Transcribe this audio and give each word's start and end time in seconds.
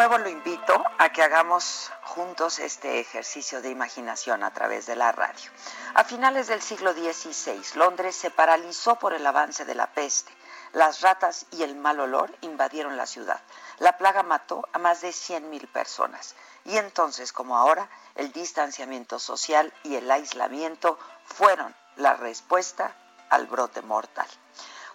Nuevo 0.00 0.16
lo 0.16 0.30
invito 0.30 0.82
a 0.96 1.12
que 1.12 1.22
hagamos 1.22 1.92
juntos 2.04 2.58
este 2.58 3.00
ejercicio 3.00 3.60
de 3.60 3.68
imaginación 3.68 4.42
a 4.42 4.50
través 4.50 4.86
de 4.86 4.96
la 4.96 5.12
radio. 5.12 5.50
A 5.92 6.04
finales 6.04 6.46
del 6.46 6.62
siglo 6.62 6.94
XVI, 6.94 7.60
Londres 7.74 8.16
se 8.16 8.30
paralizó 8.30 8.96
por 8.96 9.12
el 9.12 9.26
avance 9.26 9.66
de 9.66 9.74
la 9.74 9.92
peste. 9.92 10.32
Las 10.72 11.02
ratas 11.02 11.44
y 11.50 11.64
el 11.64 11.76
mal 11.76 12.00
olor 12.00 12.34
invadieron 12.40 12.96
la 12.96 13.04
ciudad. 13.04 13.42
La 13.78 13.98
plaga 13.98 14.22
mató 14.22 14.66
a 14.72 14.78
más 14.78 15.02
de 15.02 15.10
100.000 15.10 15.70
personas. 15.70 16.34
Y 16.64 16.78
entonces, 16.78 17.30
como 17.30 17.58
ahora, 17.58 17.90
el 18.14 18.32
distanciamiento 18.32 19.18
social 19.18 19.70
y 19.82 19.96
el 19.96 20.10
aislamiento 20.10 20.98
fueron 21.26 21.76
la 21.96 22.14
respuesta 22.14 22.96
al 23.28 23.48
brote 23.48 23.82
mortal. 23.82 24.28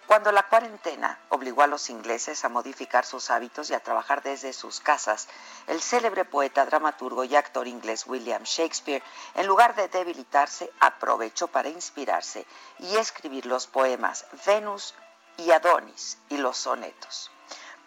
Cuando 0.06 0.30
la 0.30 0.44
cuarentena 0.44 1.18
obligó 1.30 1.62
a 1.62 1.66
los 1.66 1.90
ingleses 1.90 2.44
a 2.44 2.48
modificar 2.48 3.04
sus 3.04 3.28
hábitos 3.28 3.70
y 3.70 3.74
a 3.74 3.80
trabajar 3.80 4.22
desde 4.22 4.52
sus 4.52 4.78
casas, 4.78 5.26
el 5.66 5.82
célebre 5.82 6.24
poeta, 6.24 6.64
dramaturgo 6.64 7.24
y 7.24 7.34
actor 7.34 7.66
inglés 7.66 8.06
William 8.06 8.44
Shakespeare, 8.44 9.02
en 9.34 9.48
lugar 9.48 9.74
de 9.74 9.88
debilitarse, 9.88 10.70
aprovechó 10.78 11.48
para 11.48 11.70
inspirarse 11.70 12.46
y 12.78 12.94
escribir 12.96 13.46
los 13.46 13.66
poemas 13.66 14.26
Venus 14.46 14.94
y 15.38 15.50
Adonis 15.50 16.18
y 16.28 16.36
los 16.36 16.56
sonetos. 16.56 17.32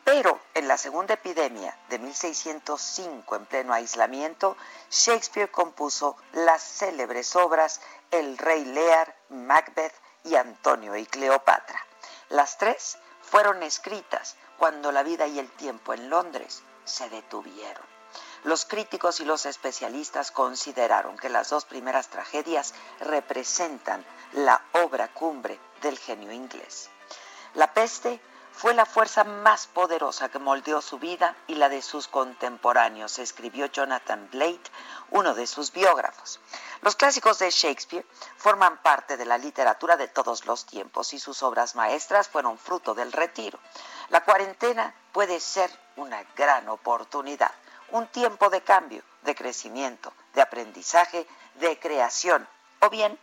Pero 0.03 0.41
en 0.55 0.67
la 0.67 0.77
segunda 0.77 1.13
epidemia 1.13 1.77
de 1.87 1.99
1605, 1.99 3.35
en 3.37 3.45
pleno 3.45 3.73
aislamiento, 3.73 4.57
Shakespeare 4.91 5.49
compuso 5.49 6.17
las 6.33 6.61
célebres 6.63 7.33
obras 7.37 7.79
El 8.11 8.37
Rey 8.37 8.65
Lear, 8.65 9.15
Macbeth 9.29 9.93
y 10.25 10.35
Antonio 10.35 10.97
y 10.97 11.05
Cleopatra. 11.05 11.85
Las 12.29 12.57
tres 12.57 12.97
fueron 13.21 13.63
escritas 13.63 14.35
cuando 14.57 14.91
la 14.91 15.01
vida 15.01 15.25
y 15.25 15.39
el 15.39 15.49
tiempo 15.51 15.93
en 15.93 16.09
Londres 16.09 16.61
se 16.85 17.09
detuvieron. 17.09 17.83
Los 18.43 18.65
críticos 18.65 19.19
y 19.19 19.25
los 19.25 19.45
especialistas 19.45 20.31
consideraron 20.31 21.17
que 21.17 21.29
las 21.29 21.49
dos 21.49 21.65
primeras 21.65 22.09
tragedias 22.09 22.73
representan 22.99 24.05
la 24.33 24.63
obra 24.73 25.11
cumbre 25.13 25.59
del 25.81 25.97
genio 25.97 26.31
inglés. 26.31 26.89
La 27.55 27.73
peste 27.73 28.21
fue 28.59 28.73
la 28.73 28.85
fuerza 28.85 29.23
más 29.23 29.67
poderosa 29.67 30.27
que 30.27 30.37
moldeó 30.37 30.81
su 30.81 30.99
vida 30.99 31.33
y 31.47 31.55
la 31.55 31.69
de 31.69 31.81
sus 31.81 32.09
contemporáneos, 32.09 33.17
escribió 33.17 33.67
Jonathan 33.67 34.27
Blade, 34.29 34.59
uno 35.11 35.33
de 35.33 35.47
sus 35.47 35.71
biógrafos. 35.71 36.41
Los 36.81 36.97
clásicos 36.97 37.39
de 37.39 37.51
Shakespeare 37.51 38.05
forman 38.35 38.77
parte 38.79 39.15
de 39.15 39.23
la 39.23 39.37
literatura 39.37 39.95
de 39.95 40.09
todos 40.09 40.45
los 40.45 40.65
tiempos 40.65 41.13
y 41.13 41.19
sus 41.19 41.41
obras 41.41 41.75
maestras 41.75 42.27
fueron 42.27 42.57
fruto 42.57 42.93
del 42.93 43.13
retiro. 43.13 43.57
La 44.09 44.25
cuarentena 44.25 44.93
puede 45.13 45.39
ser 45.39 45.71
una 45.95 46.21
gran 46.35 46.67
oportunidad, 46.67 47.53
un 47.91 48.07
tiempo 48.07 48.49
de 48.49 48.59
cambio, 48.59 49.03
de 49.21 49.35
crecimiento, 49.35 50.11
de 50.33 50.41
aprendizaje, 50.41 51.25
de 51.61 51.79
creación 51.79 52.45
o 52.81 52.89
bien 52.89 53.17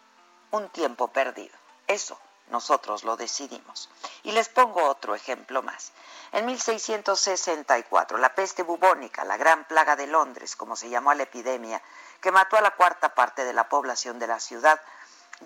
un 0.51 0.71
tiempo 0.71 1.09
perdido. 1.09 1.55
Eso 1.87 2.19
nosotros 2.49 3.05
lo 3.05 3.17
decidimos. 3.17 3.89
Y 4.23 4.33
les 4.33 4.49
pongo 4.49 4.85
otro 4.85 5.15
ejemplo 5.15 5.63
más. 5.63 5.93
En 6.33 6.47
1664, 6.47 8.19
la 8.19 8.35
peste 8.35 8.63
bubónica, 8.63 9.25
la 9.25 9.37
gran 9.37 9.65
plaga 9.65 9.97
de 9.97 10.07
Londres, 10.07 10.57
como 10.57 10.77
se 10.77 10.89
llamó 10.89 11.11
a 11.11 11.15
la 11.15 11.25
epidemia, 11.25 11.83
que 12.21 12.33
mató 12.33 12.57
a 12.57 12.61
la 12.61 12.73
cuarta 12.73 13.15
parte 13.15 13.45
de 13.45 13.53
la 13.53 13.69
población 13.69 14.19
de 14.19 14.27
la 14.27 14.41
ciudad, 14.41 14.81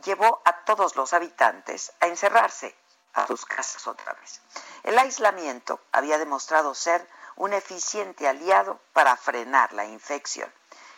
llevó 0.04 0.40
a 0.44 0.64
todos 0.64 0.96
los 0.96 1.12
habitantes 1.12 1.92
a 2.00 2.06
encerrarse 2.06 2.76
a 3.14 3.26
sus 3.26 3.44
casas 3.44 3.86
otra 3.86 4.12
vez. 4.14 4.40
El 4.84 4.98
aislamiento 4.98 5.80
había 5.92 6.18
demostrado 6.18 6.74
ser 6.74 7.06
un 7.36 7.52
eficiente 7.52 8.28
aliado 8.28 8.80
para 8.92 9.16
frenar 9.16 9.72
la 9.72 9.84
infección. 9.84 10.52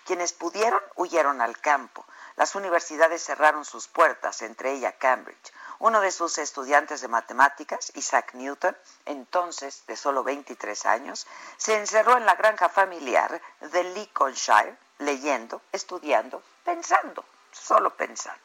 Quienes 0.04 0.32
pudieron 0.32 0.80
huyeron 0.96 1.40
al 1.40 1.58
campo. 1.60 2.04
Las 2.36 2.54
universidades 2.54 3.22
cerraron 3.22 3.64
sus 3.64 3.88
puertas, 3.88 4.42
entre 4.42 4.72
ellas 4.72 4.94
Cambridge. 4.98 5.52
Uno 5.82 6.00
de 6.00 6.12
sus 6.12 6.38
estudiantes 6.38 7.00
de 7.00 7.08
matemáticas, 7.08 7.90
Isaac 7.96 8.34
Newton, 8.34 8.76
entonces 9.04 9.84
de 9.88 9.96
solo 9.96 10.22
23 10.22 10.86
años, 10.86 11.26
se 11.56 11.76
encerró 11.76 12.16
en 12.16 12.24
la 12.24 12.36
granja 12.36 12.68
familiar 12.68 13.42
de 13.58 13.82
Lincolnshire, 13.82 14.78
leyendo, 14.98 15.60
estudiando, 15.72 16.40
pensando, 16.64 17.24
solo 17.50 17.96
pensando. 17.96 18.38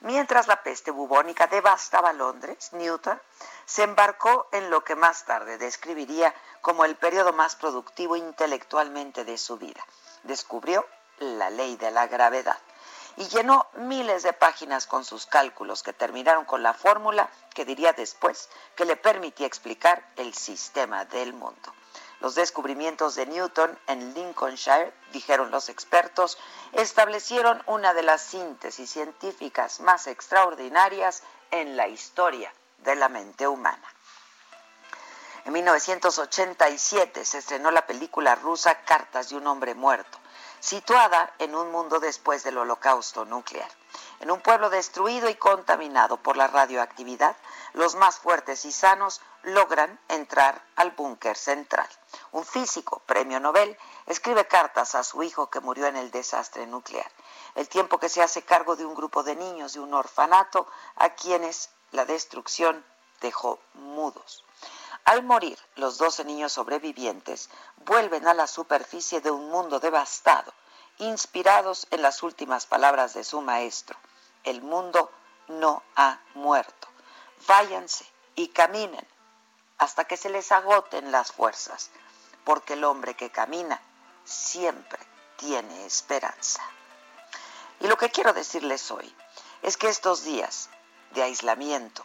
Mientras 0.00 0.46
la 0.46 0.62
peste 0.62 0.90
bubónica 0.90 1.46
devastaba 1.46 2.12
Londres, 2.12 2.70
Newton 2.74 3.18
se 3.64 3.84
embarcó 3.84 4.50
en 4.52 4.68
lo 4.68 4.84
que 4.84 4.94
más 4.94 5.24
tarde 5.24 5.56
describiría 5.56 6.34
como 6.60 6.84
el 6.84 6.96
periodo 6.96 7.32
más 7.32 7.56
productivo 7.56 8.14
intelectualmente 8.14 9.24
de 9.24 9.38
su 9.38 9.56
vida. 9.56 9.82
Descubrió 10.24 10.86
la 11.18 11.48
ley 11.48 11.78
de 11.78 11.90
la 11.92 12.06
gravedad 12.08 12.58
y 13.18 13.26
llenó 13.26 13.66
miles 13.74 14.22
de 14.22 14.32
páginas 14.32 14.86
con 14.86 15.04
sus 15.04 15.26
cálculos 15.26 15.82
que 15.82 15.92
terminaron 15.92 16.44
con 16.44 16.62
la 16.62 16.72
fórmula 16.72 17.28
que 17.52 17.64
diría 17.64 17.92
después 17.92 18.48
que 18.76 18.84
le 18.84 18.94
permitía 18.94 19.46
explicar 19.46 20.08
el 20.14 20.34
sistema 20.34 21.04
del 21.04 21.32
mundo. 21.32 21.74
Los 22.20 22.36
descubrimientos 22.36 23.16
de 23.16 23.26
Newton 23.26 23.76
en 23.88 24.14
Lincolnshire, 24.14 24.92
dijeron 25.12 25.50
los 25.50 25.68
expertos, 25.68 26.38
establecieron 26.72 27.60
una 27.66 27.92
de 27.92 28.04
las 28.04 28.22
síntesis 28.22 28.88
científicas 28.88 29.80
más 29.80 30.06
extraordinarias 30.06 31.24
en 31.50 31.76
la 31.76 31.88
historia 31.88 32.52
de 32.78 32.94
la 32.94 33.08
mente 33.08 33.48
humana. 33.48 33.94
En 35.44 35.52
1987 35.54 37.24
se 37.24 37.38
estrenó 37.38 37.72
la 37.72 37.86
película 37.86 38.36
rusa 38.36 38.84
Cartas 38.84 39.30
de 39.30 39.36
un 39.36 39.46
hombre 39.48 39.74
muerto, 39.74 40.18
situada 40.60 41.32
en 41.38 41.54
un 41.54 41.70
mundo 41.70 42.00
después 42.00 42.42
del 42.44 42.58
holocausto 42.58 43.24
nuclear. 43.24 43.70
En 44.20 44.30
un 44.30 44.40
pueblo 44.40 44.70
destruido 44.70 45.28
y 45.28 45.34
contaminado 45.36 46.16
por 46.16 46.36
la 46.36 46.48
radioactividad, 46.48 47.36
los 47.72 47.94
más 47.94 48.18
fuertes 48.18 48.64
y 48.64 48.72
sanos 48.72 49.20
logran 49.42 49.98
entrar 50.08 50.62
al 50.76 50.90
búnker 50.90 51.36
central. 51.36 51.88
Un 52.32 52.44
físico, 52.44 53.00
premio 53.06 53.38
Nobel, 53.40 53.78
escribe 54.06 54.46
cartas 54.46 54.94
a 54.94 55.04
su 55.04 55.22
hijo 55.22 55.48
que 55.48 55.60
murió 55.60 55.86
en 55.86 55.96
el 55.96 56.10
desastre 56.10 56.66
nuclear. 56.66 57.10
El 57.54 57.68
tiempo 57.68 57.98
que 57.98 58.08
se 58.08 58.22
hace 58.22 58.42
cargo 58.42 58.76
de 58.76 58.84
un 58.84 58.94
grupo 58.94 59.22
de 59.22 59.36
niños 59.36 59.74
de 59.74 59.80
un 59.80 59.94
orfanato 59.94 60.66
a 60.96 61.10
quienes 61.10 61.70
la 61.92 62.04
destrucción 62.04 62.84
dejó 63.20 63.58
mudos. 63.74 64.44
Al 65.08 65.22
morir, 65.22 65.58
los 65.76 65.96
12 65.96 66.26
niños 66.26 66.52
sobrevivientes 66.52 67.48
vuelven 67.76 68.28
a 68.28 68.34
la 68.34 68.46
superficie 68.46 69.22
de 69.22 69.30
un 69.30 69.48
mundo 69.48 69.80
devastado, 69.80 70.52
inspirados 70.98 71.86
en 71.90 72.02
las 72.02 72.22
últimas 72.22 72.66
palabras 72.66 73.14
de 73.14 73.24
su 73.24 73.40
maestro. 73.40 73.98
El 74.44 74.60
mundo 74.60 75.10
no 75.46 75.82
ha 75.96 76.20
muerto. 76.34 76.88
Váyanse 77.46 78.04
y 78.34 78.48
caminen 78.48 79.08
hasta 79.78 80.04
que 80.04 80.18
se 80.18 80.28
les 80.28 80.52
agoten 80.52 81.10
las 81.10 81.32
fuerzas, 81.32 81.88
porque 82.44 82.74
el 82.74 82.84
hombre 82.84 83.14
que 83.14 83.30
camina 83.30 83.80
siempre 84.26 85.00
tiene 85.36 85.86
esperanza. 85.86 86.62
Y 87.80 87.86
lo 87.86 87.96
que 87.96 88.10
quiero 88.10 88.34
decirles 88.34 88.90
hoy 88.90 89.16
es 89.62 89.78
que 89.78 89.88
estos 89.88 90.24
días 90.24 90.68
de 91.12 91.22
aislamiento 91.22 92.04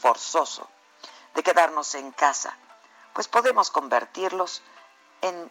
forzoso, 0.00 0.70
de 1.34 1.42
quedarnos 1.42 1.94
en 1.94 2.12
casa, 2.12 2.56
pues 3.12 3.28
podemos 3.28 3.70
convertirlos 3.70 4.62
en 5.22 5.50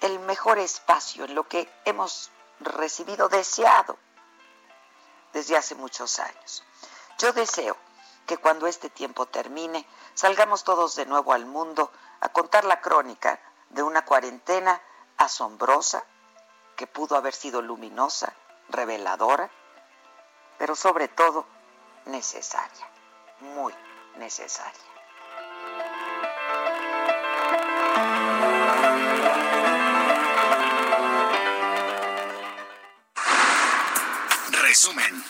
el 0.00 0.18
mejor 0.20 0.58
espacio, 0.58 1.24
en 1.24 1.34
lo 1.34 1.46
que 1.46 1.70
hemos 1.84 2.30
recibido, 2.60 3.28
deseado 3.28 3.96
desde 5.32 5.56
hace 5.56 5.74
muchos 5.74 6.18
años. 6.18 6.64
Yo 7.18 7.32
deseo 7.32 7.76
que 8.26 8.38
cuando 8.38 8.66
este 8.66 8.90
tiempo 8.90 9.26
termine, 9.26 9.86
salgamos 10.14 10.64
todos 10.64 10.94
de 10.96 11.06
nuevo 11.06 11.32
al 11.32 11.46
mundo 11.46 11.92
a 12.20 12.28
contar 12.30 12.64
la 12.64 12.80
crónica 12.80 13.40
de 13.70 13.82
una 13.82 14.04
cuarentena 14.04 14.80
asombrosa, 15.16 16.04
que 16.76 16.86
pudo 16.86 17.16
haber 17.16 17.34
sido 17.34 17.60
luminosa, 17.60 18.32
reveladora, 18.68 19.50
pero 20.58 20.74
sobre 20.74 21.08
todo 21.08 21.46
necesaria, 22.06 22.88
muy 23.40 23.74
necesaria. 24.16 24.89
Resumen. 34.70 35.24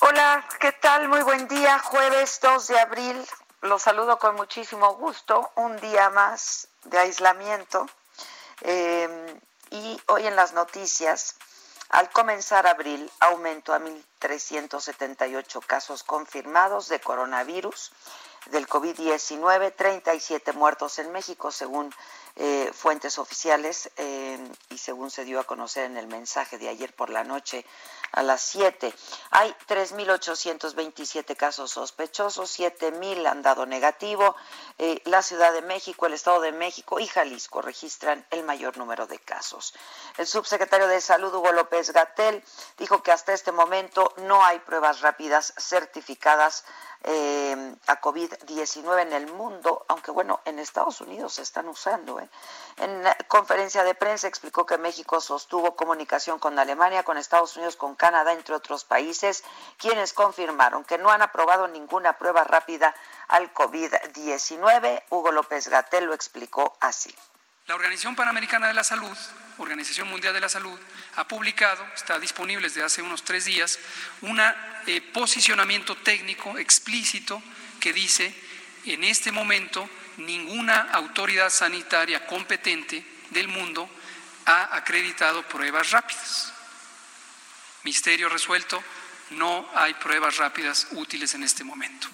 Hola, 0.00 0.46
¿qué 0.60 0.72
tal? 0.72 1.08
Muy 1.08 1.22
buen 1.22 1.48
día, 1.48 1.78
jueves 1.78 2.38
2 2.42 2.66
de 2.66 2.80
abril. 2.80 3.26
Los 3.62 3.80
saludo 3.80 4.18
con 4.18 4.34
muchísimo 4.34 4.94
gusto. 4.96 5.50
Un 5.54 5.80
día 5.80 6.10
más 6.10 6.68
de 6.84 6.98
aislamiento. 6.98 7.88
Eh, 8.60 9.40
y 9.70 9.98
hoy 10.08 10.26
en 10.26 10.36
las 10.36 10.52
noticias, 10.52 11.36
al 11.88 12.10
comenzar 12.10 12.66
abril, 12.66 13.10
aumento 13.20 13.72
a 13.72 13.78
1.378 13.78 15.64
casos 15.64 16.02
confirmados 16.02 16.90
de 16.90 17.00
coronavirus 17.00 17.90
del 18.50 18.66
COVID-19, 18.66 19.74
37 19.74 20.52
muertos 20.52 20.98
en 20.98 21.12
México, 21.12 21.50
según 21.50 21.94
eh, 22.34 22.70
fuentes 22.72 23.18
oficiales 23.18 23.90
eh, 23.98 24.38
y 24.70 24.78
según 24.78 25.10
se 25.10 25.26
dio 25.26 25.38
a 25.38 25.44
conocer 25.44 25.84
en 25.84 25.98
el 25.98 26.06
mensaje 26.06 26.56
de 26.56 26.70
ayer 26.70 26.94
por 26.94 27.10
la 27.10 27.24
noche 27.24 27.66
a 28.10 28.22
las 28.22 28.40
7. 28.40 28.90
Hay 29.32 29.54
3.827 29.68 31.36
casos 31.36 31.72
sospechosos, 31.72 32.58
7.000 32.58 33.26
han 33.26 33.42
dado 33.42 33.66
negativo. 33.66 34.34
Eh, 34.78 35.02
la 35.04 35.20
Ciudad 35.20 35.52
de 35.52 35.60
México, 35.60 36.06
el 36.06 36.14
Estado 36.14 36.40
de 36.40 36.52
México 36.52 36.98
y 37.00 37.06
Jalisco 37.06 37.60
registran 37.60 38.24
el 38.30 38.44
mayor 38.44 38.78
número 38.78 39.06
de 39.06 39.18
casos. 39.18 39.74
El 40.16 40.26
subsecretario 40.26 40.86
de 40.86 41.02
Salud, 41.02 41.34
Hugo 41.34 41.52
López 41.52 41.92
Gatel, 41.92 42.42
dijo 42.78 43.02
que 43.02 43.12
hasta 43.12 43.34
este 43.34 43.52
momento 43.52 44.14
no 44.16 44.42
hay 44.42 44.58
pruebas 44.60 45.02
rápidas 45.02 45.52
certificadas 45.58 46.64
a 47.04 48.00
COVID-19 48.00 49.02
en 49.02 49.12
el 49.12 49.32
mundo, 49.32 49.84
aunque 49.88 50.12
bueno, 50.12 50.40
en 50.44 50.60
Estados 50.60 51.00
Unidos 51.00 51.34
se 51.34 51.42
están 51.42 51.66
usando. 51.66 52.21
En 52.78 53.04
conferencia 53.28 53.84
de 53.84 53.94
prensa 53.94 54.28
explicó 54.28 54.64
que 54.64 54.78
México 54.78 55.20
sostuvo 55.20 55.76
comunicación 55.76 56.38
con 56.38 56.58
Alemania, 56.58 57.02
con 57.02 57.18
Estados 57.18 57.56
Unidos, 57.56 57.76
con 57.76 57.94
Canadá, 57.94 58.32
entre 58.32 58.54
otros 58.54 58.84
países, 58.84 59.44
quienes 59.76 60.12
confirmaron 60.12 60.84
que 60.84 60.98
no 60.98 61.10
han 61.10 61.22
aprobado 61.22 61.68
ninguna 61.68 62.14
prueba 62.14 62.44
rápida 62.44 62.94
al 63.28 63.52
COVID-19. 63.52 65.02
Hugo 65.10 65.32
López 65.32 65.68
Gatel 65.68 66.06
lo 66.06 66.14
explicó 66.14 66.76
así. 66.80 67.14
La 67.66 67.76
Organización 67.76 68.16
Panamericana 68.16 68.66
de 68.66 68.74
la 68.74 68.82
Salud, 68.82 69.16
Organización 69.58 70.08
Mundial 70.08 70.34
de 70.34 70.40
la 70.40 70.48
Salud, 70.48 70.78
ha 71.14 71.28
publicado, 71.28 71.84
está 71.94 72.18
disponible 72.18 72.66
desde 72.66 72.82
hace 72.82 73.02
unos 73.02 73.22
tres 73.22 73.44
días, 73.44 73.78
un 74.22 74.40
eh, 74.40 75.00
posicionamiento 75.14 75.96
técnico 75.96 76.58
explícito 76.58 77.40
que 77.78 77.92
dice, 77.92 78.34
en 78.86 79.04
este 79.04 79.30
momento, 79.30 79.88
ninguna 80.26 80.90
autoridad 80.92 81.50
sanitaria 81.50 82.26
competente 82.26 83.04
del 83.30 83.48
mundo 83.48 83.88
ha 84.46 84.76
acreditado 84.76 85.42
pruebas 85.42 85.90
rápidas. 85.90 86.52
Misterio 87.84 88.28
resuelto, 88.28 88.82
no 89.30 89.68
hay 89.74 89.94
pruebas 89.94 90.36
rápidas 90.36 90.88
útiles 90.92 91.34
en 91.34 91.42
este 91.42 91.64
momento. 91.64 92.08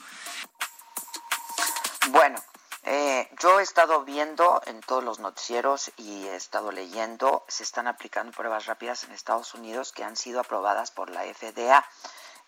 Bueno, 2.09 2.43
eh, 2.85 3.29
yo 3.39 3.61
he 3.61 3.63
estado 3.63 4.05
viendo 4.05 4.63
en 4.65 4.81
todos 4.81 5.05
los 5.05 5.19
noticieros 5.19 5.91
y 5.99 6.27
he 6.27 6.37
estado 6.37 6.73
leyendo, 6.73 7.45
se 7.49 7.63
están 7.63 7.87
aplicando 7.87 8.33
pruebas 8.33 8.65
rápidas 8.65 9.05
en 9.05 9.13
Estados 9.13 9.53
Unidos 9.53 9.93
que 9.93 10.05
han 10.05 10.17
sido 10.17 10.41
aprobadas 10.41 10.91
por 10.91 11.11
la 11.11 11.23
FDA. 11.23 11.85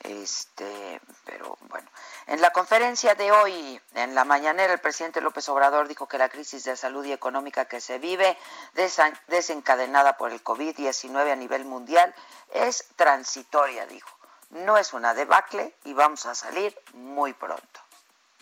Este, 0.01 1.01
pero 1.27 1.59
bueno, 1.69 1.89
en 2.27 2.41
la 2.41 2.51
conferencia 2.53 3.15
de 3.15 3.31
hoy, 3.33 3.81
en 3.95 4.15
la 4.15 4.25
mañanera, 4.25 4.73
el 4.73 4.81
presidente 4.81 5.21
López 5.21 5.49
Obrador 5.51 5.89
dijo 5.89 6.09
que 6.09 6.17
la 6.17 6.31
crisis 6.31 6.65
de 6.65 6.77
salud 6.77 7.05
y 7.05 7.13
económica 7.13 7.67
que 7.67 7.81
se 7.83 7.99
vive, 7.99 8.39
desencadenada 9.29 10.17
por 10.17 10.33
el 10.33 10.43
COVID-19 10.43 11.33
a 11.33 11.37
nivel 11.37 11.67
mundial, 11.67 12.15
es 12.55 12.87
transitoria, 12.97 13.87
dijo. 13.87 14.11
No 14.51 14.79
es 14.79 14.95
una 14.95 15.15
debacle 15.15 15.75
y 15.85 15.93
vamos 15.93 16.27
a 16.27 16.35
salir 16.35 16.77
muy 16.95 17.35
pronto. 17.35 17.81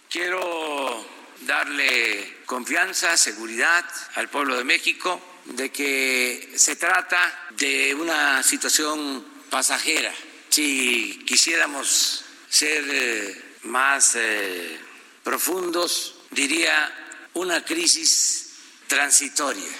Quiero 0.09 1.05
darle 1.41 2.45
confianza, 2.47 3.17
seguridad 3.17 3.85
al 4.15 4.29
pueblo 4.29 4.57
de 4.57 4.65
México 4.65 5.21
de 5.45 5.71
que 5.71 6.55
se 6.57 6.77
trata 6.77 7.19
de 7.51 7.95
una 7.95 8.43
situación 8.43 9.27
pasajera. 9.51 10.13
Si 10.59 11.23
quisiéramos 11.25 12.25
ser 12.51 12.85
eh, 12.91 13.55
más 13.63 14.17
eh, 14.17 14.77
profundos, 15.23 16.17
diría 16.33 17.31
una 17.35 17.65
crisis 17.65 18.55
transitoria 18.89 19.71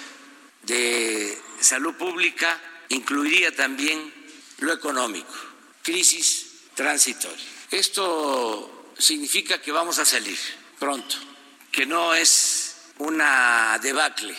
de 0.61 1.37
salud 1.59 1.95
pública, 1.95 2.57
incluiría 2.87 3.53
también 3.53 4.13
lo 4.59 4.71
económico, 4.71 5.33
crisis 5.83 6.69
transitoria. 6.75 7.45
Esto 7.71 8.93
significa 8.97 9.61
que 9.61 9.73
vamos 9.73 9.99
a 9.99 10.05
salir 10.05 10.39
pronto 10.79 11.17
que 11.73 11.85
no 11.85 12.15
es 12.15 12.77
una 12.99 13.77
debacle. 13.81 14.33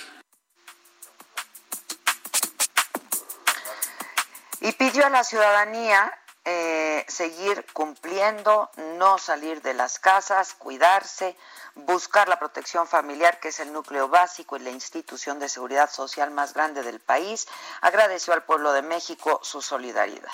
Y 4.63 4.73
pidió 4.73 5.05
a 5.05 5.11
la 5.11 5.23
ciudadanía 5.23 6.11
eh, 6.45 7.05
seguir 7.07 7.67
cumpliendo, 7.75 8.71
no 8.99 9.19
salir 9.19 9.61
de 9.61 9.75
las 9.75 9.99
casas, 9.99 10.55
cuidarse, 10.55 11.37
buscar 11.75 12.29
la 12.29 12.39
protección 12.39 12.89
familiar, 12.89 13.41
que 13.41 13.49
es 13.49 13.61
el 13.61 13.73
núcleo 13.73 14.09
básico 14.09 14.57
y 14.57 14.61
la 14.61 14.71
institución 14.71 15.39
de 15.39 15.51
seguridad 15.51 15.91
social 15.91 16.31
más 16.31 16.55
grande 16.55 16.83
del 16.83 16.99
país. 16.99 17.47
Agradeció 17.83 18.33
al 18.33 18.45
pueblo 18.45 18.73
de 18.73 18.81
México 18.81 19.41
su 19.43 19.61
solidaridad. 19.61 20.33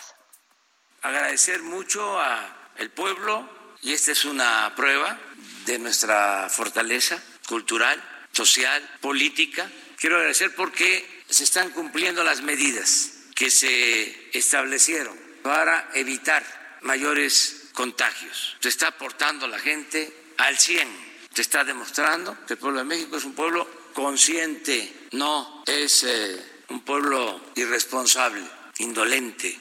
Agradecer 1.02 1.62
mucho 1.62 2.20
al 2.20 2.90
pueblo, 2.94 3.48
y 3.82 3.92
esta 3.92 4.12
es 4.12 4.24
una 4.24 4.72
prueba 4.76 5.18
de 5.64 5.78
nuestra 5.80 6.48
fortaleza 6.48 7.20
cultural, 7.48 8.00
social, 8.30 8.96
política. 9.00 9.68
Quiero 9.98 10.16
agradecer 10.16 10.54
porque 10.54 11.24
se 11.28 11.42
están 11.42 11.70
cumpliendo 11.70 12.22
las 12.22 12.42
medidas 12.42 13.10
que 13.34 13.50
se 13.50 14.30
establecieron 14.36 15.25
para 15.46 15.90
evitar 15.94 16.44
mayores 16.82 17.68
contagios. 17.72 18.56
Se 18.58 18.68
está 18.68 18.88
aportando 18.88 19.46
la 19.46 19.60
gente 19.60 20.32
al 20.38 20.58
100. 20.58 20.88
Se 21.32 21.42
está 21.42 21.62
demostrando 21.62 22.36
que 22.46 22.54
el 22.54 22.58
pueblo 22.58 22.80
de 22.80 22.84
México 22.84 23.16
es 23.16 23.24
un 23.24 23.34
pueblo 23.34 23.68
consciente, 23.94 25.06
no 25.12 25.62
es 25.64 26.02
eh, 26.02 26.62
un 26.70 26.80
pueblo 26.80 27.40
irresponsable, 27.54 28.42
indolente, 28.78 29.56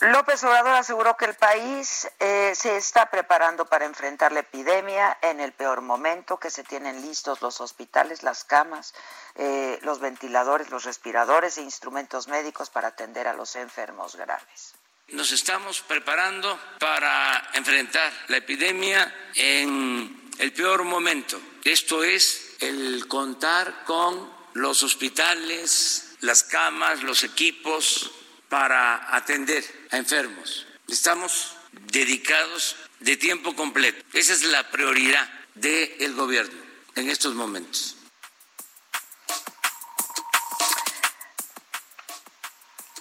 López 0.00 0.44
Obrador 0.44 0.74
aseguró 0.74 1.16
que 1.16 1.24
el 1.24 1.34
país 1.34 2.06
eh, 2.20 2.52
se 2.54 2.76
está 2.76 3.10
preparando 3.10 3.64
para 3.64 3.86
enfrentar 3.86 4.30
la 4.30 4.40
epidemia 4.40 5.16
en 5.22 5.40
el 5.40 5.52
peor 5.52 5.80
momento, 5.80 6.38
que 6.38 6.50
se 6.50 6.64
tienen 6.64 7.00
listos 7.00 7.40
los 7.40 7.62
hospitales, 7.62 8.22
las 8.22 8.44
camas, 8.44 8.92
eh, 9.36 9.78
los 9.82 10.00
ventiladores, 10.00 10.68
los 10.68 10.84
respiradores 10.84 11.56
e 11.56 11.62
instrumentos 11.62 12.28
médicos 12.28 12.68
para 12.68 12.88
atender 12.88 13.26
a 13.26 13.32
los 13.32 13.56
enfermos 13.56 14.16
graves. 14.16 14.74
Nos 15.08 15.32
estamos 15.32 15.80
preparando 15.80 16.58
para 16.78 17.50
enfrentar 17.54 18.12
la 18.28 18.36
epidemia 18.36 19.30
en 19.34 20.30
el 20.38 20.52
peor 20.52 20.84
momento. 20.84 21.40
Esto 21.64 22.04
es 22.04 22.56
el 22.60 23.08
contar 23.08 23.84
con 23.84 24.30
los 24.52 24.82
hospitales, 24.82 26.16
las 26.20 26.42
camas, 26.42 27.02
los 27.02 27.24
equipos 27.24 28.10
para 28.48 29.14
atender 29.16 29.64
a 29.90 29.96
enfermos. 29.96 30.66
Estamos 30.88 31.56
dedicados 31.72 32.76
de 33.00 33.16
tiempo 33.16 33.54
completo. 33.54 34.04
Esa 34.12 34.32
es 34.32 34.44
la 34.44 34.70
prioridad 34.70 35.28
del 35.54 36.14
gobierno 36.14 36.60
en 36.94 37.10
estos 37.10 37.34
momentos. 37.34 37.96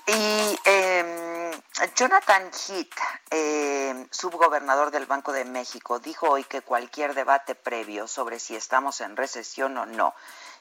Y 0.08 0.60
em, 0.66 1.52
Jonathan 1.96 2.52
Heath, 2.52 2.96
em, 3.32 4.08
subgobernador 4.12 4.92
del 4.92 5.08
Banco 5.08 5.32
de 5.32 5.46
México, 5.46 6.00
dijo 6.00 6.30
hoy 6.30 6.44
que 6.44 6.62
cualquier 6.62 7.16
debate 7.16 7.56
previo 7.56 8.08
sobre 8.08 8.40
si 8.40 8.56
estamos 8.56 9.02
en 9.02 9.18
recesión 9.18 9.78
o 9.78 9.86
no 9.86 10.14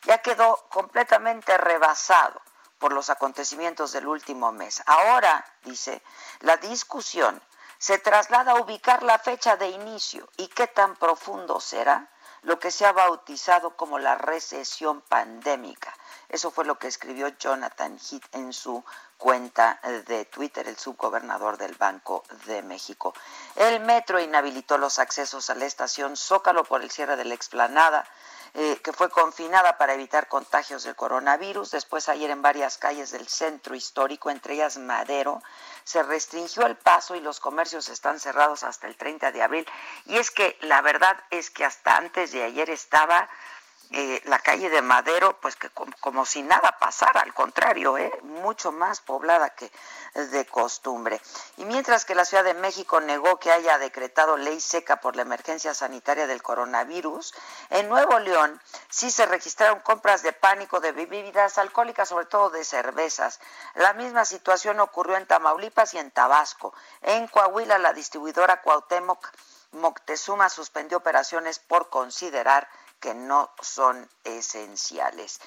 ya 0.05 0.19
quedó 0.19 0.67
completamente 0.69 1.57
rebasado 1.59 2.41
por 2.85 2.93
los 2.93 3.09
acontecimientos 3.09 3.93
del 3.93 4.07
último 4.07 4.53
mes. 4.53 4.83
Ahora, 4.85 5.43
dice, 5.63 6.03
la 6.41 6.59
discusión 6.59 7.41
se 7.79 7.97
traslada 7.97 8.53
a 8.53 8.61
ubicar 8.61 9.03
la 9.03 9.19
fecha 9.19 9.57
de 9.57 9.69
inicio 9.69 10.29
y 10.37 10.49
qué 10.49 10.67
tan 10.67 10.95
profundo 10.97 11.61
será 11.61 12.11
lo 12.43 12.59
que 12.59 12.71
se 12.71 12.85
ha 12.85 12.93
bautizado 12.93 13.75
como 13.75 13.99
la 13.99 14.17
recesión 14.17 15.01
pandémica. 15.01 15.97
Eso 16.29 16.51
fue 16.51 16.67
lo 16.67 16.79
que 16.79 16.89
escribió 16.89 17.29
Jonathan 17.29 17.99
Heath 17.99 18.27
en 18.33 18.53
su 18.53 18.85
cuenta 19.17 19.81
de 20.07 20.27
Twitter, 20.27 20.69
el 20.69 20.77
subgobernador 20.77 21.57
del 21.57 21.77
Banco 21.77 22.23
de 22.45 22.63
México. 22.63 23.15
El 23.57 23.81
metro 23.81 24.21
inhabilitó 24.21 24.77
los 24.77 24.99
accesos 24.99 25.49
a 25.49 25.55
la 25.55 25.65
estación 25.65 26.19
Zócalo 26.19 26.65
por 26.65 26.83
el 26.83 26.91
cierre 26.91 27.17
de 27.17 27.25
la 27.25 27.33
explanada 27.33 28.05
eh, 28.57 28.79
que 28.85 28.93
fue 28.93 29.11
confinada 29.11 29.79
para 29.79 29.95
evitar 29.95 30.29
contagios 30.29 30.85
del 30.85 30.95
coronavirus. 30.95 31.73
Después 31.73 32.09
ayer 32.09 32.31
en 32.31 32.41
varias 32.41 32.79
calles 32.79 33.11
del 33.11 33.27
centro 33.27 33.75
histórico, 33.75 34.31
entre 34.31 34.55
ellas 34.55 34.79
Madero, 34.79 35.43
se 35.83 36.05
restringió 36.05 36.65
el 36.65 36.77
paso 36.77 37.17
y 37.17 37.21
los 37.21 37.41
comercios 37.41 37.89
están 37.89 38.21
cerrados 38.21 38.63
hasta 38.63 38.87
el 38.87 38.95
30 38.97 39.33
de 39.33 39.43
abril. 39.43 39.67
Y 40.07 40.19
es 40.19 40.31
que 40.31 40.57
la 40.61 40.83
verdad 40.83 41.17
es 41.31 41.51
que 41.51 41.65
hasta 41.65 41.97
antes 41.97 42.31
de 42.31 42.45
ayer 42.45 42.71
estaba 42.71 43.29
eh, 43.91 44.23
la 44.25 44.39
calle 44.39 44.71
de 44.71 44.83
Madero, 44.83 45.39
pues 45.41 45.57
que 45.57 45.69
como, 46.01 46.27
si 46.27 46.43
nada 46.43 46.77
pasara, 46.79 47.21
al 47.21 47.33
contrario, 47.35 47.97
¿eh? 47.99 48.13
mucho 48.23 48.73
más 48.73 49.01
poblada 49.01 49.51
que 49.51 49.71
de 50.15 50.47
costumbre. 50.47 51.21
Y 51.57 51.65
mientras 51.65 52.05
que 52.05 52.15
la 52.15 52.25
Ciudad 52.25 52.45
de 52.45 52.55
México 52.55 53.01
negó 53.01 53.39
que 53.39 53.53
haya 53.53 53.79
decretado 53.79 54.37
ley 54.37 54.61
seca 54.61 55.01
por 55.01 55.17
la 55.17 55.23
emergencia 55.23 55.75
sanitaria 55.75 56.27
del 56.27 56.43
coronavirus, 56.43 57.35
en 57.71 57.89
Nuevo 57.89 58.19
León 58.19 58.61
sí 58.89 59.11
se 59.11 59.27
registraron 59.27 59.81
compras 59.81 60.23
de 60.23 60.33
pánico 60.33 60.81
de 60.81 60.93
bebidas 60.93 61.59
alcohólicas, 61.59 62.09
sobre 62.09 62.27
todo 62.27 62.51
de 62.51 62.65
cervezas. 62.65 63.41
La 63.75 63.93
misma 63.93 64.25
situación 64.25 64.81
ocurrió 64.81 65.17
en 65.17 65.27
Tamaulipas 65.27 65.95
y 65.95 65.99
en 65.99 66.11
Tabasco. 66.11 66.75
En 67.03 67.27
Coahuila, 67.29 67.79
la 67.79 67.93
distribuidora 67.93 68.63
Cuauhtémoc 68.63 69.31
Moctezuma 69.75 70.49
suspendió 70.49 70.99
operaciones 70.99 71.59
por 71.59 71.91
considerar 71.91 72.69
que 73.05 73.13
no 73.13 73.51
son 73.61 74.09
esenciales. 74.25 75.39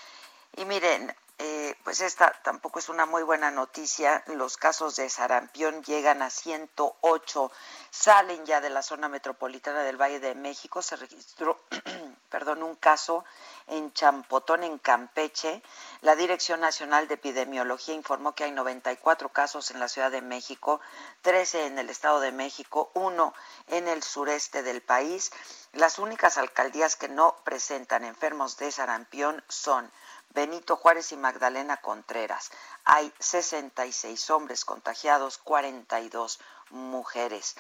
Y 0.58 0.66
miren, 0.66 1.12
eh, 1.40 1.76
pues 1.84 2.02
esta 2.02 2.32
tampoco 2.44 2.78
es 2.78 2.88
una 2.88 3.08
muy 3.08 3.24
buena 3.24 3.50
noticia. 3.50 4.24
Los 4.28 4.58
casos 4.58 4.96
de 4.96 5.10
sarampión 5.10 5.82
llegan 5.82 6.22
a 6.22 6.30
108, 6.30 7.52
salen 7.90 8.46
ya 8.46 8.62
de 8.62 8.70
la 8.70 8.84
zona 8.84 9.10
metropolitana 9.10 9.82
del 9.82 10.00
Valle 10.00 10.20
de 10.20 10.36
México. 10.36 10.84
Se 10.84 10.98
registró, 10.98 11.60
perdón, 12.30 12.64
un 12.64 12.76
caso 12.76 13.26
en 13.68 13.94
Champotón, 13.94 14.64
en 14.64 14.78
Campeche. 14.78 15.62
La 16.02 16.16
Dirección 16.16 16.60
Nacional 16.60 17.08
de 17.08 17.16
Epidemiología 17.16 17.94
informó 17.94 18.34
que 18.34 18.44
hay 18.44 18.52
94 18.52 19.30
casos 19.30 19.72
en 19.72 19.80
la 19.80 19.88
Ciudad 19.88 20.12
de 20.12 20.22
México, 20.22 20.80
13 21.22 21.68
en 21.68 21.80
el 21.80 21.90
Estado 21.90 22.20
de 22.20 22.32
México, 22.32 22.92
uno 22.94 23.34
en 23.68 23.88
el 23.88 24.04
sureste 24.04 24.64
del 24.64 24.82
país. 24.82 25.32
Las 25.74 26.00
únicas 26.00 26.38
alcaldías 26.38 26.96
que 26.96 27.10
no 27.10 27.36
presentan 27.44 28.04
enfermos 28.04 28.58
de 28.58 28.72
sarampión 28.72 29.44
son 29.48 29.92
Benito 30.30 30.76
Juárez 30.76 31.12
y 31.12 31.18
Magdalena 31.18 31.78
Contreras. 31.78 32.52
Hay 32.84 33.12
66 33.20 34.30
hombres 34.30 34.66
contagiados, 34.66 35.38
42 35.40 36.40
mujeres. 36.70 37.56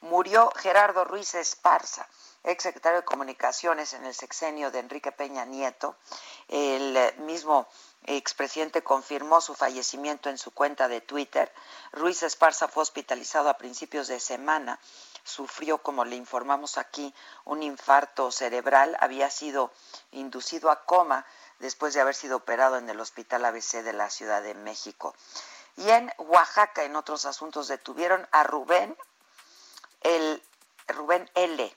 Murió 0.00 0.50
Gerardo 0.56 1.04
Ruiz 1.04 1.34
Esparza, 1.34 2.08
ex 2.44 2.62
secretario 2.62 3.00
de 3.00 3.04
Comunicaciones 3.04 3.92
en 3.92 4.04
el 4.04 4.14
sexenio 4.14 4.70
de 4.70 4.80
Enrique 4.80 5.12
Peña 5.12 5.44
Nieto. 5.44 5.96
El 6.48 6.98
mismo 7.18 7.68
expresidente 8.04 8.82
confirmó 8.82 9.40
su 9.40 9.54
fallecimiento 9.54 10.28
en 10.28 10.38
su 10.38 10.50
cuenta 10.50 10.88
de 10.88 11.00
Twitter. 11.00 11.52
Ruiz 11.92 12.22
Esparza 12.22 12.68
fue 12.68 12.82
hospitalizado 12.82 13.48
a 13.48 13.58
principios 13.58 14.08
de 14.08 14.20
semana 14.20 14.78
sufrió, 15.24 15.78
como 15.78 16.04
le 16.04 16.16
informamos 16.16 16.78
aquí, 16.78 17.14
un 17.44 17.62
infarto 17.62 18.30
cerebral, 18.32 18.96
había 19.00 19.30
sido 19.30 19.72
inducido 20.10 20.70
a 20.70 20.84
coma 20.84 21.24
después 21.58 21.94
de 21.94 22.00
haber 22.00 22.14
sido 22.14 22.38
operado 22.38 22.76
en 22.78 22.88
el 22.88 23.00
Hospital 23.00 23.44
ABC 23.44 23.82
de 23.82 23.92
la 23.92 24.10
Ciudad 24.10 24.42
de 24.42 24.54
México. 24.54 25.14
Y 25.76 25.88
en 25.90 26.12
Oaxaca, 26.18 26.84
en 26.84 26.96
otros 26.96 27.24
asuntos, 27.24 27.68
detuvieron 27.68 28.26
a 28.32 28.42
Rubén, 28.44 28.96
el 30.02 30.42
Rubén 30.88 31.30
L., 31.34 31.74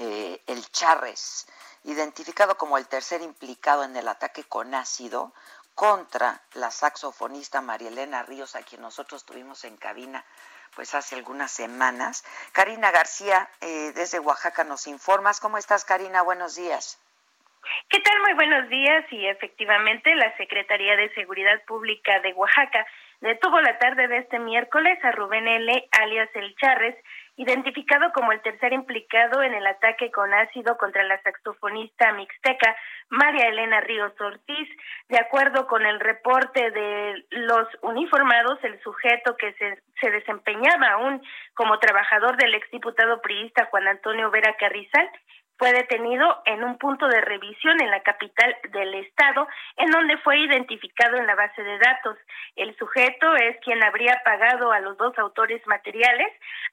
eh, 0.00 0.42
el 0.46 0.66
Charres, 0.70 1.46
identificado 1.84 2.56
como 2.56 2.78
el 2.78 2.86
tercer 2.86 3.22
implicado 3.22 3.84
en 3.84 3.96
el 3.96 4.08
ataque 4.08 4.44
con 4.44 4.74
ácido 4.74 5.32
contra 5.74 6.40
la 6.54 6.70
saxofonista 6.70 7.60
María 7.60 7.88
Elena 7.88 8.22
Ríos, 8.22 8.56
a 8.56 8.62
quien 8.62 8.80
nosotros 8.80 9.24
tuvimos 9.24 9.64
en 9.64 9.76
cabina 9.76 10.24
pues 10.74 10.94
hace 10.94 11.14
algunas 11.14 11.52
semanas. 11.52 12.24
Karina 12.52 12.90
García, 12.90 13.48
eh, 13.60 13.92
desde 13.94 14.18
Oaxaca, 14.18 14.64
nos 14.64 14.86
informas. 14.86 15.40
¿Cómo 15.40 15.58
estás, 15.58 15.84
Karina? 15.84 16.22
Buenos 16.22 16.56
días. 16.56 17.00
¿Qué 17.88 18.00
tal? 18.00 18.20
Muy 18.20 18.34
buenos 18.34 18.68
días. 18.68 19.04
Y 19.10 19.26
efectivamente, 19.26 20.14
la 20.16 20.36
Secretaría 20.36 20.96
de 20.96 21.14
Seguridad 21.14 21.62
Pública 21.66 22.20
de 22.20 22.32
Oaxaca 22.34 22.86
detuvo 23.20 23.60
la 23.60 23.78
tarde 23.78 24.08
de 24.08 24.18
este 24.18 24.38
miércoles 24.38 24.98
a 25.02 25.12
Rubén 25.12 25.48
L., 25.48 25.88
alias 25.92 26.28
El 26.34 26.54
Charres, 26.56 26.96
identificado 27.36 28.12
como 28.12 28.32
el 28.32 28.40
tercer 28.42 28.72
implicado 28.72 29.42
en 29.42 29.54
el 29.54 29.66
ataque 29.66 30.10
con 30.10 30.32
ácido 30.32 30.76
contra 30.76 31.02
la 31.02 31.20
saxofonista 31.22 32.12
mixteca 32.12 32.76
María 33.08 33.48
Elena 33.48 33.80
Ríos 33.80 34.12
Ortiz. 34.20 34.68
De 35.08 35.18
acuerdo 35.18 35.66
con 35.66 35.84
el 35.84 35.98
reporte 36.00 36.70
de 36.70 37.24
los 37.30 37.66
uniformados, 37.82 38.58
el 38.62 38.80
sujeto 38.82 39.36
que 39.36 39.52
se, 39.54 39.82
se 40.00 40.10
desempeñaba 40.10 40.92
aún 40.92 41.22
como 41.54 41.78
trabajador 41.78 42.36
del 42.36 42.54
exdiputado 42.54 43.20
priista 43.20 43.66
Juan 43.66 43.88
Antonio 43.88 44.30
Vera 44.30 44.54
Carrizal 44.58 45.10
fue 45.56 45.72
detenido 45.72 46.42
en 46.46 46.64
un 46.64 46.78
punto 46.78 47.06
de 47.06 47.20
revisión 47.20 47.80
en 47.80 47.90
la 47.90 48.00
capital 48.00 48.56
del 48.72 48.94
estado, 48.94 49.46
en 49.76 49.90
donde 49.90 50.18
fue 50.18 50.38
identificado 50.38 51.16
en 51.16 51.26
la 51.26 51.34
base 51.34 51.62
de 51.62 51.78
datos. 51.78 52.18
El 52.56 52.76
sujeto 52.76 53.34
es 53.36 53.56
quien 53.60 53.82
habría 53.82 54.20
pagado 54.24 54.72
a 54.72 54.80
los 54.80 54.96
dos 54.96 55.16
autores 55.18 55.64
materiales, 55.66 56.28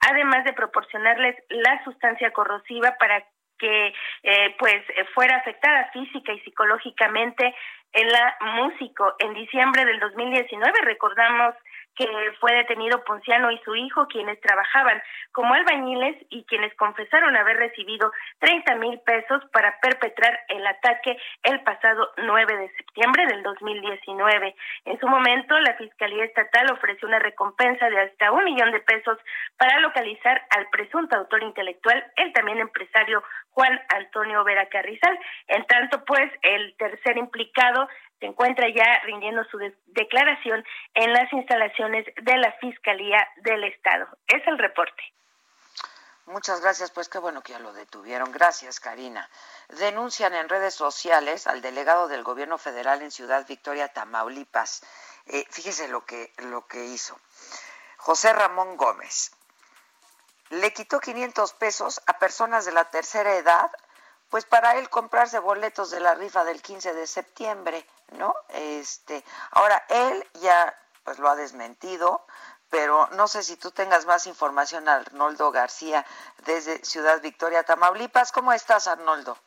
además 0.10 0.44
de 0.46 0.54
proporcionarles 0.54 1.36
la 1.50 1.84
sustancia 1.84 2.32
corrosiva 2.32 2.96
para 3.00 3.24
que 3.60 3.94
eh, 4.24 4.56
pues 4.58 4.84
fuera 5.14 5.38
afectada 5.38 5.92
física 5.94 6.34
y 6.34 6.40
psicológicamente 6.40 7.54
en 7.94 8.08
la 8.08 8.36
músico. 8.58 9.16
En 9.20 9.34
diciembre 9.36 9.86
del 9.86 10.00
2019 10.00 10.74
recordamos 10.84 11.56
que 11.96 12.08
fue 12.40 12.54
detenido 12.54 13.04
Ponciano 13.04 13.52
y 13.52 13.58
su 13.60 13.76
hijo, 13.76 14.08
quienes 14.08 14.40
trabajaban 14.42 15.02
como 15.32 15.54
albañiles 15.54 16.16
y 16.30 16.44
quienes 16.46 16.74
confesaron 16.76 17.36
haber 17.36 17.58
recibido 17.58 18.12
30 18.40 18.76
mil 18.76 19.00
pesos 19.02 19.44
para 19.52 19.80
perpetrar 19.80 20.40
el 20.50 20.66
ataque 20.66 21.18
el 21.44 21.62
pasado 21.64 22.12
9 22.18 22.58
de 22.58 22.70
septiembre 22.76 23.26
del 23.28 23.44
2019. 23.44 24.56
En 24.86 25.00
su 25.00 25.08
momento, 25.08 25.60
la 25.60 25.76
Fiscalía 25.76 26.26
Estatal 26.26 26.72
ofreció 26.72 27.08
una 27.08 27.20
recompensa 27.20 27.90
de 27.90 28.00
hasta 28.00 28.32
un 28.32 28.44
millón 28.44 28.72
de 28.72 28.80
pesos 28.82 29.18
para 29.58 29.80
localizar 29.80 30.42
al 30.56 30.68
presunto 30.70 31.18
autor 31.18 31.44
intelectual, 31.44 32.04
el 32.16 32.34
también 32.34 32.60
empresario 32.60 33.24
Juan 33.52 33.80
Antonio 33.96 34.44
Vera 34.44 34.68
Carrizal. 34.68 35.18
En 35.48 35.66
tanto, 35.66 36.04
pues, 36.06 36.32
el 36.42 36.76
tercer 36.78 37.18
implicado 37.18 37.88
se 38.22 38.28
encuentra 38.28 38.68
ya 38.70 39.02
rindiendo 39.04 39.44
su 39.46 39.58
declaración 39.88 40.64
en 40.94 41.12
las 41.12 41.34
instalaciones 41.34 42.06
de 42.22 42.38
la 42.38 42.52
Fiscalía 42.62 43.28
del 43.38 43.64
Estado. 43.64 44.08
Es 44.28 44.46
el 44.48 44.60
reporte. 44.60 45.02
Muchas 46.28 46.62
gracias, 46.62 46.92
pues 46.92 47.10
qué 47.10 47.18
bueno 47.18 47.42
que 47.42 47.54
ya 47.54 47.60
lo 47.60 47.74
detuvieron. 47.74 48.32
Gracias, 48.32 48.80
Karina. 48.80 49.28
Denuncian 49.70 50.36
en 50.36 50.48
redes 50.50 50.76
sociales 50.76 51.48
al 51.48 51.62
delegado 51.62 52.08
del 52.08 52.24
gobierno 52.24 52.60
federal 52.60 53.02
en 53.02 53.10
Ciudad 53.10 53.46
Victoria, 53.48 53.88
Tamaulipas. 53.88 54.84
Eh, 55.26 55.44
fíjese 55.50 55.88
lo 55.88 56.06
que, 56.06 56.32
lo 56.38 56.68
que 56.68 56.86
hizo. 56.86 57.20
José 57.98 58.34
Ramón 58.34 58.78
Gómez 58.78 59.32
le 60.52 60.72
quitó 60.74 61.00
500 61.00 61.54
pesos 61.54 62.02
a 62.06 62.20
personas 62.20 62.66
de 62.66 62.72
la 62.72 62.86
tercera 62.86 63.36
edad 63.36 63.72
pues 64.32 64.46
para 64.46 64.78
él 64.78 64.90
comprarse 64.90 65.40
boletos 65.40 65.92
de 65.92 66.00
la 66.00 66.16
rifa 66.16 66.46
del 66.46 66.62
15 66.62 66.94
de 66.94 67.06
septiembre, 67.06 67.86
¿no? 68.14 68.34
Este, 68.50 69.24
ahora 69.52 69.86
él 69.90 70.26
ya 70.42 70.74
pues 71.04 71.20
lo 71.20 71.30
ha 71.30 71.36
desmentido, 71.36 72.26
pero 72.70 73.10
no 73.12 73.28
sé 73.28 73.44
si 73.44 73.58
tú 73.58 73.72
tengas 73.72 74.06
más 74.06 74.28
información, 74.28 74.88
Arnoldo 74.88 75.52
García, 75.52 76.06
desde 76.46 76.84
Ciudad 76.86 77.22
Victoria, 77.22 77.64
Tamaulipas. 77.64 78.32
¿Cómo 78.32 78.54
estás, 78.54 78.88
Arnoldo? 78.88 79.38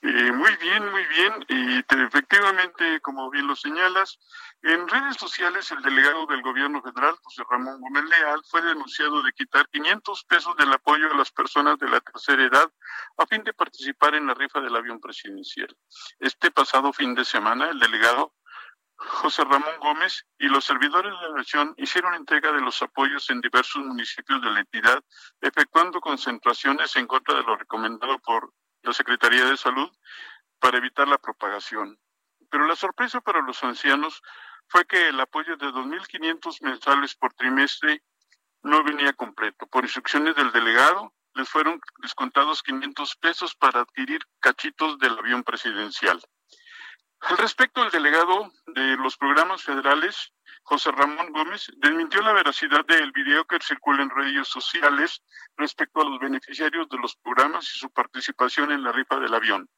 Eh, 0.00 0.32
muy 0.32 0.56
bien, 0.56 0.90
muy 0.90 1.04
bien. 1.04 1.44
Y 1.48 1.84
efectivamente, 2.02 2.98
como 3.02 3.28
bien 3.28 3.46
lo 3.46 3.54
señalas, 3.54 4.18
en 4.62 4.86
redes 4.86 5.16
sociales 5.16 5.70
el 5.72 5.82
delegado 5.82 6.26
del 6.26 6.42
gobierno 6.42 6.80
federal, 6.82 7.16
José 7.22 7.42
Ramón 7.50 7.80
Gómez 7.80 8.04
Leal, 8.04 8.42
fue 8.48 8.62
denunciado 8.62 9.22
de 9.22 9.32
quitar 9.32 9.68
500 9.68 10.24
pesos 10.24 10.56
del 10.56 10.72
apoyo 10.72 11.10
a 11.10 11.16
las 11.16 11.32
personas 11.32 11.78
de 11.78 11.88
la 11.88 12.00
tercera 12.00 12.44
edad 12.44 12.72
a 13.18 13.26
fin 13.26 13.42
de 13.42 13.52
participar 13.52 14.14
en 14.14 14.26
la 14.26 14.34
rifa 14.34 14.60
del 14.60 14.76
avión 14.76 15.00
presidencial. 15.00 15.76
Este 16.20 16.50
pasado 16.50 16.92
fin 16.92 17.14
de 17.14 17.24
semana, 17.24 17.70
el 17.70 17.80
delegado 17.80 18.34
José 18.96 19.42
Ramón 19.44 19.80
Gómez 19.80 20.26
y 20.38 20.46
los 20.46 20.64
servidores 20.64 21.12
de 21.12 21.28
la 21.28 21.36
nación 21.36 21.74
hicieron 21.76 22.14
entrega 22.14 22.52
de 22.52 22.60
los 22.60 22.80
apoyos 22.82 23.28
en 23.30 23.40
diversos 23.40 23.84
municipios 23.84 24.40
de 24.40 24.50
la 24.50 24.60
entidad, 24.60 25.02
efectuando 25.40 26.00
concentraciones 26.00 26.94
en 26.96 27.06
contra 27.06 27.34
de 27.34 27.42
lo 27.42 27.56
recomendado 27.56 28.18
por 28.20 28.52
la 28.82 28.92
Secretaría 28.92 29.44
de 29.44 29.56
Salud 29.56 29.90
para 30.60 30.78
evitar 30.78 31.08
la 31.08 31.18
propagación. 31.18 31.98
Pero 32.48 32.66
la 32.66 32.76
sorpresa 32.76 33.20
para 33.20 33.42
los 33.42 33.62
ancianos 33.64 34.22
fue 34.72 34.86
que 34.86 35.08
el 35.08 35.20
apoyo 35.20 35.54
de 35.58 35.66
2.500 35.66 36.62
mensuales 36.62 37.14
por 37.14 37.34
trimestre 37.34 38.02
no 38.62 38.82
venía 38.82 39.12
completo. 39.12 39.66
Por 39.66 39.84
instrucciones 39.84 40.34
del 40.34 40.50
delegado, 40.50 41.12
les 41.34 41.46
fueron 41.46 41.78
descontados 41.98 42.62
500 42.62 43.16
pesos 43.16 43.54
para 43.54 43.80
adquirir 43.80 44.22
cachitos 44.40 44.98
del 44.98 45.18
avión 45.18 45.42
presidencial. 45.44 46.22
Al 47.20 47.36
respecto, 47.36 47.82
el 47.82 47.90
delegado 47.90 48.50
de 48.68 48.96
los 48.96 49.18
programas 49.18 49.62
federales, 49.62 50.32
José 50.62 50.90
Ramón 50.90 51.32
Gómez, 51.32 51.70
desmintió 51.76 52.22
la 52.22 52.32
veracidad 52.32 52.86
del 52.86 53.12
video 53.12 53.44
que 53.44 53.58
circula 53.60 54.02
en 54.02 54.08
redes 54.08 54.48
sociales 54.48 55.22
respecto 55.58 56.00
a 56.00 56.08
los 56.08 56.18
beneficiarios 56.18 56.88
de 56.88 56.96
los 56.96 57.14
programas 57.16 57.64
y 57.76 57.78
su 57.78 57.90
participación 57.90 58.72
en 58.72 58.82
la 58.82 58.92
rifa 58.92 59.20
del 59.20 59.34
avión. 59.34 59.68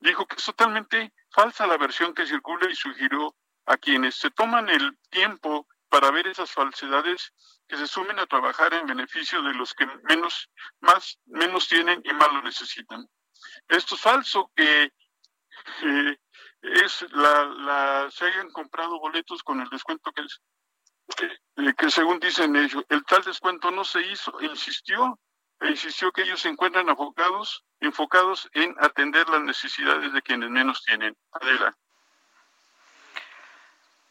Dijo 0.00 0.26
que 0.26 0.36
es 0.36 0.44
totalmente 0.46 1.12
falsa 1.30 1.66
la 1.66 1.76
versión 1.76 2.14
que 2.14 2.24
circula 2.24 2.70
y 2.70 2.74
sugirió 2.74 3.36
a 3.66 3.76
quienes 3.76 4.16
se 4.16 4.30
toman 4.30 4.68
el 4.68 4.98
tiempo 5.10 5.66
para 5.88 6.10
ver 6.10 6.26
esas 6.26 6.50
falsedades 6.50 7.32
que 7.68 7.76
se 7.76 7.86
sumen 7.86 8.18
a 8.18 8.26
trabajar 8.26 8.74
en 8.74 8.86
beneficio 8.86 9.42
de 9.42 9.54
los 9.54 9.74
que 9.74 9.86
menos, 10.08 10.50
más, 10.80 11.18
menos 11.26 11.68
tienen 11.68 12.02
y 12.04 12.12
más 12.12 12.32
lo 12.32 12.42
necesitan. 12.42 13.08
Esto 13.68 13.94
es 13.94 14.00
falso 14.00 14.50
que 14.54 14.92
es 16.62 17.06
la, 17.12 18.08
se 18.10 18.26
hayan 18.26 18.50
comprado 18.50 18.98
boletos 18.98 19.42
con 19.42 19.60
el 19.60 19.68
descuento 19.68 20.12
que, 20.12 20.22
eh, 21.24 21.74
que 21.76 21.90
según 21.90 22.18
dicen 22.18 22.56
ellos, 22.56 22.84
el 22.88 23.04
tal 23.04 23.22
descuento 23.22 23.70
no 23.70 23.84
se 23.84 24.00
hizo, 24.02 24.32
insistió, 24.40 25.18
e 25.60 25.70
insistió 25.70 26.10
que 26.12 26.22
ellos 26.22 26.40
se 26.40 26.48
encuentran 26.48 26.88
enfocados, 26.88 27.64
enfocados 27.80 28.48
en 28.52 28.74
atender 28.80 29.28
las 29.28 29.42
necesidades 29.42 30.12
de 30.12 30.22
quienes 30.22 30.50
menos 30.50 30.82
tienen. 30.82 31.16
Adela. 31.32 31.76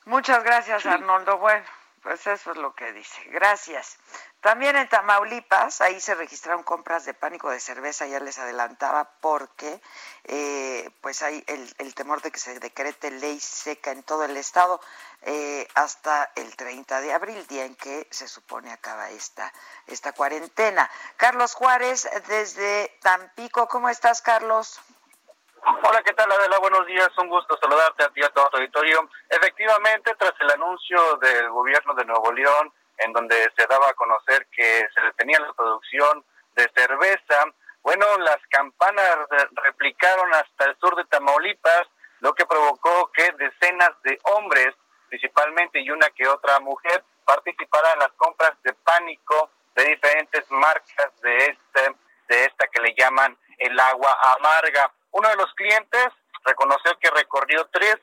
Muchas 0.06 0.44
gracias, 0.44 0.86
Arnoldo. 0.86 1.38
Bueno, 1.38 1.66
pues 2.02 2.28
eso 2.28 2.52
es 2.52 2.58
lo 2.58 2.76
que 2.76 2.92
dice. 2.92 3.24
Gracias. 3.30 3.98
También 4.42 4.76
en 4.76 4.90
Tamaulipas, 4.90 5.80
ahí 5.80 6.02
se 6.02 6.16
registraron 6.16 6.64
compras 6.64 7.06
de 7.06 7.14
pánico 7.14 7.50
de 7.50 7.62
cerveza, 7.62 8.06
ya 8.06 8.20
les 8.20 8.38
adelantaba, 8.38 9.10
porque 9.22 9.82
eh, 10.26 10.92
pues 11.00 11.22
hay 11.22 11.42
el, 11.48 11.96
temor 11.96 12.22
de 12.22 12.30
que 12.30 12.40
se 12.40 12.60
decrete 12.60 13.10
ley 13.10 13.40
seca 13.40 13.92
en 13.92 14.04
todo 14.04 14.26
el 14.26 14.36
estado 14.36 14.82
eh, 15.22 15.66
hasta 15.76 16.30
el 16.36 16.54
30 16.58 17.00
de 17.00 17.14
abril, 17.14 17.48
día 17.48 17.64
en 17.64 17.76
que 17.76 18.06
se 18.12 18.28
supone 18.28 18.74
acaba 18.74 19.10
esta, 19.12 19.54
esta 19.88 20.12
cuarentena. 20.12 20.92
Carlos 21.16 21.54
Juárez, 21.54 22.10
desde 22.28 22.98
Tampico, 23.02 23.70
¿cómo 23.70 23.88
estás, 23.88 24.22
Carlos? 24.22 24.82
Hola, 25.66 26.04
¿qué 26.04 26.12
tal 26.14 26.30
Adela? 26.30 26.60
Buenos 26.60 26.86
días, 26.88 27.10
un 27.18 27.30
gusto 27.30 27.58
saludarte 27.58 28.04
a 28.04 28.10
ti 28.10 28.22
a 28.22 28.30
todo 28.30 28.50
tu 28.50 28.58
auditorio. 28.58 29.10
Efectivamente, 29.30 30.14
tras 30.20 30.34
el 30.42 30.52
anuncio 30.52 31.16
del 31.22 31.50
gobierno 31.52 31.94
de 31.94 32.04
Nuevo 32.04 32.34
León, 32.34 32.74
en 32.98 33.14
donde 33.14 33.50
se 33.56 33.66
daba 33.68 33.90
a 33.90 33.94
conocer 33.94 34.46
que 34.48 34.86
se 34.94 35.02
detenía 35.02 35.40
la 35.40 35.54
producción 35.54 36.26
de 36.56 36.70
cerveza, 36.76 37.46
bueno, 37.82 38.06
las 38.20 38.40
campanas 38.50 39.18
replicaron 39.64 40.34
hasta 40.34 40.66
el 40.66 40.78
sur 40.80 40.98
de 40.98 41.06
Tamaulipas, 41.06 41.88
lo 42.20 42.34
que 42.34 42.46
provocó 42.46 43.10
que 43.14 43.32
decenas 43.32 43.92
de 44.04 44.20
hombres, 44.36 44.76
principalmente 45.08 45.80
y 45.80 45.90
una 45.92 46.10
que 46.10 46.28
otra 46.28 46.60
mujer, 46.60 47.06
participaran 47.26 47.94
en 47.94 48.00
las 48.00 48.12
compras 48.14 48.52
de 48.64 48.74
pánico 48.74 49.50
de 49.76 49.86
diferentes 49.86 50.44
marcas 50.52 51.22
de 51.22 51.38
este 51.38 51.96
de 52.28 52.46
esta 52.46 52.68
que 52.68 52.82
le 52.82 52.94
llaman 52.96 53.38
el 53.58 53.80
agua 53.80 54.18
amarga. 54.36 54.92
Uno 55.14 55.30
de 55.30 55.36
los 55.36 55.54
clientes 55.54 56.10
reconoció 56.44 56.98
que 57.00 57.10
recorrió 57.12 57.66
tres, 57.72 57.98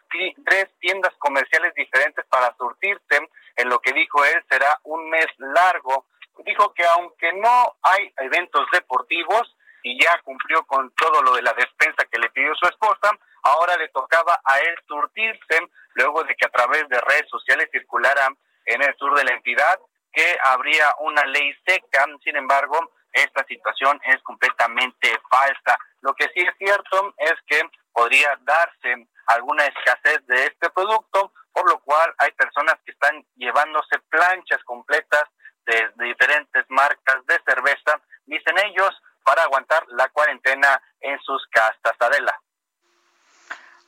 tres 0.47 0.69
tiendas 0.79 1.13
comerciales 1.19 1.75
diferentes 1.75 2.25
para 2.27 2.55
surtirse. 2.57 3.29
En 3.57 3.69
lo 3.69 3.81
que 3.81 3.93
dijo 3.93 4.25
él 4.25 4.43
será 4.49 4.79
un 4.85 5.11
mes 5.11 5.27
largo. 5.39 6.07
Dijo 6.45 6.73
que 6.73 6.85
aunque 6.97 7.33
no 7.35 7.77
hay 7.83 8.13
eventos 8.19 8.65
deportivos 8.73 9.55
y 9.83 10.03
ya 10.03 10.21
cumplió 10.23 10.65
con 10.67 10.91
todo 10.93 11.23
lo 11.23 11.35
de 11.35 11.43
la 11.43 11.53
despensa 11.53 12.05
que 12.11 12.19
le 12.19 12.31
pidió 12.31 12.55
su 12.55 12.67
esposa, 12.67 13.11
ahora 13.43 13.77
le 13.77 13.89
tocaba 13.89 14.41
a 14.45 14.61
él 14.61 14.75
surtirse 14.87 15.69
luego 15.95 16.23
de 16.25 16.35
que 16.37 16.47
a 16.47 16.51
través 16.51 16.89
de 16.89 17.01
redes 17.01 17.29
sociales 17.29 17.69
circulara 17.73 18.29
en 18.67 18.83
el 18.83 18.95
sur 18.97 19.17
de 19.17 19.25
la 19.25 19.33
entidad 19.33 19.81
que 20.13 20.39
habría 20.45 20.95
una 21.01 21.25
ley 21.25 21.53
seca. 21.67 22.07
Sin 22.23 22.37
embargo, 22.37 22.93
esta 23.13 23.45
situación 23.45 24.01
es 24.05 24.23
completamente 24.23 25.19
falsa. 25.29 25.79
Lo 26.03 26.15
que 26.15 26.25
sí 26.35 26.41
es 26.41 26.55
cierto 26.59 27.15
es 27.19 27.35
que 27.47 27.63
podría 27.93 28.39
darse 28.43 29.09
alguna 29.27 29.67
escasez 29.67 30.27
de 30.27 30.47
este 30.47 30.71
producto, 30.71 31.33
por 31.53 31.69
lo 31.69 31.79
cual 31.81 32.15
hay 32.19 32.33
personas 32.33 32.77
que 32.85 32.93
están 32.93 33.25
llevándose 33.37 33.99
planchas 34.09 34.63
completas 34.65 35.25
de, 35.67 35.91
diferentes 35.97 36.65
marcas 36.69 37.25
de 37.27 37.41
cerveza, 37.45 38.01
dicen 38.25 38.59
ellos, 38.59 38.91
para 39.25 39.43
aguantar 39.43 39.85
la 39.89 40.09
cuarentena 40.09 40.83
en 41.01 41.21
sus 41.21 41.47
castas. 41.49 41.95
Adela. 42.01 42.41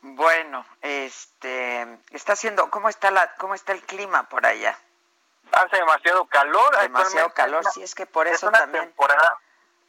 Bueno, 0.03 0.67
este, 0.83 1.99
está 2.11 2.35
haciendo, 2.35 2.71
¿cómo 2.71 2.89
está 2.89 3.11
la, 3.11 3.35
cómo 3.37 3.55
está 3.55 3.73
el 3.73 3.83
clima 3.83 4.29
por 4.29 4.45
allá? 4.47 4.77
hace 5.53 5.77
demasiado 5.77 6.25
calor. 6.27 6.79
Demasiado 6.81 7.31
calor, 7.35 7.65
sí, 7.73 7.83
es 7.83 7.95
que 7.95 8.07
por 8.07 8.27
eso 8.27 8.47
es 8.47 8.53
también. 8.53 8.85
temporada 8.85 9.39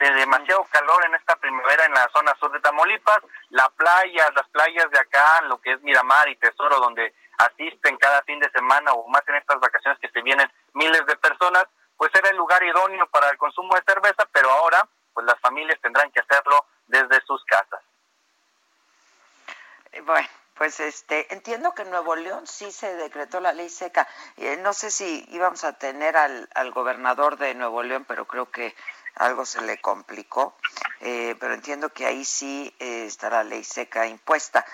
de 0.03 0.19
demasiado 0.19 0.65
calor 0.65 1.05
en 1.05 1.15
esta 1.15 1.35
primavera 1.35 1.85
en 1.85 1.93
la 1.93 2.09
zona 2.09 2.35
sur 2.39 2.51
de 2.51 2.59
Tamaulipas. 2.59 3.19
La 3.49 3.69
playa, 3.69 4.29
las 4.35 4.47
playas 4.49 4.89
de 4.91 4.99
acá, 4.99 5.41
lo 5.43 5.59
que 5.61 5.73
es 5.73 5.81
Miramar 5.81 6.27
y 6.29 6.35
Tesoro, 6.35 6.79
donde 6.79 7.13
asisten 7.37 7.97
cada 7.97 8.21
fin 8.23 8.39
de 8.39 8.49
semana 8.51 8.91
o 8.93 9.07
más 9.07 9.23
en 9.27 9.35
estas 9.35 9.59
vacaciones 9.59 9.99
que 9.99 10.09
se 10.09 10.21
vienen 10.21 10.51
miles 10.73 11.05
de 11.05 11.15
personas, 11.17 11.65
pues 11.97 12.11
era 12.15 12.29
el 12.29 12.37
lugar 12.37 12.63
idóneo 12.63 13.07
para 13.07 13.29
el 13.29 13.37
consumo 13.37 13.75
de 13.75 13.83
cerveza, 13.83 14.27
pero 14.31 14.51
ahora 14.51 14.87
pues 15.13 15.25
las 15.25 15.39
familias 15.39 15.79
tendrán 15.81 16.11
que 16.11 16.19
hacerlo 16.19 16.65
desde 16.87 17.21
sus 17.25 17.43
casas. 17.45 17.81
Eh, 19.91 20.01
bueno, 20.01 20.27
pues 20.55 20.79
este, 20.79 21.31
entiendo 21.33 21.73
que 21.73 21.83
en 21.83 21.91
Nuevo 21.91 22.15
León 22.15 22.45
sí 22.47 22.71
se 22.71 22.95
decretó 22.95 23.39
la 23.39 23.53
ley 23.53 23.69
seca. 23.69 24.07
Eh, 24.37 24.57
no 24.57 24.73
sé 24.73 24.91
si 24.91 25.25
íbamos 25.29 25.63
a 25.63 25.77
tener 25.77 26.17
al, 26.17 26.49
al 26.55 26.71
gobernador 26.71 27.37
de 27.37 27.53
Nuevo 27.53 27.83
León, 27.83 28.05
pero 28.07 28.25
creo 28.25 28.49
que 28.49 28.75
algo 29.15 29.45
se 29.45 29.61
le 29.61 29.79
complicó. 29.79 30.55
Eh, 31.01 31.35
pero 31.39 31.53
entiendo 31.53 31.89
que 31.89 32.05
ahí 32.05 32.23
sí 32.23 32.73
eh, 32.79 33.05
está 33.05 33.29
la 33.29 33.43
ley 33.43 33.63
seca 33.63 34.07
impuesta. 34.07 34.65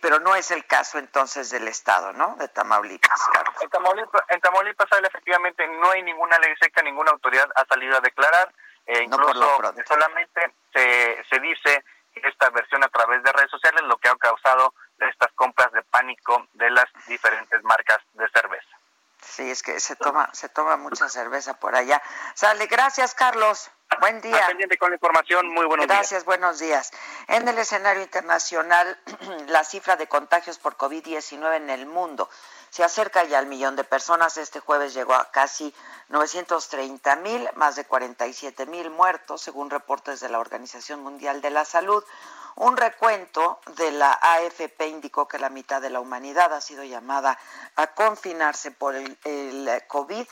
pero 0.00 0.20
no 0.20 0.34
es 0.34 0.50
el 0.50 0.64
caso 0.66 0.98
entonces 0.98 1.50
del 1.50 1.66
Estado, 1.68 2.12
¿no? 2.12 2.36
De 2.36 2.48
Tamaulipas, 2.48 3.20
En 3.60 3.68
Tamaulipas, 3.70 4.22
en 4.28 4.40
Tamaulipas 4.40 4.88
efectivamente 5.02 5.66
no 5.66 5.90
hay 5.90 6.02
ninguna 6.02 6.38
ley 6.38 6.54
seca, 6.60 6.82
ninguna 6.82 7.10
autoridad 7.10 7.48
ha 7.56 7.64
salido 7.66 7.96
a 7.96 8.00
declarar. 8.00 8.52
incluso 8.86 9.74
solamente 9.86 10.54
se, 10.72 11.24
se 11.28 11.40
dice 11.40 11.84
esta 12.22 12.50
versión 12.50 12.84
a 12.84 12.88
través 12.88 13.22
de 13.22 13.32
redes 13.32 13.50
sociales, 13.50 13.82
lo 13.84 13.96
que 13.96 14.08
ha 14.08 14.16
causado 14.16 14.74
estas 14.98 15.32
compras 15.32 15.72
de 15.72 15.82
pánico 15.82 16.46
de 16.52 16.70
las 16.70 16.86
diferentes 17.06 17.62
marcas 17.64 17.98
de 18.12 18.28
cerveza. 18.28 18.73
Sí, 19.26 19.50
es 19.50 19.62
que 19.62 19.80
se 19.80 19.96
toma, 19.96 20.28
se 20.32 20.48
toma 20.48 20.76
mucha 20.76 21.08
cerveza 21.08 21.54
por 21.54 21.74
allá. 21.74 22.00
Sale, 22.34 22.66
gracias 22.66 23.14
Carlos. 23.14 23.70
Buen 24.00 24.20
día. 24.20 24.46
Pendiente 24.46 24.76
con 24.76 24.90
la 24.90 24.96
información, 24.96 25.48
muy 25.48 25.66
buenos 25.66 25.86
días. 25.86 25.98
Gracias, 25.98 26.24
buenos 26.24 26.58
días. 26.58 26.90
En 27.28 27.46
el 27.46 27.58
escenario 27.58 28.02
internacional, 28.02 28.98
la 29.48 29.64
cifra 29.64 29.96
de 29.96 30.06
contagios 30.06 30.58
por 30.58 30.76
COVID-19 30.76 31.56
en 31.56 31.70
el 31.70 31.86
mundo 31.86 32.28
se 32.70 32.82
acerca 32.82 33.22
ya 33.22 33.38
al 33.38 33.46
millón 33.46 33.76
de 33.76 33.84
personas. 33.84 34.36
Este 34.36 34.58
jueves 34.58 34.94
llegó 34.94 35.14
a 35.14 35.30
casi 35.30 35.72
930 36.08 37.16
mil, 37.16 37.48
más 37.54 37.76
de 37.76 37.84
47 37.84 38.66
mil 38.66 38.90
muertos, 38.90 39.42
según 39.42 39.70
reportes 39.70 40.18
de 40.18 40.28
la 40.28 40.40
Organización 40.40 41.00
Mundial 41.00 41.40
de 41.40 41.50
la 41.50 41.64
Salud. 41.64 42.02
Un 42.56 42.76
recuento 42.76 43.58
de 43.76 43.90
la 43.90 44.12
AFP 44.12 44.86
indicó 44.86 45.26
que 45.26 45.40
la 45.40 45.50
mitad 45.50 45.82
de 45.82 45.90
la 45.90 45.98
humanidad 45.98 46.52
ha 46.52 46.60
sido 46.60 46.84
llamada 46.84 47.36
a 47.74 47.88
confinarse 47.94 48.70
por 48.70 48.94
el, 48.94 49.18
COVID. 49.88 50.26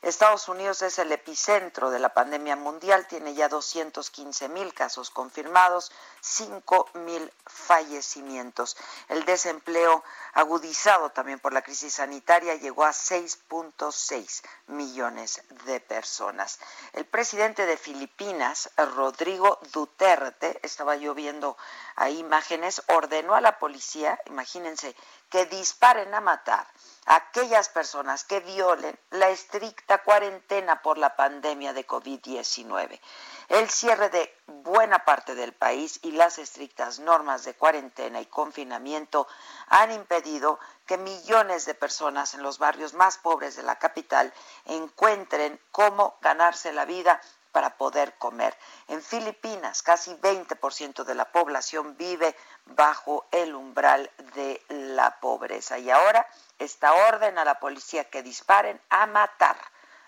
Estados 0.00 0.48
Unidos 0.48 0.80
es 0.80 0.98
el 0.98 1.12
epicentro 1.12 1.90
de 1.90 1.98
la 1.98 2.14
pandemia 2.14 2.56
mundial, 2.56 3.06
tiene 3.06 3.34
ya 3.34 3.50
215 3.50 4.48
mil 4.48 4.72
casos 4.72 5.10
confirmados, 5.10 5.92
5 6.28 6.90
mil 6.94 7.32
fallecimientos. 7.46 8.76
El 9.08 9.24
desempleo 9.24 10.02
agudizado 10.32 11.10
también 11.10 11.38
por 11.38 11.52
la 11.52 11.62
crisis 11.62 11.94
sanitaria 11.94 12.56
llegó 12.56 12.84
a 12.84 12.90
6.6 12.90 14.42
millones 14.66 15.42
de 15.66 15.78
personas. 15.78 16.58
El 16.94 17.06
presidente 17.06 17.64
de 17.64 17.76
Filipinas, 17.76 18.70
Rodrigo 18.76 19.60
Duterte, 19.72 20.58
estaba 20.62 20.96
lloviendo 20.96 21.56
hay 21.94 22.18
imágenes, 22.18 22.82
ordenó 22.88 23.34
a 23.34 23.40
la 23.40 23.58
policía, 23.58 24.20
imagínense, 24.26 24.94
que 25.30 25.46
disparen 25.46 26.12
a 26.14 26.20
matar 26.20 26.66
aquellas 27.06 27.68
personas 27.68 28.24
que 28.24 28.40
violen 28.40 28.98
la 29.10 29.30
estricta 29.30 30.02
cuarentena 30.02 30.82
por 30.82 30.98
la 30.98 31.14
pandemia 31.14 31.72
de 31.72 31.86
COVID-19. 31.86 33.00
El 33.48 33.70
cierre 33.70 34.10
de 34.10 34.36
buena 34.46 35.04
parte 35.04 35.36
del 35.36 35.52
país 35.52 36.00
y 36.02 36.10
las 36.12 36.38
estrictas 36.38 36.98
normas 36.98 37.44
de 37.44 37.54
cuarentena 37.54 38.20
y 38.20 38.26
confinamiento 38.26 39.28
han 39.68 39.92
impedido 39.92 40.58
que 40.84 40.98
millones 40.98 41.64
de 41.64 41.74
personas 41.74 42.34
en 42.34 42.42
los 42.42 42.58
barrios 42.58 42.92
más 42.94 43.18
pobres 43.18 43.54
de 43.54 43.62
la 43.62 43.78
capital 43.78 44.32
encuentren 44.64 45.60
cómo 45.70 46.16
ganarse 46.20 46.72
la 46.72 46.84
vida 46.84 47.20
para 47.52 47.78
poder 47.78 48.12
comer. 48.18 48.54
En 48.88 49.00
Filipinas, 49.00 49.80
casi 49.80 50.14
20% 50.16 51.04
de 51.04 51.14
la 51.14 51.24
población 51.32 51.96
vive 51.96 52.36
bajo 52.66 53.24
el 53.30 53.54
umbral 53.54 54.10
de 54.34 54.60
la 54.68 55.18
pobreza. 55.20 55.78
Y 55.78 55.90
ahora 55.90 56.26
esta 56.58 56.92
orden 56.94 57.38
a 57.38 57.44
la 57.44 57.58
policía 57.58 58.04
que 58.04 58.22
disparen 58.22 58.80
a 58.90 59.06
matar 59.06 59.56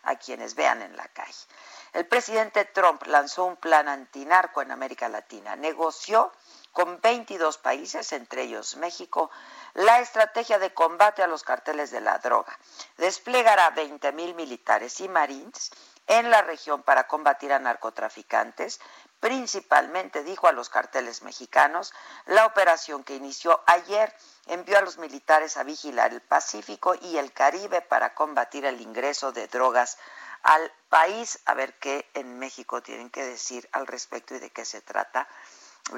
a 0.03 0.17
quienes 0.17 0.55
vean 0.55 0.83
en 0.83 0.97
la 0.97 1.09
calle. 1.09 1.45
El 1.93 2.07
presidente 2.07 2.65
Trump 2.67 3.03
lanzó 3.07 3.45
un 3.45 3.57
plan 3.57 3.89
antinarco 3.89 4.63
en 4.63 4.71
América 4.71 5.09
Latina. 5.09 5.57
Negoció 5.57 6.33
con 6.73 7.01
22 7.01 7.59
países, 7.59 8.13
entre 8.13 8.43
ellos 8.43 8.77
México, 8.77 9.31
la 9.75 10.01
estrategia 10.01 10.59
de 10.59 10.73
combate 10.73 11.23
a 11.23 11.27
los 11.27 11.43
carteles 11.43 11.91
de 11.91 12.01
la 12.01 12.19
droga. 12.19 12.57
Desplegará 12.99 13.71
20 13.71 14.13
mil 14.13 14.35
militares 14.35 15.01
y 15.01 15.09
marines 15.09 15.71
en 16.07 16.31
la 16.31 16.43
región 16.43 16.83
para 16.83 17.07
combatir 17.07 17.53
a 17.53 17.59
narcotraficantes, 17.59 18.81
principalmente, 19.21 20.23
dijo 20.23 20.47
a 20.47 20.53
los 20.53 20.69
carteles 20.69 21.23
mexicanos, 21.23 21.93
la 22.27 22.47
operación 22.47 23.05
que 23.05 23.17
inició 23.17 23.61
ayer 23.67 24.15
envió 24.47 24.79
a 24.79 24.83
los 24.83 24.99
militares 24.99 25.57
a 25.57 25.65
vigilar 25.65 26.13
el 26.13 26.21
Pacífico 26.21 26.95
y 27.01 27.19
el 27.19 27.33
Caribe 27.33 27.81
para 27.83 28.15
combatir 28.15 28.65
el 28.65 28.81
ingreso 28.81 29.33
de 29.33 29.49
drogas 29.49 29.99
al 30.43 30.73
país. 30.89 31.41
A 31.47 31.55
ver 31.55 31.75
qué 31.79 32.09
en 32.15 32.39
México 32.39 32.83
tienen 32.83 33.11
que 33.11 33.25
decir 33.25 33.69
al 33.73 33.87
respecto 33.87 34.35
y 34.35 34.39
de 34.39 34.51
qué 34.51 34.65
se 34.65 34.81
trata 34.81 35.29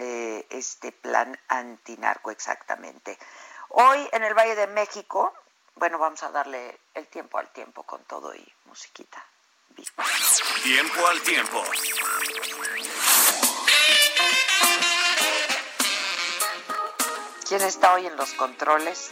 eh, 0.00 0.46
este 0.50 0.92
plan 0.92 1.38
antinarco 1.48 2.30
exactamente. 2.30 3.18
Hoy 3.70 4.09
en 4.12 4.24
el 4.24 4.35
Valle 4.35 4.56
de 4.56 4.66
México, 4.66 5.35
bueno, 5.76 5.98
vamos 5.98 6.22
a 6.22 6.30
darle 6.30 6.80
el 6.94 7.06
tiempo 7.06 7.38
al 7.38 7.52
tiempo 7.52 7.83
con 7.85 8.02
todo 8.04 8.35
y 8.35 8.52
musiquita. 8.66 9.24
Tiempo 10.62 11.06
al 11.06 11.20
tiempo. 11.22 11.62
¿Quién 17.50 17.62
está 17.62 17.94
hoy 17.94 18.06
en 18.06 18.16
los 18.16 18.32
controles? 18.34 19.10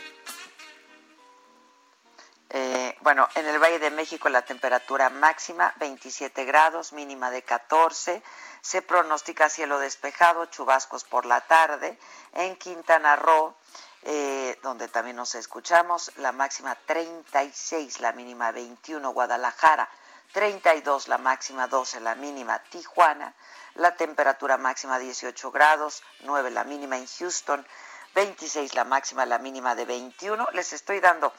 Eh, 2.51 2.96
bueno, 3.01 3.29
en 3.35 3.48
el 3.48 3.59
Valle 3.59 3.81
de 3.81 3.90
México 3.90 4.29
la 4.29 4.42
temperatura 4.42 5.11
máxima 5.11 5.74
27 5.81 6.44
grados, 6.44 6.92
mínima 6.92 7.33
de 7.33 7.42
14. 7.42 8.22
Se 8.61 8.81
pronostica 8.81 9.51
cielo 9.51 9.81
despejado, 9.81 10.46
chubascos 10.46 11.03
por 11.03 11.27
la 11.27 11.40
tarde. 11.48 11.98
En 12.33 12.55
Quintana 12.55 13.16
Roo, 13.16 13.57
eh, 14.05 14.57
donde 14.62 14.87
también 14.87 15.16
nos 15.16 15.35
escuchamos, 15.35 16.12
la 16.18 16.31
máxima 16.31 16.77
36, 16.87 17.98
la 17.98 18.12
mínima 18.12 18.53
21. 18.53 19.11
Guadalajara 19.11 19.88
32 20.33 21.09
la 21.09 21.18
máxima, 21.18 21.66
12 21.66 22.01
la 22.01 22.14
mínima 22.14 22.62
Tijuana, 22.70 23.35
la 23.74 23.96
temperatura 23.96 24.59
máxima 24.59 24.98
18 24.98 25.51
grados, 25.51 26.03
9 26.20 26.51
la 26.51 26.64
mínima 26.64 26.98
en 26.98 27.07
Houston, 27.07 27.66
26 28.14 28.75
la 28.75 28.85
máxima, 28.85 29.27
la 29.27 29.38
mínima 29.38 29.75
de 29.75 29.85
21. 29.85 30.49
Les 30.53 30.73
estoy 30.73 31.01
dando, 31.01 31.33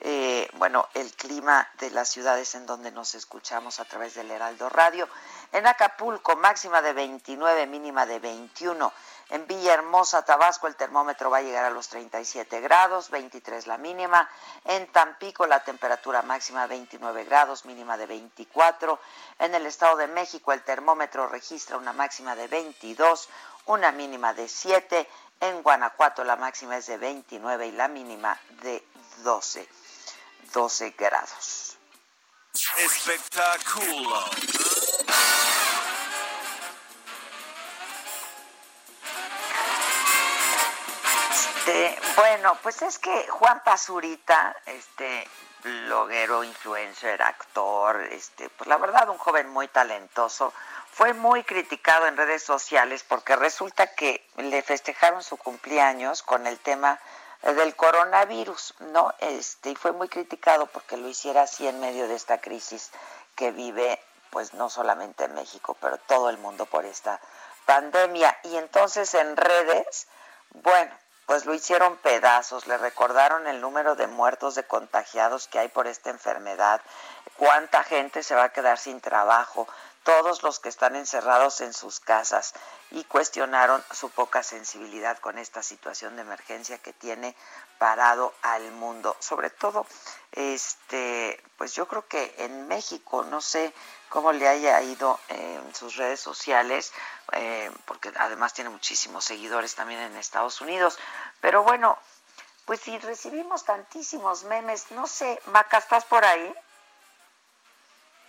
eh, 0.00 0.48
bueno, 0.54 0.88
el 0.94 1.12
clima 1.12 1.68
de 1.78 1.90
las 1.90 2.08
ciudades 2.08 2.54
en 2.54 2.66
donde 2.66 2.90
nos 2.90 3.14
escuchamos 3.14 3.80
a 3.80 3.84
través 3.84 4.14
del 4.14 4.30
Heraldo 4.30 4.68
Radio. 4.68 5.08
En 5.52 5.66
Acapulco, 5.66 6.36
máxima 6.36 6.80
de 6.82 6.92
29, 6.92 7.66
mínima 7.66 8.06
de 8.06 8.18
21. 8.18 8.92
En 9.32 9.46
Villahermosa, 9.46 10.26
Tabasco, 10.26 10.66
el 10.66 10.76
termómetro 10.76 11.30
va 11.30 11.38
a 11.38 11.42
llegar 11.42 11.64
a 11.64 11.70
los 11.70 11.88
37 11.88 12.60
grados, 12.60 13.08
23 13.08 13.66
la 13.66 13.78
mínima. 13.78 14.28
En 14.64 14.86
Tampico, 14.88 15.46
la 15.46 15.64
temperatura 15.64 16.20
máxima 16.20 16.66
29 16.66 17.24
grados, 17.24 17.64
mínima 17.64 17.96
de 17.96 18.06
24. 18.06 19.00
En 19.38 19.54
el 19.54 19.64
Estado 19.64 19.96
de 19.96 20.06
México, 20.08 20.52
el 20.52 20.62
termómetro 20.62 21.28
registra 21.28 21.78
una 21.78 21.94
máxima 21.94 22.36
de 22.36 22.46
22, 22.48 23.30
una 23.66 23.90
mínima 23.92 24.34
de 24.34 24.48
7. 24.48 25.08
En 25.42 25.60
Guanajuato, 25.60 26.22
la 26.22 26.36
máxima 26.36 26.76
es 26.76 26.86
de 26.86 26.98
29 26.98 27.66
y 27.66 27.72
la 27.72 27.88
mínima 27.88 28.38
de 28.62 28.80
12, 29.24 29.68
12 30.52 30.90
grados. 30.90 31.76
Espectáculo. 32.76 34.24
Este, 41.32 41.98
bueno, 42.14 42.56
pues 42.62 42.80
es 42.82 43.00
que 43.00 43.26
Juan 43.26 43.64
Pazurita, 43.64 44.54
este 44.66 45.28
bloguero, 45.64 46.44
influencer, 46.44 47.20
actor, 47.20 48.00
este, 48.12 48.48
pues 48.48 48.68
la 48.68 48.76
verdad 48.76 49.08
un 49.08 49.18
joven 49.18 49.48
muy 49.48 49.66
talentoso, 49.66 50.52
fue 50.92 51.14
muy 51.14 51.42
criticado 51.42 52.06
en 52.06 52.18
redes 52.18 52.42
sociales 52.42 53.02
porque 53.02 53.34
resulta 53.34 53.94
que 53.94 54.28
le 54.36 54.62
festejaron 54.62 55.22
su 55.22 55.38
cumpleaños 55.38 56.22
con 56.22 56.46
el 56.46 56.58
tema 56.58 57.00
del 57.42 57.74
coronavirus, 57.74 58.74
¿no? 58.92 59.12
Este, 59.18 59.70
y 59.70 59.74
fue 59.74 59.92
muy 59.92 60.08
criticado 60.08 60.66
porque 60.66 60.98
lo 60.98 61.08
hiciera 61.08 61.42
así 61.42 61.66
en 61.66 61.80
medio 61.80 62.06
de 62.08 62.14
esta 62.14 62.42
crisis 62.42 62.90
que 63.34 63.52
vive, 63.52 63.98
pues 64.30 64.52
no 64.52 64.68
solamente 64.68 65.24
en 65.24 65.34
México, 65.34 65.76
pero 65.80 65.96
todo 65.96 66.28
el 66.28 66.36
mundo 66.36 66.66
por 66.66 66.84
esta 66.84 67.18
pandemia. 67.64 68.38
Y 68.44 68.56
entonces 68.58 69.14
en 69.14 69.36
redes, 69.36 70.08
bueno, 70.50 70.92
pues 71.24 71.46
lo 71.46 71.54
hicieron 71.54 71.96
pedazos, 71.96 72.66
le 72.66 72.76
recordaron 72.76 73.46
el 73.46 73.62
número 73.62 73.94
de 73.94 74.08
muertos, 74.08 74.54
de 74.56 74.64
contagiados 74.64 75.48
que 75.48 75.58
hay 75.58 75.68
por 75.68 75.86
esta 75.86 76.10
enfermedad, 76.10 76.82
cuánta 77.38 77.82
gente 77.82 78.22
se 78.22 78.34
va 78.34 78.44
a 78.44 78.52
quedar 78.52 78.78
sin 78.78 79.00
trabajo, 79.00 79.66
todos 80.04 80.42
los 80.42 80.60
que 80.60 80.68
están 80.68 80.96
encerrados 80.96 81.60
en 81.60 81.72
sus 81.72 82.00
casas 82.00 82.54
y 82.90 83.04
cuestionaron 83.04 83.82
su 83.92 84.10
poca 84.10 84.42
sensibilidad 84.42 85.18
con 85.18 85.38
esta 85.38 85.62
situación 85.62 86.16
de 86.16 86.22
emergencia 86.22 86.78
que 86.78 86.92
tiene 86.92 87.36
parado 87.78 88.34
al 88.42 88.70
mundo. 88.72 89.16
Sobre 89.20 89.50
todo, 89.50 89.86
este, 90.32 91.42
pues 91.56 91.74
yo 91.74 91.86
creo 91.88 92.06
que 92.06 92.34
en 92.38 92.68
México, 92.68 93.24
no 93.24 93.40
sé 93.40 93.72
cómo 94.08 94.32
le 94.32 94.46
haya 94.48 94.80
ido 94.82 95.18
en 95.28 95.74
sus 95.74 95.96
redes 95.96 96.20
sociales, 96.20 96.92
eh, 97.32 97.70
porque 97.86 98.12
además 98.16 98.52
tiene 98.52 98.70
muchísimos 98.70 99.24
seguidores 99.24 99.74
también 99.74 100.00
en 100.00 100.16
Estados 100.16 100.60
Unidos. 100.60 100.98
Pero 101.40 101.62
bueno, 101.62 101.98
pues 102.66 102.80
si 102.80 102.98
recibimos 102.98 103.64
tantísimos 103.64 104.44
memes, 104.44 104.90
no 104.90 105.06
sé, 105.06 105.40
Maca, 105.46 105.78
¿estás 105.78 106.04
por 106.04 106.24
ahí? 106.24 106.54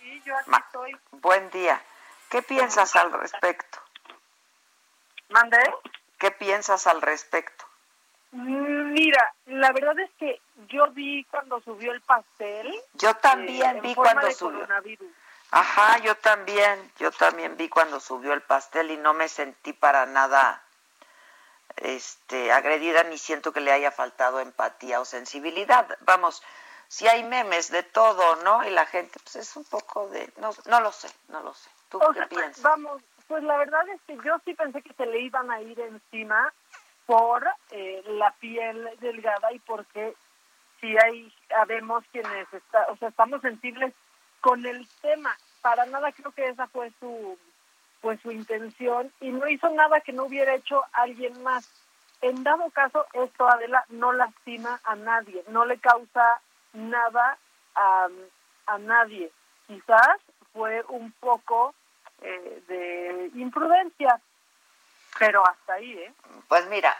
Sí, 0.04 0.22
yo 0.26 0.36
aquí 0.36 0.50
estoy. 0.66 0.96
Buen 1.12 1.48
día. 1.48 1.82
¿Qué 2.28 2.42
piensas 2.42 2.94
al 2.94 3.10
respecto? 3.10 3.78
¿Mandé? 5.30 5.62
¿Qué 6.18 6.30
piensas 6.30 6.86
al 6.86 7.00
respecto? 7.00 7.64
Mm, 8.32 8.92
mira, 8.92 9.34
la 9.46 9.72
verdad 9.72 9.98
es 10.00 10.10
que 10.18 10.42
yo 10.68 10.88
vi 10.88 11.24
cuando 11.30 11.58
subió 11.62 11.92
el 11.92 12.02
pastel. 12.02 12.78
Yo 12.92 13.14
también 13.16 13.78
eh, 13.78 13.80
vi 13.80 13.88
en 13.88 13.94
forma 13.94 14.12
cuando 14.12 14.30
subió. 14.32 14.60
coronavirus. 14.60 15.10
Ajá, 15.52 15.96
yo 16.00 16.14
también, 16.16 16.92
yo 16.98 17.10
también 17.10 17.56
vi 17.56 17.70
cuando 17.70 17.98
subió 17.98 18.34
el 18.34 18.42
pastel 18.42 18.90
y 18.90 18.98
no 18.98 19.14
me 19.14 19.28
sentí 19.28 19.72
para 19.72 20.04
nada 20.04 20.62
este 21.76 22.52
agredida 22.52 23.04
ni 23.04 23.16
siento 23.16 23.54
que 23.54 23.60
le 23.60 23.72
haya 23.72 23.90
faltado 23.90 24.40
empatía 24.40 25.00
o 25.00 25.06
sensibilidad. 25.06 25.96
Vamos, 26.00 26.42
si 26.94 27.08
hay 27.08 27.24
memes 27.24 27.72
de 27.72 27.82
todo, 27.82 28.36
¿no? 28.44 28.64
Y 28.64 28.70
la 28.70 28.86
gente 28.86 29.18
pues 29.24 29.34
es 29.34 29.56
un 29.56 29.64
poco 29.64 30.08
de 30.10 30.32
no 30.36 30.50
no 30.66 30.80
lo 30.80 30.92
sé, 30.92 31.08
no 31.28 31.40
lo 31.42 31.52
sé. 31.52 31.68
¿Tú 31.88 31.98
O 31.98 32.12
qué 32.12 32.20
sea, 32.20 32.28
piensas? 32.28 32.62
Vamos, 32.62 33.02
pues 33.26 33.42
la 33.42 33.56
verdad 33.56 33.88
es 33.88 34.00
que 34.02 34.16
yo 34.24 34.36
sí 34.44 34.54
pensé 34.54 34.80
que 34.80 34.94
se 34.94 35.04
le 35.06 35.18
iban 35.22 35.50
a 35.50 35.60
ir 35.60 35.78
encima 35.80 36.52
por 37.06 37.44
eh, 37.72 38.00
la 38.06 38.30
piel 38.34 38.88
delgada 39.00 39.52
y 39.52 39.58
porque 39.58 40.14
si 40.80 40.96
hay, 40.96 41.34
sabemos 41.48 42.04
quienes 42.12 42.46
está, 42.54 42.86
o 42.88 42.96
sea, 42.96 43.08
estamos 43.08 43.40
sensibles 43.40 43.92
con 44.40 44.64
el 44.64 44.86
tema. 45.02 45.36
Para 45.62 45.86
nada 45.86 46.12
creo 46.12 46.30
que 46.30 46.46
esa 46.46 46.68
fue 46.68 46.92
su, 47.00 47.36
pues 48.02 48.20
su 48.20 48.30
intención 48.30 49.12
y 49.20 49.30
no 49.30 49.48
hizo 49.48 49.68
nada 49.70 50.00
que 50.00 50.12
no 50.12 50.26
hubiera 50.26 50.54
hecho 50.54 50.80
alguien 50.92 51.42
más. 51.42 51.68
En 52.20 52.44
dado 52.44 52.70
caso, 52.70 53.04
esto, 53.14 53.48
Adela, 53.48 53.84
no 53.88 54.12
lastima 54.12 54.80
a 54.84 54.94
nadie, 54.94 55.42
no 55.48 55.64
le 55.64 55.78
causa 55.78 56.40
nada 56.74 57.38
a, 57.74 58.08
a 58.66 58.78
nadie. 58.78 59.30
Quizás 59.66 60.18
fue 60.52 60.84
un 60.88 61.12
poco 61.12 61.74
eh, 62.20 62.62
de 62.68 63.30
imprudencia, 63.34 64.20
pero 65.18 65.46
hasta 65.46 65.74
ahí, 65.74 65.92
¿eh? 65.92 66.12
Pues 66.48 66.66
mira, 66.68 66.94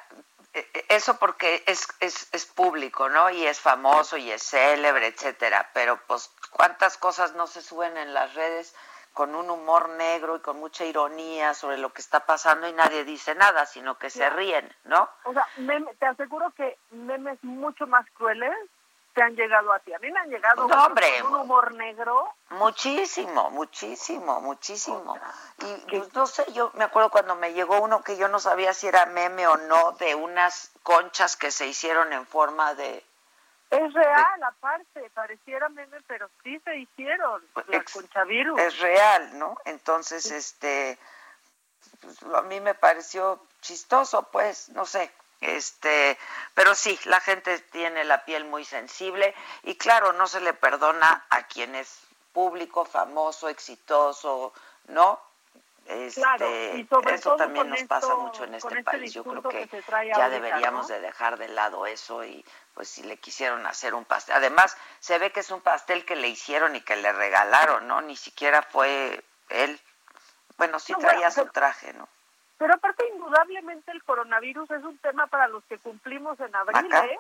e, 0.53 0.61
e, 0.73 0.85
eso 0.89 1.19
porque 1.19 1.63
es, 1.67 1.87
es, 2.01 2.33
es 2.33 2.47
público, 2.47 3.09
¿no? 3.09 3.31
Y 3.31 3.47
es 3.47 3.61
famoso 3.61 4.17
y 4.17 4.31
es 4.31 4.43
célebre, 4.43 5.07
etcétera. 5.09 5.71
Pero 5.75 6.01
pues, 6.07 6.33
¿cuántas 6.51 6.97
cosas 6.97 7.35
no 7.35 7.47
se 7.47 7.63
suben 7.63 7.97
en 7.97 8.15
las 8.15 8.35
redes 8.35 8.75
con 9.13 9.35
un 9.37 9.49
humor 9.49 9.91
negro 9.91 10.37
y 10.37 10.41
con 10.41 10.59
mucha 10.59 10.85
ironía 10.85 11.55
sobre 11.55 11.79
lo 11.79 11.93
que 11.93 12.01
está 12.01 12.27
pasando 12.27 12.67
y 12.67 12.73
nadie 12.73 13.05
dice 13.05 13.35
nada, 13.37 13.65
sino 13.65 13.97
que 13.97 14.11
se 14.11 14.29
ríen, 14.29 14.69
¿no? 14.85 15.09
O 15.23 15.33
sea, 15.33 15.47
te 16.01 16.07
aseguro 16.07 16.51
que 16.57 16.77
memes 16.91 17.43
mucho 17.45 17.87
más 17.87 18.05
crueles 18.11 18.53
te 19.15 19.23
han 19.23 19.35
llegado 19.35 19.73
a 19.73 19.79
ti. 19.79 19.93
A 19.95 19.99
mí 20.01 20.11
me 20.11 20.19
han 20.19 20.29
llegado 20.29 20.67
no, 20.67 20.85
hombre, 20.85 21.07
con 21.23 21.35
un 21.35 21.41
humor 21.41 21.73
negro. 21.75 22.35
Muchísimo, 22.51 23.51
muchísimo, 23.51 24.41
muchísimo. 24.41 25.19
Y 25.59 25.75
pues, 25.89 26.13
no 26.15 26.27
sé, 26.27 26.45
yo 26.53 26.71
me 26.75 26.85
acuerdo 26.85 27.11
cuando 27.11 27.35
me 27.37 27.53
llegó 27.53 27.81
uno 27.81 28.03
que 28.03 28.17
yo 28.17 28.29
no 28.29 28.41
sabía 28.41 28.75
si 28.75 28.89
era 28.89 29.07
meme 29.07 29.47
o 29.47 29.57
no, 29.57 29.93
de 29.93 30.15
unas 30.15 30.73
conchas 30.83 31.37
que 31.37 31.51
se 31.51 31.67
hicieron 31.67 32.13
en 32.13 32.27
forma 32.27 32.75
de... 32.75 33.05
Es 33.71 33.93
real, 33.93 34.43
aparte, 34.43 35.11
pareciera 35.15 35.69
meme, 35.69 35.99
pero 36.07 36.29
sí 36.43 36.61
se 36.65 36.77
hicieron, 36.77 37.43
la 37.69 37.85
conchavirus. 37.93 38.61
Es 38.61 38.79
real, 38.79 39.39
¿no? 39.39 39.57
Entonces, 39.65 40.31
este, 40.31 40.99
pues, 42.01 42.23
a 42.35 42.43
mí 42.43 42.61
me 42.61 42.75
pareció 42.75 43.41
chistoso, 43.61 44.29
pues, 44.31 44.69
no 44.69 44.85
sé, 44.85 45.11
este, 45.45 46.19
pero 46.55 46.75
sí, 46.75 46.99
la 47.05 47.21
gente 47.21 47.59
tiene 47.59 48.05
la 48.05 48.25
piel 48.25 48.45
muy 48.45 48.65
sensible 48.65 49.35
y 49.63 49.77
claro, 49.77 50.13
no 50.13 50.27
se 50.27 50.41
le 50.41 50.55
perdona 50.55 51.25
a 51.31 51.47
quien 51.47 51.75
es 51.75 52.01
público, 52.33 52.85
famoso, 52.85 53.49
exitoso, 53.49 54.53
¿no? 54.89 55.21
Este, 55.87 56.79
y 56.79 56.87
sobre 56.87 57.15
eso 57.15 57.37
también 57.37 57.69
nos 57.69 57.83
pasa 57.83 58.15
mucho 58.15 58.45
en 58.45 58.55
este, 58.55 58.69
este 58.69 58.85
país. 58.85 59.13
Yo 59.13 59.23
creo 59.23 59.43
que, 59.43 59.69
ya 60.17 60.31
deberíamos 60.31 60.89
de 60.89 60.99
dejar 61.01 61.37
de 61.37 61.49
lado 61.49 61.87
eso 61.87 62.25
y 62.25 62.43
pues 62.73 62.89
si 62.89 63.03
le 63.03 63.19
quisieron 63.19 63.67
hacer 63.67 63.95
un 63.95 64.07
pastel. 64.07 64.37
Además, 64.37 64.77
se 65.01 65.19
ve 65.19 65.31
que 65.31 65.41
es 65.41 65.51
un 65.51 65.61
pastel 65.61 66.07
que 66.07 66.17
le 66.17 66.29
hicieron 66.29 66.75
y 66.75 66.81
que 66.81 66.97
le 66.97 67.13
regalaron, 67.13 67.87
¿no? 67.87 68.01
Ni 68.01 68.17
siquiera 68.17 68.63
fue 68.63 69.23
él. 69.51 69.79
Bueno, 70.57 70.81
sí 70.81 70.95
traía 70.99 71.31
su 71.31 71.47
traje, 71.47 71.93
¿no? 71.93 72.09
Pero 72.65 72.77
aparte, 72.77 73.07
indudablemente 73.13 73.93
el 73.93 74.03
coronavirus 74.05 74.71
es 74.71 74.83
un 74.85 74.97
tema 74.97 75.27
para 75.27 75.49
los 75.49 75.63
que 75.65 75.77
cumplimos 75.77 76.41
en 76.41 76.57
abril, 76.57 76.91
¿eh? 76.95 77.19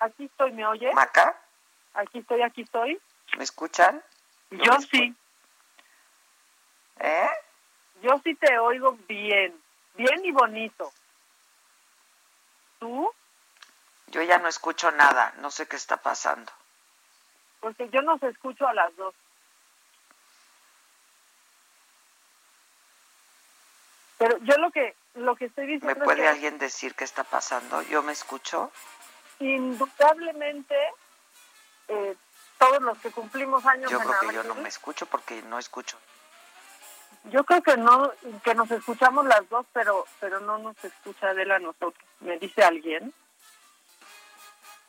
Aquí 0.00 0.24
estoy, 0.24 0.50
¿me 0.50 0.66
oye? 0.66 0.92
¿Maca? 0.92 1.40
Aquí 1.94 2.18
estoy, 2.18 2.42
aquí 2.42 2.62
estoy. 2.62 3.00
¿Me 3.38 3.44
escuchan? 3.44 4.02
Yo 4.50 4.72
sí. 4.90 5.14
¿Eh? 6.98 7.28
Yo 8.02 8.20
sí 8.24 8.34
te 8.34 8.58
oigo 8.58 8.98
bien, 9.06 9.54
bien 9.94 10.24
y 10.24 10.32
bonito. 10.32 10.90
¿Tú? 12.80 13.08
Yo 14.08 14.22
ya 14.22 14.38
no 14.38 14.48
escucho 14.48 14.90
nada, 14.90 15.32
no 15.36 15.52
sé 15.52 15.68
qué 15.68 15.76
está 15.76 15.98
pasando. 15.98 16.50
Porque 17.60 17.88
yo 17.90 18.02
no 18.02 18.18
se 18.18 18.26
escucho 18.26 18.66
a 18.66 18.74
las 18.74 18.96
dos. 18.96 19.14
Pero 24.20 24.36
yo 24.42 24.58
lo 24.58 24.70
que 24.70 24.94
lo 25.14 25.34
que 25.34 25.46
estoy 25.46 25.66
diciendo 25.66 25.98
¿Me 25.98 26.04
puede 26.04 26.28
alguien 26.28 26.58
decir 26.58 26.94
qué 26.94 27.04
está 27.04 27.24
pasando? 27.24 27.80
¿Yo 27.82 28.02
me 28.02 28.12
escucho? 28.12 28.70
Indudablemente, 29.38 30.76
eh, 31.88 32.14
todos 32.58 32.82
los 32.82 32.98
que 32.98 33.10
cumplimos 33.10 33.64
años 33.64 33.90
Yo 33.90 33.98
creo 33.98 34.14
que 34.20 34.34
yo 34.34 34.44
no 34.44 34.54
me 34.56 34.68
escucho 34.68 35.06
porque 35.06 35.40
no 35.44 35.58
escucho. 35.58 35.96
Yo 37.32 37.44
creo 37.44 37.62
que 37.62 37.78
no, 37.78 38.12
que 38.44 38.54
nos 38.54 38.70
escuchamos 38.70 39.24
las 39.24 39.48
dos, 39.48 39.64
pero 39.72 40.04
pero 40.20 40.38
no 40.40 40.58
nos 40.58 40.76
escucha 40.84 41.30
Adela 41.30 41.56
a 41.56 41.60
nosotros. 41.60 42.04
¿Me 42.20 42.36
dice 42.38 42.62
alguien? 42.62 43.14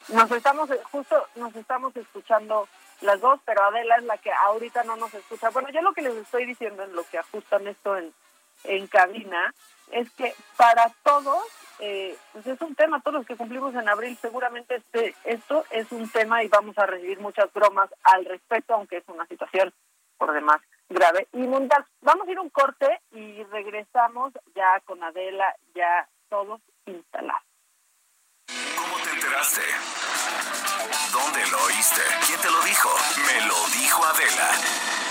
Nos 0.10 0.30
estamos, 0.32 0.70
justo 0.92 1.26
nos 1.36 1.56
estamos 1.56 1.96
escuchando 1.96 2.68
las 3.00 3.22
dos, 3.22 3.40
pero 3.46 3.64
Adela 3.64 3.96
es 3.96 4.04
la 4.04 4.18
que 4.18 4.34
ahorita 4.34 4.84
no 4.84 4.98
nos 4.98 5.14
escucha. 5.14 5.52
Bueno, 5.52 5.70
yo 5.70 5.82
lo 5.82 5.94
que 5.94 6.02
les 6.02 6.16
estoy 6.16 6.46
diciendo 6.46 6.84
en 6.84 6.94
lo 6.94 7.06
que 7.06 7.18
ajustan 7.18 7.66
esto 7.68 7.96
en 7.96 8.14
en 8.64 8.88
cabina 8.88 9.54
es 9.92 10.10
que 10.12 10.34
para 10.58 10.92
todos 11.04 11.44
eh, 11.80 12.16
pues 12.32 12.46
es 12.46 12.62
un 12.62 12.76
tema, 12.76 13.02
todos 13.02 13.16
los 13.16 13.26
que 13.26 13.36
cumplimos 13.36 13.74
en 13.74 13.90
abril, 13.90 14.16
seguramente 14.22 14.76
este, 14.76 15.16
esto 15.24 15.66
es 15.72 15.92
un 15.92 16.08
tema 16.10 16.44
y 16.44 16.48
vamos 16.48 16.78
a 16.78 16.86
recibir 16.86 17.20
muchas 17.20 17.52
bromas 17.54 17.90
al 18.04 18.24
respecto, 18.26 18.76
aunque 18.76 18.98
es 18.98 19.04
una 19.08 19.26
situación 19.26 19.74
por 20.18 20.32
demás 20.32 20.62
grave 20.90 21.28
y 21.34 21.40
mundial. 21.40 21.84
Vamos 22.02 22.28
a 22.28 22.32
ir 22.32 22.40
un 22.40 22.52
corte 22.52 23.02
y 23.12 23.44
regresamos 23.46 24.32
ya 24.56 24.80
con 24.86 25.04
Adela, 25.04 25.56
ya 25.74 26.08
todos 26.30 26.62
instalados. 26.86 27.42
¿Cómo 28.78 29.04
te 29.04 29.10
enteraste? 29.10 29.62
¿Dónde 31.12 31.48
lo 31.50 31.64
oíste? 31.64 32.02
¿Quién 32.28 32.42
te 32.42 32.52
lo 32.52 32.62
dijo? 32.62 32.90
Me 33.26 33.48
lo 33.48 33.56
dijo 33.74 34.06
Adela. 34.06 35.11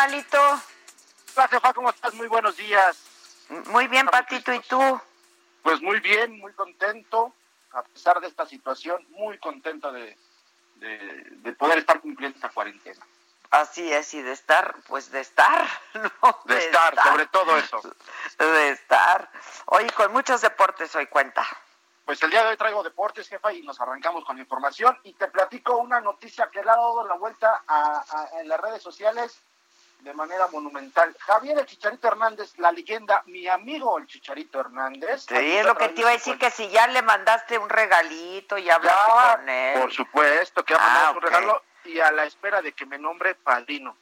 Animalito. 0.00 0.38
Hola, 1.36 1.72
¿cómo 1.74 1.90
estás? 1.90 2.14
Muy 2.14 2.26
buenos 2.26 2.56
días. 2.56 3.04
Muy 3.66 3.86
bien, 3.86 4.06
Patito, 4.06 4.50
¿y 4.50 4.60
tú? 4.60 4.80
Pues 5.62 5.82
muy 5.82 6.00
bien, 6.00 6.38
muy 6.38 6.54
contento, 6.54 7.34
a 7.72 7.82
pesar 7.82 8.18
de 8.18 8.28
esta 8.28 8.46
situación, 8.46 9.06
muy 9.10 9.36
contento 9.36 9.92
de, 9.92 10.16
de, 10.76 11.52
poder 11.52 11.80
estar 11.80 12.00
cumpliendo 12.00 12.36
esta 12.36 12.48
cuarentena. 12.48 13.04
Así 13.50 13.92
es, 13.92 14.14
y 14.14 14.22
de 14.22 14.32
estar, 14.32 14.74
pues 14.88 15.10
de 15.10 15.20
estar, 15.20 15.68
¿no? 15.94 16.38
De, 16.46 16.56
estar, 16.56 16.94
sobre 17.02 17.26
todo 17.26 17.58
eso. 17.58 17.82
De 18.38 18.70
estar. 18.70 19.30
Oye, 19.66 19.90
con 19.90 20.12
muchos 20.12 20.40
deportes 20.40 20.94
hoy 20.94 21.08
cuenta. 21.08 21.46
Pues 22.06 22.22
el 22.22 22.30
día 22.30 22.42
de 22.42 22.48
hoy 22.48 22.56
traigo 22.56 22.82
deportes, 22.82 23.28
jefa, 23.28 23.52
y 23.52 23.60
nos 23.62 23.78
arrancamos 23.78 24.24
con 24.24 24.38
información. 24.38 24.98
Y 25.02 25.12
te 25.12 25.28
platico 25.28 25.76
una 25.76 26.00
noticia 26.00 26.48
que 26.50 26.64
le 26.64 26.70
ha 26.70 26.76
dado 26.76 27.06
la 27.06 27.16
vuelta 27.16 27.62
en 28.40 28.48
las 28.48 28.58
redes 28.58 28.82
sociales 28.82 29.42
de 30.00 30.14
manera 30.14 30.46
monumental. 30.48 31.14
Javier 31.20 31.58
el 31.58 31.66
Chicharito 31.66 32.08
Hernández, 32.08 32.58
la 32.58 32.72
leyenda, 32.72 33.22
mi 33.26 33.46
amigo 33.46 33.98
el 33.98 34.06
Chicharito 34.06 34.60
Hernández. 34.60 35.26
Sí, 35.28 35.34
es 35.56 35.64
lo 35.64 35.76
que 35.76 35.88
te 35.90 36.00
iba 36.00 36.10
a 36.10 36.14
decir, 36.14 36.38
que 36.38 36.50
si 36.50 36.68
ya 36.68 36.86
le 36.86 37.02
mandaste 37.02 37.58
un 37.58 37.68
regalito 37.68 38.58
y 38.58 38.70
hablaste 38.70 39.10
con 39.36 39.48
él. 39.48 39.80
Por 39.80 39.92
supuesto, 39.92 40.64
que 40.64 40.74
ha 40.74 40.78
mandado 40.78 41.06
ah, 41.06 41.12
un 41.12 41.22
regalo 41.22 41.62
y 41.84 42.00
a 42.00 42.10
la 42.12 42.24
espera 42.24 42.62
de 42.62 42.72
que 42.72 42.86
me 42.86 42.98
nombre 42.98 43.34
padrino. 43.34 43.96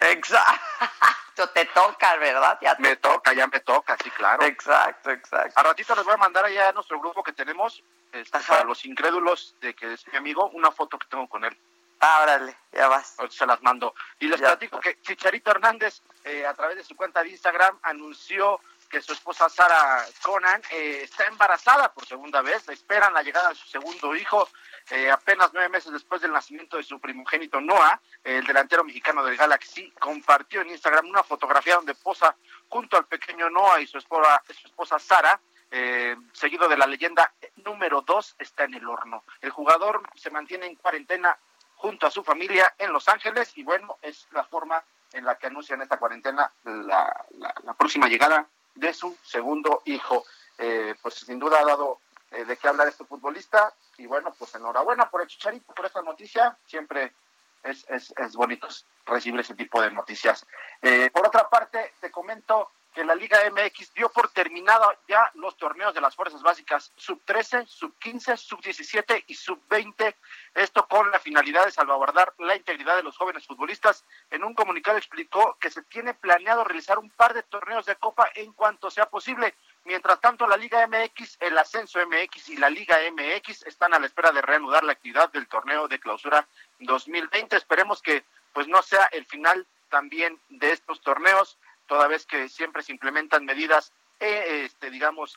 Exacto, 0.00 1.48
te 1.54 1.66
toca, 1.66 2.16
¿verdad? 2.16 2.58
Ya 2.62 2.74
me 2.78 2.96
toca, 2.96 3.32
ya 3.34 3.46
me 3.46 3.60
toca, 3.60 3.96
sí, 4.02 4.10
claro. 4.10 4.44
Exacto, 4.44 5.10
exacto. 5.10 5.60
A 5.60 5.62
ratito 5.62 5.94
les 5.94 6.04
voy 6.04 6.14
a 6.14 6.18
mandar 6.18 6.44
allá 6.44 6.70
a 6.70 6.72
nuestro 6.72 6.98
grupo 6.98 7.22
que 7.22 7.32
tenemos, 7.32 7.82
este, 8.12 8.38
para 8.40 8.64
los 8.64 8.84
incrédulos 8.86 9.54
de 9.60 9.74
que 9.74 9.92
es 9.92 10.06
mi 10.08 10.16
amigo, 10.16 10.48
una 10.54 10.70
foto 10.70 10.98
que 10.98 11.06
tengo 11.08 11.28
con 11.28 11.44
él. 11.44 11.56
Ah, 12.00 12.20
órale, 12.22 12.56
ya 12.72 12.88
vas. 12.88 13.14
Se 13.28 13.46
las 13.46 13.62
mando. 13.62 13.94
Y 14.18 14.28
les 14.28 14.40
platico 14.40 14.80
que 14.80 15.00
Chicharito 15.02 15.50
Hernández, 15.50 16.00
eh, 16.24 16.46
a 16.46 16.54
través 16.54 16.76
de 16.76 16.84
su 16.84 16.96
cuenta 16.96 17.22
de 17.22 17.28
Instagram, 17.28 17.78
anunció 17.82 18.58
que 18.88 19.02
su 19.02 19.12
esposa 19.12 19.48
Sara 19.48 20.04
Conan 20.22 20.60
eh, 20.70 21.02
está 21.04 21.26
embarazada 21.26 21.92
por 21.92 22.06
segunda 22.06 22.40
vez. 22.40 22.68
Esperan 22.70 23.12
la 23.12 23.22
llegada 23.22 23.50
de 23.50 23.54
su 23.54 23.68
segundo 23.68 24.16
hijo. 24.16 24.48
Eh, 24.90 25.10
apenas 25.10 25.50
nueve 25.52 25.68
meses 25.68 25.92
después 25.92 26.22
del 26.22 26.32
nacimiento 26.32 26.78
de 26.78 26.82
su 26.82 26.98
primogénito 26.98 27.60
Noah, 27.60 28.00
el 28.24 28.44
delantero 28.44 28.82
mexicano 28.82 29.22
del 29.22 29.36
Galaxy 29.36 29.92
compartió 29.92 30.62
en 30.62 30.70
Instagram 30.70 31.06
una 31.06 31.22
fotografía 31.22 31.76
donde 31.76 31.94
posa 31.94 32.34
junto 32.68 32.96
al 32.96 33.04
pequeño 33.04 33.48
Noah 33.50 33.80
y 33.80 33.86
su 33.86 33.98
esposa, 33.98 34.42
su 34.48 34.66
esposa 34.66 34.98
Sara, 34.98 35.38
eh, 35.70 36.16
seguido 36.32 36.68
de 36.68 36.76
la 36.76 36.86
leyenda 36.86 37.32
número 37.56 38.00
dos 38.00 38.34
está 38.38 38.64
en 38.64 38.74
el 38.74 38.88
horno. 38.88 39.22
El 39.40 39.50
jugador 39.50 40.02
se 40.16 40.30
mantiene 40.30 40.66
en 40.66 40.74
cuarentena 40.74 41.38
junto 41.80 42.06
a 42.06 42.10
su 42.10 42.22
familia 42.22 42.74
en 42.78 42.92
Los 42.92 43.08
Ángeles 43.08 43.56
y 43.56 43.62
bueno, 43.62 43.96
es 44.02 44.26
la 44.32 44.44
forma 44.44 44.84
en 45.12 45.24
la 45.24 45.36
que 45.36 45.46
anuncian 45.46 45.80
esta 45.80 45.98
cuarentena 45.98 46.52
la, 46.64 47.24
la, 47.38 47.74
próxima 47.74 48.06
llegada 48.06 48.46
de 48.74 48.92
su 48.92 49.16
segundo 49.22 49.80
hijo. 49.86 50.24
Eh, 50.58 50.94
pues 51.00 51.14
sin 51.14 51.38
duda 51.38 51.58
ha 51.60 51.64
dado 51.64 52.00
eh, 52.32 52.44
de 52.44 52.58
qué 52.58 52.68
hablar 52.68 52.86
este 52.86 53.06
futbolista 53.06 53.72
y 53.96 54.04
bueno, 54.04 54.34
pues 54.38 54.54
enhorabuena 54.54 55.08
por 55.08 55.22
el 55.22 55.28
Chicharito, 55.28 55.72
por 55.72 55.86
esta 55.86 56.02
noticia, 56.02 56.58
siempre 56.66 57.14
es, 57.62 57.86
es, 57.88 58.12
es 58.14 58.34
bonito 58.34 58.68
recibir 59.06 59.40
ese 59.40 59.54
tipo 59.54 59.80
de 59.80 59.90
noticias. 59.90 60.46
Eh, 60.82 61.08
por 61.10 61.26
otra 61.26 61.48
parte, 61.48 61.94
te 61.98 62.10
comento 62.10 62.72
que 62.94 63.04
la 63.04 63.14
Liga 63.14 63.38
MX 63.50 63.94
dio 63.94 64.10
por 64.10 64.30
terminado 64.30 64.92
ya 65.06 65.30
los 65.34 65.56
torneos 65.56 65.94
de 65.94 66.00
las 66.00 66.16
fuerzas 66.16 66.42
básicas 66.42 66.92
sub 66.96 67.20
13, 67.24 67.66
sub 67.66 67.96
15, 67.98 68.36
sub 68.36 68.60
17 68.60 69.24
y 69.28 69.34
sub 69.34 69.60
20. 69.68 70.16
Esto 70.54 70.86
con 70.88 71.10
la 71.10 71.20
finalidad 71.20 71.64
de 71.64 71.70
salvaguardar 71.70 72.34
la 72.38 72.56
integridad 72.56 72.96
de 72.96 73.02
los 73.02 73.16
jóvenes 73.16 73.46
futbolistas. 73.46 74.04
En 74.30 74.42
un 74.42 74.54
comunicado 74.54 74.98
explicó 74.98 75.56
que 75.60 75.70
se 75.70 75.82
tiene 75.82 76.14
planeado 76.14 76.64
realizar 76.64 76.98
un 76.98 77.10
par 77.10 77.34
de 77.34 77.42
torneos 77.44 77.86
de 77.86 77.96
copa 77.96 78.28
en 78.34 78.52
cuanto 78.52 78.90
sea 78.90 79.08
posible. 79.08 79.54
Mientras 79.84 80.20
tanto, 80.20 80.46
la 80.46 80.56
Liga 80.56 80.86
MX, 80.86 81.38
el 81.40 81.56
Ascenso 81.56 82.00
MX 82.06 82.50
y 82.50 82.56
la 82.56 82.70
Liga 82.70 82.98
MX 83.12 83.66
están 83.66 83.94
a 83.94 83.98
la 83.98 84.06
espera 84.06 84.32
de 84.32 84.42
reanudar 84.42 84.84
la 84.84 84.92
actividad 84.92 85.30
del 85.30 85.46
torneo 85.46 85.88
de 85.88 86.00
clausura 86.00 86.46
2020. 86.80 87.56
Esperemos 87.56 88.02
que 88.02 88.24
pues 88.52 88.66
no 88.66 88.82
sea 88.82 89.04
el 89.12 89.24
final 89.26 89.66
también 89.90 90.40
de 90.48 90.72
estos 90.72 91.00
torneos 91.00 91.58
toda 91.90 92.06
vez 92.06 92.24
que 92.24 92.48
siempre 92.48 92.84
se 92.84 92.92
implementan 92.92 93.44
medidas, 93.44 93.92
eh, 94.20 94.62
este, 94.64 94.90
digamos, 94.90 95.36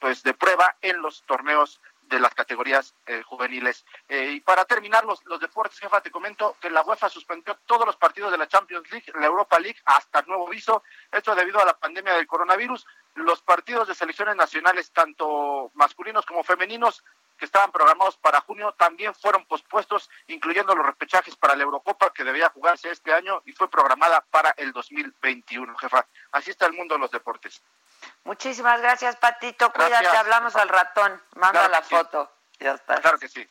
pues 0.00 0.22
de 0.22 0.32
prueba 0.32 0.76
en 0.80 1.02
los 1.02 1.22
torneos 1.26 1.78
de 2.08 2.18
las 2.18 2.34
categorías 2.34 2.94
eh, 3.04 3.22
juveniles. 3.22 3.84
Eh, 4.08 4.30
y 4.30 4.40
para 4.40 4.64
terminar 4.64 5.04
los, 5.04 5.22
los 5.26 5.40
deportes, 5.40 5.78
jefa, 5.78 6.00
te 6.00 6.10
comento 6.10 6.56
que 6.58 6.70
la 6.70 6.80
UEFA 6.80 7.10
suspendió 7.10 7.58
todos 7.66 7.84
los 7.84 7.96
partidos 7.96 8.32
de 8.32 8.38
la 8.38 8.48
Champions 8.48 8.90
League, 8.90 9.12
la 9.20 9.26
Europa 9.26 9.58
League, 9.58 9.78
hasta 9.84 10.22
nuevo 10.22 10.46
aviso. 10.48 10.82
Esto 11.12 11.34
debido 11.34 11.60
a 11.60 11.66
la 11.66 11.78
pandemia 11.78 12.14
del 12.14 12.26
coronavirus. 12.26 12.86
Los 13.16 13.42
partidos 13.42 13.86
de 13.86 13.94
selecciones 13.94 14.36
nacionales, 14.36 14.90
tanto 14.90 15.70
masculinos 15.74 16.24
como 16.24 16.44
femeninos, 16.44 17.04
que 17.36 17.44
estaban 17.44 17.72
programados 17.72 18.16
para 18.16 18.40
junio 18.40 18.72
también 18.72 19.14
fueron 19.14 19.44
pospuestos, 19.46 20.10
incluyendo 20.26 20.74
los 20.74 20.86
repechajes 20.86 21.36
para 21.36 21.56
la 21.56 21.64
Eurocopa 21.64 22.12
que 22.12 22.24
debía 22.24 22.50
jugarse 22.50 22.90
este 22.90 23.12
año 23.12 23.42
y 23.44 23.52
fue 23.52 23.70
programada 23.70 24.20
para 24.30 24.50
el 24.56 24.72
2021, 24.72 25.76
jefa. 25.76 26.06
Así 26.32 26.50
está 26.50 26.66
el 26.66 26.72
mundo 26.72 26.94
de 26.94 27.00
los 27.00 27.10
deportes. 27.10 27.62
Muchísimas 28.24 28.80
gracias, 28.80 29.16
Patito. 29.16 29.72
Cuídate, 29.72 30.16
hablamos 30.16 30.56
al 30.56 30.68
ratón. 30.68 31.22
Manda 31.36 31.68
la 31.68 31.82
foto. 31.82 32.30
Ya 32.58 32.72
está. 32.72 33.00
Claro 33.00 33.18
que 33.18 33.28
sí. 33.28 33.46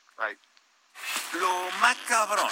Lo 1.33 1.69
macabrón. 1.79 2.49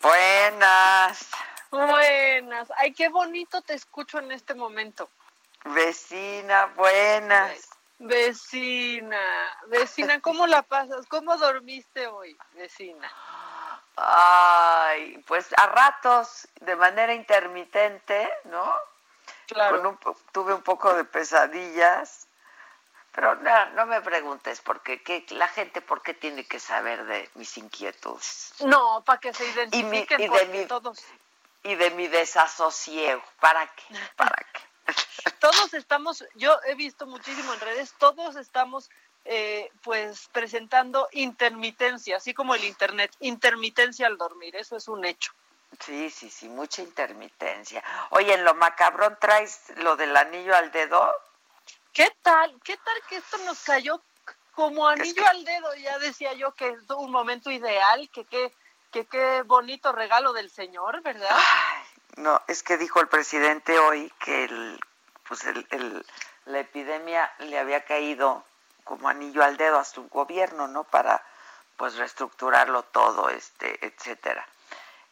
Buenas. 0.00 1.30
Buenas. 1.74 2.72
Ay, 2.76 2.92
qué 2.92 3.08
bonito 3.08 3.60
te 3.62 3.74
escucho 3.74 4.18
en 4.18 4.30
este 4.32 4.54
momento. 4.54 5.08
Vecina, 5.64 6.66
buenas. 6.76 7.68
Vecina, 7.98 9.56
vecina, 9.68 10.20
¿cómo 10.20 10.46
la 10.46 10.62
pasas? 10.62 11.06
¿Cómo 11.06 11.36
dormiste 11.36 12.06
hoy, 12.06 12.36
vecina? 12.52 13.10
Ay, 13.96 15.22
pues 15.26 15.46
a 15.56 15.66
ratos, 15.66 16.48
de 16.60 16.76
manera 16.76 17.14
intermitente, 17.14 18.30
¿no? 18.44 18.74
Claro. 19.46 19.98
tuve 20.32 20.54
un 20.54 20.62
poco 20.62 20.94
de 20.94 21.04
pesadillas, 21.04 22.26
pero 23.12 23.36
no, 23.36 23.70
no 23.70 23.86
me 23.86 24.00
preguntes 24.00 24.60
porque 24.60 25.02
qué, 25.02 25.24
la 25.30 25.48
gente 25.48 25.80
por 25.80 26.02
qué 26.02 26.14
tiene 26.14 26.44
que 26.44 26.58
saber 26.58 27.04
de 27.04 27.30
mis 27.34 27.56
inquietudes. 27.56 28.54
No, 28.60 29.02
para 29.04 29.20
que 29.20 29.32
se 29.32 29.48
identifiquen 29.48 30.20
y, 30.20 30.28
de 30.28 30.66
todos 30.66 31.04
y 31.64 31.74
de 31.74 31.90
mi 31.90 32.06
desasosiego. 32.06 33.22
¿Para 33.40 33.66
qué? 33.74 33.96
¿Para 34.16 34.36
qué? 34.52 34.60
todos 35.40 35.74
estamos, 35.74 36.24
yo 36.34 36.56
he 36.66 36.74
visto 36.74 37.06
muchísimo 37.06 37.52
en 37.54 37.60
redes, 37.60 37.94
todos 37.98 38.36
estamos 38.36 38.90
eh, 39.24 39.70
pues 39.82 40.28
presentando 40.32 41.08
intermitencia, 41.12 42.18
así 42.18 42.34
como 42.34 42.54
el 42.54 42.64
Internet, 42.64 43.10
intermitencia 43.20 44.06
al 44.06 44.18
dormir, 44.18 44.54
eso 44.56 44.76
es 44.76 44.86
un 44.86 45.04
hecho. 45.04 45.32
Sí, 45.80 46.10
sí, 46.10 46.30
sí, 46.30 46.48
mucha 46.48 46.82
intermitencia. 46.82 47.82
Oye, 48.10 48.34
en 48.34 48.44
lo 48.44 48.54
macabrón 48.54 49.16
traes 49.20 49.72
lo 49.76 49.96
del 49.96 50.16
anillo 50.16 50.54
al 50.54 50.70
dedo. 50.70 51.10
¿Qué 51.92 52.14
tal? 52.22 52.54
¿Qué 52.62 52.76
tal 52.76 52.94
que 53.08 53.16
esto 53.16 53.38
nos 53.38 53.60
cayó 53.64 54.00
como 54.52 54.86
anillo 54.86 55.26
al 55.26 55.44
dedo? 55.44 55.74
Ya 55.76 55.98
decía 55.98 56.32
yo 56.34 56.52
que 56.54 56.68
es 56.68 56.90
un 56.90 57.10
momento 57.10 57.50
ideal, 57.50 58.08
que 58.10 58.24
qué 58.24 58.52
que 58.94 59.06
qué 59.06 59.42
bonito 59.42 59.90
regalo 59.90 60.32
del 60.32 60.48
Señor, 60.50 61.02
¿verdad? 61.02 61.36
no, 62.16 62.40
es 62.46 62.62
que 62.62 62.76
dijo 62.76 63.00
el 63.00 63.08
presidente 63.08 63.76
hoy 63.80 64.12
que 64.20 64.44
el, 64.44 64.80
pues 65.26 65.44
el, 65.46 66.06
la 66.44 66.60
epidemia 66.60 67.28
le 67.40 67.58
había 67.58 67.84
caído 67.84 68.44
como 68.84 69.08
anillo 69.08 69.42
al 69.42 69.56
dedo 69.56 69.80
a 69.80 69.84
su 69.84 70.08
gobierno, 70.08 70.68
¿no? 70.68 70.84
Para 70.84 71.20
pues 71.76 71.96
reestructurarlo 71.96 72.84
todo, 72.84 73.30
este, 73.30 73.84
etcétera. 73.84 74.46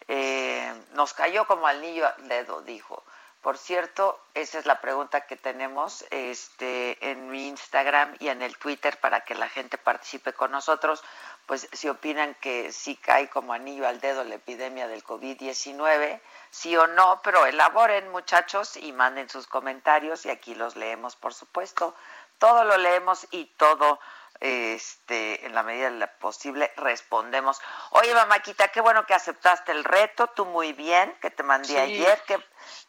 Eh, 0.06 0.72
nos 0.92 1.12
cayó 1.12 1.48
como 1.48 1.66
anillo 1.66 2.06
al 2.06 2.28
dedo, 2.28 2.62
dijo. 2.62 3.02
Por 3.42 3.58
cierto, 3.58 4.20
esa 4.34 4.60
es 4.60 4.66
la 4.66 4.80
pregunta 4.80 5.22
que 5.22 5.34
tenemos 5.34 6.04
este, 6.10 7.10
en 7.10 7.28
mi 7.28 7.48
Instagram 7.48 8.14
y 8.20 8.28
en 8.28 8.40
el 8.40 8.56
Twitter 8.56 8.96
para 9.00 9.22
que 9.22 9.34
la 9.34 9.48
gente 9.48 9.78
participe 9.78 10.32
con 10.32 10.52
nosotros. 10.52 11.02
Pues 11.46 11.68
si 11.72 11.88
opinan 11.88 12.34
que 12.34 12.72
sí 12.72 12.96
cae 12.96 13.28
como 13.28 13.52
anillo 13.52 13.86
al 13.86 14.00
dedo 14.00 14.24
la 14.24 14.36
epidemia 14.36 14.88
del 14.88 15.04
COVID-19, 15.04 16.20
sí 16.50 16.76
o 16.76 16.86
no, 16.86 17.20
pero 17.22 17.46
elaboren 17.46 18.10
muchachos 18.10 18.76
y 18.76 18.92
manden 18.92 19.28
sus 19.28 19.46
comentarios 19.46 20.24
y 20.24 20.30
aquí 20.30 20.54
los 20.54 20.76
leemos, 20.76 21.16
por 21.16 21.34
supuesto. 21.34 21.94
Todo 22.38 22.64
lo 22.64 22.76
leemos 22.78 23.26
y 23.30 23.46
todo 23.56 24.00
este, 24.42 25.46
en 25.46 25.54
la 25.54 25.62
medida 25.62 25.90
de 25.90 25.98
lo 25.98 26.06
posible 26.18 26.72
respondemos. 26.76 27.60
Oye, 27.90 28.12
mamáquita, 28.12 28.68
qué 28.68 28.80
bueno 28.80 29.06
que 29.06 29.14
aceptaste 29.14 29.70
el 29.72 29.84
reto, 29.84 30.26
tú 30.28 30.44
muy 30.46 30.72
bien, 30.72 31.16
que 31.20 31.30
te 31.30 31.42
mandé 31.44 31.78
ayer, 31.78 32.20
que 32.26 32.44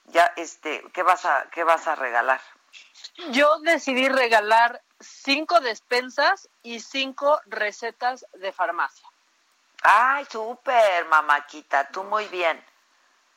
ya, 0.05 0.33
este, 0.35 0.83
¿qué 0.93 1.03
vas 1.03 1.25
a, 1.25 1.47
qué 1.51 1.63
vas 1.63 1.87
a 1.87 1.95
regalar? 1.95 2.41
Yo 3.29 3.59
decidí 3.59 4.09
regalar 4.09 4.81
cinco 5.03 5.59
despensas 5.59 6.49
y 6.61 6.79
cinco 6.79 7.39
recetas 7.45 8.25
de 8.33 8.51
farmacia. 8.51 9.07
Ay, 9.83 10.25
súper, 10.29 11.05
mamáquita, 11.05 11.89
tú 11.89 12.03
muy 12.03 12.25
bien. 12.27 12.63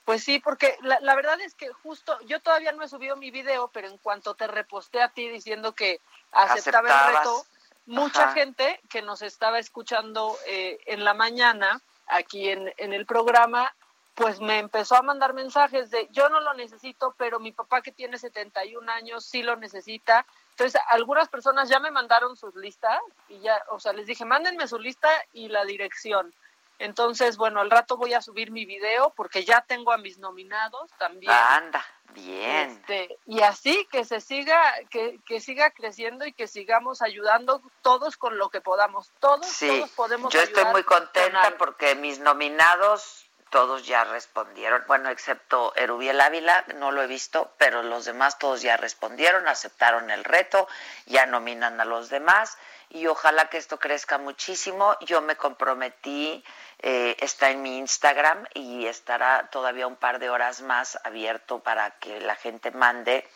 Pues 0.05 0.23
sí, 0.23 0.39
porque 0.39 0.79
la, 0.83 1.01
la, 1.01 1.17
verdad 1.17 1.41
es 1.41 1.55
que 1.55 1.73
justo 1.73 2.17
yo 2.27 2.41
todavía 2.41 2.71
no 2.71 2.85
he 2.85 2.89
subido 2.89 3.17
mi 3.17 3.33
video, 3.33 3.69
pero 3.69 3.89
en 3.89 3.99
cuanto 3.99 4.35
te 4.35 4.47
reposté 4.47 5.03
a 5.03 5.09
ti 5.09 5.29
diciendo 5.29 5.75
que 5.75 6.01
aceptaba 6.31 7.09
el 7.09 7.17
reto, 7.17 7.45
mucha 7.87 8.33
gente 8.33 8.81
que 8.89 9.03
nos 9.03 9.23
estaba 9.23 9.59
escuchando 9.59 10.39
eh, 10.47 10.79
en 10.87 11.05
la 11.05 11.15
mañana 11.15 11.81
aquí 12.07 12.49
en, 12.49 12.73
en 12.77 12.93
el 12.93 13.05
programa 13.05 13.75
pues 14.17 14.41
me 14.41 14.59
empezó 14.59 14.97
a 14.97 15.03
mandar 15.03 15.35
mensajes 15.35 15.91
de 15.91 16.09
yo 16.11 16.31
no 16.31 16.41
lo 16.41 16.55
necesito, 16.55 17.15
pero 17.19 17.39
mi 17.39 17.53
papá 17.53 17.83
que 17.83 17.93
tiene 17.93 18.17
71 18.17 18.91
años 18.91 19.27
sí 19.27 19.43
lo 19.43 19.57
necesita. 19.57 20.27
Entonces, 20.59 20.81
algunas 20.89 21.29
personas 21.29 21.69
ya 21.69 21.81
me 21.81 21.91
mandaron 21.91 22.35
sus 22.35 22.55
listas 22.55 22.99
y 23.29 23.41
ya, 23.41 23.63
o 23.69 23.79
sea, 23.79 23.93
les 23.93 24.07
dije, 24.07 24.25
mándenme 24.25 24.67
su 24.67 24.79
lista 24.79 25.11
y 25.35 25.49
la 25.49 25.67
dirección. 25.67 26.33
Entonces, 26.79 27.37
bueno, 27.37 27.61
al 27.61 27.71
rato 27.71 27.99
voy 27.99 28.15
a 28.15 28.23
subir 28.23 28.51
mi 28.51 28.65
video 28.65 29.13
porque 29.15 29.45
ya 29.45 29.61
tengo 29.61 29.93
a 29.93 29.99
mis 29.99 30.17
nominados 30.17 30.91
también. 30.97 31.31
Anda, 31.31 31.85
bien. 32.15 32.71
Este, 32.71 33.19
y 33.27 33.43
así 33.43 33.87
que 33.93 34.07
se 34.07 34.23
siga, 34.23 34.59
que, 34.89 35.21
que 35.27 35.41
siga 35.41 35.73
creciendo 35.73 36.25
y 36.25 36.33
que 36.33 36.47
sigamos 36.47 37.03
ayudando 37.03 37.61
todos 37.83 38.17
con 38.17 38.39
lo 38.39 38.49
que 38.49 38.63
podamos. 38.63 39.13
Todos, 39.21 39.59
todos 39.59 39.91
podemos 39.91 40.33
Yo 40.33 40.41
estoy 40.41 40.65
muy 40.67 40.85
contenta 40.85 41.55
porque 41.59 41.95
mis 41.97 42.19
nominados 42.19 43.26
todos 43.51 43.87
ya 43.87 44.05
respondieron, 44.05 44.83
bueno, 44.89 45.09
excepto 45.09 45.73
Erubiel 45.77 46.21
Ávila, 46.21 46.65
no 46.75 46.91
lo 46.91 47.03
he 47.03 47.07
visto, 47.07 47.53
pero 47.59 47.83
los 47.83 48.05
demás 48.05 48.39
todos 48.39 48.61
ya 48.61 48.77
respondieron, 48.77 49.47
aceptaron 49.47 50.11
el 50.11 50.25
reto, 50.25 50.67
ya 51.07 51.27
nominan 51.27 51.81
a 51.81 51.85
los 51.85 52.09
demás 52.09 52.59
y 52.89 53.07
ojalá 53.07 53.49
que 53.49 53.59
esto 53.59 53.79
crezca 53.79 54.19
muchísimo. 54.19 54.97
Yo 55.01 55.21
me 55.21 55.37
comprometí, 55.37 56.45
eh, 56.81 57.17
está 57.21 57.51
en 57.51 57.63
mi 57.63 57.79
Instagram 57.79 58.47
y 58.55 58.87
estará 58.87 59.49
todavía 59.51 59.87
un 59.87 59.97
par 59.97 60.19
de 60.19 60.29
horas 60.29 60.61
más 60.63 60.99
abierto 61.05 61.61
para 61.61 61.93
que 61.99 62.21
la 62.21 62.35
gente 62.35 62.73
mande 62.73 63.29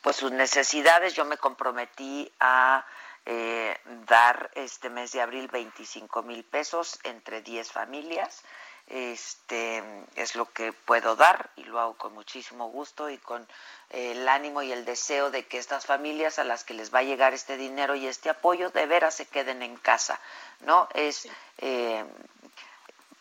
pues 0.00 0.16
sus 0.16 0.32
necesidades. 0.32 1.14
Yo 1.14 1.24
me 1.24 1.36
comprometí 1.36 2.32
a 2.40 2.86
eh, 3.26 3.78
dar 4.06 4.50
este 4.54 4.88
mes 4.88 5.12
de 5.12 5.20
abril 5.20 5.48
25 5.48 6.22
mil 6.22 6.44
pesos 6.44 6.98
entre 7.02 7.42
10 7.42 7.70
familias 7.70 8.42
este 8.88 9.82
es 10.16 10.34
lo 10.34 10.50
que 10.50 10.72
puedo 10.72 11.14
dar 11.14 11.50
y 11.56 11.64
lo 11.64 11.78
hago 11.78 11.94
con 11.94 12.14
muchísimo 12.14 12.70
gusto 12.70 13.10
y 13.10 13.18
con 13.18 13.46
eh, 13.90 14.12
el 14.12 14.28
ánimo 14.28 14.62
y 14.62 14.72
el 14.72 14.84
deseo 14.84 15.30
de 15.30 15.46
que 15.46 15.58
estas 15.58 15.86
familias 15.86 16.38
a 16.38 16.44
las 16.44 16.64
que 16.64 16.74
les 16.74 16.92
va 16.92 17.00
a 17.00 17.02
llegar 17.02 17.34
este 17.34 17.56
dinero 17.56 17.94
y 17.94 18.06
este 18.06 18.30
apoyo 18.30 18.70
de 18.70 18.86
veras 18.86 19.14
se 19.14 19.26
queden 19.26 19.62
en 19.62 19.76
casa, 19.76 20.18
¿no? 20.60 20.88
Es 20.94 21.28
eh, 21.58 22.04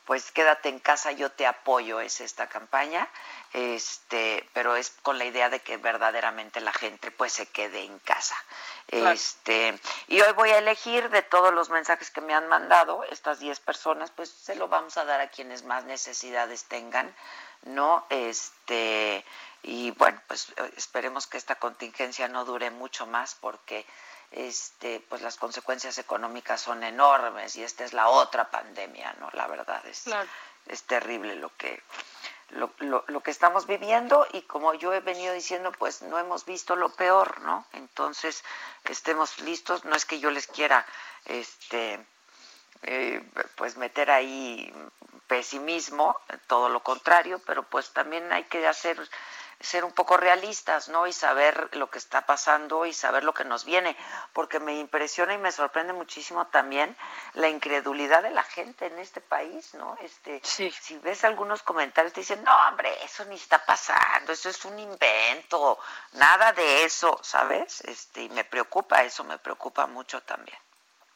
pues 0.07 0.31
quédate 0.31 0.69
en 0.69 0.79
casa, 0.79 1.11
yo 1.11 1.29
te 1.33 1.45
apoyo, 1.45 1.99
es 1.99 2.21
esta 2.21 2.47
campaña, 2.47 3.09
este, 3.51 4.49
pero 4.53 4.77
es 4.77 4.91
con 5.01 5.17
la 5.17 5.25
idea 5.25 5.49
de 5.49 5.59
que 5.59 5.75
verdaderamente 5.75 6.61
la 6.61 6.71
gente 6.71 7.11
pues 7.11 7.33
se 7.33 7.45
quede 7.47 7.83
en 7.83 7.99
casa. 7.99 8.35
Este, 8.87 9.77
y 10.07 10.21
hoy 10.21 10.31
voy 10.31 10.51
a 10.51 10.59
elegir 10.59 11.09
de 11.09 11.23
todos 11.23 11.53
los 11.53 11.69
mensajes 11.69 12.09
que 12.09 12.21
me 12.21 12.33
han 12.33 12.47
mandado, 12.47 13.03
estas 13.11 13.39
10 13.39 13.59
personas, 13.59 14.09
pues 14.11 14.29
se 14.29 14.55
lo 14.55 14.69
vamos 14.69 14.95
a 14.95 15.03
dar 15.03 15.19
a 15.19 15.27
quienes 15.27 15.65
más 15.65 15.83
necesidades 15.83 16.63
tengan, 16.63 17.13
¿no? 17.63 18.05
Este, 18.09 19.25
y 19.61 19.91
bueno, 19.91 20.21
pues 20.27 20.53
esperemos 20.77 21.27
que 21.27 21.37
esta 21.37 21.55
contingencia 21.55 22.29
no 22.29 22.45
dure 22.45 22.71
mucho 22.71 23.05
más 23.07 23.35
porque 23.35 23.85
este, 24.31 24.99
pues 25.09 25.21
las 25.21 25.37
consecuencias 25.37 25.97
económicas 25.97 26.61
son 26.61 26.83
enormes 26.83 27.55
y 27.55 27.63
esta 27.63 27.85
es 27.85 27.93
la 27.93 28.09
otra 28.09 28.49
pandemia, 28.51 29.15
¿no? 29.19 29.29
La 29.33 29.47
verdad 29.47 29.85
es, 29.85 30.05
es 30.67 30.83
terrible 30.83 31.35
lo 31.35 31.55
que, 31.55 31.81
lo, 32.49 32.71
lo, 32.79 33.03
lo, 33.07 33.21
que 33.21 33.31
estamos 33.31 33.67
viviendo 33.67 34.27
y 34.33 34.41
como 34.43 34.73
yo 34.73 34.93
he 34.93 34.99
venido 34.99 35.33
diciendo, 35.33 35.71
pues 35.71 36.01
no 36.01 36.19
hemos 36.19 36.45
visto 36.45 36.75
lo 36.75 36.89
peor, 36.89 37.41
¿no? 37.41 37.65
Entonces, 37.73 38.43
estemos 38.85 39.39
listos, 39.39 39.85
no 39.85 39.95
es 39.95 40.05
que 40.05 40.19
yo 40.19 40.31
les 40.31 40.47
quiera, 40.47 40.85
este, 41.25 42.05
eh, 42.83 43.23
pues 43.55 43.77
meter 43.77 44.11
ahí 44.11 44.73
pesimismo, 45.27 46.19
todo 46.47 46.69
lo 46.69 46.81
contrario, 46.81 47.41
pero 47.45 47.63
pues 47.63 47.91
también 47.91 48.31
hay 48.31 48.45
que 48.45 48.65
hacer 48.65 48.97
ser 49.59 49.83
un 49.83 49.91
poco 49.91 50.17
realistas, 50.17 50.89
¿no? 50.89 51.07
Y 51.07 51.13
saber 51.13 51.75
lo 51.75 51.89
que 51.89 51.97
está 51.97 52.25
pasando 52.25 52.85
y 52.85 52.93
saber 52.93 53.23
lo 53.23 53.33
que 53.33 53.43
nos 53.43 53.65
viene, 53.65 53.95
porque 54.33 54.59
me 54.59 54.77
impresiona 54.77 55.33
y 55.33 55.37
me 55.37 55.51
sorprende 55.51 55.93
muchísimo 55.93 56.47
también 56.47 56.95
la 57.33 57.49
incredulidad 57.49 58.23
de 58.23 58.31
la 58.31 58.43
gente 58.43 58.85
en 58.85 58.99
este 58.99 59.21
país, 59.21 59.73
¿no? 59.73 59.97
Este, 60.01 60.41
si 60.43 60.97
ves 60.99 61.23
algunos 61.23 61.63
comentarios 61.63 62.13
te 62.13 62.21
dicen, 62.21 62.43
"No, 62.43 62.51
hombre, 62.67 62.91
eso 63.03 63.25
ni 63.25 63.35
está 63.35 63.65
pasando, 63.65 64.31
eso 64.31 64.49
es 64.49 64.63
un 64.65 64.77
invento, 64.79 65.79
nada 66.13 66.51
de 66.53 66.83
eso", 66.83 67.19
¿sabes? 67.23 67.81
Este, 67.81 68.23
y 68.23 68.29
me 68.29 68.43
preocupa 68.43 69.03
eso, 69.03 69.23
me 69.23 69.39
preocupa 69.39 69.87
mucho 69.87 70.21
también. 70.21 70.57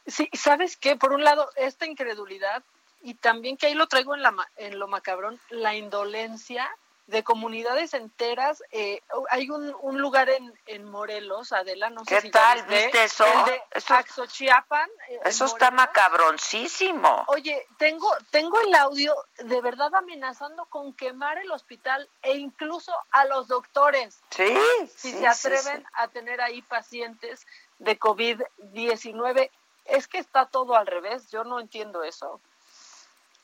Sí, 0.08 0.30
¿sabes 0.34 0.78
qué? 0.78 0.96
Por 0.96 1.14
un 1.14 1.24
lado, 1.24 1.52
esta 1.56 1.86
incredulidad 1.86 2.64
y 3.04 3.16
también 3.16 3.58
que 3.58 3.68
ahí 3.68 3.76
lo 3.76 3.88
traigo 3.88 4.16
en 4.16 4.24
la 4.24 4.34
en 4.58 4.80
lo 4.80 4.88
macabrón, 4.88 5.40
la 5.50 5.76
indolencia 5.76 6.70
de 7.08 7.24
comunidades 7.24 7.94
enteras. 7.94 8.64
Eh, 8.72 9.02
hay 9.30 9.50
un, 9.50 9.76
un 9.82 10.02
lugar 10.02 10.30
en, 10.30 10.54
en, 10.66 10.90
Morelos, 10.90 11.52
Adela, 11.52 11.90
no 11.90 12.06
sé 12.06 12.22
si 12.22 12.32
tal? 12.32 12.64
¿Viste 12.64 13.04
eso? 13.04 13.26
El 13.26 13.46
de 13.46 13.62
eso, 13.72 13.94
Axochiapan. 13.94 14.90
Eso 15.26 15.46
está 15.46 15.72
macabroncísimo. 15.72 17.26
Oye, 17.28 17.66
tengo, 17.78 18.10
tengo 18.30 18.60
el 18.62 18.74
audio 18.76 19.14
de 19.38 19.62
verdad 19.62 19.94
amenazando 19.96 20.66
con 20.66 20.94
quemar 20.94 21.38
el 21.40 21.52
hospital 21.52 22.08
e 22.22 22.38
incluso 22.38 22.94
a 23.12 23.26
los 23.26 23.48
doctores. 23.48 24.22
Sí. 24.30 24.56
Si 24.96 25.12
sí, 25.12 25.18
se 25.18 25.28
atreven 25.28 25.78
sí, 25.78 25.84
sí. 25.84 25.94
a 25.94 26.08
tener 26.08 26.42
ahí 26.42 26.62
pacientes 26.62 27.46
de 27.80 28.00
COVID-19. 28.00 29.50
Es 29.86 30.08
que 30.08 30.20
está 30.20 30.46
todo 30.46 30.76
al 30.76 30.88
revés, 30.88 31.30
yo 31.32 31.44
no 31.44 31.60
entiendo 31.60 32.04
eso. 32.04 32.40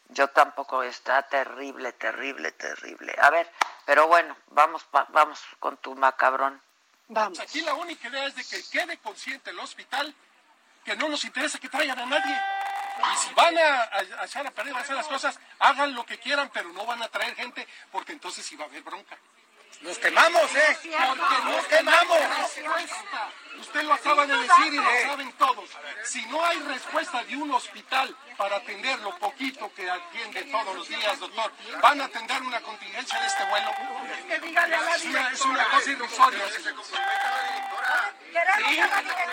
Yo 0.09 0.29
tampoco, 0.29 0.83
está 0.83 1.23
terrible, 1.23 1.91
terrible, 1.93 2.51
terrible. 2.53 3.13
A 3.21 3.29
ver, 3.29 3.51
pero 3.85 4.07
bueno, 4.07 4.35
vamos, 4.47 4.85
vamos 5.09 5.41
con 5.59 5.77
tu 5.77 5.95
macabrón. 5.95 6.61
Vamos. 7.09 7.39
Aquí 7.39 7.61
la 7.61 7.73
única 7.73 8.07
idea 8.07 8.25
es 8.25 8.35
de 8.35 8.43
que 8.43 8.63
quede 8.69 8.97
consciente 8.97 9.49
el 9.49 9.59
hospital 9.59 10.13
que 10.83 10.95
no 10.95 11.09
nos 11.09 11.23
interesa 11.25 11.59
que 11.59 11.69
traigan 11.69 11.99
a 11.99 12.05
nadie. 12.05 12.41
Y 13.13 13.17
si 13.17 13.33
van 13.33 13.57
a, 13.57 13.83
a, 13.83 14.21
a 14.21 14.25
echar 14.25 14.47
a 14.47 14.51
perder, 14.51 14.75
a 14.75 14.79
hacer 14.79 14.95
las 14.95 15.07
cosas, 15.07 15.39
hagan 15.59 15.93
lo 15.93 16.05
que 16.05 16.17
quieran, 16.17 16.49
pero 16.53 16.69
no 16.73 16.85
van 16.85 17.03
a 17.03 17.09
traer 17.09 17.35
gente, 17.35 17.67
porque 17.91 18.13
entonces 18.13 18.45
sí 18.45 18.55
va 18.55 18.65
a 18.65 18.67
haber 18.67 18.83
bronca. 18.83 19.17
Nos 19.81 19.97
quemamos, 19.99 20.55
¿eh? 20.55 20.77
Porque 20.81 21.43
nos 21.45 21.65
quemamos. 21.65 22.19
Usted 23.59 23.83
lo 23.83 23.93
acaba 23.93 24.25
de 24.25 24.37
decir 24.37 24.73
y 24.73 24.77
lo 24.77 24.91
saben 25.03 25.31
todos. 25.33 25.69
Si 26.03 26.25
no 26.27 26.45
hay 26.45 26.59
respuesta 26.59 27.23
de 27.23 27.35
un 27.35 27.51
hospital 27.51 28.15
para 28.37 28.57
atender 28.57 28.99
lo 28.99 29.17
poquito 29.17 29.71
que 29.73 29.89
atiende 29.89 30.43
todos 30.43 30.75
los 30.75 30.87
días, 30.87 31.19
doctor, 31.19 31.51
¿van 31.81 32.01
a 32.01 32.05
atender 32.05 32.41
una 32.43 32.61
contingencia 32.61 33.19
de 33.19 33.27
este 33.27 33.43
vuelo? 33.49 33.71
Es 34.95 35.05
una, 35.05 35.31
es 35.31 35.41
una 35.41 35.69
cosa 35.69 35.91
irrisoria. 35.91 36.45
Sí, 36.49 36.63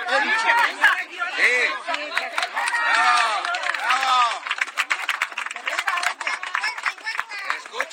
he 0.08 0.20
dicho. 0.20 0.48
Sí. 1.36 1.52
Bravo, 2.92 3.42
bravo. 3.42 4.44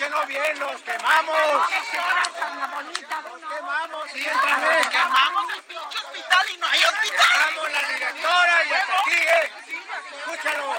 Escúchenlo 0.02 0.26
bien, 0.26 0.60
los 0.60 0.82
quemamos. 0.82 1.38
Los 1.54 1.68
quemamos, 3.54 4.12
sí, 4.12 4.26
entramos. 4.26 4.88
Quemamos 4.88 5.54
el 5.54 5.62
pinche 5.62 5.98
hospital 6.00 6.46
y 6.52 6.58
no 6.58 6.66
hay 6.66 6.80
hospital. 6.80 7.28
Quemamos 7.30 7.72
la 7.72 7.88
directora 7.88 8.66
y 8.66 8.74
hasta 8.74 9.00
aquí, 9.00 9.12
¿eh? 9.12 9.52
Escúchalo. 10.18 10.74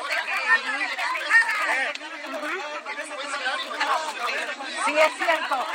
Sí, 4.84 4.98
es 4.98 5.12
cierto. 5.14 5.66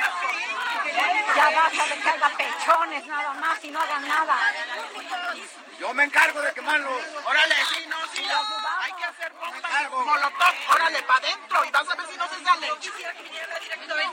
Ya 1.35 1.49
basta 1.51 1.85
de 1.85 2.01
que 2.01 2.09
haga 2.09 2.29
pechones 2.37 3.05
nada 3.05 3.33
más 3.33 3.63
y 3.63 3.69
no 3.69 3.79
hagan 3.79 4.07
nada. 4.07 4.37
Yo 5.79 5.93
me 5.93 6.03
encargo 6.05 6.41
de 6.41 6.53
quemarlos. 6.53 7.01
Órale, 7.25 7.55
sí, 7.73 7.85
no, 7.87 7.97
sí. 8.13 8.25
Hay 8.81 8.93
que 8.93 9.03
hacer 9.03 9.31
bombas. 9.33 9.91
Molotov, 9.91 10.55
órale, 10.73 11.03
para 11.03 11.19
adentro 11.19 11.65
y 11.65 11.71
vas 11.71 11.89
a 11.89 11.95
ver 11.95 12.07
si 12.07 12.17
no 12.17 12.27
se 12.27 12.43
sale. 12.43 12.71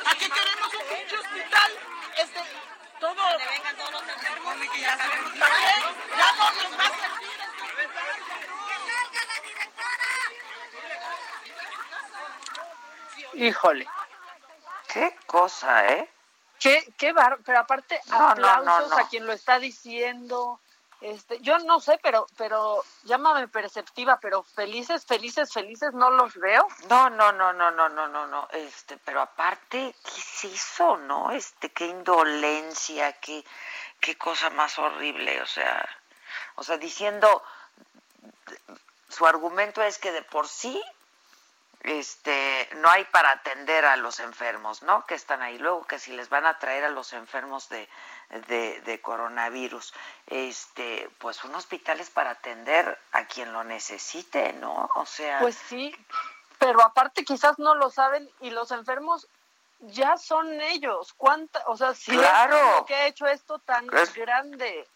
Aquí 0.06 0.28
queremos 0.28 0.74
un 0.74 0.96
pinche 0.96 1.16
hospital. 1.16 1.72
Este, 2.16 2.40
todo. 3.00 3.14
Donde 3.14 3.46
vengan 3.46 3.76
todos 3.76 3.92
los 3.92 4.02
enfermos 4.02 4.54
que 4.72 4.80
ya 4.80 4.96
sabemos. 4.98 5.32
Ya 6.16 6.32
no 6.32 6.50
nos 6.50 6.78
va 6.78 6.84
a 6.84 6.90
servir. 6.90 7.34
Híjole. 13.34 13.86
Qué 14.88 15.16
cosa, 15.26 15.86
¿eh? 15.88 16.13
Qué, 16.64 16.94
qué 16.96 17.12
bar... 17.12 17.38
Pero 17.44 17.58
aparte, 17.58 18.00
No, 18.06 18.28
aplausos 18.30 18.88
no, 18.88 18.96
no. 18.96 18.98
a 18.98 19.08
quien 19.08 19.26
lo 19.26 19.34
está 19.34 19.58
diciendo. 19.58 20.60
Este, 21.02 21.38
yo 21.40 21.58
no 21.58 21.80
sé, 21.80 22.00
pero, 22.02 22.26
pero 22.38 22.82
llámame 23.02 23.46
perceptiva, 23.48 24.18
pero 24.22 24.42
felices, 24.42 25.04
felices, 25.04 25.52
felices 25.52 25.92
no 25.92 26.08
los 26.08 26.34
veo. 26.36 26.66
No, 26.88 27.10
no, 27.10 27.30
no, 27.32 27.52
no, 27.52 27.70
no, 27.70 27.90
no, 27.90 28.08
no, 28.08 28.26
no. 28.26 28.48
Este, 28.52 28.96
pero 29.04 29.20
aparte, 29.20 29.94
¿qué 30.02 30.18
es 30.18 30.44
eso, 30.44 30.96
no? 30.96 31.30
Este, 31.32 31.68
qué 31.68 31.88
indolencia, 31.88 33.12
qué, 33.20 33.44
qué 34.00 34.16
cosa 34.16 34.48
más 34.48 34.78
horrible, 34.78 35.42
o 35.42 35.46
sea, 35.46 35.86
o 36.54 36.62
sea, 36.62 36.78
diciendo, 36.78 37.42
su 39.10 39.26
argumento 39.26 39.82
es 39.82 39.98
que 39.98 40.10
de 40.12 40.22
por 40.22 40.48
sí, 40.48 40.82
este, 41.84 42.68
no 42.76 42.88
hay 42.90 43.04
para 43.04 43.30
atender 43.30 43.84
a 43.84 43.96
los 43.96 44.18
enfermos, 44.20 44.82
¿no? 44.82 45.04
Que 45.06 45.14
están 45.14 45.42
ahí. 45.42 45.58
Luego 45.58 45.84
que 45.86 45.98
si 45.98 46.12
les 46.12 46.28
van 46.30 46.46
a 46.46 46.58
traer 46.58 46.84
a 46.84 46.88
los 46.88 47.12
enfermos 47.12 47.68
de, 47.68 47.88
de, 48.48 48.80
de 48.80 49.00
coronavirus, 49.00 49.92
este, 50.26 51.08
pues 51.18 51.44
un 51.44 51.54
hospital 51.54 52.00
es 52.00 52.10
para 52.10 52.30
atender 52.30 52.98
a 53.12 53.26
quien 53.26 53.52
lo 53.52 53.62
necesite, 53.64 54.54
¿no? 54.54 54.90
O 54.94 55.06
sea. 55.06 55.38
Pues 55.40 55.56
sí, 55.68 55.94
pero 56.58 56.82
aparte 56.82 57.24
quizás 57.24 57.58
no 57.58 57.74
lo 57.74 57.90
saben 57.90 58.28
y 58.40 58.50
los 58.50 58.70
enfermos 58.70 59.28
ya 59.80 60.16
son 60.16 60.60
ellos. 60.62 61.12
¿Cuánta, 61.18 61.62
o 61.66 61.76
sea, 61.76 61.94
si 61.94 62.12
Claro. 62.12 62.56
es 62.56 62.76
lo 62.76 62.86
que 62.86 62.94
ha 62.94 63.06
hecho 63.06 63.26
esto 63.26 63.58
tan 63.58 63.86
Es- 63.94 64.14
grande. 64.14 64.88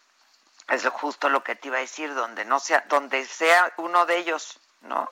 Es 0.67 0.87
justo 0.89 1.29
lo 1.29 1.43
que 1.43 1.55
te 1.55 1.67
iba 1.69 1.77
a 1.77 1.81
decir, 1.81 2.13
donde 2.13 2.45
no 2.45 2.59
sea, 2.59 2.83
donde 2.89 3.25
sea 3.25 3.73
uno 3.77 4.05
de 4.05 4.17
ellos, 4.17 4.59
¿no? 4.81 5.11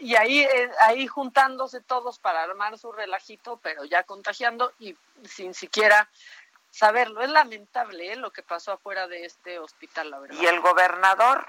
Y 0.00 0.16
ahí, 0.16 0.40
eh, 0.40 0.70
ahí 0.80 1.06
juntándose 1.06 1.80
todos 1.80 2.18
para 2.18 2.42
armar 2.42 2.78
su 2.78 2.92
relajito, 2.92 3.58
pero 3.62 3.84
ya 3.84 4.02
contagiando 4.04 4.72
y 4.78 4.96
sin 5.24 5.54
siquiera 5.54 6.08
saberlo. 6.70 7.20
Es 7.22 7.30
lamentable 7.30 8.12
¿eh? 8.12 8.16
lo 8.16 8.32
que 8.32 8.42
pasó 8.42 8.72
afuera 8.72 9.06
de 9.06 9.24
este 9.24 9.58
hospital, 9.58 10.10
la 10.10 10.18
verdad. 10.18 10.40
¿Y 10.40 10.46
el 10.46 10.60
gobernador? 10.60 11.48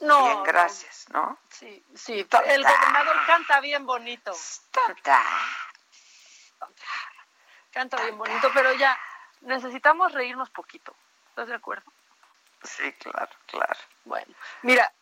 No. 0.00 0.24
Bien, 0.24 0.42
gracias, 0.42 1.06
¿no? 1.10 1.38
Sí, 1.48 1.82
sí. 1.94 2.26
El 2.46 2.62
gobernador 2.62 3.16
canta 3.26 3.60
bien 3.60 3.86
bonito. 3.86 4.32
Canta 7.70 8.02
bien 8.02 8.18
bonito, 8.18 8.50
pero 8.52 8.72
ya 8.74 8.98
necesitamos 9.40 10.12
reírnos 10.12 10.50
poquito. 10.50 10.94
¿Estás 11.30 11.48
de 11.48 11.54
acuerdo? 11.54 11.90
Sí, 12.62 12.92
claro, 12.94 13.30
claro. 13.46 13.80
Bueno, 14.04 14.34
mira, 14.62 14.92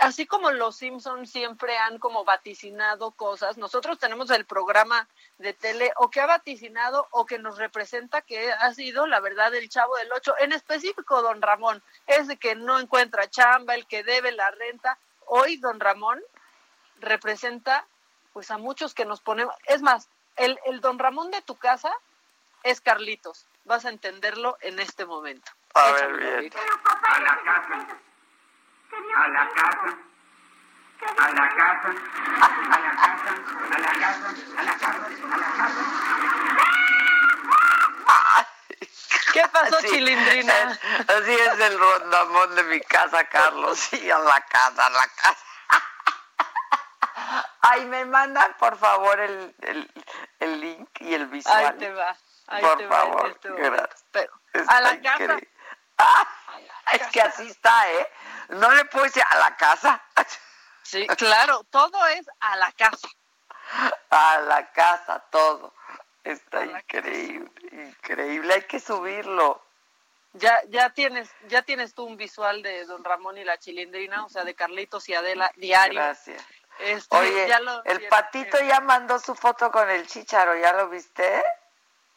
así 0.00 0.26
como 0.26 0.50
los 0.50 0.76
Simpsons 0.76 1.30
siempre 1.30 1.76
han 1.78 1.98
como 1.98 2.24
vaticinado 2.24 3.12
cosas, 3.12 3.58
nosotros 3.58 3.98
tenemos 3.98 4.30
el 4.30 4.46
programa 4.46 5.06
de 5.38 5.52
tele 5.52 5.92
o 5.96 6.10
que 6.10 6.20
ha 6.20 6.26
vaticinado 6.26 7.06
o 7.10 7.26
que 7.26 7.38
nos 7.38 7.58
representa 7.58 8.22
que 8.22 8.50
ha 8.50 8.74
sido 8.74 9.06
la 9.06 9.20
verdad 9.20 9.54
el 9.54 9.68
chavo 9.68 9.94
del 9.96 10.10
ocho, 10.12 10.34
en 10.38 10.52
específico 10.52 11.22
don 11.22 11.42
Ramón, 11.42 11.82
ese 12.06 12.38
que 12.38 12.54
no 12.54 12.78
encuentra 12.78 13.28
chamba, 13.28 13.74
el 13.74 13.86
que 13.86 14.02
debe 14.02 14.32
la 14.32 14.50
renta. 14.50 14.98
Hoy 15.26 15.56
don 15.58 15.78
Ramón 15.78 16.20
representa 16.98 17.86
pues 18.32 18.50
a 18.50 18.58
muchos 18.58 18.94
que 18.94 19.04
nos 19.04 19.20
ponemos, 19.20 19.54
es 19.66 19.82
más, 19.82 20.08
el, 20.36 20.58
el 20.64 20.80
don 20.80 20.98
Ramón 20.98 21.30
de 21.30 21.42
tu 21.42 21.56
casa 21.56 21.92
es 22.62 22.80
Carlitos, 22.80 23.46
vas 23.64 23.84
a 23.84 23.90
entenderlo 23.90 24.56
en 24.60 24.78
este 24.78 25.04
momento. 25.04 25.52
A 25.74 25.92
ver, 25.92 26.16
bien. 26.16 26.52
A 26.84 27.20
la 27.20 27.40
casa 27.44 28.00
a 28.92 29.28
la 29.28 29.48
casa, 29.50 29.96
a 31.18 31.30
la 31.32 31.48
casa, 31.56 31.88
a 31.90 32.78
la 32.80 32.90
casa, 32.96 33.30
a 33.70 33.78
la 33.78 33.92
casa, 33.92 34.28
a 34.56 34.62
la 34.62 34.74
casa, 34.78 35.06
a 35.32 35.36
la 35.36 35.52
casa. 35.56 35.82
¿Qué 39.32 39.42
pasó, 39.52 39.80
Chilindrina? 39.82 40.78
Así 41.06 41.32
es 41.32 41.60
el 41.60 41.78
rondamón 41.78 42.56
de 42.56 42.64
mi 42.64 42.80
casa, 42.80 43.24
Carlos. 43.24 43.78
Sí, 43.78 44.10
a 44.10 44.18
la 44.18 44.40
casa, 44.40 44.86
a 44.86 44.90
la 44.90 45.06
casa. 45.06 45.46
Ay, 47.60 47.84
me 47.86 48.04
mandan, 48.06 48.56
por 48.58 48.76
favor, 48.76 49.20
el, 49.20 49.54
el, 49.60 49.88
el 50.40 50.60
link 50.60 50.88
y 51.00 51.14
el 51.14 51.26
visual. 51.28 51.64
Ahí 51.64 51.78
te 51.78 51.92
va. 51.92 52.16
Ahí 52.48 52.62
por 52.62 52.78
te 52.78 52.88
favor, 52.88 53.22
va 53.22 53.26
en 53.26 53.32
este 53.32 53.48
gracias. 53.50 54.04
Pero, 54.10 54.32
a 54.66 54.80
la 54.80 54.94
increíble. 54.94 55.26
casa. 55.26 55.40
Ah, 55.98 56.26
es 56.92 57.06
que 57.08 57.20
así 57.20 57.48
está, 57.48 57.90
¿eh? 57.92 58.08
No 58.50 58.70
le 58.72 58.84
puedo 58.86 59.04
decir 59.04 59.22
a 59.28 59.38
la 59.38 59.56
casa. 59.56 60.02
Sí, 60.82 61.06
claro, 61.06 61.62
todo 61.70 62.04
es 62.08 62.26
a 62.40 62.56
la 62.56 62.72
casa. 62.72 63.08
A 64.10 64.38
la 64.40 64.70
casa, 64.72 65.24
todo. 65.30 65.72
Está 66.24 66.64
increíble, 66.64 67.50
increíble. 67.72 68.54
Hay 68.54 68.62
que 68.62 68.80
subirlo. 68.80 69.62
Ya, 70.32 70.60
ya 70.68 70.90
tienes, 70.90 71.30
ya 71.48 71.62
tienes 71.62 71.94
tú 71.94 72.04
un 72.04 72.16
visual 72.16 72.62
de 72.62 72.84
Don 72.84 73.02
Ramón 73.02 73.38
y 73.38 73.44
la 73.44 73.58
Chilindrina, 73.58 74.24
o 74.24 74.28
sea, 74.28 74.44
de 74.44 74.54
Carlitos 74.54 75.08
y 75.08 75.14
Adela 75.14 75.50
diario. 75.56 76.00
Gracias. 76.00 76.44
Este, 76.78 77.16
Oye, 77.16 77.48
ya 77.48 77.60
lo 77.60 77.84
el 77.84 78.08
patito 78.08 78.58
ya 78.60 78.80
mandó 78.80 79.18
su 79.18 79.34
foto 79.34 79.70
con 79.70 79.90
el 79.90 80.06
chicharo, 80.06 80.56
¿ya 80.56 80.72
lo 80.72 80.88
viste? 80.88 81.42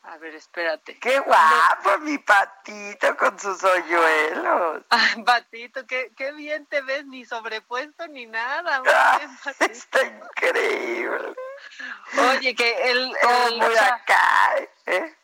A 0.04 0.18
ver, 0.18 0.36
espérate. 0.36 1.00
Qué 1.00 1.20
guapo 1.20 1.98
mi 2.00 2.18
patito 2.18 3.16
con 3.16 3.40
sus 3.40 3.64
hoyuelos. 3.64 4.84
Ay, 4.90 5.24
Patito, 5.24 5.88
qué, 5.88 6.12
qué 6.18 6.34
bien 6.34 6.66
te 6.66 6.82
ves, 6.82 7.06
ni 7.06 7.26
sobrepuesto 7.26 8.08
ni 8.08 8.26
nada. 8.26 8.80
muy 8.84 8.90
Ah, 8.94 9.18
bien. 9.20 9.72
Está 9.72 10.04
increíble. 10.04 11.34
Oye, 12.32 12.54
que 12.54 12.92
el, 12.92 13.16
el- 13.48 13.58
muy 13.58 13.76
acá, 13.78 14.56
¿eh? 14.88 15.16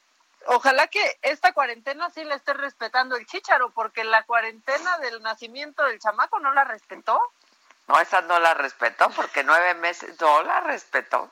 ojalá 0.46 0.88
que 0.88 1.20
esta 1.24 1.52
cuarentena 1.52 2.10
sí 2.10 2.24
la 2.24 2.36
esté 2.36 2.54
respetando 2.54 3.18
el 3.18 3.26
chícharo, 3.26 3.72
porque 3.72 4.04
la 4.06 4.24
cuarentena 4.24 4.98
del 5.00 5.22
nacimiento 5.22 5.84
del 5.84 6.00
chamaco 6.00 6.40
no 6.40 6.54
la 6.54 6.64
respetó. 6.64 7.22
No, 7.88 8.00
esa 8.00 8.22
no 8.22 8.40
la 8.40 8.54
respetó 8.54 9.10
porque 9.10 9.44
nueve 9.44 9.74
meses 9.76 10.20
no 10.22 10.42
la 10.44 10.62
respetó. 10.62 11.30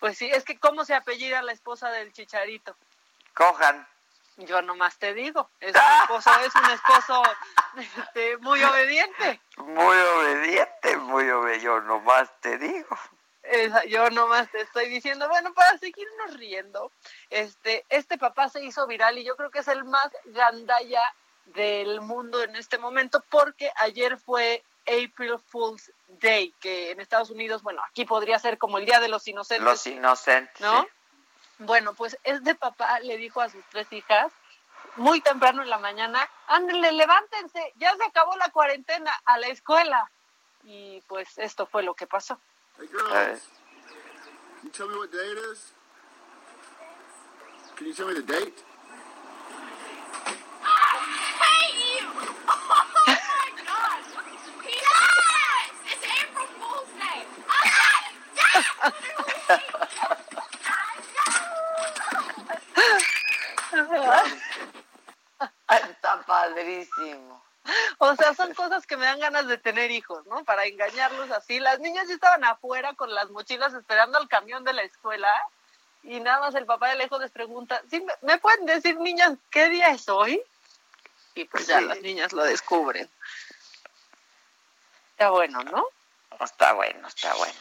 Pues 0.00 0.18
sí, 0.18 0.28
es 0.30 0.44
que 0.44 0.58
cómo 0.58 0.84
se 0.84 0.94
apellida 0.94 1.42
la 1.42 1.52
esposa 1.52 1.90
del 1.90 2.12
chicharito. 2.12 2.74
Cojan. 3.34 3.86
Yo 4.36 4.62
nomás 4.62 4.96
te 4.98 5.12
digo, 5.12 5.50
es 5.60 5.74
un 5.74 6.00
esposo, 6.02 6.30
es 6.40 6.54
un 6.54 6.70
esposo 6.70 7.22
este, 7.76 8.38
muy 8.38 8.62
obediente. 8.64 9.38
Muy 9.58 9.96
obediente, 9.98 10.96
muy 10.96 11.28
obediente. 11.28 11.64
Yo 11.66 11.80
nomás 11.82 12.30
te 12.40 12.56
digo. 12.56 12.98
Esa- 13.42 13.84
yo 13.84 14.08
nomás 14.10 14.50
te 14.50 14.60
estoy 14.62 14.88
diciendo, 14.88 15.28
bueno, 15.28 15.52
para 15.52 15.76
seguirnos 15.78 16.34
riendo, 16.38 16.90
este, 17.28 17.84
este 17.90 18.16
papá 18.16 18.48
se 18.48 18.62
hizo 18.64 18.86
viral 18.86 19.18
y 19.18 19.24
yo 19.24 19.36
creo 19.36 19.50
que 19.50 19.58
es 19.58 19.68
el 19.68 19.84
más 19.84 20.10
gandalla 20.26 21.02
del 21.46 22.00
mundo 22.00 22.42
en 22.42 22.54
este 22.56 22.78
momento 22.78 23.22
porque 23.28 23.70
ayer 23.76 24.16
fue 24.18 24.62
April 24.86 25.38
Fool's 25.48 25.90
Day, 26.20 26.54
que 26.60 26.90
en 26.90 27.00
Estados 27.00 27.30
Unidos, 27.30 27.62
bueno, 27.62 27.82
aquí 27.88 28.04
podría 28.04 28.38
ser 28.38 28.58
como 28.58 28.78
el 28.78 28.86
Día 28.86 29.00
de 29.00 29.08
los 29.08 29.26
Inocentes. 29.28 29.64
Los 29.64 29.86
inocentes. 29.86 30.60
¿no? 30.60 30.82
sí. 30.82 30.88
Bueno, 31.58 31.92
pues 31.92 32.18
este 32.24 32.54
papá 32.54 33.00
le 33.00 33.18
dijo 33.18 33.42
a 33.42 33.50
sus 33.50 33.62
tres 33.70 33.92
hijas 33.92 34.32
muy 34.96 35.20
temprano 35.20 35.62
en 35.62 35.70
la 35.70 35.78
mañana, 35.78 36.26
ándenle, 36.46 36.92
levántense, 36.92 37.72
ya 37.76 37.94
se 37.96 38.04
acabó 38.04 38.36
la 38.36 38.48
cuarentena 38.50 39.12
a 39.24 39.38
la 39.38 39.48
escuela. 39.48 40.10
Y 40.64 41.00
pues 41.02 41.38
esto 41.38 41.66
fue 41.66 41.82
lo 41.82 41.94
que 41.94 42.06
pasó. 42.06 42.38
Hey 42.78 42.88
girls, 42.90 43.42
you 44.62 44.70
tell 44.70 44.88
me 44.88 44.96
what 44.96 45.10
day 45.10 45.32
it 45.32 45.38
is? 45.52 45.72
Can 47.76 47.86
you 47.86 47.94
tell 47.94 48.06
me 48.08 48.14
the 48.14 48.22
date? 48.22 48.62
Hey, 50.64 52.00
you! 52.00 52.06
Oh 52.48 52.62
my 52.68 52.84
God! 53.64 54.00
Yes! 54.66 55.72
It's 55.86 56.04
April 56.22 56.46
Fool's 56.58 56.92
Day! 56.98 57.26
Está 65.68 66.22
padrísimo. 66.26 67.40
O 67.98 68.16
sea, 68.16 68.34
son 68.34 68.54
cosas 68.54 68.86
que 68.86 68.96
me 68.96 69.04
dan 69.04 69.20
ganas 69.20 69.46
de 69.46 69.58
tener 69.58 69.90
hijos, 69.90 70.26
¿no? 70.26 70.44
Para 70.44 70.64
engañarlos 70.66 71.30
así. 71.30 71.60
Las 71.60 71.78
niñas 71.78 72.08
ya 72.08 72.14
estaban 72.14 72.44
afuera 72.44 72.94
con 72.94 73.14
las 73.14 73.30
mochilas 73.30 73.74
esperando 73.74 74.18
al 74.18 74.28
camión 74.28 74.64
de 74.64 74.72
la 74.72 74.82
escuela 74.82 75.30
y 76.02 76.18
nada 76.20 76.40
más 76.40 76.54
el 76.54 76.66
papá 76.66 76.88
de 76.88 76.96
lejos 76.96 77.20
les 77.20 77.30
pregunta, 77.30 77.82
¿sí, 77.90 78.04
me, 78.22 78.38
pueden 78.38 78.64
decir, 78.66 78.98
niñas, 78.98 79.34
qué 79.50 79.68
día 79.68 79.88
es 79.88 80.08
hoy? 80.08 80.42
Y 81.34 81.44
pues 81.44 81.66
ya 81.66 81.78
Sí. 81.78 81.84
las 81.84 82.00
niñas 82.00 82.32
lo 82.32 82.42
descubren. 82.44 83.08
Está 85.12 85.30
bueno, 85.30 85.62
¿no? 85.64 85.86
Está 86.40 86.72
bueno, 86.72 87.06
está 87.06 87.34
bueno. 87.34 87.54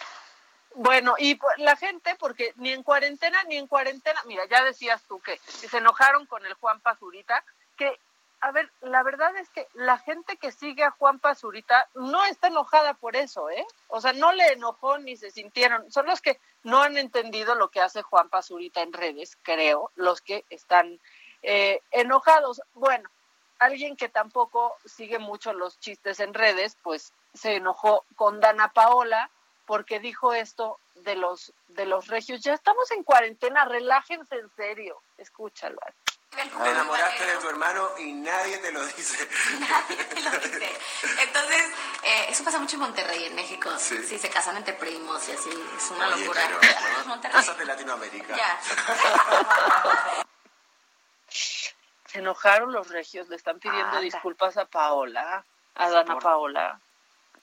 Bueno, 0.75 1.15
y 1.17 1.35
pues, 1.35 1.57
la 1.57 1.75
gente, 1.75 2.15
porque 2.19 2.53
ni 2.57 2.71
en 2.71 2.83
cuarentena 2.83 3.43
ni 3.45 3.57
en 3.57 3.67
cuarentena, 3.67 4.21
mira, 4.25 4.45
ya 4.45 4.63
decías 4.63 5.01
tú 5.07 5.19
que 5.19 5.37
se 5.43 5.77
enojaron 5.77 6.25
con 6.25 6.45
el 6.45 6.53
Juan 6.55 6.79
Pazurita, 6.79 7.43
que, 7.75 7.99
a 8.41 8.51
ver, 8.51 8.71
la 8.81 9.03
verdad 9.03 9.35
es 9.37 9.49
que 9.49 9.67
la 9.73 9.97
gente 9.97 10.37
que 10.37 10.51
sigue 10.51 10.83
a 10.83 10.91
Juan 10.91 11.19
Pazurita 11.19 11.87
no 11.95 12.23
está 12.25 12.47
enojada 12.47 12.93
por 12.93 13.15
eso, 13.15 13.49
¿eh? 13.49 13.65
O 13.87 13.99
sea, 13.99 14.13
no 14.13 14.31
le 14.31 14.53
enojó 14.53 14.97
ni 14.99 15.17
se 15.17 15.31
sintieron, 15.31 15.91
son 15.91 16.05
los 16.05 16.21
que 16.21 16.39
no 16.63 16.81
han 16.81 16.97
entendido 16.97 17.55
lo 17.55 17.69
que 17.69 17.81
hace 17.81 18.01
Juan 18.01 18.29
Pazurita 18.29 18.81
en 18.81 18.93
redes, 18.93 19.37
creo, 19.41 19.91
los 19.95 20.21
que 20.21 20.45
están 20.49 20.99
eh, 21.41 21.81
enojados. 21.91 22.61
Bueno, 22.73 23.09
alguien 23.57 23.97
que 23.97 24.07
tampoco 24.07 24.77
sigue 24.85 25.19
mucho 25.19 25.51
los 25.53 25.79
chistes 25.79 26.19
en 26.19 26.33
redes, 26.33 26.77
pues 26.83 27.13
se 27.33 27.55
enojó 27.55 28.05
con 28.15 28.39
Dana 28.39 28.71
Paola 28.71 29.29
porque 29.69 29.99
dijo 29.99 30.33
esto 30.33 30.79
de 30.95 31.15
los 31.15 31.53
de 31.67 31.85
los 31.85 32.07
regios. 32.07 32.41
Ya 32.41 32.55
estamos 32.55 32.89
en 32.89 33.03
cuarentena, 33.03 33.65
relájense 33.65 34.35
en 34.35 34.49
serio. 34.55 34.99
Escúchalo. 35.19 35.79
Te 36.31 36.41
enamoraste 36.41 37.23
de 37.23 37.37
tu 37.37 37.49
hermano 37.49 37.87
y 37.99 38.13
nadie 38.13 38.57
te 38.57 38.71
lo 38.71 38.83
dice. 38.83 39.27
Nadie 39.59 39.95
te 40.05 40.21
lo 40.21 40.31
dice. 40.31 40.71
Entonces, 41.21 41.71
eh, 42.03 42.25
eso 42.29 42.43
pasa 42.43 42.57
mucho 42.57 42.77
en 42.77 42.81
Monterrey, 42.81 43.25
en 43.25 43.35
México. 43.35 43.69
Sí. 43.77 43.97
Sí, 44.07 44.17
se 44.17 44.29
casan 44.31 44.57
entre 44.57 44.73
primos 44.73 45.27
y 45.29 45.33
así. 45.33 45.49
Es 45.77 45.91
una 45.91 46.07
Oye, 46.07 46.25
locura. 46.25 46.41
pero-. 46.47 47.31
Cosas 47.31 47.57
de 47.57 47.65
Latinoamérica. 47.65 48.35
Ya. 48.35 48.59
Se 52.07 52.19
enojaron 52.19 52.71
los 52.71 52.87
regios, 52.89 53.27
le 53.29 53.35
están 53.35 53.59
pidiendo 53.59 53.85
Anda. 53.89 53.99
disculpas 53.99 54.57
a 54.57 54.65
Paola, 54.65 55.45
a 55.75 55.89
Dana 55.91 56.13
Por- 56.13 56.23
Paola. 56.23 56.79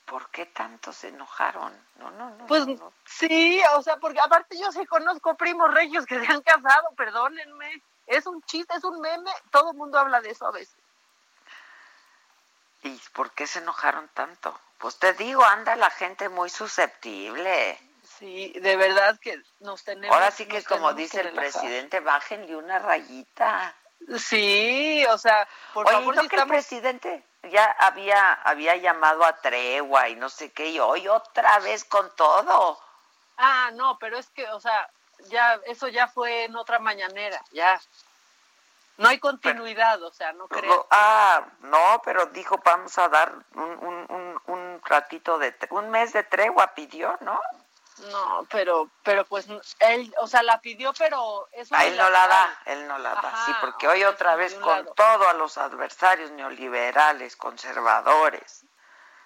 ¿Por 0.06 0.30
qué 0.30 0.46
tanto 0.46 0.92
se 0.92 1.08
enojaron? 1.08 1.72
No, 1.96 2.10
no, 2.12 2.30
no. 2.30 2.46
Pues 2.46 2.66
no, 2.66 2.74
no. 2.74 2.92
sí, 3.04 3.60
o 3.74 3.82
sea, 3.82 3.96
porque 3.96 4.20
aparte 4.20 4.56
yo 4.58 4.70
sí 4.70 4.86
conozco 4.86 5.36
primos 5.36 5.72
regios 5.74 6.06
que 6.06 6.24
se 6.24 6.32
han 6.32 6.42
casado, 6.42 6.90
perdónenme. 6.96 7.82
Es 8.06 8.24
un 8.26 8.40
chiste, 8.42 8.76
es 8.76 8.84
un 8.84 9.00
meme, 9.00 9.32
todo 9.50 9.72
el 9.72 9.76
mundo 9.76 9.98
habla 9.98 10.20
de 10.20 10.30
eso 10.30 10.46
a 10.46 10.52
veces. 10.52 10.76
¿Y 12.84 13.00
por 13.12 13.32
qué 13.32 13.48
se 13.48 13.58
enojaron 13.58 14.08
tanto? 14.14 14.56
Pues 14.78 14.96
te 14.98 15.12
digo, 15.14 15.44
anda 15.44 15.74
la 15.74 15.90
gente 15.90 16.28
muy 16.28 16.50
susceptible. 16.50 17.78
Sí, 18.18 18.52
de 18.60 18.76
verdad 18.76 19.18
que 19.18 19.42
nos 19.60 19.82
tenemos. 19.82 20.14
Ahora 20.14 20.30
sí 20.30 20.46
que 20.46 20.62
como 20.62 20.92
dice 20.94 21.20
que 21.20 21.28
el 21.28 21.34
presidente, 21.34 21.98
bájenle 22.00 22.54
una 22.56 22.78
rayita. 22.78 23.74
Sí, 24.18 25.04
o 25.10 25.18
sea, 25.18 25.48
por 25.74 25.86
Oye, 25.86 25.96
favor, 25.96 26.14
¿no 26.14 26.22
si 26.22 26.28
que 26.28 26.36
el 26.36 26.46
presidente 26.46 27.24
ya 27.46 27.64
había, 27.78 28.34
había 28.34 28.76
llamado 28.76 29.24
a 29.24 29.36
tregua 29.40 30.08
y 30.08 30.16
no 30.16 30.28
sé 30.28 30.52
qué, 30.52 30.68
y 30.68 30.78
hoy 30.78 31.08
otra 31.08 31.58
vez 31.60 31.84
con 31.84 32.14
todo. 32.16 32.78
Ah, 33.38 33.70
no, 33.74 33.98
pero 33.98 34.18
es 34.18 34.28
que, 34.30 34.48
o 34.50 34.60
sea, 34.60 34.88
ya, 35.28 35.60
eso 35.66 35.88
ya 35.88 36.08
fue 36.08 36.44
en 36.44 36.56
otra 36.56 36.78
mañanera, 36.78 37.42
ya. 37.52 37.80
No 38.98 39.08
hay 39.08 39.18
continuidad, 39.18 40.02
o 40.02 40.10
sea, 40.10 40.32
no 40.32 40.48
creo. 40.48 40.74
No, 40.74 40.86
ah, 40.90 41.44
no, 41.60 42.00
pero 42.04 42.26
dijo, 42.26 42.58
vamos 42.64 42.96
a 42.96 43.08
dar 43.08 43.32
un, 43.54 43.62
un, 43.62 44.06
un, 44.08 44.40
un 44.46 44.80
ratito 44.84 45.38
de, 45.38 45.54
un 45.70 45.90
mes 45.90 46.14
de 46.14 46.22
tregua 46.22 46.74
pidió, 46.74 47.16
¿no? 47.20 47.38
No, 47.98 48.46
pero, 48.50 48.90
pero 49.02 49.24
pues 49.24 49.46
él, 49.80 50.14
o 50.18 50.26
sea, 50.26 50.42
la 50.42 50.60
pidió, 50.60 50.92
pero 50.92 51.48
es 51.52 51.72
A 51.72 51.86
él 51.86 51.96
no 51.96 52.10
la 52.10 52.28
da, 52.28 52.60
él 52.66 52.86
no 52.86 52.98
la 52.98 53.14
da, 53.14 53.20
Ajá, 53.20 53.46
sí, 53.46 53.52
porque 53.60 53.88
hoy 53.88 54.04
otra 54.04 54.36
vez 54.36 54.54
con 54.54 54.76
lado. 54.76 54.92
todo 54.94 55.28
a 55.28 55.32
los 55.32 55.56
adversarios 55.56 56.30
neoliberales, 56.32 57.36
conservadores. 57.36 58.66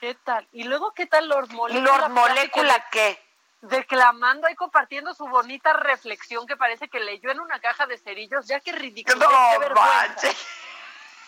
¿Qué 0.00 0.14
tal? 0.14 0.46
Y 0.52 0.64
luego, 0.64 0.94
¿qué 0.94 1.06
tal 1.06 1.28
Lord 1.28 1.48
¿Y 1.50 1.54
Molécula? 1.54 2.08
Lord 2.12 2.50
que 2.50 2.84
qué? 2.90 3.26
Declamando 3.62 4.48
y 4.48 4.54
compartiendo 4.54 5.12
su 5.12 5.28
bonita 5.28 5.74
reflexión 5.74 6.46
que 6.46 6.56
parece 6.56 6.88
que 6.88 7.00
leyó 7.00 7.30
en 7.30 7.40
una 7.40 7.60
caja 7.60 7.86
de 7.86 7.98
cerillos, 7.98 8.46
ya 8.46 8.60
que 8.60 8.72
ridículo. 8.72 9.18
No 9.18 9.74
manches. 9.74 10.46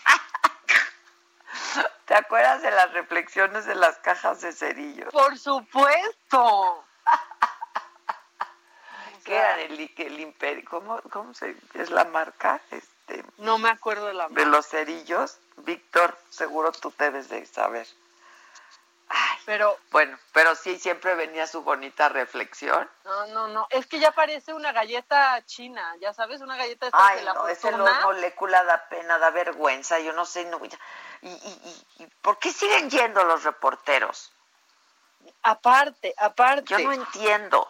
¿Te 2.05 2.15
acuerdas 2.15 2.63
de 2.63 2.71
las 2.71 2.91
reflexiones 2.93 3.65
de 3.65 3.75
las 3.75 3.99
cajas 3.99 4.41
de 4.41 4.51
cerillos? 4.51 5.11
Por 5.11 5.37
supuesto. 5.37 6.83
¿Qué 9.23 9.35
era 9.35 9.61
el, 9.61 9.91
el 9.97 10.19
imperio? 10.19 10.63
¿Cómo, 10.69 11.01
cómo 11.11 11.33
se, 11.33 11.55
es 11.73 11.89
la 11.89 12.05
marca? 12.05 12.59
Este, 12.71 13.23
No 13.37 13.57
me 13.57 13.69
acuerdo 13.69 14.07
de 14.07 14.13
la 14.13 14.27
de 14.29 14.45
los 14.45 14.67
cerillos. 14.67 15.37
Víctor, 15.57 16.17
seguro 16.29 16.71
tú 16.71 16.93
debes 16.97 17.29
de 17.29 17.45
saber. 17.45 17.87
Pero, 19.45 19.77
Bueno, 19.91 20.17
pero 20.31 20.55
sí, 20.55 20.79
siempre 20.79 21.15
venía 21.15 21.45
su 21.47 21.61
bonita 21.63 22.07
reflexión. 22.09 22.89
no, 23.03 23.27
no, 23.27 23.47
no. 23.47 23.67
Es 23.69 23.85
que 23.85 23.99
ya 23.99 24.11
parece 24.11 24.53
una 24.53 24.71
galleta 24.71 25.43
china, 25.45 25.95
ya 25.99 26.13
sabes, 26.13 26.39
una 26.41 26.55
galleta 26.55 26.85
esta 26.87 27.05
Ay, 27.05 27.17
de 27.19 27.23
la 27.25 27.33
no, 27.33 27.43
los 27.45 28.01
molécula 28.03 28.63
da 28.63 28.87
pena, 28.87 29.17
da 29.19 29.29
vergüenza, 29.31 29.99
yo 29.99 30.13
no 30.13 30.25
sé, 30.25 30.45
no, 30.45 30.63
ya- 30.63 30.79
y, 31.21 31.27
y, 31.29 31.85
y 32.03 32.07
¿por 32.21 32.39
qué 32.39 32.53
siguen 32.53 32.89
yendo 32.89 33.23
los 33.25 33.43
reporteros? 33.43 34.31
Aparte, 35.43 36.13
aparte. 36.17 36.63
Yo 36.65 36.79
no 36.79 36.93
entiendo. 36.93 37.69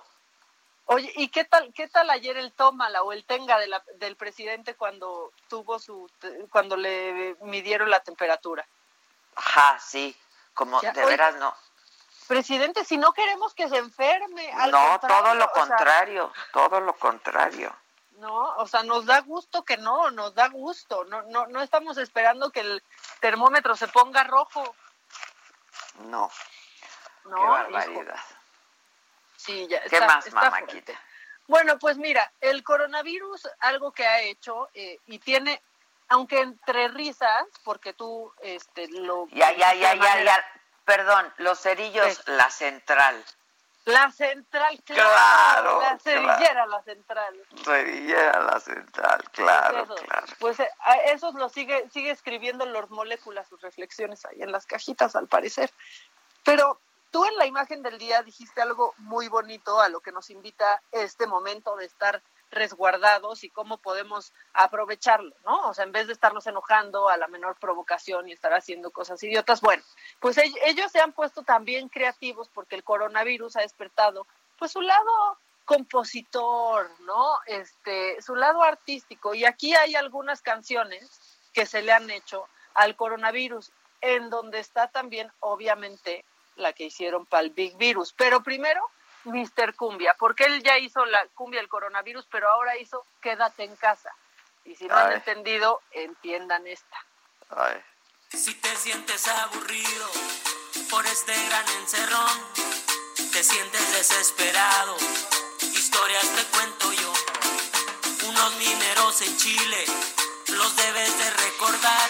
Oye, 0.86 1.12
¿y 1.16 1.30
qué 1.30 1.46
tal, 1.46 1.72
qué 1.74 1.88
tal 1.88 2.10
ayer 2.10 2.36
el 2.38 2.52
tómala 2.52 3.04
o 3.04 3.14
el 3.14 3.26
tenga 3.26 3.58
de 3.58 3.68
la- 3.68 3.84
del 3.96 4.16
presidente 4.18 4.76
cuando 4.76 5.32
tuvo 5.48 5.80
su, 5.80 6.10
cuando 6.52 6.76
le 6.76 7.36
midieron 7.42 7.90
la 7.90 8.02
temperatura? 8.02 8.66
Ajá, 9.36 9.80
sí, 9.80 10.16
como 10.54 10.82
Ya, 10.82 10.92
de 10.92 11.02
oye, 11.04 11.12
veras 11.12 11.36
no. 11.36 11.56
Presidente, 12.28 12.84
si 12.86 12.98
no 12.98 13.14
queremos 13.14 13.54
que 13.54 13.70
se 13.70 13.78
enferme, 13.78 14.52
al 14.54 14.72
No, 14.72 15.00
todo 15.00 15.34
lo 15.36 15.46
sea, 15.46 15.54
contrario, 15.54 16.34
todo 16.52 16.80
lo 16.80 16.94
contrario. 16.98 17.76
no, 18.18 18.56
o 18.58 18.68
sea, 18.68 18.84
nos 18.84 19.06
da 19.06 19.20
gusto 19.22 19.64
que 19.64 19.78
no, 19.78 20.12
nos 20.12 20.34
da 20.36 20.48
gusto. 20.50 21.04
No, 21.06 21.22
no, 21.24 21.48
no 21.48 21.62
estamos 21.62 21.98
esperando 21.98 22.52
que 22.52 22.62
el 22.62 22.84
termómetro 23.20 23.76
se 23.76 23.88
ponga 23.88 24.24
rojo. 24.24 24.76
No, 26.06 26.30
No, 27.26 27.68
qué 27.68 27.72
hijo. 27.92 28.04
Sí, 29.46 29.68
ya 29.68 29.82
¿Qué 29.82 29.96
está- 29.98 30.08
más, 30.08 30.26
está 30.28 30.50
fuerte. 30.52 30.98
Bueno, 31.48 31.78
pues 31.78 31.98
mira, 31.98 32.32
el 32.40 32.64
coronavirus, 32.64 33.50
algo 33.60 33.92
que 33.92 34.08
ha 34.08 34.22
hecho 34.22 34.70
eh, 34.74 34.98
y 35.08 35.20
tiene, 35.20 35.62
aunque 36.08 36.40
entre 36.40 36.88
risas, 36.88 37.46
porque 37.66 37.94
tú 37.94 38.32
este, 38.42 38.88
lo... 38.88 39.28
Ya, 39.28 39.52
ya, 39.52 39.74
ya, 39.74 39.94
ya, 39.94 39.96
manera- 39.96 40.24
ya. 40.24 40.46
Perdón, 40.86 41.34
los 41.38 41.60
cerillos, 41.60 42.22
la 42.28 42.50
central. 42.50 43.24
La 43.86 44.10
central, 44.12 44.82
claro, 44.86 45.10
Claro, 45.10 45.82
la 45.82 46.00
cerillera, 46.00 46.66
la 46.68 46.82
central. 46.84 47.42
Cerillera, 47.66 48.40
la 48.42 48.60
central, 48.62 49.24
claro, 49.32 49.86
Pues 49.86 50.00
eso, 50.00 50.08
claro. 50.08 50.28
Pues 50.40 50.60
eh, 50.62 50.70
a 50.80 50.96
esos 51.12 51.34
lo 51.36 51.50
sigue, 51.50 51.90
sigue 51.92 52.12
escribiendo 52.12 52.66
Lord 52.66 52.90
Molécula, 52.92 53.44
sus 53.44 53.62
reflexiones 53.62 54.24
ahí 54.26 54.42
en 54.42 54.54
las 54.54 54.66
cajitas, 54.66 55.18
al 55.18 55.28
parecer. 55.28 55.70
Pero 56.46 56.80
tú 57.14 57.24
en 57.26 57.36
la 57.38 57.46
imagen 57.46 57.84
del 57.84 58.00
día 58.00 58.24
dijiste 58.24 58.60
algo 58.60 58.96
muy 58.98 59.28
bonito 59.28 59.80
a 59.80 59.88
lo 59.88 60.00
que 60.02 60.12
nos 60.12 60.32
invita 60.32 60.82
este 60.92 61.28
momento 61.28 61.76
de 61.76 61.86
estar 61.86 62.24
resguardados 62.50 63.44
y 63.44 63.52
cómo 63.52 63.78
podemos 63.78 64.34
aprovecharlo, 64.54 65.36
¿no? 65.46 65.70
O 65.70 65.74
sea, 65.76 65.86
en 65.86 65.92
vez 65.92 66.08
de 66.08 66.14
estarnos 66.14 66.48
enojando 66.48 67.10
a 67.10 67.18
la 67.18 67.28
menor 67.28 67.56
provocación 67.60 68.28
y 68.28 68.32
estar 68.32 68.52
haciendo 68.54 68.90
cosas 68.90 69.22
idiotas, 69.24 69.62
bueno, 69.62 69.84
pues 70.20 70.38
ell- 70.38 70.58
ellos 70.66 70.92
se 70.92 71.02
han 71.02 71.14
puesto 71.14 71.44
también 71.44 71.88
creativos 71.88 72.50
porque 72.50 72.76
el 72.76 72.84
coronavirus 72.84 73.58
ha 73.58 73.62
despertado 73.62 74.26
pues 74.58 74.72
su 74.72 74.82
lado 74.82 75.38
compositor, 75.66 76.90
¿no? 77.02 77.38
Este, 77.46 78.20
su 78.22 78.36
lado 78.36 78.64
artístico. 78.64 79.36
Y 79.36 79.46
aquí 79.46 79.76
hay 79.76 79.96
algunas 79.96 80.42
canciones 80.42 81.10
que 81.54 81.66
se 81.68 81.84
le 81.84 81.92
han 81.92 82.10
hecho 82.10 82.48
al 82.74 82.96
coronavirus, 82.96 83.72
en 84.02 84.30
donde 84.32 84.60
está 84.60 84.88
también, 84.88 85.32
obviamente, 85.40 86.26
la 86.56 86.74
que 86.74 86.86
hicieron 86.86 87.26
para 87.26 87.44
el 87.44 87.52
Big 87.52 87.76
Virus. 87.78 88.14
Pero 88.14 88.44
primero, 88.44 88.82
Mr. 89.26 89.76
Cumbia, 89.76 90.16
porque 90.18 90.46
él 90.46 90.62
ya 90.64 90.78
hizo 90.78 91.06
la 91.06 91.26
cumbia 91.34 91.60
del 91.60 91.70
coronavirus, 91.70 92.28
pero 92.32 92.50
ahora 92.50 92.78
hizo 92.78 93.06
Quédate 93.22 93.64
en 93.64 93.76
casa. 93.78 94.14
Y 94.66 94.76
si 94.76 94.86
no 94.86 94.96
han 94.96 95.10
Ay. 95.10 95.16
entendido, 95.16 95.82
entiendan 95.92 96.68
esta. 96.68 96.98
Ay. 97.50 97.82
Si 98.30 98.54
te 98.56 98.76
sientes 98.76 99.28
aburrido 99.28 100.08
por 100.90 101.06
este 101.06 101.34
gran 101.48 101.68
encerrón, 101.82 102.40
te 103.32 103.44
sientes 103.44 103.94
desesperado, 103.94 104.98
historias 105.62 106.28
te 106.36 106.44
cuento 106.58 106.94
yo. 106.94 107.14
Unos 108.28 108.56
mineros 108.56 109.22
en 109.22 109.38
Chile, 109.38 109.86
los 110.48 110.76
debes 110.76 111.18
de 111.18 111.30
recordar, 111.32 112.10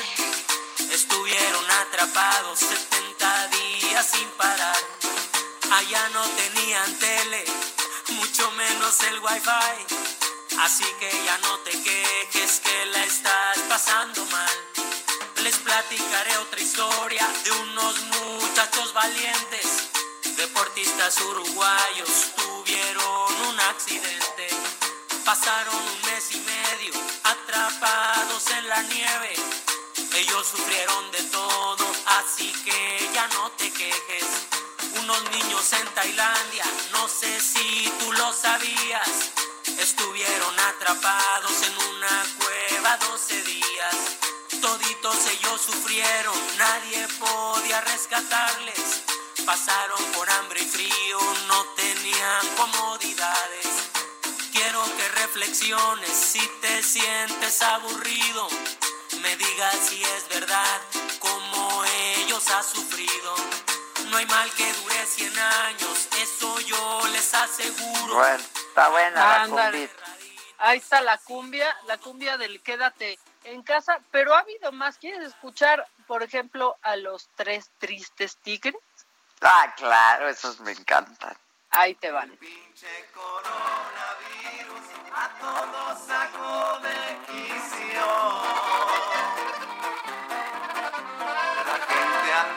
estuvieron 0.92 1.72
atrapados 1.72 2.60
70 2.60 3.13
días 3.50 4.06
sin 4.06 4.28
parar. 4.32 4.78
Allá 5.72 6.10
no 6.10 6.24
tenían 6.42 7.00
tele, 7.00 7.46
mucho 8.10 8.52
menos 8.52 9.00
el 9.02 9.20
wifi. 9.20 9.96
Así 10.60 10.86
que 11.00 11.10
ya 11.26 11.38
no 11.40 11.58
te 11.60 11.72
quejes 11.72 12.60
que 12.60 12.86
la 12.88 13.04
estás 13.04 13.60
pasando 13.70 14.26
mal. 14.26 14.56
Les 15.42 15.58
platicaré 15.58 16.38
otra 16.38 16.62
historia 16.62 17.28
de 17.44 17.52
unos 17.52 17.96
muchachos 18.02 18.94
valientes, 18.94 19.90
deportistas 20.38 21.20
uruguayos, 21.22 22.32
tuvieron 22.36 23.42
un 23.50 23.60
accidente. 23.60 24.48
Pasaron 25.26 25.76
un 25.76 26.12
mes 26.12 26.32
y 26.32 26.40
medio 26.40 26.94
atrapados 27.24 28.48
en 28.58 28.70
la 28.70 28.84
nieve. 28.84 29.63
Ellos 30.16 30.46
sufrieron 30.46 31.12
de 31.12 31.24
todo, 31.24 31.86
así 32.06 32.54
que 32.64 33.10
ya 33.16 33.28
no 33.30 33.50
te 33.54 33.72
quejes. 33.72 34.26
Unos 35.00 35.24
niños 35.32 35.74
en 35.74 35.88
Tailandia, 35.96 36.66
no 36.92 37.08
sé 37.08 37.40
si 37.40 37.92
tú 38.00 38.12
lo 38.14 38.32
sabías, 38.32 39.10
estuvieron 39.80 40.60
atrapados 40.60 41.54
en 41.64 41.96
una 41.96 42.26
cueva 42.38 42.98
12 42.98 43.44
días. 43.44 43.96
Toditos 44.62 45.18
ellos 45.26 45.62
sufrieron, 45.62 46.38
nadie 46.58 47.08
podía 47.20 47.82
rescatarles. 47.82 49.02
Pasaron 49.48 50.04
por 50.14 50.30
hambre 50.30 50.62
y 50.62 50.66
frío, 50.66 51.20
no 51.48 51.66
tenían 51.76 52.48
comodidades. 52.56 53.68
Quiero 54.52 54.84
que 54.96 55.10
reflexiones 55.10 56.12
si 56.16 56.48
te 56.62 56.84
sientes 56.84 57.62
aburrido. 57.64 58.48
Me 59.24 59.38
digas 59.38 59.76
si 59.76 60.04
es 60.04 60.28
verdad 60.28 60.82
como 61.20 61.86
ellos 62.18 62.52
ha 62.52 62.62
sufrido. 62.62 63.36
No 64.10 64.18
hay 64.18 64.26
mal 64.26 64.52
que 64.52 64.72
dure 64.74 65.06
100 65.06 65.40
años, 65.40 66.10
eso 66.22 66.60
yo 66.60 67.02
les 67.14 67.34
aseguro. 67.34 68.16
Bueno, 68.16 68.44
está 68.68 68.90
buena 68.90 69.38
la 69.40 69.48
cumbita. 69.48 70.04
Ahí 70.58 70.78
está 70.78 71.02
la 71.02 71.18
cumbia, 71.20 71.74
la 71.88 71.98
cumbia 71.98 72.38
del 72.38 72.62
quédate 72.62 73.18
en 73.46 73.64
casa, 73.64 74.02
pero 74.12 74.36
ha 74.36 74.40
habido 74.40 74.74
más. 74.74 74.98
¿Quieres 74.98 75.30
escuchar, 75.30 75.88
por 76.06 76.22
ejemplo, 76.22 76.78
a 76.82 76.98
los 76.98 77.30
tres 77.36 77.72
tristes 77.80 78.36
tigres? 78.38 78.76
Ah, 79.42 79.74
claro, 79.78 80.28
esos 80.28 80.60
me 80.60 80.72
encantan. 80.74 81.36
Ahí 81.70 81.96
te 81.96 82.12
van. 82.12 82.38
A 85.16 85.30
todos 85.40 86.08
sacó 86.08 86.80
de 86.80 87.18
quicio. 87.28 88.73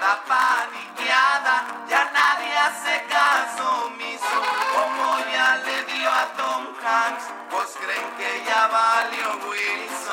La 0.06 0.22
paniqueada, 0.30 1.56
ya 1.88 2.02
nadie 2.14 2.56
hace 2.66 2.94
caso 3.08 3.86
omiso. 3.86 4.38
Como 4.74 5.18
ya 5.34 5.48
le 5.66 5.78
dio 5.90 6.08
a 6.08 6.24
Tom 6.38 6.62
Hanks, 6.84 7.24
pues 7.50 7.70
creen 7.82 8.08
que 8.18 8.44
ya 8.48 8.68
valió 8.68 9.28
Wilson. 9.48 10.05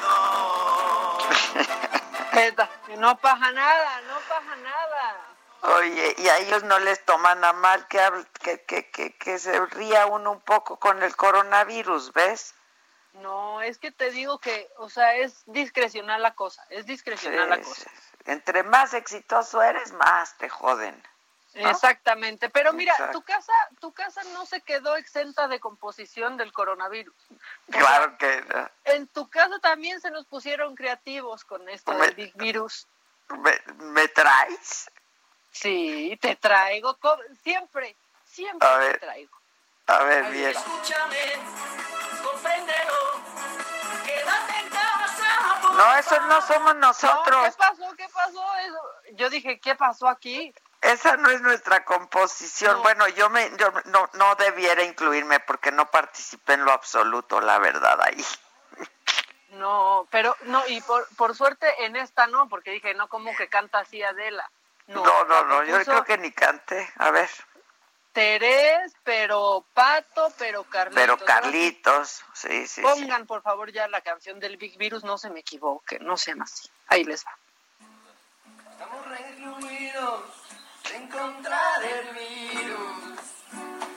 no 2.98 3.18
pasa 3.18 3.52
nada, 3.52 4.00
no 4.02 4.18
pasa 4.28 4.56
nada. 4.56 5.32
Oye, 5.62 6.14
y 6.18 6.28
a 6.28 6.38
ellos 6.38 6.64
no 6.64 6.78
les 6.80 7.04
toman 7.04 7.44
a 7.44 7.52
mal 7.52 7.86
que, 7.86 8.00
que, 8.66 8.90
que, 8.90 9.16
que, 9.16 9.38
se 9.38 9.64
ría 9.66 10.06
uno 10.06 10.32
un 10.32 10.40
poco 10.40 10.78
con 10.78 11.02
el 11.02 11.14
coronavirus, 11.14 12.12
¿ves? 12.12 12.54
No, 13.14 13.62
es 13.62 13.78
que 13.78 13.92
te 13.92 14.10
digo 14.10 14.40
que, 14.40 14.68
o 14.78 14.88
sea, 14.88 15.14
es 15.14 15.44
discrecional 15.46 16.22
la 16.22 16.34
cosa, 16.34 16.64
es 16.70 16.86
discrecional 16.86 17.48
la 17.48 17.60
cosa. 17.60 17.82
sí. 17.82 17.88
Entre 18.24 18.62
más 18.62 18.94
exitoso 18.94 19.62
eres, 19.62 19.92
más 19.92 20.36
te 20.38 20.48
joden. 20.48 21.00
¿No? 21.54 21.70
Exactamente, 21.70 22.48
pero 22.50 22.72
mira, 22.72 22.92
Exacto. 22.92 23.18
tu 23.18 23.22
casa, 23.24 23.52
tu 23.80 23.92
casa 23.92 24.22
no 24.32 24.46
se 24.46 24.60
quedó 24.62 24.96
exenta 24.96 25.48
de 25.48 25.60
composición 25.60 26.36
del 26.36 26.52
coronavirus. 26.52 27.14
Claro 27.70 28.16
que 28.18 28.42
no. 28.42 28.70
En 28.84 29.06
tu 29.08 29.28
casa 29.28 29.58
también 29.58 30.00
se 30.00 30.10
nos 30.10 30.26
pusieron 30.26 30.74
creativos 30.74 31.44
con 31.44 31.68
esto 31.68 31.92
del 31.98 32.14
Big 32.14 32.32
Virus. 32.36 32.86
¿Me, 33.28 33.60
me 33.76 34.08
traes? 34.08 34.90
Sí, 35.50 36.18
te 36.20 36.36
traigo, 36.36 36.98
siempre, 37.42 37.96
siempre 38.24 38.66
A 38.68 38.78
te 38.92 38.98
traigo. 38.98 39.38
A 39.86 40.04
ver, 40.04 40.24
bien. 40.30 40.50
Escúchame, 40.50 41.18
compréndelo, 42.22 43.20
quédate 44.06 44.58
en 44.58 44.68
casa. 44.70 45.60
No, 45.76 45.96
eso 45.96 46.20
no 46.22 46.40
somos 46.42 46.74
No, 46.74 46.80
nosotros. 46.88 47.44
¿Qué 47.46 47.52
pasó? 47.58 47.94
¿Qué 47.96 48.08
pasó? 48.08 48.56
Eso- 48.58 49.12
Yo 49.14 49.28
dije, 49.30 49.60
¿qué 49.60 49.74
pasó 49.74 50.08
aquí? 50.08 50.54
Esa 50.82 51.16
no 51.16 51.30
es 51.30 51.40
nuestra 51.40 51.84
composición. 51.84 52.76
No. 52.76 52.82
Bueno, 52.82 53.08
yo 53.08 53.30
me 53.30 53.50
yo 53.56 53.70
no, 53.86 54.10
no 54.14 54.34
debiera 54.34 54.82
incluirme 54.82 55.40
porque 55.40 55.70
no 55.70 55.90
participé 55.90 56.54
en 56.54 56.64
lo 56.64 56.72
absoluto, 56.72 57.40
la 57.40 57.58
verdad, 57.58 58.00
ahí. 58.02 58.24
No, 59.50 60.08
pero 60.10 60.34
no, 60.42 60.66
y 60.66 60.80
por, 60.80 61.06
por 61.16 61.36
suerte 61.36 61.84
en 61.84 61.94
esta 61.94 62.26
no, 62.26 62.48
porque 62.48 62.72
dije, 62.72 62.94
no, 62.94 63.08
como 63.08 63.34
que 63.36 63.48
canta 63.48 63.80
así 63.80 64.02
Adela. 64.02 64.50
No, 64.88 65.24
no, 65.24 65.44
no, 65.44 65.62
yo 65.64 65.82
creo 65.84 66.04
que 66.04 66.18
ni 66.18 66.32
canté. 66.32 66.92
A 66.96 67.10
ver, 67.12 67.30
Terés, 68.12 68.92
pero 69.04 69.64
Pato, 69.72 70.32
pero 70.36 70.64
Carlitos. 70.64 71.16
pero. 71.16 71.18
Carlitos, 71.24 72.24
sí, 72.34 72.66
sí, 72.66 72.66
sí. 72.66 72.82
Pongan, 72.82 73.26
por 73.26 73.42
favor, 73.42 73.72
ya 73.72 73.88
la 73.88 74.02
canción 74.02 74.38
del 74.38 74.58
Big 74.58 74.76
Virus, 74.76 75.02
no 75.04 75.16
se 75.16 75.30
me 75.30 75.40
equivoque, 75.40 75.98
no 76.00 76.16
sean 76.16 76.42
así. 76.42 76.68
Ahí 76.88 77.04
les 77.04 77.24
va. 77.24 77.38
Estamos 78.72 79.06
reunidos 79.06 80.41
en 80.94 81.06
contra 81.08 81.60
del 81.80 82.14
virus. 82.14 83.22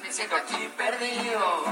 Me 0.02 0.12
siento 0.12 0.36
aquí 0.36 0.72
perdido. 0.78 1.64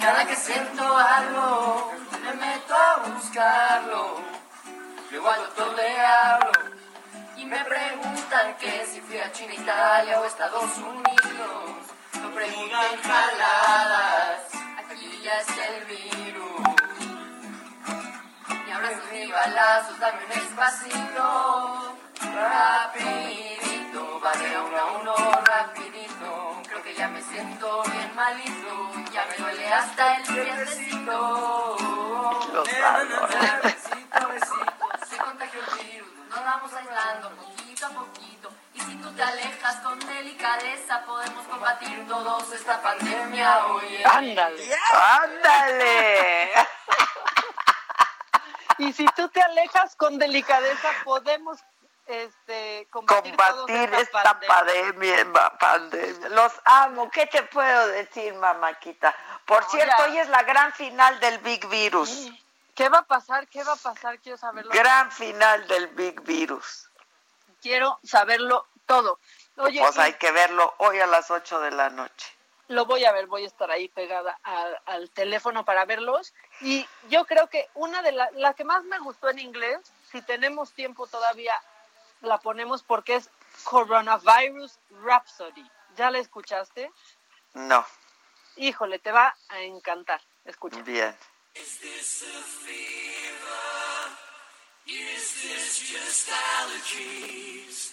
Cada 0.00 0.26
que 0.26 0.36
siento 0.36 0.96
algo, 0.96 1.92
me 2.22 2.32
meto 2.34 2.74
a 2.74 2.96
buscarlo. 3.08 4.20
Luego 5.10 5.30
al 5.30 5.40
doctor 5.40 5.74
le 5.74 6.00
hablo 6.00 6.52
y 7.36 7.44
me 7.44 7.64
preguntan 7.64 8.56
que 8.58 8.86
si 8.86 9.00
fui 9.00 9.18
a 9.18 9.32
China, 9.32 9.54
Italia 9.54 10.20
o 10.20 10.24
Estados 10.24 10.76
Unidos. 10.78 11.70
No 12.22 12.30
preguntan 12.30 12.96
jaladas, 13.02 14.42
aquí 14.78 15.20
ya 15.24 15.40
está 15.40 15.66
el 15.66 15.84
virus. 15.86 16.69
Ni 18.70 18.76
abrazos 18.76 19.10
ni 19.12 19.32
balazos, 19.32 19.98
dame 19.98 20.24
un 20.26 20.30
espacito. 20.30 21.96
Rapidito, 22.36 24.20
vale 24.20 24.54
a 24.54 24.62
uno 24.62 24.78
a 24.78 24.84
uno, 24.92 25.14
rapidito. 25.44 26.62
Creo 26.68 26.80
que 26.80 26.94
ya 26.94 27.08
me 27.08 27.20
siento 27.20 27.82
bien 27.82 28.14
malito, 28.14 28.92
ya 29.12 29.26
me 29.26 29.34
duele 29.42 29.66
hasta 29.72 30.16
el 30.18 30.22
piececito. 30.22 31.76
Los 32.52 32.68
besito, 32.68 34.62
se 35.08 35.16
contagió 35.16 35.60
el 35.60 35.84
virus, 35.84 36.08
nos 36.28 36.44
vamos 36.44 36.72
aislando 36.72 37.30
poquito 37.30 37.86
a 37.86 37.90
poquito. 37.90 38.52
Y 38.74 38.80
si 38.82 38.94
tú 38.98 39.10
te 39.10 39.22
alejas 39.24 39.76
con 39.82 39.98
delicadeza, 39.98 41.04
podemos 41.06 41.44
combatir 41.48 42.06
todos 42.06 42.52
esta 42.52 42.80
pandemia, 42.80 43.66
oye. 43.66 44.04
Ándale. 44.04 44.62
¡Ándale! 44.94 46.52
Y 48.80 48.92
si 48.92 49.04
tú 49.16 49.28
te 49.28 49.42
alejas 49.42 49.94
con 49.96 50.18
delicadeza, 50.18 50.88
podemos 51.04 51.58
este, 52.06 52.88
combatir, 52.90 53.36
Combatir 53.36 53.94
esta 53.94 54.00
esta 54.00 54.40
pandemia. 54.40 55.32
pandemia. 55.58 56.28
Los 56.30 56.52
amo. 56.64 57.10
¿Qué 57.10 57.26
te 57.26 57.42
puedo 57.44 57.86
decir, 57.88 58.34
mamáquita? 58.34 59.14
Por 59.44 59.62
cierto, 59.64 60.02
hoy 60.04 60.18
es 60.18 60.28
la 60.28 60.42
gran 60.42 60.72
final 60.72 61.20
del 61.20 61.38
Big 61.38 61.66
Virus. 61.68 62.30
¿Qué 62.74 62.88
va 62.88 62.98
a 62.98 63.02
pasar? 63.02 63.46
¿Qué 63.48 63.62
va 63.62 63.74
a 63.74 63.76
pasar? 63.76 64.18
Quiero 64.20 64.38
saberlo. 64.38 64.70
Gran 64.72 65.12
final 65.12 65.66
del 65.68 65.88
Big 65.88 66.20
Virus. 66.22 66.88
Quiero 67.60 67.98
saberlo 68.02 68.66
todo. 68.86 69.18
Oye, 69.58 69.80
Pues 69.80 69.98
hay 69.98 70.14
que 70.14 70.32
verlo 70.32 70.72
hoy 70.78 70.98
a 71.00 71.06
las 71.06 71.30
8 71.30 71.60
de 71.60 71.70
la 71.72 71.90
noche. 71.90 72.34
lo 72.68 72.86
voy 72.86 73.04
a 73.04 73.12
ver, 73.12 73.26
voy 73.26 73.44
a 73.44 73.46
estar 73.48 73.70
ahí 73.70 73.88
pegada 73.88 74.38
al 74.86 75.10
teléfono 75.10 75.64
para 75.64 75.84
verlos. 75.84 76.32
Y 76.62 76.86
yo 77.08 77.24
creo 77.24 77.48
que 77.48 77.68
una 77.74 78.02
de 78.02 78.12
las, 78.12 78.32
la 78.34 78.54
que 78.54 78.64
más 78.64 78.84
me 78.84 78.98
gustó 78.98 79.30
en 79.30 79.38
inglés, 79.38 79.78
si 80.10 80.20
tenemos 80.22 80.72
tiempo 80.72 81.06
todavía, 81.06 81.54
la 82.20 82.38
ponemos 82.38 82.82
porque 82.82 83.16
es 83.16 83.30
Coronavirus 83.64 84.78
Rhapsody. 85.02 85.68
¿Ya 85.96 86.10
la 86.10 86.18
escuchaste? 86.18 86.90
No, 87.54 87.84
Híjole, 88.56 88.98
te 88.98 89.10
va 89.12 89.34
a 89.48 89.60
encantar. 89.60 90.20
Escucha. 90.44 90.82
bien. 90.82 91.16
Is 91.54 91.78
this 91.80 92.22
a 92.22 92.42
fever? 92.42 94.10
Is 94.86 95.42
this 95.42 95.80
just 95.90 96.28
allergies? 96.30 97.92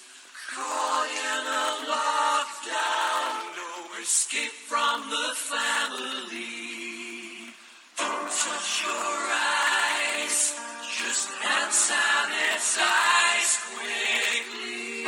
Caught 0.53 1.09
in 1.09 1.47
a 1.47 1.91
lockdown, 1.91 3.55
no 3.55 4.01
escape 4.01 4.51
from 4.67 5.09
the 5.09 5.35
family. 5.35 6.96
Touch 8.29 8.83
your 8.83 8.91
eyes, 9.31 10.59
just 10.83 11.29
sanitize 11.71 13.53
quickly. 13.71 15.07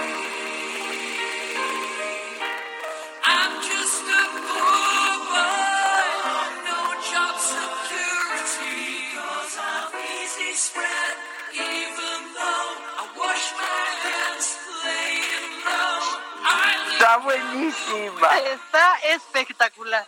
I'm 3.25 3.53
just 3.59 4.07
a 4.07 4.23
poor 4.47 5.11
boy, 5.27 6.07
no 6.63 6.79
job 7.11 7.35
security. 7.43 9.11
Cause 9.11 9.55
I'm 9.67 9.91
easy 9.99 10.55
spread, 10.55 11.15
even 11.59 12.19
though 12.39 12.71
I 12.99 13.05
wash 13.19 13.45
my 13.59 13.83
hands 14.07 14.47
laying 14.79 15.59
low. 15.67 16.23
Está 16.95 17.11
buenísima. 17.17 18.29
Está 18.47 18.87
espectacular. 19.11 20.07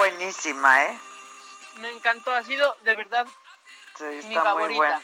Buenísima, 0.00 0.84
¿eh? 0.84 0.98
Me 1.76 1.90
encantó, 1.90 2.32
ha 2.34 2.42
sido 2.42 2.74
de 2.82 2.94
verdad 2.96 3.26
Sí, 3.96 4.04
mi 4.04 4.16
está 4.18 4.28
muy 4.28 4.42
favorita. 4.44 4.76
buena. 4.78 5.02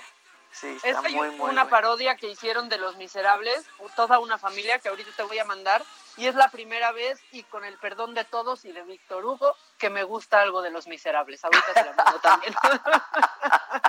Sí, 0.53 0.69
está 0.83 0.89
Es 0.89 1.03
muy, 1.03 1.13
muy 1.13 1.29
una 1.29 1.37
buena. 1.39 1.69
parodia 1.69 2.17
que 2.17 2.29
hicieron 2.29 2.71
de 2.71 2.79
Los 2.79 2.97
Miserables, 2.97 3.67
toda 3.95 4.19
una 4.21 4.39
familia 4.39 4.79
que 4.79 4.89
ahorita 4.89 5.11
te 5.15 5.23
voy 5.25 5.39
a 5.39 5.45
mandar, 5.45 5.85
y 6.17 6.27
es 6.27 6.35
la 6.35 6.49
primera 6.51 6.93
vez, 6.93 7.21
y 7.31 7.43
con 7.43 7.67
el 7.67 7.77
perdón 7.79 8.15
de 8.15 8.25
todos 8.25 8.65
y 8.65 8.73
de 8.73 8.81
Víctor 8.85 9.23
Hugo, 9.27 9.55
que 9.79 9.91
me 9.91 10.03
gusta 10.03 10.41
algo 10.41 10.63
de 10.63 10.71
Los 10.71 10.87
Miserables. 10.87 11.45
Ahorita 11.45 11.73
te 11.75 11.85
la 11.85 11.93
mando 11.93 12.19
también. 12.21 12.55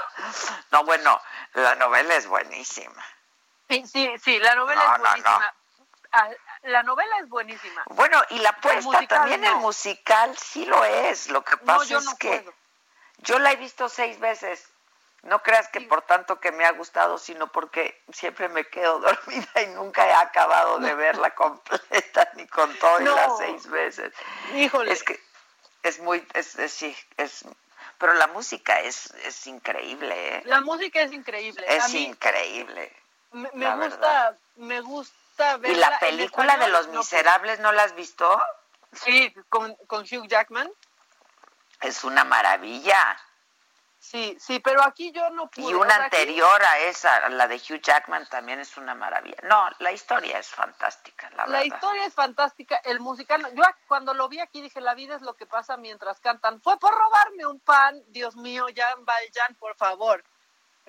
No, 0.72 0.84
bueno, 0.84 1.22
la 1.54 1.76
novela 1.76 2.16
es 2.16 2.28
buenísima. 2.28 3.02
Sí, 3.70 3.86
sí, 3.88 4.14
sí, 4.22 4.40
la 4.40 4.56
novela 4.56 4.98
No, 4.98 5.16
es 5.16 5.24
no, 5.24 5.40
no. 5.40 5.46
La 6.64 6.84
novela 6.84 7.20
es 7.20 7.30
buenísima. 7.30 7.84
Bueno, 7.88 8.22
y 8.30 8.40
la 8.40 8.54
puesta, 8.54 9.06
también 9.08 9.44
el 9.44 9.54
no. 9.54 9.60
musical 9.60 10.38
sí 10.38 10.66
lo 10.66 10.84
es. 10.86 11.30
Lo 11.30 11.44
que 11.44 11.56
No, 11.58 11.66
pasa 11.66 11.86
yo 11.86 11.98
es 12.00 12.06
no 12.06 12.16
que 12.18 12.40
puedo. 12.42 12.54
yo 13.20 13.40
la 13.40 13.52
he 13.52 13.56
visto 13.56 13.90
seis 13.90 14.20
veces. 14.20 14.68
No 15.24 15.42
creas 15.44 15.68
que 15.70 15.82
por 15.82 16.04
tanto 16.04 16.40
que 16.40 16.52
me 16.52 16.64
ha 16.66 16.72
gustado, 16.72 17.18
sino 17.18 17.48
porque 17.52 18.02
siempre 18.14 18.48
me 18.50 18.66
quedo 18.66 19.00
dormida 19.00 19.62
y 19.62 19.68
nunca 19.68 20.08
he 20.08 20.14
acabado 20.14 20.80
de 20.80 20.94
verla 20.96 21.34
completa, 21.36 22.30
ni 22.36 22.48
con 22.48 22.74
todo 22.78 23.00
las 23.00 23.38
seis 23.38 23.68
veces. 23.68 24.14
Híjole. 24.56 24.92
Es 24.92 25.04
que 25.04 25.20
es 25.84 26.00
muy, 26.00 26.26
es, 26.34 26.58
es- 26.58 26.74
sí, 26.74 26.96
es, 27.18 27.46
pero 27.98 28.14
la 28.14 28.28
música 28.28 28.80
es, 28.82 29.12
es 29.26 29.48
increíble, 29.48 30.38
¿eh? 30.38 30.42
La 30.46 30.62
música 30.62 31.02
es 31.02 31.12
increíble. 31.12 31.66
Es 31.68 31.84
a 31.86 31.88
mí 31.90 32.04
increíble. 32.06 32.94
me, 33.32 33.50
gusta, 33.50 33.76
verdad. 33.76 34.38
me 34.58 34.82
gusta 34.82 35.16
ver 35.58 35.72
¿Y 35.72 35.76
la 35.76 36.00
película 36.00 36.58
de 36.58 36.68
Los 36.70 36.88
Miserables 36.90 37.60
no 37.60 37.72
la 37.72 37.84
has 37.84 37.96
visto? 37.96 38.42
Sí, 38.94 39.34
con, 39.50 39.76
con 39.88 40.02
Hugh 40.02 40.28
Jackman. 40.28 40.72
Es 41.82 42.04
una 42.04 42.24
maravilla. 42.24 43.18
Sí, 44.00 44.38
sí, 44.40 44.60
pero 44.60 44.84
aquí 44.84 45.12
yo 45.12 45.30
no 45.32 45.48
pude. 45.50 45.72
Y 45.72 45.74
o 45.74 45.82
una 45.82 45.96
aquí- 45.96 46.04
anterior 46.06 46.64
a 46.64 46.80
esa, 46.80 47.28
la 47.30 47.48
de 47.48 47.56
Hugh 47.58 47.82
Jackman, 47.82 48.26
también 48.30 48.60
es 48.60 48.78
una 48.78 48.96
maravilla. 48.96 49.38
No, 49.44 49.68
la 49.80 49.92
historia 49.92 50.38
es 50.40 50.48
fantástica, 50.48 51.30
la, 51.32 51.46
La 51.48 51.60
verdad. 51.60 51.76
historia 51.76 52.06
es 52.06 52.14
fantástica, 52.14 52.78
el 52.86 53.00
musical. 53.00 53.46
Yo 53.54 53.64
cuando 53.88 54.14
lo 54.14 54.30
vi 54.30 54.40
aquí 54.40 54.62
dije, 54.62 54.80
la 54.82 54.94
vida 54.94 55.16
es 55.16 55.22
lo 55.24 55.36
que 55.36 55.46
pasa 55.46 55.78
mientras 55.78 56.20
cantan. 56.22 56.62
Fue 56.62 56.80
por 56.80 56.94
robarme 56.96 57.46
un 57.48 57.60
pan, 57.60 58.02
Dios 58.08 58.36
mío, 58.36 58.68
Jan 58.74 59.04
Valjean, 59.04 59.56
por 59.56 59.76
favor. 59.76 60.24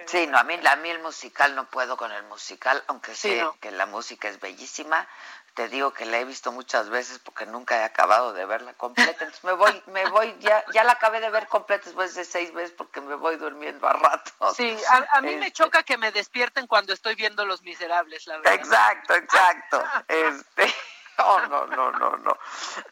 Sí, 0.06 0.26
no, 0.26 0.38
a 0.38 0.44
mí, 0.44 0.58
a 0.64 0.76
mí 0.76 0.90
el 0.90 1.00
musical 1.00 1.54
no 1.54 1.68
puedo 1.68 1.96
con 1.96 2.12
el 2.12 2.22
musical, 2.24 2.82
aunque 2.86 3.14
Sí, 3.14 3.30
sé 3.30 3.42
no. 3.42 3.56
que 3.60 3.70
la 3.70 3.86
música 3.86 4.28
es 4.28 4.38
bellísima. 4.40 5.06
Te 5.54 5.68
digo 5.68 5.92
que 5.92 6.06
la 6.06 6.18
he 6.18 6.24
visto 6.24 6.52
muchas 6.52 6.88
veces 6.88 7.18
porque 7.18 7.44
nunca 7.44 7.78
he 7.78 7.82
acabado 7.82 8.32
de 8.32 8.46
verla 8.46 8.74
completa. 8.74 9.10
Entonces 9.10 9.42
me 9.42 9.52
voy, 9.54 9.82
me 9.86 10.08
voy, 10.08 10.36
ya, 10.38 10.64
ya 10.72 10.84
la 10.84 10.92
acabé 10.92 11.20
de 11.20 11.30
ver 11.30 11.48
completa 11.48 11.86
después 11.86 12.14
de 12.14 12.24
seis 12.24 12.52
veces 12.54 12.70
porque 12.78 13.00
me 13.00 13.16
voy 13.16 13.36
durmiendo 13.36 13.88
a 13.88 13.92
ratos. 13.94 14.56
Sí, 14.56 14.76
a, 14.88 15.16
a 15.18 15.20
mí 15.20 15.34
me 15.34 15.46
Este, 15.48 15.52
choca 15.64 15.82
que 15.82 15.98
me 15.98 16.12
despierten 16.12 16.68
cuando 16.68 16.92
estoy 16.92 17.16
viendo 17.16 17.44
Los 17.44 17.62
Miserables, 17.62 18.28
la 18.28 18.36
verdad. 18.38 18.54
Exacto, 18.54 19.14
exacto. 19.14 19.82
Este, 20.08 20.72
oh, 21.18 21.40
no, 21.48 21.66
no, 21.66 21.90
no, 21.90 22.16
no. 22.18 22.38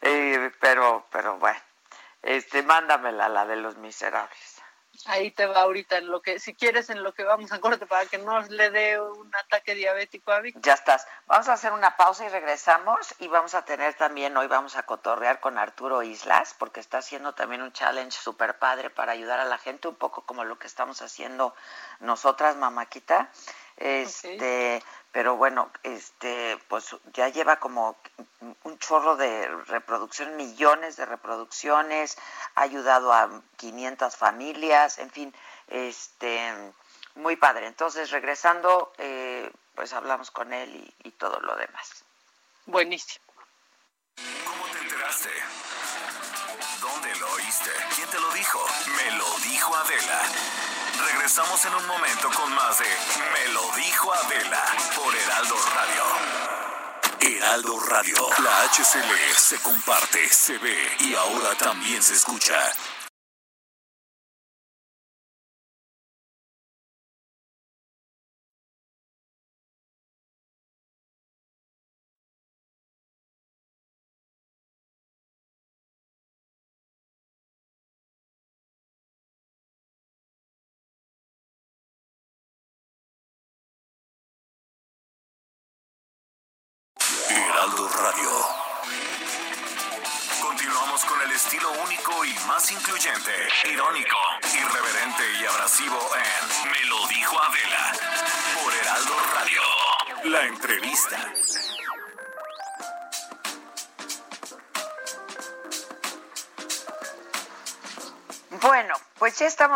Eh, 0.01 0.51
pero, 0.59 1.07
pero 1.09 1.37
bueno, 1.37 1.61
este, 2.21 2.63
mándamela, 2.63 3.29
la 3.29 3.45
de 3.45 3.55
los 3.55 3.77
miserables. 3.77 4.56
Ahí 5.05 5.31
te 5.31 5.45
va 5.45 5.61
ahorita 5.61 5.97
en 5.97 6.07
lo 6.07 6.21
que, 6.21 6.39
si 6.39 6.55
quieres, 6.55 6.89
en 6.89 7.03
lo 7.03 7.13
que 7.13 7.23
vamos 7.23 7.51
a 7.51 7.59
corte 7.59 7.85
para 7.85 8.05
que 8.07 8.17
no 8.17 8.41
le 8.41 8.71
dé 8.71 8.99
un 8.99 9.31
ataque 9.35 9.75
diabético 9.75 10.31
a 10.31 10.39
Víctor. 10.39 10.63
Ya 10.63 10.73
estás. 10.73 11.07
Vamos 11.27 11.47
a 11.47 11.53
hacer 11.53 11.71
una 11.71 11.95
pausa 11.95 12.25
y 12.25 12.29
regresamos 12.29 13.15
y 13.19 13.27
vamos 13.27 13.53
a 13.53 13.63
tener 13.63 13.93
también, 13.93 14.35
hoy 14.35 14.47
vamos 14.47 14.75
a 14.75 14.83
cotorrear 14.83 15.39
con 15.39 15.57
Arturo 15.57 16.03
Islas, 16.03 16.55
porque 16.57 16.79
está 16.79 16.97
haciendo 16.99 17.33
también 17.35 17.61
un 17.61 17.71
challenge 17.71 18.17
super 18.17 18.57
padre 18.57 18.89
para 18.89 19.11
ayudar 19.11 19.39
a 19.39 19.45
la 19.45 19.57
gente, 19.57 19.87
un 19.87 19.95
poco 19.95 20.25
como 20.25 20.43
lo 20.43 20.57
que 20.57 20.67
estamos 20.67 21.01
haciendo 21.01 21.53
nosotras, 21.99 22.55
mamáquita. 22.55 23.29
Este, 23.77 24.81
pero 25.17 25.35
bueno, 25.35 25.71
este, 25.81 26.59
pues 26.67 26.95
ya 27.11 27.27
lleva 27.29 27.55
como 27.55 27.97
un 28.65 28.77
chorro 28.77 29.17
de 29.17 29.47
reproducción, 29.65 30.35
millones 30.35 30.95
de 30.95 31.07
reproducciones, 31.07 32.19
ha 32.53 32.61
ayudado 32.61 33.11
a 33.11 33.27
500 33.55 34.15
familias, 34.15 34.99
en 34.99 35.09
fin, 35.09 35.33
este, 35.69 36.53
muy 37.15 37.35
padre. 37.35 37.65
Entonces, 37.65 38.11
regresando, 38.11 38.93
eh, 38.99 39.51
pues 39.73 39.91
hablamos 39.93 40.29
con 40.29 40.53
él 40.53 40.69
y, 40.75 41.07
y 41.07 41.11
todo 41.13 41.39
lo 41.39 41.55
demás. 41.55 42.03
Buenísimo. 42.67 43.25
¿Cómo 44.45 44.71
te 44.71 44.77
enteraste? 44.77 45.31
¿Dónde 46.79 47.15
lo 47.15 47.31
oíste? 47.31 47.71
¿Quién 47.95 48.07
te 48.07 48.19
lo 48.19 48.29
dijo? 48.33 48.63
Me 48.95 49.17
lo 49.17 49.39
dijo 49.39 49.75
Adela. 49.77 50.21
Regresamos 51.05 51.63
en 51.65 51.75
un 51.75 51.85
momento 51.85 52.29
con 52.31 52.51
más 52.53 52.79
de 52.79 52.85
Me 52.85 53.53
lo 53.53 53.61
dijo 53.75 54.13
Adela 54.13 54.63
por 54.95 55.15
Heraldo 55.15 55.55
Radio. 55.75 56.03
Heraldo 57.19 57.79
Radio. 57.81 58.29
La 58.43 58.63
HCL 58.63 59.37
se 59.37 59.57
comparte, 59.59 60.27
se 60.29 60.57
ve 60.57 60.77
y 60.99 61.15
ahora 61.15 61.55
también 61.55 62.01
se 62.01 62.13
escucha. 62.13 62.55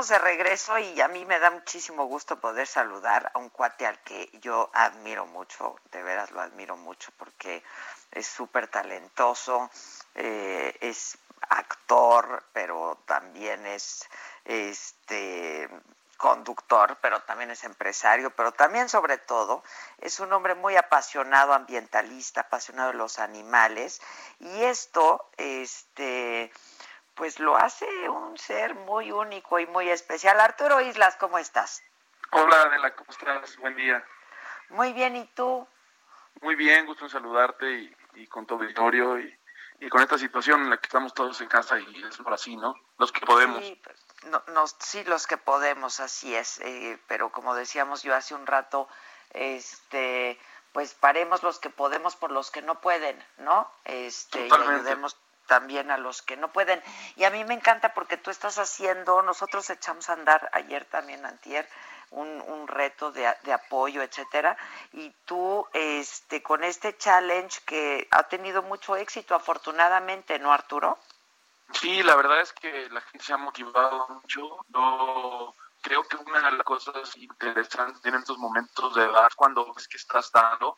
De 0.08 0.18
regreso 0.18 0.78
y 0.80 1.00
a 1.02 1.08
mí 1.08 1.26
me 1.26 1.40
da 1.40 1.52
muchísimo 1.52 2.06
gusto 2.06 2.40
poder 2.40 2.66
saludar 2.66 3.32
a 3.34 3.40
un 3.40 3.50
cuate 3.50 3.86
al 3.86 4.00
que 4.00 4.30
yo 4.42 4.70
admiro 4.74 5.26
mucho, 5.26 5.76
de 5.92 6.02
veras 6.02 6.32
lo 6.32 6.42
admiro 6.42 6.76
mucho 6.76 7.12
porque 7.18 7.64
es 8.12 8.26
súper 8.26 8.68
talentoso, 8.68 9.70
eh, 10.16 10.76
es 10.82 11.18
actor, 11.50 12.44
pero 12.54 12.98
también 13.06 13.66
es 13.66 14.08
este 14.46 15.70
conductor, 16.18 16.98
pero 17.02 17.22
también 17.22 17.52
es 17.52 17.64
empresario, 17.64 18.30
pero 18.36 18.52
también 18.52 18.90
sobre 18.90 19.18
todo 19.18 19.64
es 20.00 20.20
un 20.20 20.32
hombre 20.34 20.56
muy 20.56 20.78
apasionado 20.78 21.54
ambientalista, 21.54 22.42
apasionado 22.42 22.92
de 22.92 22.98
los 22.98 23.20
animales. 23.20 24.02
Y 24.40 24.64
esto 24.64 25.30
este 25.38 26.52
pues 27.16 27.40
lo 27.40 27.56
hace 27.58 27.86
un 28.10 28.38
ser 28.38 28.74
muy 28.76 29.12
único 29.12 29.60
y 29.60 29.66
muy 29.68 29.90
especial. 29.90 30.40
Arturo 30.40 30.82
Islas, 30.82 31.16
¿cómo 31.18 31.38
estás? 31.38 31.84
Hola 32.32 32.62
Adela, 32.64 32.96
¿cómo 32.96 33.10
estás? 33.12 33.58
Buen 33.58 33.76
día. 33.76 34.04
Muy 34.70 34.94
bien, 34.94 35.16
¿y 35.16 35.26
tú? 35.28 35.68
Muy 36.42 36.56
bien, 36.56 36.86
gusto 36.86 37.06
en 37.06 37.10
saludarte 37.12 37.70
y, 37.72 37.96
y 38.16 38.28
con 38.28 38.46
tu 38.46 38.56
auditorio 38.56 39.20
y, 39.20 39.38
y 39.80 39.90
con 39.90 40.02
esta 40.02 40.18
situación 40.18 40.62
en 40.62 40.70
la 40.70 40.78
que 40.78 40.88
estamos 40.88 41.14
todos 41.14 41.40
en 41.42 41.50
casa 41.50 41.78
y 41.80 42.04
es 42.04 42.18
por 42.18 42.34
así, 42.34 42.56
¿no? 42.56 42.74
Los 42.98 43.12
que 43.12 43.26
podemos. 43.26 43.64
Sí, 43.64 43.80
pues, 43.84 44.06
no, 44.26 44.42
nos- 44.54 44.76
sí, 44.80 45.04
los 45.04 45.28
que 45.28 45.38
podemos, 45.38 46.00
así 46.00 46.34
es. 46.36 46.60
eh, 46.62 46.98
pero 47.08 47.32
como 47.32 47.54
decíamos 47.54 48.02
yo 48.04 48.16
hace 48.16 48.34
un 48.34 48.48
rato, 48.48 48.88
este, 49.32 50.40
pues 50.72 50.94
paremos 50.94 51.44
los 51.44 51.60
que 51.60 51.70
podemos 51.70 52.16
por 52.16 52.32
los 52.32 52.50
que 52.50 52.62
no 52.62 52.80
pueden, 52.80 53.22
¿no? 53.38 53.70
Este, 53.84 54.48
y 54.48 54.52
ayudemos 54.54 55.18
también 55.52 55.92
a 55.92 55.98
los 55.98 56.22
que 56.22 56.38
no 56.38 56.50
pueden. 56.54 56.82
Y 57.18 57.26
a 57.26 57.30
mí 57.30 57.44
me 57.44 57.54
encanta 57.54 57.94
porque 57.94 58.16
tú 58.16 58.32
estás 58.32 58.58
haciendo, 58.58 59.22
nosotros 59.22 59.70
echamos 59.70 60.10
a 60.10 60.14
andar 60.14 60.50
ayer 60.54 60.86
también, 60.86 61.26
antier, 61.26 61.68
un, 62.12 62.42
un 62.48 62.70
reto 62.70 63.12
de, 63.12 63.30
de 63.44 63.52
apoyo, 63.52 64.02
etcétera, 64.02 64.56
y 64.94 65.10
tú, 65.26 65.68
este, 65.74 66.42
con 66.42 66.64
este 66.64 66.98
challenge 66.98 67.60
que 67.66 68.08
ha 68.12 68.24
tenido 68.30 68.64
mucho 68.64 68.96
éxito, 68.96 69.36
afortunadamente, 69.36 70.40
¿no, 70.40 70.54
Arturo? 70.54 70.98
Sí, 71.74 72.02
la 72.02 72.16
verdad 72.16 72.40
es 72.40 72.54
que 72.54 72.90
la 72.90 73.02
gente 73.02 73.26
se 73.26 73.34
ha 73.34 73.38
motivado 73.38 74.08
mucho. 74.08 74.66
Yo 74.70 75.54
creo 75.82 76.04
que 76.04 76.16
una 76.16 76.50
de 76.50 76.52
las 76.56 76.64
cosas 76.64 77.18
interesantes 77.18 78.06
en 78.06 78.16
estos 78.16 78.38
momentos 78.38 78.96
de 78.96 79.04
edad 79.04 79.30
cuando 79.36 79.74
ves 79.74 79.90
que 79.90 79.98
estás 79.98 80.32
dando 80.32 80.78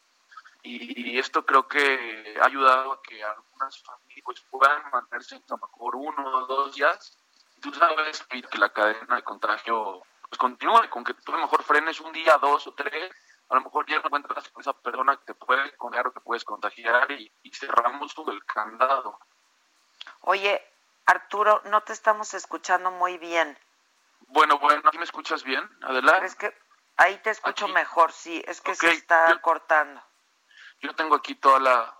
y 0.63 1.19
esto 1.19 1.45
creo 1.45 1.67
que 1.67 2.37
ha 2.41 2.45
ayudado 2.45 2.93
a 2.93 3.01
que 3.01 3.21
algunas 3.23 3.83
familias 3.83 4.23
pues 4.23 4.41
puedan 4.49 4.89
mantenerse 4.91 5.35
a 5.35 5.41
lo 5.49 5.57
mejor 5.57 5.95
uno 5.95 6.37
o 6.37 6.45
dos 6.45 6.75
días. 6.75 7.17
Tú 7.61 7.73
sabes 7.73 8.23
que 8.23 8.57
la 8.57 8.69
cadena 8.69 9.17
de 9.17 9.23
contagio 9.23 10.01
pues 10.29 10.39
continúe, 10.39 10.89
con 10.89 11.03
que 11.03 11.13
tú 11.13 11.31
a 11.33 11.35
lo 11.35 11.43
mejor 11.43 11.63
frenes 11.63 11.99
un 11.99 12.11
día, 12.11 12.37
dos 12.37 12.65
o 12.67 12.73
tres, 12.73 13.11
a 13.49 13.55
lo 13.55 13.61
mejor 13.61 13.85
ya 13.87 13.99
no 13.99 14.05
encuentras 14.05 14.49
con 14.49 14.61
esa 14.61 14.73
persona 14.73 15.17
que 15.17 15.25
te 15.25 15.33
puede 15.35 15.75
contagiar 15.75 16.07
o 16.07 16.13
que 16.13 16.21
puedes 16.21 16.43
contagiar 16.43 17.11
y, 17.11 17.31
y 17.43 17.53
cerramos 17.53 18.15
todo 18.15 18.31
el 18.31 18.43
candado. 18.45 19.19
Oye, 20.21 20.61
Arturo, 21.05 21.61
no 21.65 21.81
te 21.81 21.93
estamos 21.93 22.33
escuchando 22.33 22.89
muy 22.89 23.17
bien. 23.17 23.57
Bueno, 24.27 24.57
bueno, 24.57 24.81
¿aquí 24.85 24.97
me 24.97 25.03
escuchas 25.03 25.43
bien? 25.43 25.69
Adelante. 25.83 26.25
Es 26.25 26.35
que 26.35 26.55
ahí 26.97 27.17
te 27.19 27.29
escucho 27.29 27.67
mejor, 27.67 28.11
sí, 28.11 28.43
es 28.47 28.61
que 28.61 28.73
se 28.75 28.89
está 28.91 29.39
cortando. 29.41 30.01
Yo 30.83 30.93
tengo 30.93 31.15
aquí 31.15 31.35
toda 31.35 31.59
la, 31.59 31.97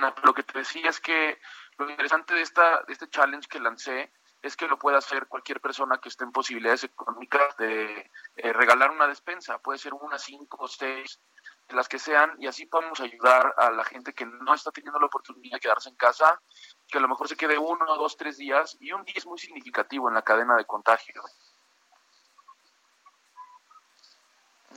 la 0.00 0.14
pero 0.14 0.26
lo 0.26 0.34
que 0.34 0.42
te 0.42 0.58
decía 0.58 0.90
es 0.90 1.00
que 1.00 1.40
lo 1.78 1.88
interesante 1.88 2.34
de, 2.34 2.42
esta, 2.42 2.82
de 2.82 2.92
este 2.92 3.08
challenge 3.08 3.48
que 3.48 3.60
lancé 3.60 4.12
es 4.42 4.56
que 4.56 4.66
lo 4.66 4.76
puede 4.76 4.96
hacer 4.96 5.28
cualquier 5.28 5.60
persona 5.60 5.98
que 5.98 6.08
esté 6.08 6.24
en 6.24 6.32
posibilidades 6.32 6.82
económicas 6.82 7.56
de 7.58 8.10
eh, 8.36 8.52
regalar 8.52 8.90
una 8.90 9.06
despensa, 9.06 9.58
puede 9.58 9.78
ser 9.78 9.94
una, 9.94 10.18
cinco 10.18 10.64
o 10.64 10.68
seis, 10.68 11.20
las 11.68 11.88
que 11.88 12.00
sean, 12.00 12.34
y 12.38 12.48
así 12.48 12.66
podemos 12.66 13.00
ayudar 13.00 13.54
a 13.56 13.70
la 13.70 13.84
gente 13.84 14.12
que 14.12 14.26
no 14.26 14.52
está 14.52 14.72
teniendo 14.72 14.98
la 14.98 15.06
oportunidad 15.06 15.54
de 15.54 15.60
quedarse 15.60 15.88
en 15.88 15.96
casa, 15.96 16.42
que 16.88 16.98
a 16.98 17.00
lo 17.00 17.08
mejor 17.08 17.28
se 17.28 17.36
quede 17.36 17.56
uno, 17.56 17.86
dos, 17.96 18.16
tres 18.16 18.36
días, 18.36 18.76
y 18.80 18.90
un 18.92 19.04
día 19.04 19.14
es 19.16 19.26
muy 19.26 19.38
significativo 19.38 20.08
en 20.08 20.14
la 20.14 20.22
cadena 20.22 20.56
de 20.56 20.64
contagio. 20.64 21.22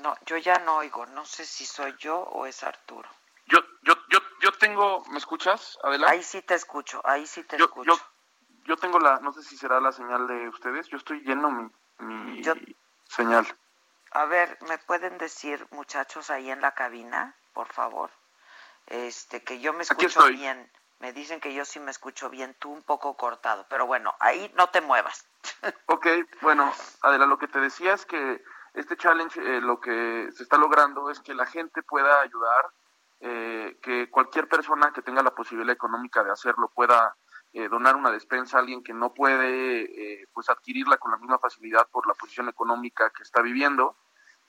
No, 0.06 0.16
yo 0.28 0.38
ya 0.38 0.60
no 0.60 0.78
oigo, 0.78 1.08
no 1.08 1.26
sé 1.26 1.45
si 1.45 1.66
soy 1.66 1.95
yo 1.97 2.20
o 2.20 2.45
es 2.45 2.62
Arturo. 2.62 3.10
Yo, 3.47 3.58
yo, 3.82 3.95
yo, 4.10 4.20
yo 4.39 4.51
tengo, 4.51 5.03
¿me 5.10 5.18
escuchas? 5.18 5.80
Adelante. 5.82 6.16
Ahí 6.16 6.22
sí 6.22 6.43
te 6.43 6.53
escucho, 6.53 7.01
ahí 7.03 7.26
sí 7.26 7.43
te 7.43 7.58
yo, 7.58 7.66
escucho. 7.66 7.91
Yo, 7.91 7.99
yo 8.66 8.78
tengo 8.78 8.99
la, 8.99 9.20
no 9.22 9.34
sé 9.34 9.41
si 9.41 9.58
será 9.58 9.80
la 9.80 9.91
señal 9.91 10.28
de 10.28 10.47
ustedes, 10.47 10.88
yo 10.89 10.97
estoy 10.97 11.22
lleno 11.22 11.49
mi, 11.49 11.72
mi 11.97 12.43
señal. 13.06 13.47
A 14.12 14.26
ver, 14.26 14.60
¿me 14.68 14.78
pueden 14.78 15.18
decir, 15.18 15.66
muchachos, 15.72 16.30
ahí 16.30 16.51
en 16.51 16.62
la 16.62 16.76
cabina, 16.76 17.36
por 17.53 17.74
favor? 17.74 18.12
Este, 18.86 19.43
que 19.43 19.60
yo 19.60 19.74
me 19.74 19.82
escucho 19.82 20.28
bien. 20.28 20.72
Me 20.99 21.14
dicen 21.14 21.39
que 21.39 21.51
yo 21.51 21.66
sí 21.66 21.80
me 21.80 21.89
escucho 21.89 22.30
bien, 22.30 22.56
tú 22.60 22.70
un 22.72 22.84
poco 22.84 23.18
cortado, 23.18 23.66
pero 23.70 23.88
bueno, 23.88 24.14
ahí 24.20 24.53
no 24.56 24.70
te 24.70 24.82
muevas. 24.82 25.26
ok, 25.88 26.08
bueno, 26.41 26.72
Adela, 27.01 27.26
lo 27.26 27.39
que 27.39 27.47
te 27.47 27.60
decía 27.60 27.95
es 27.95 28.06
que 28.06 28.43
este 28.76 28.97
challenge 28.97 29.39
eh, 29.39 29.61
lo 29.61 29.80
que 29.80 30.30
se 30.32 30.43
está 30.43 30.57
logrando 30.57 31.09
es 31.09 31.19
que 31.19 31.34
la 31.34 31.45
gente 31.45 31.82
pueda 31.84 32.21
ayudar, 32.21 32.65
eh, 33.19 33.78
que 33.82 34.09
cualquier 34.09 34.47
persona 34.47 34.91
que 34.93 35.01
tenga 35.01 35.23
la 35.23 35.34
posibilidad 35.34 35.73
económica 35.73 36.23
de 36.23 36.32
hacerlo 36.32 36.71
pueda 36.73 37.15
eh, 37.57 37.69
donar 37.69 37.95
una 37.95 38.11
despensa 38.11 38.57
a 38.57 38.59
alguien 38.59 38.84
que 38.84 38.93
no 38.93 39.13
puede 39.13 39.84
eh, 39.84 40.28
pues 40.34 40.49
adquirirla 40.49 40.97
con 40.97 41.11
la 41.11 41.17
misma 41.17 41.39
facilidad 41.39 41.88
por 41.89 42.05
la 42.05 42.13
posición 42.13 42.49
económica 42.49 43.09
que 43.15 43.23
está 43.23 43.41
viviendo 43.41 43.95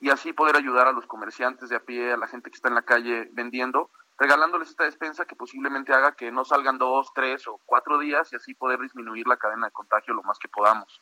y 0.01 0.11
así 0.11 0.33
poder 0.33 0.57
ayudar 0.57 0.89
a 0.89 0.93
los 0.93 1.07
comerciantes 1.07 1.69
de 1.69 1.77
a 1.77 1.85
pie, 1.85 2.13
a 2.13 2.17
la 2.17 2.27
gente 2.27 2.51
que 2.51 2.57
está 2.57 2.67
en 2.67 2.75
la 2.75 2.83
calle 2.83 3.29
vendiendo, 3.33 3.93
regalándoles 4.19 4.71
esta 4.71 4.83
despensa 4.83 5.25
que 5.25 5.37
posiblemente 5.37 5.95
haga 5.95 6.17
que 6.17 6.33
no 6.33 6.45
salgan 6.45 6.79
dos, 6.79 7.13
tres 7.15 7.47
o 7.47 7.61
cuatro 7.65 8.01
días 8.01 8.33
y 8.33 8.37
así 8.37 8.55
poder 8.55 8.81
disminuir 8.81 9.29
la 9.29 9.37
cadena 9.37 9.69
de 9.69 9.73
contagio 9.73 10.13
lo 10.13 10.25
más 10.25 10.41
que 10.41 10.49
podamos. 10.49 11.01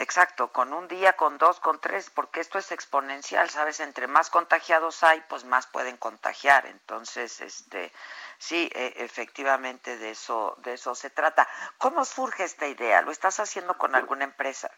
Exacto, 0.00 0.48
con 0.48 0.72
un 0.72 0.88
día, 0.88 1.12
con 1.12 1.36
dos, 1.36 1.60
con 1.60 1.78
tres, 1.78 2.08
porque 2.08 2.40
esto 2.40 2.56
es 2.56 2.72
exponencial, 2.72 3.50
¿sabes? 3.50 3.80
Entre 3.80 4.06
más 4.06 4.30
contagiados 4.30 5.04
hay, 5.04 5.22
pues 5.28 5.44
más 5.44 5.66
pueden 5.66 5.98
contagiar. 5.98 6.64
Entonces, 6.64 7.42
este, 7.42 7.92
sí, 8.38 8.70
e, 8.74 8.94
efectivamente 9.04 9.98
de 9.98 10.12
eso, 10.12 10.56
de 10.64 10.72
eso 10.72 10.94
se 10.94 11.10
trata. 11.10 11.46
¿Cómo 11.76 12.06
surge 12.06 12.44
esta 12.44 12.66
idea? 12.66 13.02
¿Lo 13.02 13.10
estás 13.10 13.40
haciendo 13.40 13.76
con 13.76 13.94
alguna 13.94 14.24
empresa? 14.24 14.70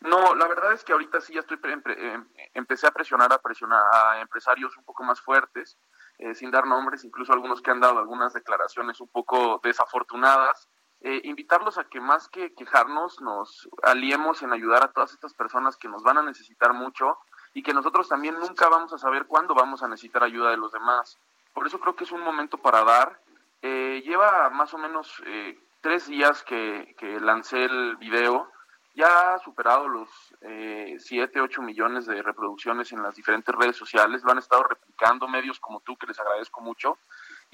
No, 0.00 0.34
la 0.34 0.46
verdad 0.48 0.72
es 0.72 0.82
que 0.82 0.92
ahorita 0.92 1.20
sí 1.20 1.34
ya 1.34 1.40
estoy 1.40 1.58
em, 1.62 2.26
empecé 2.54 2.86
a 2.86 2.90
presionar 2.90 3.30
a 3.34 3.42
presionar 3.42 3.82
a 3.92 4.20
empresarios 4.22 4.74
un 4.78 4.84
poco 4.84 5.04
más 5.04 5.20
fuertes, 5.20 5.76
eh, 6.16 6.34
sin 6.34 6.50
dar 6.50 6.66
nombres, 6.66 7.04
incluso 7.04 7.34
algunos 7.34 7.60
que 7.60 7.70
han 7.70 7.80
dado 7.80 7.98
algunas 7.98 8.32
declaraciones 8.32 8.98
un 9.02 9.08
poco 9.08 9.60
desafortunadas 9.62 10.70
eh, 11.04 11.20
invitarlos 11.24 11.76
a 11.76 11.84
que 11.84 12.00
más 12.00 12.28
que 12.30 12.54
quejarnos 12.54 13.20
nos 13.20 13.68
aliemos 13.82 14.42
en 14.42 14.54
ayudar 14.54 14.82
a 14.82 14.90
todas 14.90 15.12
estas 15.12 15.34
personas 15.34 15.76
que 15.76 15.86
nos 15.86 16.02
van 16.02 16.16
a 16.16 16.22
necesitar 16.22 16.72
mucho 16.72 17.18
y 17.52 17.62
que 17.62 17.74
nosotros 17.74 18.08
también 18.08 18.36
nunca 18.40 18.70
vamos 18.70 18.90
a 18.94 18.98
saber 18.98 19.26
cuándo 19.26 19.54
vamos 19.54 19.82
a 19.82 19.88
necesitar 19.88 20.24
ayuda 20.24 20.50
de 20.50 20.56
los 20.56 20.72
demás. 20.72 21.18
Por 21.52 21.66
eso 21.66 21.78
creo 21.78 21.94
que 21.94 22.04
es 22.04 22.12
un 22.12 22.22
momento 22.22 22.56
para 22.56 22.84
dar. 22.84 23.20
Eh, 23.60 24.02
lleva 24.02 24.48
más 24.48 24.72
o 24.72 24.78
menos 24.78 25.22
eh, 25.26 25.58
tres 25.82 26.06
días 26.06 26.42
que, 26.42 26.96
que, 26.98 27.20
lancé 27.20 27.64
el 27.64 27.96
video. 27.96 28.50
Ya 28.94 29.34
ha 29.34 29.38
superado 29.40 29.86
los 29.88 30.08
eh, 30.40 30.96
7, 30.98 31.38
8 31.38 31.60
millones 31.60 32.06
de 32.06 32.22
reproducciones 32.22 32.92
en 32.92 33.02
las 33.02 33.14
diferentes 33.14 33.54
redes 33.54 33.76
sociales. 33.76 34.22
Lo 34.24 34.32
han 34.32 34.38
estado 34.38 34.62
replicando 34.62 35.28
medios 35.28 35.60
como 35.60 35.80
tú, 35.80 35.98
que 35.98 36.06
les 36.06 36.18
agradezco 36.18 36.62
mucho. 36.62 36.96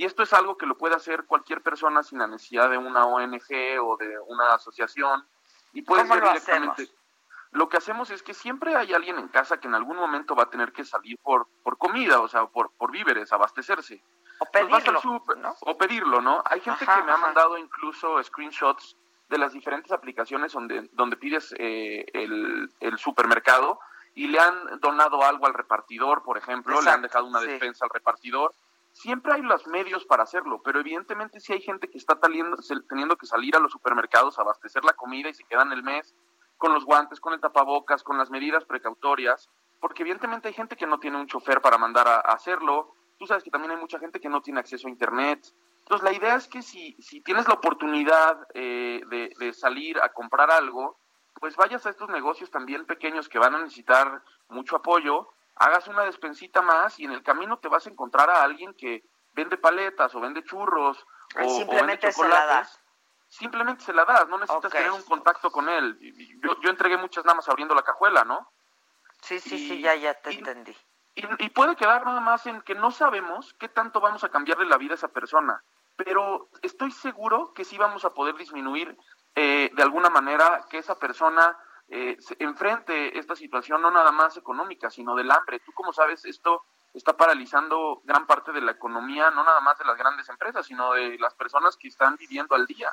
Y 0.01 0.07
esto 0.07 0.23
es 0.23 0.33
algo 0.33 0.57
que 0.57 0.65
lo 0.65 0.79
puede 0.79 0.95
hacer 0.95 1.27
cualquier 1.27 1.61
persona 1.61 2.03
sin 2.03 2.21
la 2.21 2.27
necesidad 2.27 2.71
de 2.71 2.79
una 2.79 3.05
ONG 3.05 3.79
o 3.83 3.99
de 3.99 4.19
una 4.29 4.55
asociación. 4.55 5.29
Y 5.75 5.83
puede 5.83 6.05
¿Cómo 6.05 6.15
ser 6.15 6.23
lo 6.23 6.29
directamente. 6.31 6.73
hacemos? 6.85 6.95
Lo 7.51 7.69
que 7.69 7.77
hacemos 7.77 8.09
es 8.09 8.23
que 8.23 8.33
siempre 8.33 8.75
hay 8.75 8.95
alguien 8.95 9.19
en 9.19 9.29
casa 9.29 9.61
que 9.61 9.69
en 9.69 9.75
algún 9.75 9.99
momento 9.99 10.35
va 10.35 10.45
a 10.45 10.49
tener 10.49 10.73
que 10.73 10.85
salir 10.87 11.19
por, 11.19 11.49
por 11.63 11.77
comida, 11.77 12.19
o 12.23 12.29
sea, 12.29 12.47
por, 12.47 12.71
por 12.79 12.91
víveres, 12.91 13.31
abastecerse. 13.31 14.03
O 14.39 14.47
pedirlo, 14.47 15.03
súper- 15.03 15.37
¿no? 15.37 15.55
O 15.61 15.77
pedirlo, 15.77 16.23
¿no? 16.23 16.43
Hay 16.47 16.63
gente 16.63 16.85
Ajá, 16.85 16.97
que 17.01 17.03
me 17.05 17.13
ha 17.13 17.19
mandado 17.19 17.59
incluso 17.59 18.23
screenshots 18.25 18.97
de 19.29 19.37
las 19.37 19.53
diferentes 19.53 19.93
aplicaciones 19.93 20.53
donde, 20.53 20.89
donde 20.93 21.19
pides 21.19 21.55
eh, 21.59 22.07
el, 22.15 22.73
el 22.81 22.97
supermercado 22.97 23.79
y 24.15 24.29
le 24.29 24.41
han 24.41 24.81
donado 24.81 25.23
algo 25.25 25.45
al 25.45 25.53
repartidor, 25.53 26.23
por 26.23 26.39
ejemplo, 26.39 26.81
le 26.81 26.89
han 26.91 27.03
dejado 27.03 27.27
una 27.27 27.41
sí. 27.41 27.49
despensa 27.49 27.85
al 27.85 27.91
repartidor. 27.91 28.55
Siempre 28.93 29.33
hay 29.33 29.43
los 29.43 29.67
medios 29.67 30.05
para 30.05 30.25
hacerlo, 30.25 30.61
pero 30.63 30.81
evidentemente 30.81 31.41
sí 31.41 31.53
hay 31.53 31.61
gente 31.61 31.89
que 31.89 31.99
está 31.99 32.19
teniendo 32.21 33.17
que 33.17 33.27
salir 33.27 33.57
a 33.57 33.61
los 33.61 33.73
supermercados 33.73 34.39
a 34.39 34.43
abastecer 34.43 34.85
la 34.85 34.95
comida 34.95 35.29
y 35.29 35.35
se 35.35 35.45
quedan 35.45 35.73
el 35.73 35.83
mes 35.83 36.15
con 36.59 36.75
los 36.75 36.85
guantes, 36.85 37.21
con 37.21 37.33
el 37.33 37.41
tapabocas, 37.41 38.03
con 38.03 38.19
las 38.19 38.31
medidas 38.31 38.65
precautorias, 38.65 39.49
porque 39.81 40.03
evidentemente 40.03 40.49
hay 40.49 40.55
gente 40.55 40.77
que 40.77 40.87
no 40.87 40.99
tiene 40.99 41.19
un 41.19 41.27
chofer 41.27 41.63
para 41.63 41.79
mandar 41.79 42.07
a, 42.07 42.17
a 42.17 42.35
hacerlo. 42.35 42.95
Tú 43.19 43.27
sabes 43.27 43.43
que 43.43 43.51
también 43.51 43.71
hay 43.71 43.79
mucha 43.79 43.99
gente 43.99 44.21
que 44.21 44.29
no 44.29 44.43
tiene 44.43 44.61
acceso 44.61 44.87
a 44.87 44.91
Internet. 44.91 45.47
Entonces 45.79 46.05
la 46.05 46.13
idea 46.13 46.35
es 46.35 46.47
que 46.49 46.61
si, 46.61 46.95
si 47.01 47.23
tienes 47.23 47.49
la 47.49 47.55
oportunidad 47.55 48.47
eh, 48.55 49.01
de, 49.09 49.33
de 49.39 49.53
salir 49.53 49.99
a 50.01 50.11
comprar 50.13 50.51
algo, 50.51 50.99
pues 51.41 51.57
vayas 51.57 51.87
a 51.87 51.91
estos 51.91 52.11
negocios 52.11 52.51
también 52.51 52.85
pequeños 52.85 53.29
que 53.29 53.39
van 53.39 53.55
a 53.55 53.63
necesitar 53.63 54.23
mucho 54.49 54.77
apoyo, 54.77 55.29
hagas 55.57 55.87
una 55.89 56.03
despensita 56.05 56.63
más 56.63 56.99
y 56.99 57.05
en 57.05 57.13
el 57.13 57.23
camino 57.23 57.59
te 57.59 57.69
vas 57.69 57.87
a 57.87 57.91
encontrar 57.91 58.31
a 58.31 58.43
alguien 58.43 58.75
que 58.75 59.05
vende 59.35 59.57
paletas 59.57 60.15
o 60.15 60.21
vende 60.21 60.43
churros 60.45 61.05
o, 61.39 61.45
o 61.45 61.49
simplemente 61.57 62.07
vende 62.07 62.13
se 62.13 62.29
la 62.29 62.47
das. 62.47 62.69
chocolates. 62.69 62.81
Simplemente 63.29 63.85
se 63.85 63.93
la 63.93 64.05
das, 64.05 64.27
no 64.29 64.39
necesitas 64.39 64.73
tener 64.73 64.91
un 64.91 65.03
contacto 65.03 65.53
con 65.53 65.69
él. 65.69 65.97
Yo, 66.43 66.61
yo 66.63 66.71
entregué 66.71 66.97
muchas 66.97 67.25
nada 67.25 67.37
más 67.37 67.49
abriendo 67.49 67.75
la 67.77 67.83
cajuela, 67.83 68.25
¿no? 68.25 68.51
Sí, 69.23 69.39
sí, 69.39 69.55
Y- 69.55 69.69
sí, 69.69 69.81
ya, 69.83 69.95
ya 69.95 70.15
te 70.15 70.33
entendí. 70.33 70.77
Y, 71.15 71.45
y 71.45 71.51
puede 71.51 71.77
quedar 71.77 72.05
nada 72.05 72.21
más 72.21 72.47
en 72.47 72.61
que 72.63 72.75
no 72.75 72.91
sabemos 72.91 73.55
qué 73.55 73.69
tanto 73.69 74.01
vamos 74.01 74.25
a 74.25 74.31
cambiarle 74.31 74.67
la 74.67 74.79
vida 74.79 74.93
a 74.93 74.97
esa 74.97 75.09
persona, 75.09 75.63
pero 75.97 76.49
estoy 76.63 76.91
seguro 76.93 77.53
que 77.53 77.65
sí 77.65 77.77
vamos 77.79 78.05
a 78.05 78.11
poder 78.15 78.35
disminuir 78.37 78.97
eh, 79.37 79.71
de 79.75 79.83
alguna 79.83 80.09
manera 80.11 80.65
que 80.69 80.79
esa 80.79 80.99
persona 80.99 81.57
eh, 81.91 82.17
se 82.21 82.37
enfrente 82.39 83.19
esta 83.19 83.35
situación 83.35 83.83
no 83.83 83.91
nada 83.91 84.13
más 84.13 84.37
económica, 84.37 84.91
sino 84.91 85.17
del 85.17 85.31
hambre. 85.31 85.59
Tú 85.59 85.73
como 85.73 85.93
sabes, 85.93 86.25
esto 86.25 86.65
está 86.95 87.17
paralizando 87.17 88.01
gran 88.05 88.27
parte 88.27 88.53
de 88.53 88.61
la 88.61 88.73
economía, 88.73 89.31
no 89.31 89.43
nada 89.43 89.61
más 89.61 89.77
de 89.79 89.85
las 89.85 89.97
grandes 89.97 90.29
empresas, 90.29 90.65
sino 90.65 90.93
de 90.93 91.19
las 91.19 91.35
personas 91.35 91.77
que 91.77 91.89
están 91.89 92.17
viviendo 92.17 92.55
al 92.55 92.67
día. 92.67 92.91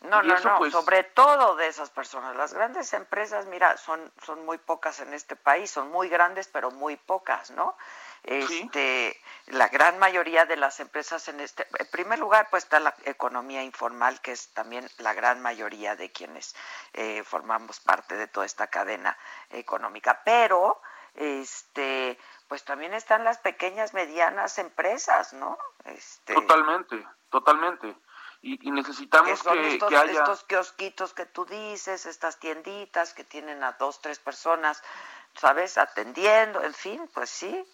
No, 0.00 0.22
Y 0.22 0.28
no, 0.28 0.34
eso, 0.34 0.48
no, 0.48 0.58
pues, 0.58 0.72
sobre 0.72 1.02
todo 1.02 1.56
de 1.56 1.66
esas 1.66 1.90
personas. 1.90 2.36
Las 2.36 2.54
grandes 2.54 2.92
empresas, 2.94 3.46
mira, 3.46 3.76
son, 3.76 4.00
son 4.22 4.46
muy 4.46 4.56
pocas 4.56 5.00
en 5.00 5.12
este 5.12 5.36
país, 5.36 5.70
son 5.70 5.90
muy 5.90 6.08
grandes, 6.08 6.48
pero 6.48 6.70
muy 6.70 6.96
pocas, 6.96 7.50
¿no? 7.50 7.76
Este, 8.22 9.18
la 9.46 9.68
gran 9.68 9.98
mayoría 9.98 10.44
de 10.44 10.56
las 10.56 10.80
empresas 10.80 11.28
en 11.28 11.40
este, 11.40 11.66
en 11.78 11.86
primer 11.90 12.18
lugar, 12.18 12.48
pues 12.50 12.64
está 12.64 12.80
la 12.80 12.94
economía 13.04 13.62
informal, 13.62 14.20
que 14.20 14.32
es 14.32 14.52
también 14.52 14.88
la 14.98 15.14
gran 15.14 15.40
mayoría 15.40 15.96
de 15.96 16.12
quienes 16.12 16.54
eh, 16.92 17.22
formamos 17.24 17.80
parte 17.80 18.16
de 18.16 18.26
toda 18.26 18.44
esta 18.44 18.66
cadena 18.66 19.16
económica. 19.50 20.20
Pero, 20.24 20.80
este, 21.14 22.18
pues 22.48 22.64
también 22.64 22.94
están 22.94 23.24
las 23.24 23.38
pequeñas, 23.38 23.94
medianas 23.94 24.58
empresas, 24.58 25.32
¿no? 25.32 25.58
Este, 25.84 26.34
Totalmente, 26.34 27.06
totalmente. 27.30 27.96
Y, 28.40 28.68
y 28.68 28.70
necesitamos 28.70 29.30
que 29.30 29.36
son 29.36 29.58
que, 29.58 29.74
estos, 29.74 29.88
que 29.88 29.96
haya... 29.96 30.12
estos 30.12 30.44
kiosquitos 30.44 31.12
que 31.12 31.26
tú 31.26 31.44
dices, 31.44 32.06
estas 32.06 32.38
tienditas 32.38 33.12
que 33.12 33.24
tienen 33.24 33.64
a 33.64 33.72
dos, 33.72 34.00
tres 34.00 34.20
personas, 34.20 34.82
¿sabes? 35.34 35.76
Atendiendo, 35.76 36.62
en 36.62 36.74
fin, 36.74 37.10
pues 37.12 37.30
sí, 37.30 37.64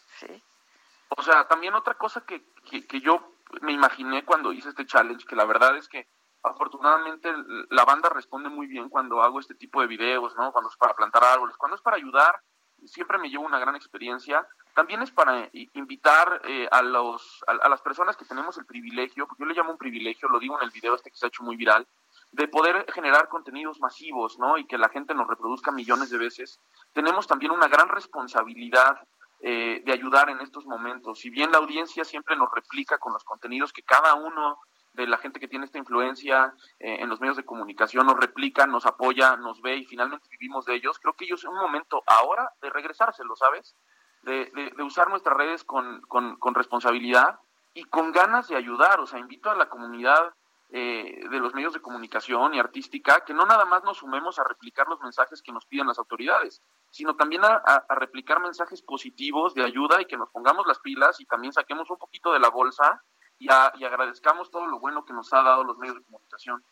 O 1.16 1.22
sea, 1.22 1.46
también 1.46 1.74
otra 1.74 1.94
cosa 1.94 2.24
que, 2.26 2.44
que, 2.68 2.86
que 2.86 3.00
yo 3.00 3.34
me 3.60 3.72
imaginé 3.72 4.24
cuando 4.24 4.52
hice 4.52 4.70
este 4.70 4.86
challenge, 4.86 5.26
que 5.26 5.36
la 5.36 5.44
verdad 5.44 5.76
es 5.76 5.88
que 5.88 6.08
afortunadamente 6.42 7.32
la 7.70 7.84
banda 7.84 8.10
responde 8.10 8.48
muy 8.48 8.66
bien 8.66 8.88
cuando 8.88 9.22
hago 9.22 9.40
este 9.40 9.54
tipo 9.54 9.80
de 9.80 9.86
videos, 9.86 10.36
¿no? 10.36 10.52
Cuando 10.52 10.70
es 10.70 10.76
para 10.76 10.94
plantar 10.94 11.24
árboles, 11.24 11.56
cuando 11.56 11.76
es 11.76 11.82
para 11.82 11.96
ayudar, 11.96 12.38
siempre 12.84 13.18
me 13.18 13.30
llevo 13.30 13.44
una 13.44 13.58
gran 13.58 13.76
experiencia. 13.76 14.46
También 14.74 15.02
es 15.02 15.10
para 15.10 15.48
invitar 15.52 16.42
eh, 16.44 16.68
a, 16.70 16.82
los, 16.82 17.44
a, 17.46 17.68
las 17.68 17.80
personas 17.80 18.16
que 18.16 18.24
tenemos 18.24 18.58
el 18.58 18.66
privilegio, 18.66 19.26
porque 19.26 19.44
yo 19.44 19.46
le 19.46 19.54
llamo 19.54 19.72
un 19.72 19.78
privilegio, 19.78 20.28
lo 20.28 20.38
digo 20.38 20.58
en 20.58 20.64
el 20.64 20.70
video 20.70 20.94
este 20.94 21.10
que 21.10 21.16
se 21.16 21.26
ha 21.26 21.28
hecho 21.28 21.44
muy 21.44 21.56
viral, 21.56 21.86
de 22.32 22.48
poder 22.48 22.84
generar 22.92 23.28
contenidos 23.28 23.80
masivos, 23.80 24.38
¿no? 24.38 24.58
Y 24.58 24.66
que 24.66 24.76
la 24.76 24.88
gente 24.88 25.14
nos 25.14 25.28
reproduzca 25.28 25.70
millones 25.70 26.10
de 26.10 26.18
veces. 26.18 26.58
Tenemos 26.92 27.26
también 27.26 27.52
una 27.52 27.68
gran 27.68 27.88
responsabilidad 27.88 28.98
eh, 29.40 29.82
de 29.84 29.92
ayudar 29.92 30.30
en 30.30 30.40
estos 30.40 30.66
momentos. 30.66 31.20
Si 31.20 31.30
bien 31.30 31.52
la 31.52 31.58
audiencia 31.58 32.04
siempre 32.04 32.36
nos 32.36 32.50
replica 32.52 32.98
con 32.98 33.12
los 33.12 33.24
contenidos 33.24 33.72
que 33.72 33.82
cada 33.82 34.14
uno 34.14 34.58
de 34.94 35.06
la 35.06 35.18
gente 35.18 35.40
que 35.40 35.48
tiene 35.48 35.64
esta 35.64 35.78
influencia 35.78 36.54
eh, 36.78 36.98
en 37.00 37.08
los 37.08 37.20
medios 37.20 37.36
de 37.36 37.44
comunicación 37.44 38.06
nos 38.06 38.16
replica, 38.16 38.66
nos 38.66 38.86
apoya, 38.86 39.36
nos 39.36 39.60
ve 39.60 39.76
y 39.76 39.84
finalmente 39.84 40.28
vivimos 40.30 40.64
de 40.64 40.76
ellos, 40.76 40.98
creo 41.00 41.14
que 41.14 41.24
ellos 41.24 41.40
es 41.40 41.50
un 41.50 41.56
momento 41.56 42.02
ahora 42.06 42.52
de 42.62 42.70
regresárselo, 42.70 43.34
¿sabes? 43.36 43.76
De, 44.22 44.50
de, 44.74 44.82
usar 44.82 45.10
nuestras 45.10 45.36
redes 45.36 45.64
con, 45.64 46.00
con, 46.02 46.36
con, 46.36 46.54
responsabilidad 46.54 47.40
y 47.74 47.84
con 47.84 48.10
ganas 48.10 48.48
de 48.48 48.56
ayudar. 48.56 48.98
O 49.00 49.06
sea, 49.06 49.18
invito 49.18 49.50
a 49.50 49.54
la 49.54 49.68
comunidad 49.68 50.32
eh, 50.70 51.28
de 51.30 51.38
los 51.38 51.54
medios 51.54 51.72
de 51.72 51.80
comunicación 51.80 52.54
y 52.54 52.58
artística 52.58 53.24
que 53.24 53.34
no 53.34 53.44
nada 53.44 53.64
más 53.64 53.84
nos 53.84 53.98
sumemos 53.98 54.38
a 54.38 54.44
replicar 54.44 54.88
los 54.88 55.00
mensajes 55.00 55.42
que 55.42 55.52
nos 55.52 55.66
piden 55.66 55.86
las 55.86 55.98
autoridades, 55.98 56.62
sino 56.94 57.16
también 57.16 57.44
a, 57.44 57.56
a 57.56 57.94
replicar 57.96 58.40
mensajes 58.40 58.80
positivos 58.80 59.52
de 59.52 59.64
ayuda 59.64 60.00
y 60.00 60.04
que 60.04 60.16
nos 60.16 60.30
pongamos 60.30 60.64
las 60.68 60.78
pilas 60.78 61.20
y 61.20 61.26
también 61.26 61.52
saquemos 61.52 61.90
un 61.90 61.98
poquito 61.98 62.32
de 62.32 62.38
la 62.38 62.50
bolsa 62.50 63.02
y, 63.38 63.48
agradezcamos 63.84 64.50
todo 64.50 64.66
lo 64.66 64.78
bueno 64.78 65.04
que 65.04 65.12
nos 65.12 65.32
ha 65.32 65.42
dado 65.42 65.64
los 65.64 65.76
medios 65.78 65.96
de 65.96 66.04
comunicación. 66.04 66.64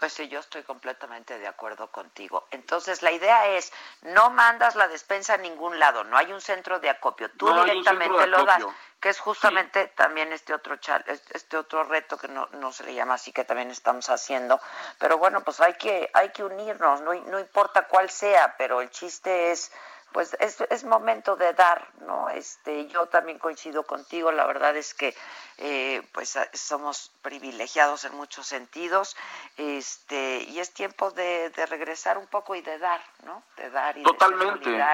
Pues 0.00 0.14
sí, 0.14 0.28
yo 0.28 0.40
estoy 0.40 0.62
completamente 0.62 1.38
de 1.38 1.46
acuerdo 1.46 1.92
contigo. 1.92 2.48
Entonces, 2.52 3.02
la 3.02 3.12
idea 3.12 3.48
es, 3.48 3.70
no 4.00 4.30
mandas 4.30 4.74
la 4.74 4.88
despensa 4.88 5.34
a 5.34 5.36
ningún 5.36 5.78
lado, 5.78 6.04
no 6.04 6.16
hay 6.16 6.32
un 6.32 6.40
centro 6.40 6.80
de 6.80 6.88
acopio, 6.88 7.30
tú 7.32 7.52
directamente 7.52 8.26
lo 8.26 8.42
das, 8.44 8.64
que 8.98 9.10
es 9.10 9.20
justamente 9.20 9.88
también 9.88 10.32
este 10.32 10.54
otro 10.54 10.78
este 11.06 11.56
otro 11.58 11.84
reto 11.84 12.16
que 12.16 12.28
no, 12.28 12.48
no 12.52 12.72
se 12.72 12.84
le 12.84 12.94
llama 12.94 13.14
así, 13.14 13.30
que 13.30 13.44
también 13.44 13.70
estamos 13.70 14.08
haciendo. 14.08 14.58
Pero 14.98 15.18
bueno, 15.18 15.42
pues 15.42 15.60
hay 15.60 15.74
que, 15.74 16.10
hay 16.14 16.30
que 16.30 16.44
unirnos, 16.44 17.02
no, 17.02 17.12
no 17.12 17.38
importa 17.38 17.86
cuál 17.86 18.08
sea, 18.08 18.56
pero 18.56 18.80
el 18.80 18.88
chiste 18.88 19.52
es 19.52 19.70
pues 20.12 20.36
es, 20.40 20.60
es, 20.70 20.84
momento 20.84 21.36
de 21.36 21.52
dar, 21.52 21.88
¿no? 22.00 22.28
Este, 22.28 22.86
yo 22.88 23.06
también 23.06 23.38
coincido 23.38 23.84
contigo, 23.84 24.32
la 24.32 24.46
verdad 24.46 24.76
es 24.76 24.94
que 24.94 25.14
eh, 25.58 26.02
pues 26.12 26.38
somos 26.52 27.12
privilegiados 27.22 28.04
en 28.04 28.14
muchos 28.16 28.46
sentidos, 28.46 29.16
este, 29.56 30.42
y 30.44 30.58
es 30.58 30.72
tiempo 30.72 31.10
de, 31.10 31.50
de 31.50 31.66
regresar 31.66 32.18
un 32.18 32.26
poco 32.26 32.54
y 32.54 32.62
de 32.62 32.78
dar, 32.78 33.00
¿no? 33.24 33.42
De 33.56 33.70
dar 33.70 33.96
y 33.96 34.02
Totalmente. 34.02 34.70
de 34.70 34.84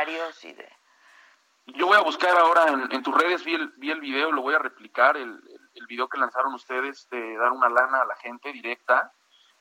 y 0.43 0.53
de... 0.53 0.69
Yo 1.67 1.87
voy 1.87 1.97
a 1.97 2.03
buscar 2.03 2.37
ahora 2.37 2.69
en, 2.69 3.03
tus 3.03 3.15
redes, 3.15 3.45
vi 3.45 3.55
el, 3.55 3.69
vi 3.77 3.91
el 3.91 4.01
video, 4.01 4.31
lo 4.31 4.43
voy 4.43 4.55
a 4.55 4.59
replicar, 4.59 5.17
el, 5.17 5.41
el, 5.75 5.87
video 5.87 6.09
que 6.09 6.19
lanzaron 6.19 6.55
ustedes 6.55 7.09
de 7.11 7.37
dar 7.37 7.51
una 7.51 7.69
lana 7.69 8.03
a 8.03 8.05
la 8.05 8.15
gente 8.17 8.53
directa. 8.53 9.13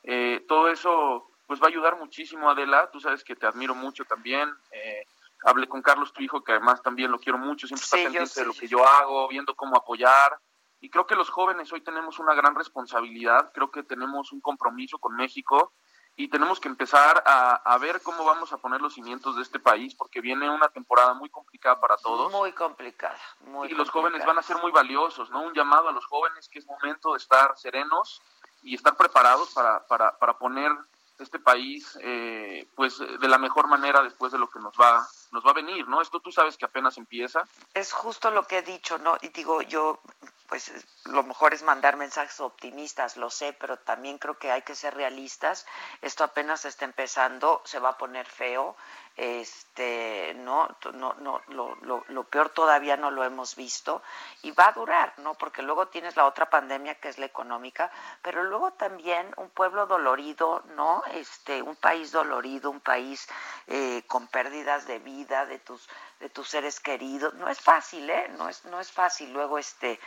Eh, 0.03 0.45
todo 0.47 0.69
eso 0.69 1.31
pues 1.47 1.59
va 1.59 1.65
a 1.65 1.69
ayudar 1.69 1.97
muchísimo, 1.97 2.49
Adela, 2.49 2.89
tú 2.91 2.99
sabes 2.99 3.23
que 3.23 3.35
te 3.35 3.47
admiro 3.47 3.75
mucho 3.75 4.05
también. 4.05 4.53
Eh, 4.71 5.05
hablé 5.45 5.67
con 5.67 5.81
Carlos, 5.81 6.11
tu 6.11 6.21
hijo, 6.21 6.43
que 6.43 6.53
además 6.53 6.81
también 6.81 7.11
lo 7.11 7.19
quiero 7.19 7.37
mucho, 7.37 7.67
siempre 7.67 7.83
está 7.83 7.97
pendiente 7.97 8.39
de 8.39 8.45
lo 8.47 8.53
que 8.53 8.67
yo 8.67 8.85
hago, 8.85 9.27
viendo 9.27 9.55
cómo 9.55 9.77
apoyar. 9.77 10.37
Y 10.81 10.89
creo 10.89 11.05
que 11.05 11.15
los 11.15 11.29
jóvenes 11.29 11.71
hoy 11.71 11.81
tenemos 11.81 12.19
una 12.19 12.33
gran 12.33 12.55
responsabilidad, 12.55 13.51
creo 13.53 13.71
que 13.71 13.83
tenemos 13.83 14.31
un 14.31 14.41
compromiso 14.41 14.97
con 14.99 15.15
México 15.15 15.73
y 16.17 16.29
tenemos 16.29 16.59
que 16.59 16.69
empezar 16.69 17.23
a, 17.25 17.77
ver 17.77 18.01
cómo 18.01 18.23
vamos 18.23 18.53
a 18.53 18.57
poner 18.57 18.81
los 18.81 18.93
cimientos 18.93 19.35
de 19.35 19.41
este 19.41 19.59
país, 19.59 19.93
porque 19.95 20.21
viene 20.21 20.49
una 20.49 20.69
temporada 20.69 21.13
muy 21.13 21.29
complicada 21.29 21.79
para 21.79 21.97
todos. 21.97 22.31
Muy 22.31 22.53
complicada, 22.53 23.19
muy 23.41 23.67
Y 23.69 23.73
los 23.73 23.89
jóvenes 23.89 24.25
van 24.25 24.37
a 24.37 24.41
ser 24.41 24.57
muy 24.57 24.71
valiosos, 24.71 25.29
¿no? 25.29 25.41
Un 25.41 25.53
llamado 25.53 25.89
a 25.89 25.91
los 25.91 26.05
jóvenes 26.05 26.47
que 26.47 26.59
es 26.59 26.65
momento 26.65 27.11
de 27.11 27.17
estar 27.17 27.57
serenos 27.57 28.21
y 28.63 28.75
estar 28.75 28.95
preparados 28.95 29.53
para, 29.53 29.85
para, 29.87 30.17
para 30.17 30.37
poner 30.37 30.71
este 31.19 31.39
país 31.39 31.97
eh, 32.01 32.67
pues 32.75 32.99
de 32.99 33.27
la 33.27 33.37
mejor 33.37 33.67
manera 33.67 34.01
después 34.01 34.31
de 34.31 34.37
lo 34.37 34.49
que 34.49 34.59
nos 34.59 34.73
va 34.79 35.07
nos 35.31 35.45
va 35.45 35.51
a 35.51 35.53
venir 35.53 35.87
no 35.87 36.01
esto 36.01 36.19
tú 36.19 36.31
sabes 36.31 36.57
que 36.57 36.65
apenas 36.65 36.97
empieza. 36.97 37.43
Es 37.73 37.91
justo 37.93 38.31
lo 38.31 38.45
que 38.47 38.59
he 38.59 38.61
dicho 38.61 38.97
no 38.97 39.17
y 39.21 39.29
digo 39.29 39.61
yo 39.61 39.99
pues 40.47 40.71
lo 41.05 41.23
mejor 41.23 41.53
es 41.53 41.63
mandar 41.63 41.97
mensajes 41.97 42.39
optimistas 42.39 43.17
lo 43.17 43.29
sé 43.29 43.53
pero 43.53 43.77
también 43.77 44.17
creo 44.17 44.37
que 44.37 44.51
hay 44.51 44.61
que 44.61 44.75
ser 44.75 44.95
realistas. 44.95 45.65
Esto 46.01 46.23
apenas 46.23 46.65
está 46.65 46.85
empezando 46.85 47.61
se 47.65 47.79
va 47.79 47.89
a 47.89 47.97
poner 47.97 48.25
feo 48.25 48.75
este 49.17 50.33
no 50.35 50.67
no 50.93 51.13
no 51.15 51.41
lo, 51.47 52.23
peor 52.25 52.49
todavía 52.49 52.97
no 52.97 53.11
lo 53.11 53.23
hemos 53.23 53.55
visto. 53.55 54.01
Y 54.43 54.51
va 54.51 54.67
a 54.67 54.73
durar 54.73 55.13
no 55.17 55.35
porque 55.35 55.61
luego 55.61 55.87
tienes 55.87 56.15
la 56.15 56.25
otra 56.25 56.49
pandemia 56.49 56.95
que 56.95 57.09
es 57.09 57.17
la 57.17 57.25
económica 57.25 57.91
pero 58.21 58.43
luego 58.43 58.71
también 58.73 59.33
un 59.37 59.49
pueblo 59.49 59.87
dolorido 59.87 60.63
no 60.75 61.03
este 61.13 61.61
un 61.61 61.75
país 61.75 62.11
dolorido 62.11 62.69
un 62.69 62.81
país 62.81 63.27
eh, 63.67 64.03
con 64.07 64.27
pérdidas 64.27 64.85
de 64.87 64.99
vida 64.99 65.24
de 65.25 65.59
tus 65.59 65.87
de 66.19 66.29
tus 66.29 66.47
seres 66.47 66.79
queridos 66.79 67.33
no 67.35 67.49
es 67.49 67.59
fácil 67.59 68.09
eh 68.09 68.27
no 68.37 68.47
es 68.47 68.63
no 68.65 68.79
es 68.79 68.91
fácil 68.91 69.33
luego 69.33 69.57
este 69.57 69.99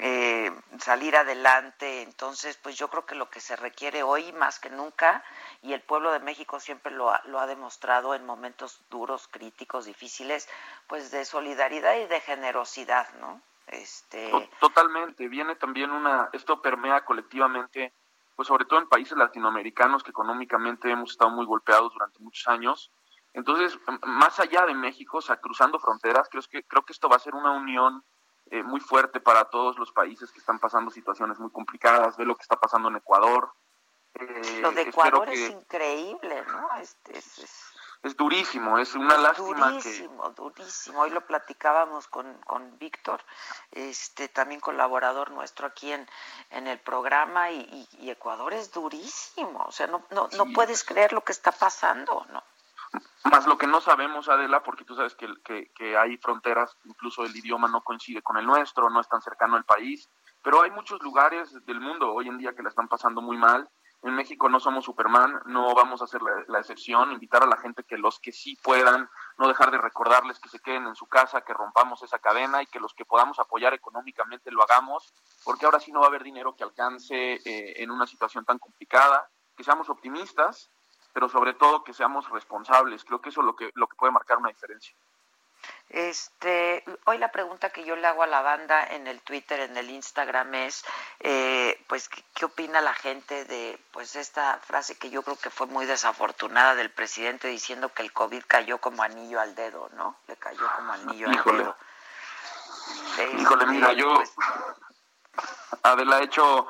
eh, 0.00 0.52
salir 0.78 1.16
adelante. 1.16 2.02
Entonces, 2.02 2.56
pues 2.56 2.76
yo 2.76 2.88
creo 2.88 3.04
que 3.04 3.16
lo 3.16 3.30
que 3.30 3.40
se 3.40 3.56
requiere 3.56 4.04
hoy 4.04 4.32
más 4.32 4.60
que 4.60 4.70
nunca, 4.70 5.24
y 5.60 5.72
el 5.72 5.80
pueblo 5.80 6.12
de 6.12 6.20
México 6.20 6.60
siempre 6.60 6.92
lo 6.92 7.10
ha, 7.10 7.20
lo 7.26 7.40
ha 7.40 7.46
demostrado 7.46 8.14
en 8.14 8.24
momentos 8.24 8.80
duros, 8.90 9.28
críticos, 9.28 9.86
difíciles, 9.86 10.48
pues 10.86 11.10
de 11.10 11.24
solidaridad 11.24 11.96
y 11.96 12.06
de 12.06 12.20
generosidad, 12.20 13.12
¿no? 13.14 13.42
Este... 13.66 14.30
Totalmente, 14.60 15.28
viene 15.28 15.56
también 15.56 15.90
una, 15.90 16.30
esto 16.32 16.62
permea 16.62 17.04
colectivamente, 17.04 17.92
pues 18.36 18.46
sobre 18.46 18.64
todo 18.66 18.78
en 18.78 18.88
países 18.88 19.18
latinoamericanos 19.18 20.04
que 20.04 20.10
económicamente 20.10 20.90
hemos 20.90 21.10
estado 21.10 21.30
muy 21.30 21.44
golpeados 21.44 21.92
durante 21.92 22.20
muchos 22.20 22.46
años. 22.46 22.92
Entonces, 23.32 23.78
más 24.02 24.38
allá 24.40 24.66
de 24.66 24.74
México, 24.74 25.18
o 25.18 25.22
sea, 25.22 25.36
cruzando 25.36 25.78
fronteras, 25.78 26.28
creo 26.30 26.42
que, 26.50 26.64
creo 26.64 26.84
que 26.84 26.92
esto 26.92 27.08
va 27.08 27.16
a 27.16 27.20
ser 27.20 27.34
una 27.34 27.52
unión 27.52 28.02
eh, 28.50 28.62
muy 28.62 28.80
fuerte 28.80 29.20
para 29.20 29.44
todos 29.44 29.78
los 29.78 29.92
países 29.92 30.32
que 30.32 30.38
están 30.38 30.58
pasando 30.58 30.90
situaciones 30.90 31.38
muy 31.38 31.50
complicadas. 31.50 32.16
Ve 32.16 32.24
lo 32.24 32.34
que 32.34 32.42
está 32.42 32.56
pasando 32.56 32.88
en 32.88 32.96
Ecuador. 32.96 33.52
Eh, 34.14 34.60
lo 34.62 34.72
de 34.72 34.82
Ecuador 34.82 35.28
es 35.28 35.50
increíble, 35.50 36.44
¿no? 36.48 36.68
Este, 36.80 37.18
es, 37.18 37.38
es, 38.02 38.16
durísimo, 38.16 38.78
es 38.78 38.94
una 38.94 39.18
lástima. 39.18 39.70
Durísimo, 39.70 40.30
durísimo. 40.30 41.00
Hoy 41.00 41.10
lo 41.10 41.26
platicábamos 41.26 42.08
con, 42.08 42.32
con 42.38 42.78
Víctor, 42.78 43.20
este, 43.70 44.28
también 44.28 44.60
colaborador 44.60 45.30
nuestro 45.30 45.66
aquí 45.66 45.92
en, 45.92 46.08
en 46.50 46.66
el 46.66 46.78
programa, 46.78 47.50
y, 47.50 47.86
y, 48.00 48.10
Ecuador 48.10 48.54
es 48.54 48.72
durísimo. 48.72 49.62
O 49.66 49.72
sea, 49.72 49.86
no, 49.86 50.02
no, 50.10 50.28
no 50.32 50.46
puedes 50.54 50.84
creer 50.84 51.12
lo 51.12 51.22
que 51.22 51.32
está 51.32 51.52
pasando, 51.52 52.26
¿no? 52.30 52.42
Más 53.24 53.46
lo 53.46 53.58
que 53.58 53.66
no 53.66 53.80
sabemos, 53.80 54.28
Adela, 54.28 54.62
porque 54.62 54.84
tú 54.84 54.94
sabes 54.94 55.14
que, 55.14 55.28
que, 55.74 55.96
hay 55.98 56.16
fronteras, 56.18 56.76
incluso 56.84 57.24
el 57.24 57.36
idioma 57.36 57.68
no 57.68 57.82
coincide 57.82 58.22
con 58.22 58.36
el 58.36 58.46
nuestro, 58.46 58.88
no 58.90 59.00
es 59.00 59.08
tan 59.08 59.20
cercano 59.20 59.56
al 59.56 59.64
país, 59.64 60.08
pero 60.42 60.62
hay 60.62 60.70
muchos 60.70 61.02
lugares 61.02 61.52
del 61.66 61.80
mundo 61.80 62.12
hoy 62.12 62.28
en 62.28 62.38
día 62.38 62.54
que 62.54 62.62
la 62.62 62.70
están 62.70 62.88
pasando 62.88 63.20
muy 63.20 63.36
mal. 63.36 63.68
En 64.02 64.14
México 64.14 64.48
no 64.48 64.60
somos 64.60 64.84
Superman, 64.84 65.40
no 65.46 65.74
vamos 65.74 66.00
a 66.00 66.04
hacer 66.04 66.20
la, 66.22 66.60
excepción, 66.60 67.10
invitar 67.10 67.42
a 67.42 67.48
la 67.48 67.56
gente 67.56 67.82
que 67.82 67.98
los 67.98 68.20
que 68.20 68.30
sí 68.30 68.56
puedan, 68.62 69.10
no 69.38 69.48
dejar 69.48 69.72
de 69.72 69.78
recordarles 69.78 70.38
que 70.38 70.48
se 70.48 70.60
queden 70.60 70.86
en 70.86 70.94
su 70.94 71.06
casa, 71.06 71.40
que 71.40 71.52
rompamos 71.52 72.02
esa 72.04 72.20
cadena 72.20 72.62
y 72.62 72.66
que 72.66 72.78
los 72.78 72.94
que 72.94 73.04
podamos 73.04 73.40
apoyar 73.40 73.74
económicamente 73.74 74.52
lo 74.52 74.62
hagamos, 74.62 75.12
porque 75.44 75.66
ahora 75.66 75.80
sí 75.80 75.90
no 75.90 75.98
va 75.98 76.06
a 76.06 76.08
haber 76.10 76.22
dinero 76.22 76.54
que 76.54 76.62
alcance 76.62 77.40
eh, 77.44 77.82
en 77.82 77.90
una 77.90 78.06
situación 78.06 78.44
tan 78.44 78.60
complicada, 78.60 79.28
que 79.56 79.64
seamos 79.64 79.90
optimistas, 79.90 80.70
pero 81.18 81.28
sobre 81.28 81.52
todo 81.52 81.82
que 81.82 81.92
seamos 81.92 82.30
responsables. 82.30 83.04
Creo 83.04 83.20
que 83.20 83.30
eso 83.30 83.40
es 83.40 83.46
lo 83.46 83.56
que, 83.56 83.72
lo 83.74 83.88
que 83.88 83.96
puede 83.96 84.12
marcar 84.12 84.38
una 84.38 84.50
diferencia. 84.50 84.94
Este, 85.88 86.84
hoy 87.06 87.18
la 87.18 87.32
pregunta 87.32 87.70
que 87.70 87.84
yo 87.84 87.96
le 87.96 88.06
hago 88.06 88.22
a 88.22 88.28
la 88.28 88.40
banda 88.40 88.86
en 88.86 89.08
el 89.08 89.20
Twitter, 89.22 89.58
en 89.58 89.76
el 89.76 89.90
Instagram 89.90 90.54
es, 90.54 90.84
eh, 91.18 91.84
pues, 91.88 92.08
¿qué, 92.08 92.44
opina 92.44 92.80
la 92.80 92.94
gente 92.94 93.44
de, 93.46 93.80
pues, 93.90 94.14
esta 94.14 94.60
frase 94.60 94.96
que 94.96 95.10
yo 95.10 95.24
creo 95.24 95.34
que 95.34 95.50
fue 95.50 95.66
muy 95.66 95.86
desafortunada 95.86 96.76
del 96.76 96.92
presidente 96.92 97.48
diciendo 97.48 97.92
que 97.92 98.02
el 98.02 98.12
COVID 98.12 98.44
cayó 98.46 98.78
como 98.78 99.02
anillo 99.02 99.40
al 99.40 99.56
dedo, 99.56 99.90
¿no? 99.94 100.14
Le 100.28 100.36
cayó 100.36 100.70
como 100.76 100.92
anillo 100.92 101.30
al 101.30 101.42
dedo. 101.42 101.76
Híjole, 103.40 103.66
mira, 103.66 103.90
este, 103.90 104.02
yo, 104.02 104.14
pues, 104.14 104.32
Adela, 105.82 106.20
he 106.20 106.24
hecho 106.26 106.68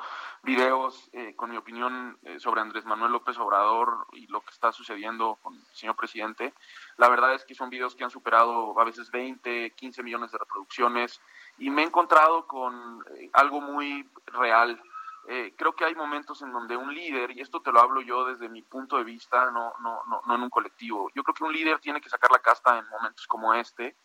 videos 0.49 1.09
eh, 1.13 1.35
con 1.35 1.51
mi 1.51 1.57
opinión 1.57 2.17
eh, 2.23 2.39
sobre 2.39 2.61
Andrés 2.61 2.83
Manuel 2.83 3.11
López 3.11 3.37
Obrador 3.37 4.07
y 4.13 4.25
lo 4.27 4.41
que 4.41 4.49
está 4.49 4.71
sucediendo 4.71 5.37
con 5.43 5.53
el 5.53 5.63
señor 5.73 5.95
presidente. 5.95 6.53
La 6.97 7.07
verdad 7.07 7.35
es 7.35 7.45
que 7.45 7.53
son 7.53 7.69
videos 7.69 7.95
que 7.95 8.03
han 8.03 8.09
superado 8.09 8.79
a 8.79 8.83
veces 8.83 9.11
20, 9.11 9.69
15 9.71 10.01
millones 10.01 10.31
de 10.31 10.39
reproducciones 10.39 11.21
y 11.59 11.69
me 11.69 11.83
he 11.83 11.85
encontrado 11.85 12.47
con 12.47 13.03
eh, 13.15 13.29
algo 13.33 13.61
muy 13.61 14.09
real. 14.25 14.81
eh, 15.27 15.53
creo 15.55 15.73
que 15.73 15.85
hay 15.85 15.93
momentos 15.93 16.41
en 16.41 16.51
donde 16.51 16.75
un 16.75 16.91
líder, 16.95 17.29
y 17.31 17.41
esto 17.41 17.61
te 17.61 17.71
lo 17.71 17.79
hablo 17.79 18.01
yo 18.01 18.25
desde 18.25 18.49
mi 18.49 18.63
punto 18.63 18.97
de 18.97 19.03
vista, 19.03 19.51
no, 19.51 19.73
no, 19.81 20.01
no, 20.07 20.21
no 20.25 20.35
en 20.35 20.41
un 20.41 20.49
colectivo, 20.49 21.11
yo 21.13 21.21
creo 21.23 21.35
que 21.35 21.43
un 21.43 21.53
líder 21.53 21.77
tiene 21.79 22.01
que 22.01 22.09
sacar 22.09 22.31
la 22.31 22.39
casta 22.39 22.79
en 22.79 22.89
momentos 22.89 23.27
como 23.27 23.53
este, 23.53 23.95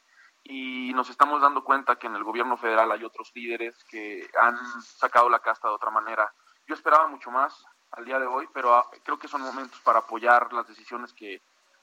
y 0.45 0.93
nos 0.93 1.09
estamos 1.09 1.41
dando 1.41 1.65
cuenta 1.65 1.97
que 1.97 2.07
en 2.07 2.17
el 2.17 2.23
gobierno 2.23 2.57
federal 2.59 2.93
hay 2.93 3.03
otros 3.03 3.33
líderes 3.35 3.83
que 3.85 4.31
han 4.41 4.57
sacado 4.83 5.29
la 5.31 5.39
casta 5.39 5.69
de 5.69 5.75
otra 5.75 5.91
manera. 5.91 6.31
Yo 6.67 6.75
esperaba 6.75 7.07
mucho 7.09 7.31
más 7.31 7.65
al 7.93 8.05
día 8.05 8.19
de 8.19 8.27
hoy, 8.27 8.47
pero 8.53 8.75
ah, 8.75 8.87
creo 9.03 9.19
que 9.19 9.29
son 9.29 9.41
momentos 9.41 9.81
para 9.81 10.01
apoyar 10.01 10.53
las 10.53 10.69
decisiones 10.69 11.13
que, 11.15 11.41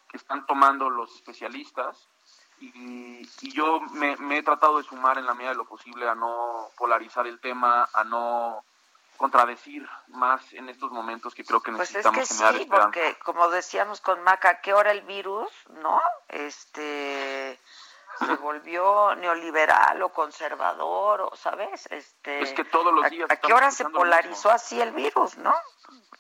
que 0.10 0.18
están 0.18 0.46
tomando 0.46 0.90
los 0.90 1.16
especialistas 1.16 2.08
y, 2.60 3.28
y 3.42 3.52
yo 3.52 3.80
me, 3.94 4.16
me, 4.18 4.38
he 4.38 4.44
tratado 4.44 4.78
de 4.78 4.84
sumar 4.84 5.18
en 5.18 5.26
la 5.26 5.34
medida 5.34 5.52
de 5.52 5.58
lo 5.58 5.66
posible 5.66 6.08
a 6.08 6.14
no 6.14 6.70
polarizar 6.78 7.26
el 7.26 7.40
tema, 7.40 7.90
a 7.92 8.04
no 8.04 8.64
contradecir 9.18 9.88
más 10.08 10.42
en 10.54 10.68
estos 10.70 10.92
momentos 10.92 11.36
que 11.36 11.46
creo 11.46 11.62
que 11.62 11.72
necesitamos 11.72 12.18
pues 12.18 12.32
es 12.32 12.52
que 12.52 12.58
sí, 12.58 12.66
porque 12.66 13.18
como 13.24 13.50
decíamos 13.50 14.02
con 14.02 14.22
Maca, 14.24 14.62
¿qué 14.62 14.74
hora 14.74 14.92
el 14.92 15.02
virus, 15.02 15.48
no? 15.70 16.02
Este 16.28 17.60
se 18.20 18.36
volvió 18.36 19.16
neoliberal 19.16 20.02
o 20.02 20.10
conservador, 20.10 21.22
o 21.22 21.36
sabes, 21.36 21.88
este 21.92 22.42
es 22.42 22.54
que 22.54 22.66
todos 22.66 22.94
los 22.94 23.10
días 23.10 23.30
a, 23.30 23.36
qué 23.36 23.54
hora 23.54 23.72
se 23.72 23.86
polarizó 23.90 24.52
así 24.52 24.80
el 24.80 24.92
virus, 24.92 25.38
¿no? 25.38 25.54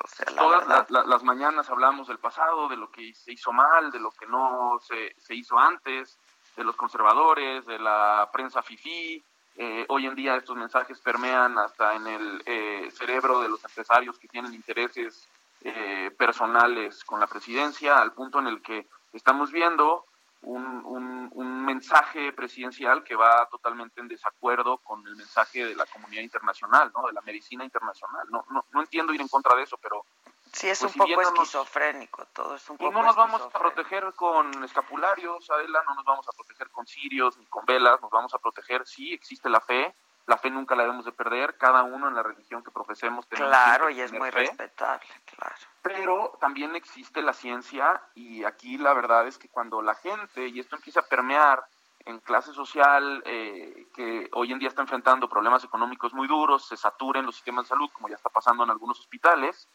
O 0.04 0.08
sea, 0.08 0.26
Todas 0.36 0.90
las 0.90 1.24
mañanas 1.24 1.70
hablamos 1.70 2.08
del 2.08 2.18
pasado, 2.18 2.68
de 2.68 2.78
lo 2.78 2.92
que 2.92 3.14
se 3.14 3.34
hizo 3.34 3.52
mal, 3.52 3.92
de 3.92 4.00
lo 4.00 4.12
que 4.12 4.26
no 4.26 4.80
se, 4.82 5.16
se 5.20 5.36
hizo 5.36 5.58
antes, 5.60 6.18
de 6.56 6.64
los 6.64 6.76
conservadores, 6.76 7.66
de 7.66 7.80
la 7.80 8.30
prensa 8.32 8.62
fifí. 8.62 9.24
Eh, 9.58 9.86
hoy 9.90 10.08
en 10.08 10.16
día 10.16 10.36
estos 10.36 10.56
mensajes 10.56 11.00
permean 11.00 11.58
hasta 11.58 11.94
en 11.96 12.08
el 12.08 12.44
eh, 12.46 12.90
cerebro 12.92 13.42
de 13.42 13.50
los 13.50 13.64
empresarios 13.64 14.18
que 14.18 14.28
tienen 14.28 14.54
intereses 14.54 15.28
eh, 15.62 16.10
personales 16.18 17.04
con 17.04 17.20
la 17.20 17.28
presidencia, 17.28 18.00
al 18.00 18.14
punto 18.14 18.40
en 18.40 18.48
el 18.48 18.62
que 18.62 18.88
estamos 19.14 19.52
viendo 19.52 20.06
un, 20.44 20.86
un, 20.86 21.30
un, 21.34 21.66
mensaje 21.66 22.34
presidencial 22.34 23.04
que 23.04 23.16
va 23.16 23.48
totalmente 23.50 24.02
en 24.02 24.08
desacuerdo 24.08 24.78
con 24.80 25.06
el 25.08 25.16
mensaje 25.16 25.66
de 25.66 25.76
la 25.76 25.86
comunidad 25.86 26.24
internacional, 26.24 26.92
¿no? 26.96 27.08
de 27.08 27.14
la 27.14 27.22
medicina 27.22 27.64
internacional. 27.64 28.28
No, 28.30 28.46
no, 28.50 28.66
no 28.72 28.82
entiendo 28.82 29.14
ir 29.14 29.22
en 29.22 29.28
contra 29.28 29.56
de 29.56 29.64
eso, 29.64 29.78
pero... 29.82 30.06
Sí, 30.54 30.68
es 30.68 30.80
pues 30.80 30.94
un 30.94 31.00
poco 31.00 31.22
esquizofrénico, 31.22 32.26
todo 32.34 32.56
es 32.56 32.70
un 32.70 32.78
poco 32.78 32.92
Y 32.92 32.94
no 32.94 33.04
nos 33.04 33.16
vamos 33.16 33.42
a 33.42 33.50
proteger 33.50 34.12
con 34.16 34.64
escapularios, 34.66 35.50
Adela, 35.50 35.82
no 35.88 35.96
nos 35.96 36.04
vamos 36.04 36.28
a 36.28 36.34
proteger 36.34 36.70
con 36.72 36.86
cirios 36.86 37.38
ni 37.38 37.46
con 37.46 37.66
velas, 37.66 38.02
nos 38.02 38.12
vamos 38.12 38.34
a 38.34 38.38
proteger, 38.38 38.86
sí, 38.86 39.14
existe 39.14 39.48
la 39.48 39.62
fe, 39.62 39.96
la 40.28 40.38
fe 40.38 40.50
nunca 40.50 40.76
la 40.76 40.84
debemos 40.84 41.06
de 41.06 41.12
perder, 41.12 41.58
cada 41.58 41.84
uno 41.84 42.08
en 42.08 42.16
la 42.16 42.24
religión 42.24 42.64
que 42.64 42.72
profesemos. 42.72 43.26
Claro, 43.28 43.90
y 43.90 44.02
es 44.02 44.12
muy 44.12 44.30
respetable, 44.30 45.08
claro. 45.26 45.56
Pero 45.82 46.38
también 46.40 46.76
existe 46.76 47.22
la 47.22 47.34
ciencia 47.34 48.02
y 48.14 48.44
aquí 48.44 48.78
la 48.78 48.94
verdad 48.94 49.28
es 49.28 49.38
que 49.38 49.50
cuando 49.50 49.82
la 49.82 49.96
gente, 49.96 50.48
y 50.48 50.60
esto 50.60 50.76
empieza 50.76 51.02
a 51.02 51.06
permear 51.06 51.64
en 52.06 52.20
clase 52.20 52.54
social 52.54 53.22
eh, 53.26 53.88
que 53.96 54.30
hoy 54.34 54.52
en 54.52 54.60
día 54.60 54.70
está 54.70 54.82
enfrentando 54.82 55.30
problemas 55.30 55.64
económicos 55.64 56.14
muy 56.14 56.28
duros, 56.28 56.68
se 56.68 56.78
saturen 56.78 57.26
los 57.26 57.36
sistemas 57.36 57.66
de 57.66 57.70
salud, 57.70 57.90
como 57.94 58.10
ya 58.10 58.16
está 58.16 58.30
pasando 58.30 58.64
en 58.64 58.72
algunos 58.72 59.00
hospitales, 59.00 59.68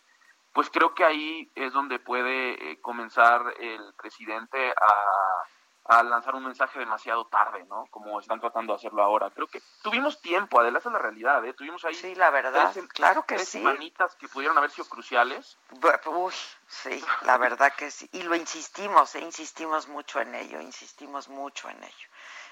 pues 0.53 0.71
creo 0.71 0.95
que 0.95 1.05
ahí 1.05 1.51
es 1.55 1.73
donde 1.73 1.99
puede 1.99 2.73
eh, 2.73 2.81
comenzar 2.81 3.55
el 3.59 3.93
presidente 3.95 4.71
a 4.71 5.43
a 5.89 6.03
lanzar 6.03 6.35
un 6.35 6.45
mensaje 6.45 6.79
demasiado 6.79 7.27
tarde, 7.27 7.65
¿no? 7.65 7.87
Como 7.91 8.21
están 8.21 8.41
tratando 8.41 8.73
de 8.73 8.79
hacerlo 8.79 9.03
ahora. 9.03 9.31
Creo 9.31 9.47
que 9.47 9.63
tuvimos 9.83 10.21
tiempo, 10.21 10.61
Adela, 10.61 10.79
esa 10.79 10.89
es 10.89 10.93
la 10.95 10.99
realidad, 10.99 11.45
¿eh? 11.45 11.53
Tuvimos 11.53 11.85
ahí... 11.85 11.95
Sí, 11.95 12.15
la 12.15 12.31
verdad, 12.31 12.75
claro 12.89 13.25
que 13.25 13.37
tres 13.37 13.49
sí. 13.49 13.61
manitas 13.61 14.15
que 14.17 14.29
pudieron 14.29 14.59
haber 14.59 14.71
sido 14.71 14.89
cruciales. 14.89 15.59
Uy, 16.07 16.35
sí, 16.67 17.05
la 17.23 17.39
verdad 17.39 17.73
que 17.77 17.91
sí. 17.91 18.09
Y 18.13 18.23
lo 18.23 18.35
insistimos, 18.35 19.15
¿eh? 19.15 19.21
Insistimos 19.21 19.89
mucho 19.89 20.21
en 20.21 20.35
ello, 20.35 20.61
insistimos 20.61 21.29
mucho 21.29 21.69
en 21.69 21.83
ello. 21.83 22.09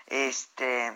Este... 0.07 0.93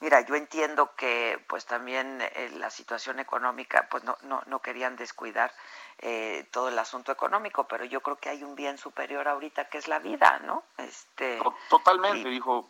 Mira, 0.00 0.22
yo 0.22 0.34
entiendo 0.34 0.94
que 0.94 1.44
pues 1.46 1.66
también 1.66 2.22
eh, 2.22 2.50
la 2.54 2.70
situación 2.70 3.18
económica 3.18 3.86
pues 3.90 4.02
no, 4.02 4.16
no, 4.22 4.42
no 4.46 4.62
querían 4.62 4.96
descuidar 4.96 5.52
eh, 6.00 6.46
todo 6.52 6.68
el 6.68 6.78
asunto 6.78 7.12
económico, 7.12 7.64
pero 7.64 7.84
yo 7.84 8.00
creo 8.00 8.16
que 8.16 8.28
hay 8.28 8.44
un 8.44 8.54
bien 8.54 8.78
superior 8.78 9.26
ahorita 9.26 9.68
que 9.68 9.78
es 9.78 9.88
la 9.88 9.98
vida, 9.98 10.40
¿no? 10.44 10.62
Este, 10.76 11.40
Totalmente, 11.68 12.28
dijo 12.28 12.68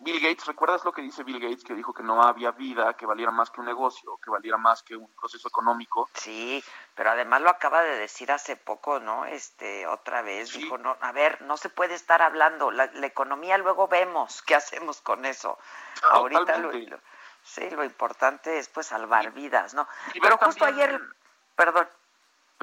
Bill 0.00 0.18
Gates, 0.18 0.46
¿recuerdas 0.46 0.82
lo 0.84 0.92
que 0.92 1.02
dice 1.02 1.24
Bill 1.24 1.38
Gates? 1.38 1.62
Que 1.62 1.74
dijo 1.74 1.92
que 1.92 2.02
no 2.02 2.22
había 2.22 2.52
vida 2.52 2.94
que 2.94 3.04
valiera 3.04 3.30
más 3.30 3.50
que 3.50 3.60
un 3.60 3.66
negocio, 3.66 4.18
que 4.24 4.30
valiera 4.30 4.56
más 4.56 4.82
que 4.82 4.96
un 4.96 5.06
proceso 5.14 5.46
económico. 5.48 6.08
Sí, 6.14 6.64
pero 6.94 7.10
además 7.10 7.42
lo 7.42 7.50
acaba 7.50 7.82
de 7.82 7.96
decir 7.96 8.32
hace 8.32 8.56
poco, 8.56 8.98
¿no? 8.98 9.26
Este, 9.26 9.86
otra 9.86 10.22
vez, 10.22 10.54
dijo, 10.54 10.78
no, 10.78 10.96
a 11.02 11.12
ver, 11.12 11.42
no 11.42 11.58
se 11.58 11.68
puede 11.68 11.94
estar 11.94 12.22
hablando, 12.22 12.70
la, 12.70 12.84
economía 13.02 13.58
luego 13.58 13.88
vemos 13.88 14.40
qué 14.42 14.54
hacemos 14.54 15.02
con 15.02 15.26
eso. 15.26 15.58
Ahorita 16.10 16.56
lo, 16.56 16.72
sí, 17.42 17.68
lo 17.68 17.84
importante 17.84 18.58
es 18.58 18.70
pues 18.70 18.86
salvar 18.86 19.32
vidas, 19.32 19.74
¿no? 19.74 19.86
pero 20.22 20.38
justo 20.38 20.64
ayer, 20.64 20.98
perdón. 21.56 21.86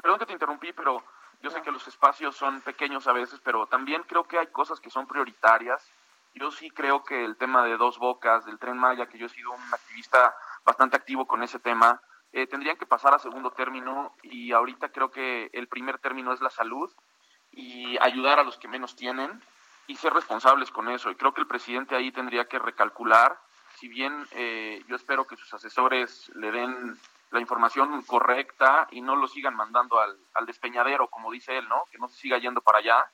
Perdón 0.02 0.18
que 0.18 0.26
te 0.26 0.32
interrumpí, 0.32 0.72
pero 0.72 1.02
yo 1.40 1.50
sé 1.50 1.62
que 1.62 1.72
los 1.72 1.86
espacios 1.86 2.36
son 2.36 2.60
pequeños 2.60 3.06
a 3.06 3.12
veces, 3.12 3.40
pero 3.42 3.66
también 3.66 4.02
creo 4.04 4.24
que 4.24 4.38
hay 4.38 4.46
cosas 4.48 4.80
que 4.80 4.90
son 4.90 5.06
prioritarias. 5.06 5.88
Yo 6.34 6.50
sí 6.50 6.70
creo 6.70 7.04
que 7.04 7.24
el 7.24 7.36
tema 7.36 7.64
de 7.64 7.76
dos 7.76 7.98
bocas, 7.98 8.44
del 8.44 8.58
tren 8.58 8.76
Maya, 8.76 9.06
que 9.06 9.18
yo 9.18 9.26
he 9.26 9.30
sido 9.30 9.50
un 9.50 9.74
activista 9.74 10.34
bastante 10.64 10.96
activo 10.96 11.26
con 11.26 11.42
ese 11.42 11.58
tema, 11.58 12.00
eh, 12.32 12.46
tendrían 12.46 12.76
que 12.76 12.86
pasar 12.86 13.14
a 13.14 13.18
segundo 13.18 13.50
término 13.52 14.14
y 14.22 14.52
ahorita 14.52 14.90
creo 14.90 15.10
que 15.10 15.48
el 15.52 15.66
primer 15.66 15.98
término 15.98 16.32
es 16.32 16.40
la 16.40 16.50
salud 16.50 16.92
y 17.52 17.96
ayudar 18.00 18.38
a 18.38 18.44
los 18.44 18.58
que 18.58 18.68
menos 18.68 18.94
tienen 18.94 19.42
y 19.86 19.96
ser 19.96 20.12
responsables 20.12 20.70
con 20.70 20.88
eso. 20.88 21.10
Y 21.10 21.16
creo 21.16 21.32
que 21.32 21.40
el 21.40 21.46
presidente 21.46 21.96
ahí 21.96 22.12
tendría 22.12 22.46
que 22.46 22.58
recalcular, 22.58 23.40
si 23.76 23.88
bien 23.88 24.26
eh, 24.32 24.84
yo 24.86 24.96
espero 24.96 25.26
que 25.26 25.36
sus 25.36 25.52
asesores 25.54 26.30
le 26.34 26.50
den 26.52 26.98
la 27.30 27.40
información 27.40 28.02
correcta 28.02 28.88
y 28.90 29.00
no 29.00 29.16
lo 29.16 29.28
sigan 29.28 29.54
mandando 29.54 30.00
al, 30.00 30.18
al 30.34 30.46
despeñadero, 30.46 31.08
como 31.08 31.30
dice 31.30 31.58
él, 31.58 31.68
¿no? 31.68 31.84
Que 31.90 31.98
no 31.98 32.08
se 32.08 32.16
siga 32.16 32.38
yendo 32.38 32.60
para 32.60 32.78
allá 32.78 33.10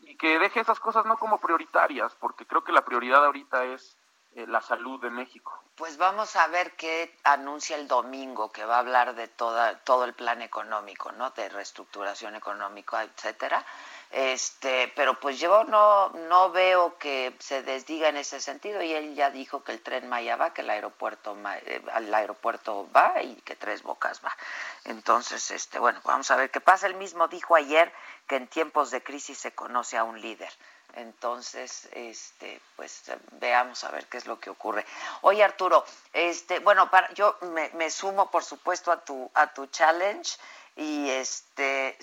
y 0.00 0.16
que 0.16 0.38
deje 0.38 0.60
esas 0.60 0.80
cosas 0.80 1.06
no 1.06 1.16
como 1.16 1.38
prioritarias, 1.38 2.14
porque 2.16 2.46
creo 2.46 2.64
que 2.64 2.72
la 2.72 2.84
prioridad 2.84 3.24
ahorita 3.24 3.64
es 3.66 3.96
eh, 4.34 4.46
la 4.46 4.60
salud 4.60 5.00
de 5.00 5.10
México. 5.10 5.52
Pues 5.76 5.96
vamos 5.96 6.36
a 6.36 6.46
ver 6.48 6.74
qué 6.76 7.14
anuncia 7.24 7.76
el 7.76 7.86
domingo, 7.86 8.50
que 8.50 8.64
va 8.64 8.76
a 8.76 8.80
hablar 8.80 9.14
de 9.14 9.28
toda, 9.28 9.78
todo 9.80 10.04
el 10.04 10.14
plan 10.14 10.42
económico, 10.42 11.12
¿no? 11.12 11.30
De 11.30 11.48
reestructuración 11.48 12.34
económica, 12.34 13.02
etcétera. 13.02 13.64
Este, 14.12 14.92
pero 14.94 15.18
pues 15.18 15.40
yo 15.40 15.64
no, 15.64 16.10
no 16.10 16.50
veo 16.50 16.98
que 16.98 17.34
se 17.38 17.62
desdiga 17.62 18.10
en 18.10 18.18
ese 18.18 18.40
sentido 18.40 18.82
y 18.82 18.92
él 18.92 19.14
ya 19.14 19.30
dijo 19.30 19.64
que 19.64 19.72
el 19.72 19.80
tren 19.80 20.06
Maya 20.06 20.36
va, 20.36 20.52
que 20.52 20.60
el 20.60 20.68
aeropuerto 20.68 21.34
eh, 21.64 21.82
al 21.90 22.12
aeropuerto 22.12 22.90
va 22.94 23.22
y 23.22 23.36
que 23.36 23.56
Tres 23.56 23.82
Bocas 23.82 24.20
va. 24.22 24.36
Entonces, 24.84 25.50
este, 25.50 25.78
bueno, 25.78 25.98
vamos 26.04 26.30
a 26.30 26.36
ver 26.36 26.50
qué 26.50 26.60
pasa. 26.60 26.86
Él 26.88 26.96
mismo 26.96 27.26
dijo 27.28 27.56
ayer 27.56 27.90
que 28.26 28.36
en 28.36 28.48
tiempos 28.48 28.90
de 28.90 29.02
crisis 29.02 29.38
se 29.38 29.54
conoce 29.54 29.96
a 29.96 30.04
un 30.04 30.20
líder. 30.20 30.52
Entonces, 30.92 31.88
este, 31.92 32.60
pues 32.76 33.04
veamos 33.40 33.82
a 33.82 33.90
ver 33.92 34.06
qué 34.08 34.18
es 34.18 34.26
lo 34.26 34.38
que 34.38 34.50
ocurre. 34.50 34.84
Oye, 35.22 35.42
Arturo, 35.42 35.86
este, 36.12 36.58
bueno, 36.58 36.90
para, 36.90 37.10
yo 37.14 37.38
me, 37.40 37.70
me 37.70 37.90
sumo, 37.90 38.30
por 38.30 38.44
supuesto, 38.44 38.92
a 38.92 39.02
tu, 39.02 39.30
a 39.32 39.54
tu 39.54 39.64
challenge 39.68 40.36
y 40.76 41.08
este 41.10 41.96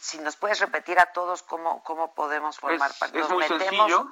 si 0.00 0.18
nos 0.18 0.36
puedes 0.36 0.60
repetir 0.60 0.98
a 0.98 1.12
todos 1.12 1.42
cómo, 1.42 1.82
cómo 1.82 2.14
podemos 2.14 2.58
formar 2.58 2.92
parte. 2.98 3.18
Es 3.18 3.28
muy 3.30 3.44
sencillo. 3.44 4.10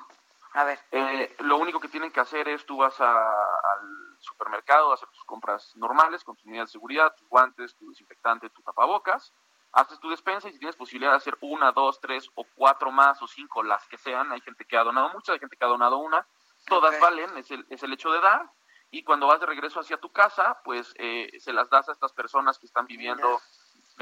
A 0.53 0.65
ver. 0.65 0.81
Eh, 0.91 1.37
lo 1.41 1.59
único 1.59 1.79
que 1.79 1.89
tienen 1.89 2.11
que 2.11 2.21
hacer 2.21 2.49
es 2.49 2.67
tú 2.67 2.79
vas 2.79 3.01
al 3.01 4.17
supermercado 4.19 4.91
a 4.91 4.95
hacer 4.95 5.09
tus 5.09 5.25
compras 5.25 5.75
normales 5.77 6.25
con 6.25 6.37
tus 6.37 6.47
medidas 6.47 6.69
de 6.69 6.73
seguridad, 6.73 7.15
tus 7.17 7.29
guantes, 7.29 7.75
tu 7.77 7.89
desinfectante, 7.89 8.51
tu 8.51 8.63
tapabocas, 8.63 9.33
haces 9.73 9.99
tu 10.01 10.11
despensa 10.11 10.49
y 10.49 10.53
si 10.53 10.59
tienes 10.59 10.77
posibilidad 10.77 11.13
de 11.13 11.19
hacer 11.19 11.39
una, 11.41 11.73
dos, 11.73 12.01
tres 12.01 12.29
o 12.35 12.45
cuatro 12.55 12.91
más 12.91 13.23
o 13.23 13.29
cinco, 13.29 13.63
las 13.63 13.87
que 13.87 13.97
sean, 13.97 14.33
hay 14.33 14.41
gente 14.41 14.65
que 14.65 14.77
ha 14.77 14.85
donado 14.85 15.11
muchas, 15.11 15.35
hay 15.35 15.39
gente 15.39 15.57
que 15.57 15.65
ha 15.65 15.69
donado 15.69 15.99
una, 15.99 16.27
todas 16.67 16.99
valen, 17.01 17.37
es 17.39 17.51
el, 17.51 17.65
es 17.71 17.83
el 17.83 17.93
hecho 17.93 18.11
de 18.11 18.21
dar 18.21 18.51
y 18.91 19.05
cuando 19.05 19.29
vas 19.29 19.41
de 19.41 19.47
regreso 19.47 19.81
hacia 19.81 19.99
tu 19.99 20.11
casa, 20.11 20.61
pues 20.65 20.93
eh, 20.97 21.31
se 21.39 21.53
las 21.53 21.71
das 21.71 21.89
a 21.89 21.93
estas 21.93 22.13
personas 22.13 22.59
que 22.59 22.67
están 22.67 22.87
viviendo 22.87 23.41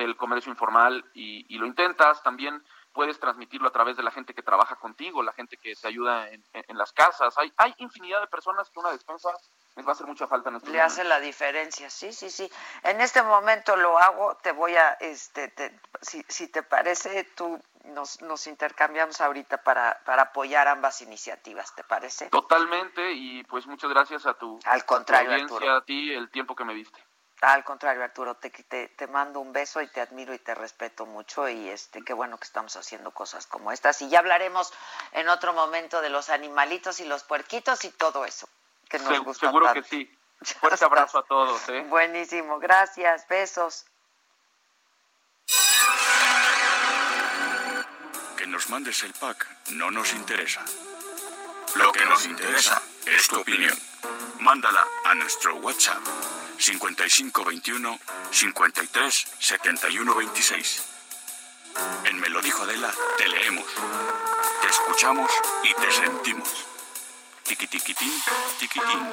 del 0.03 0.17
comercio 0.17 0.51
informal 0.51 1.05
y, 1.15 1.57
lo 1.59 1.67
intentas, 1.67 2.23
también 2.23 2.63
puedes 2.93 3.21
transmitirlo 3.21 3.69
a 3.69 3.73
través 3.73 3.97
de 3.97 4.03
la 4.03 4.11
gente 4.11 4.35
que 4.35 4.43
trabaja 4.43 4.77
contigo, 4.77 5.23
la 5.23 5.33
gente 5.33 5.57
que 5.57 5.75
te 5.75 5.89
ayuda 5.89 6.29
en, 6.31 6.43
las 6.79 6.93
casas. 6.93 7.37
Hay, 7.39 7.53
hay 7.57 7.75
infinidad 7.79 8.21
de 8.21 8.27
personas 8.27 8.71
que 8.71 8.79
una 8.79 8.91
despensa 8.91 9.31
les 9.77 9.87
va 9.87 9.91
a 9.91 9.93
hacer 9.93 10.07
mucha 10.07 10.27
falta 10.27 10.51
en 10.51 10.57
este 10.57 10.71
Le 10.71 10.81
hace 10.81 11.05
la 11.05 11.21
diferencia, 11.21 11.89
sí, 11.91 12.13
sí, 12.13 12.31
sí. 12.31 12.51
En 12.83 13.01
este 13.01 13.23
momento 13.23 13.77
lo 13.77 13.99
hago, 13.99 14.37
te 14.43 14.53
voy 14.53 14.75
a, 14.75 14.93
este, 14.95 15.53
si, 16.01 16.25
si 16.29 16.49
te 16.49 16.63
parece, 16.63 17.25
tú 17.37 17.61
nos, 17.85 18.21
nos 18.23 18.47
intercambiamos 18.47 19.21
ahorita 19.21 19.63
para, 19.63 20.01
para 20.05 20.23
apoyar 20.23 20.69
ambas 20.69 21.01
iniciativas, 21.03 21.75
¿te 21.75 21.85
parece? 21.85 22.29
Totalmente, 22.31 23.13
y 23.13 23.45
pues 23.45 23.67
muchas 23.67 23.91
gracias 23.91 24.27
a 24.27 24.35
tu, 24.35 24.59
Al 24.65 24.85
contrario, 24.85 25.31
audiencia, 25.33 25.77
a 25.77 25.85
ti, 25.85 26.13
el 26.13 26.31
tiempo 26.31 26.57
que 26.57 26.65
me 26.65 26.75
diste. 26.75 27.01
Al 27.41 27.63
contrario, 27.63 28.03
Arturo, 28.03 28.35
te, 28.35 28.51
te, 28.51 28.89
te, 28.89 29.07
mando 29.07 29.39
un 29.39 29.53
beso 29.53 29.81
y 29.81 29.87
te 29.87 30.01
admiro 30.01 30.35
y 30.35 30.39
te 30.41 30.55
respeto 30.55 31.07
mucho 31.07 31.49
y 31.49 31.69
este 31.69 32.03
qué 32.03 32.13
bueno 32.13 32.37
que 32.37 32.45
estamos 32.45 32.77
haciendo 32.77 33.13
cosas 33.13 33.47
como 33.47 33.71
estas 33.71 34.03
y 34.03 34.09
ya 34.09 34.19
hablaremos 34.19 34.73
en 35.13 35.29
otro 35.29 35.53
momento 35.53 36.01
de 36.01 36.11
los 36.11 36.31
animalitos 36.31 36.99
y 36.99 37.05
los 37.05 37.23
puerquitos 37.23 37.85
y 37.85 37.91
todo 37.91 38.25
eso 38.25 38.49
que 38.89 38.99
nos 38.99 39.21
gusta 39.21 39.47
Seguro 39.47 39.73
que 39.73 39.83
sí. 39.83 40.19
Fuerte 40.61 40.85
abrazo 40.85 41.19
a 41.19 41.25
todos. 41.25 41.69
¿eh? 41.69 41.85
Buenísimo, 41.89 42.59
gracias, 42.59 43.27
besos. 43.29 43.85
Que 48.37 48.47
nos 48.47 48.69
mandes 48.71 49.03
el 49.03 49.13
pack 49.15 49.47
no 49.73 49.91
nos 49.91 50.13
interesa. 50.13 50.65
Lo 51.75 51.93
que 51.93 52.05
nos 52.05 52.25
interesa 52.25 52.83
es 53.17 53.29
tu 53.29 53.41
opinión. 53.41 53.77
Mándala 54.41 54.87
a 55.05 55.15
nuestro 55.15 55.57
WhatsApp 55.57 56.03
5521 56.59 57.99
53 58.31 59.27
71 59.39 60.15
26. 60.15 60.85
En 62.05 62.21
Me 62.21 62.29
lo 62.29 62.41
dijo 62.41 62.63
Adela, 62.63 62.93
te 63.17 63.29
leemos, 63.29 63.67
te 64.61 64.69
escuchamos 64.69 65.31
y 65.63 65.75
te 65.75 65.93
sentimos. 65.93 66.67
Tiquitiquitín, 67.45 68.13
tiquitín. 68.59 69.13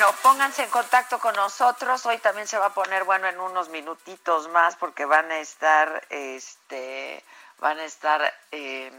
Bueno, 0.00 0.16
pónganse 0.22 0.62
en 0.62 0.70
contacto 0.70 1.18
con 1.18 1.34
nosotros. 1.34 2.06
Hoy 2.06 2.16
también 2.16 2.46
se 2.48 2.56
va 2.56 2.66
a 2.66 2.72
poner 2.72 3.04
bueno 3.04 3.28
en 3.28 3.38
unos 3.38 3.68
minutitos 3.68 4.48
más 4.48 4.74
porque 4.76 5.04
van 5.04 5.30
a 5.30 5.40
estar, 5.40 6.06
este, 6.08 7.22
van 7.58 7.78
a 7.78 7.84
estar 7.84 8.32
eh, 8.50 8.90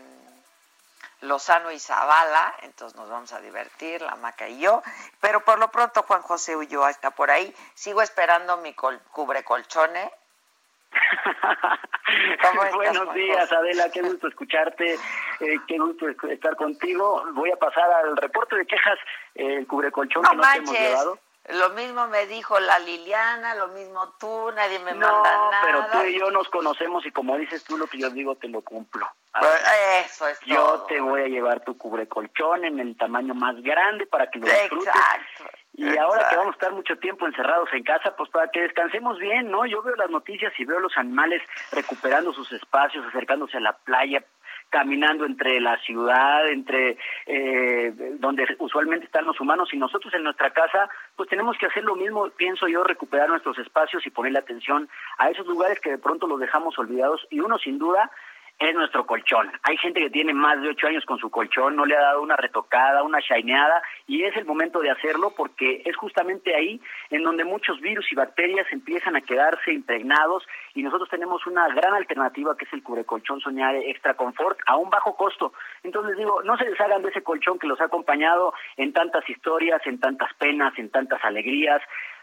Lozano 1.22 1.72
y 1.72 1.80
Zavala, 1.80 2.54
entonces 2.62 2.96
nos 2.96 3.10
vamos 3.10 3.34
a 3.34 3.40
divertir, 3.40 4.04
la 4.04 4.16
maca 4.18 4.48
y 4.48 4.60
yo. 4.60 4.84
Pero 5.20 5.44
por 5.44 5.58
lo 5.58 5.72
pronto 5.72 6.04
Juan 6.04 6.22
José 6.22 6.56
Ulloa 6.56 6.92
está 6.92 7.10
por 7.10 7.32
ahí. 7.32 7.52
Sigo 7.74 8.04
esperando 8.04 8.58
mi 8.58 8.76
col 8.76 9.02
cubre 9.12 9.44
colchone. 9.44 10.12
Buenos 12.74 13.14
días, 13.14 13.52
Adela, 13.52 13.90
qué 13.92 14.02
gusto 14.02 14.28
escucharte, 14.28 14.96
eh, 15.40 15.58
qué 15.68 15.78
gusto 15.78 16.08
estar 16.30 16.56
contigo. 16.56 17.24
Voy 17.34 17.52
a 17.52 17.56
pasar 17.56 17.92
al 17.92 18.18
reporte 18.18 18.56
de 18.56 18.66
quejas, 18.66 19.00
eh, 19.36 19.56
el 19.56 19.68
cubrecolchón 19.68 20.24
no 20.24 20.30
que 20.30 20.36
no 20.36 20.44
te 20.44 20.58
hemos 20.58 20.72
llevado. 20.80 21.20
Lo 21.50 21.70
mismo 21.72 22.08
me 22.08 22.28
dijo 22.28 22.60
la 22.60 22.78
Liliana, 22.80 23.56
lo 23.56 23.70
mismo 23.70 24.14
tú, 24.20 24.52
nadie 24.56 24.78
me 24.80 24.94
manda 24.94 25.24
nada. 25.24 25.62
pero 25.64 25.86
tú 25.92 26.08
y 26.08 26.20
yo 26.20 26.30
nos 26.30 26.48
conocemos 26.50 27.04
y 27.06 27.12
como 27.12 27.36
dices 27.38 27.64
tú, 27.64 27.78
lo 27.78 27.88
que 27.88 27.98
yo 27.98 28.10
digo 28.12 28.36
te 28.36 28.48
lo 28.48 28.62
cumplo. 28.62 29.08
Pues 29.40 29.52
eso 30.06 30.28
es 30.28 30.40
Yo 30.42 30.56
todo. 30.58 30.86
te 30.86 31.00
voy 31.02 31.22
a 31.22 31.28
llevar 31.28 31.62
tu 31.64 31.78
cubrecolchón 31.78 32.66
en 32.66 32.80
el 32.80 32.96
tamaño 32.96 33.34
más 33.34 33.56
grande 33.64 34.06
para 34.06 34.30
que 34.30 34.40
lo 34.40 34.46
disfrutes. 34.46 34.94
Exacto. 35.74 35.96
Y 35.96 35.98
ahora 35.98 36.28
que 36.30 36.36
vamos 36.36 36.54
a 36.54 36.58
estar 36.58 36.74
mucho 36.74 36.96
tiempo 36.98 37.26
encerrados 37.26 37.70
en 37.74 37.84
casa, 37.84 38.16
pues 38.16 38.30
para 38.30 38.50
que 38.50 38.62
descansemos 38.62 39.18
bien, 39.20 39.50
¿no? 39.50 39.66
Yo 39.66 39.82
veo 39.82 39.96
las 39.96 40.10
noticias 40.10 40.54
y 40.58 40.66
veo 40.66 40.80
los 40.80 40.98
animales 40.98 41.42
recuperando 41.72 42.34
sus 42.34 42.52
espacios, 42.52 43.06
acercándose 43.06 43.58
a 43.58 43.62
la 43.62 43.74
playa, 43.74 44.24
caminando 44.70 45.26
entre 45.26 45.60
la 45.62 45.78
ciudad, 45.80 46.50
entre 46.50 46.98
eh, 47.26 47.94
donde 48.20 48.46
usualmente 48.60 49.06
están 49.06 49.26
los 49.26 49.40
humanos 49.40 49.70
y 49.74 49.78
nosotros 49.78 50.14
en 50.14 50.24
nuestra 50.24 50.52
casa, 50.52 50.90
pues 51.16 51.30
tenemos 51.30 51.58
que 51.58 51.68
hacer 51.68 51.84
lo 51.84 51.96
mismo, 51.96 52.30
pienso 52.32 52.68
yo, 52.68 52.84
recuperar 52.84 53.30
nuestros 53.30 53.58
espacios 53.60 54.06
y 54.06 54.10
ponerle 54.10 54.40
atención 54.40 54.90
a 55.18 55.30
esos 55.30 55.46
lugares 55.46 55.80
que 55.80 55.92
de 55.92 55.98
pronto 55.98 56.26
los 56.26 56.40
dejamos 56.40 56.78
olvidados 56.80 57.26
y 57.30 57.40
uno 57.40 57.58
sin 57.60 57.78
duda 57.80 58.12
es 58.60 58.76
nuestro 58.76 59.06
colchón. 59.06 59.52
Hay 59.64 59.78
gente 59.78 60.00
que 60.00 60.10
tiene 60.10 60.34
más 60.34 60.62
de 60.62 60.70
ocho 60.70 60.88
años 60.88 61.04
con 61.06 61.18
su 61.18 61.30
colchón, 61.30 61.76
no 61.76 61.86
le 61.86 61.96
ha 61.96 62.02
dado 62.02 62.22
una 62.22 62.36
retocada, 62.36 63.04
una 63.04 63.20
shineada, 63.20 63.82
y 64.08 64.24
es 64.24 64.36
el 64.38 64.46
momento 64.46 64.80
de 64.80 64.92
hacerlo 64.92 65.34
porque 65.36 65.82
es 65.86 65.96
justamente 65.96 66.56
ahí 66.56 66.80
en 67.10 67.24
donde 67.24 67.44
muchos 67.44 67.80
virus 67.82 68.12
y 68.12 68.16
bacterias 68.16 68.68
empiezan 68.72 69.16
a 69.16 69.22
quedarse 69.22 69.74
impregnados 69.74 70.48
y 70.76 70.84
nosotros 70.84 71.10
tenemos 71.10 71.46
una 71.48 71.68
gran 71.70 71.94
alternativa 71.94 72.56
que 72.56 72.66
es 72.66 72.74
el 72.74 72.84
cubrecolchón 72.84 73.42
Soñare 73.42 73.90
Extra 73.90 74.14
Confort 74.14 74.60
a 74.68 74.78
un 74.78 74.90
bajo 74.90 75.16
costo. 75.16 75.54
Entonces 75.84 76.18
digo, 76.18 76.44
no 76.44 76.58
se 76.58 76.66
deshagan 76.66 77.02
de 77.02 77.10
ese 77.10 77.24
colchón 77.24 77.60
que 77.60 77.68
los 77.68 77.82
ha 77.82 77.86
acompañado 77.86 78.54
en 78.78 78.94
tantas 78.94 79.28
historias, 79.30 79.82
en 79.86 80.00
tantas 80.00 80.34
penas, 80.36 80.78
en 80.78 80.90
tantas 80.90 81.24
alegrías, 81.24 81.82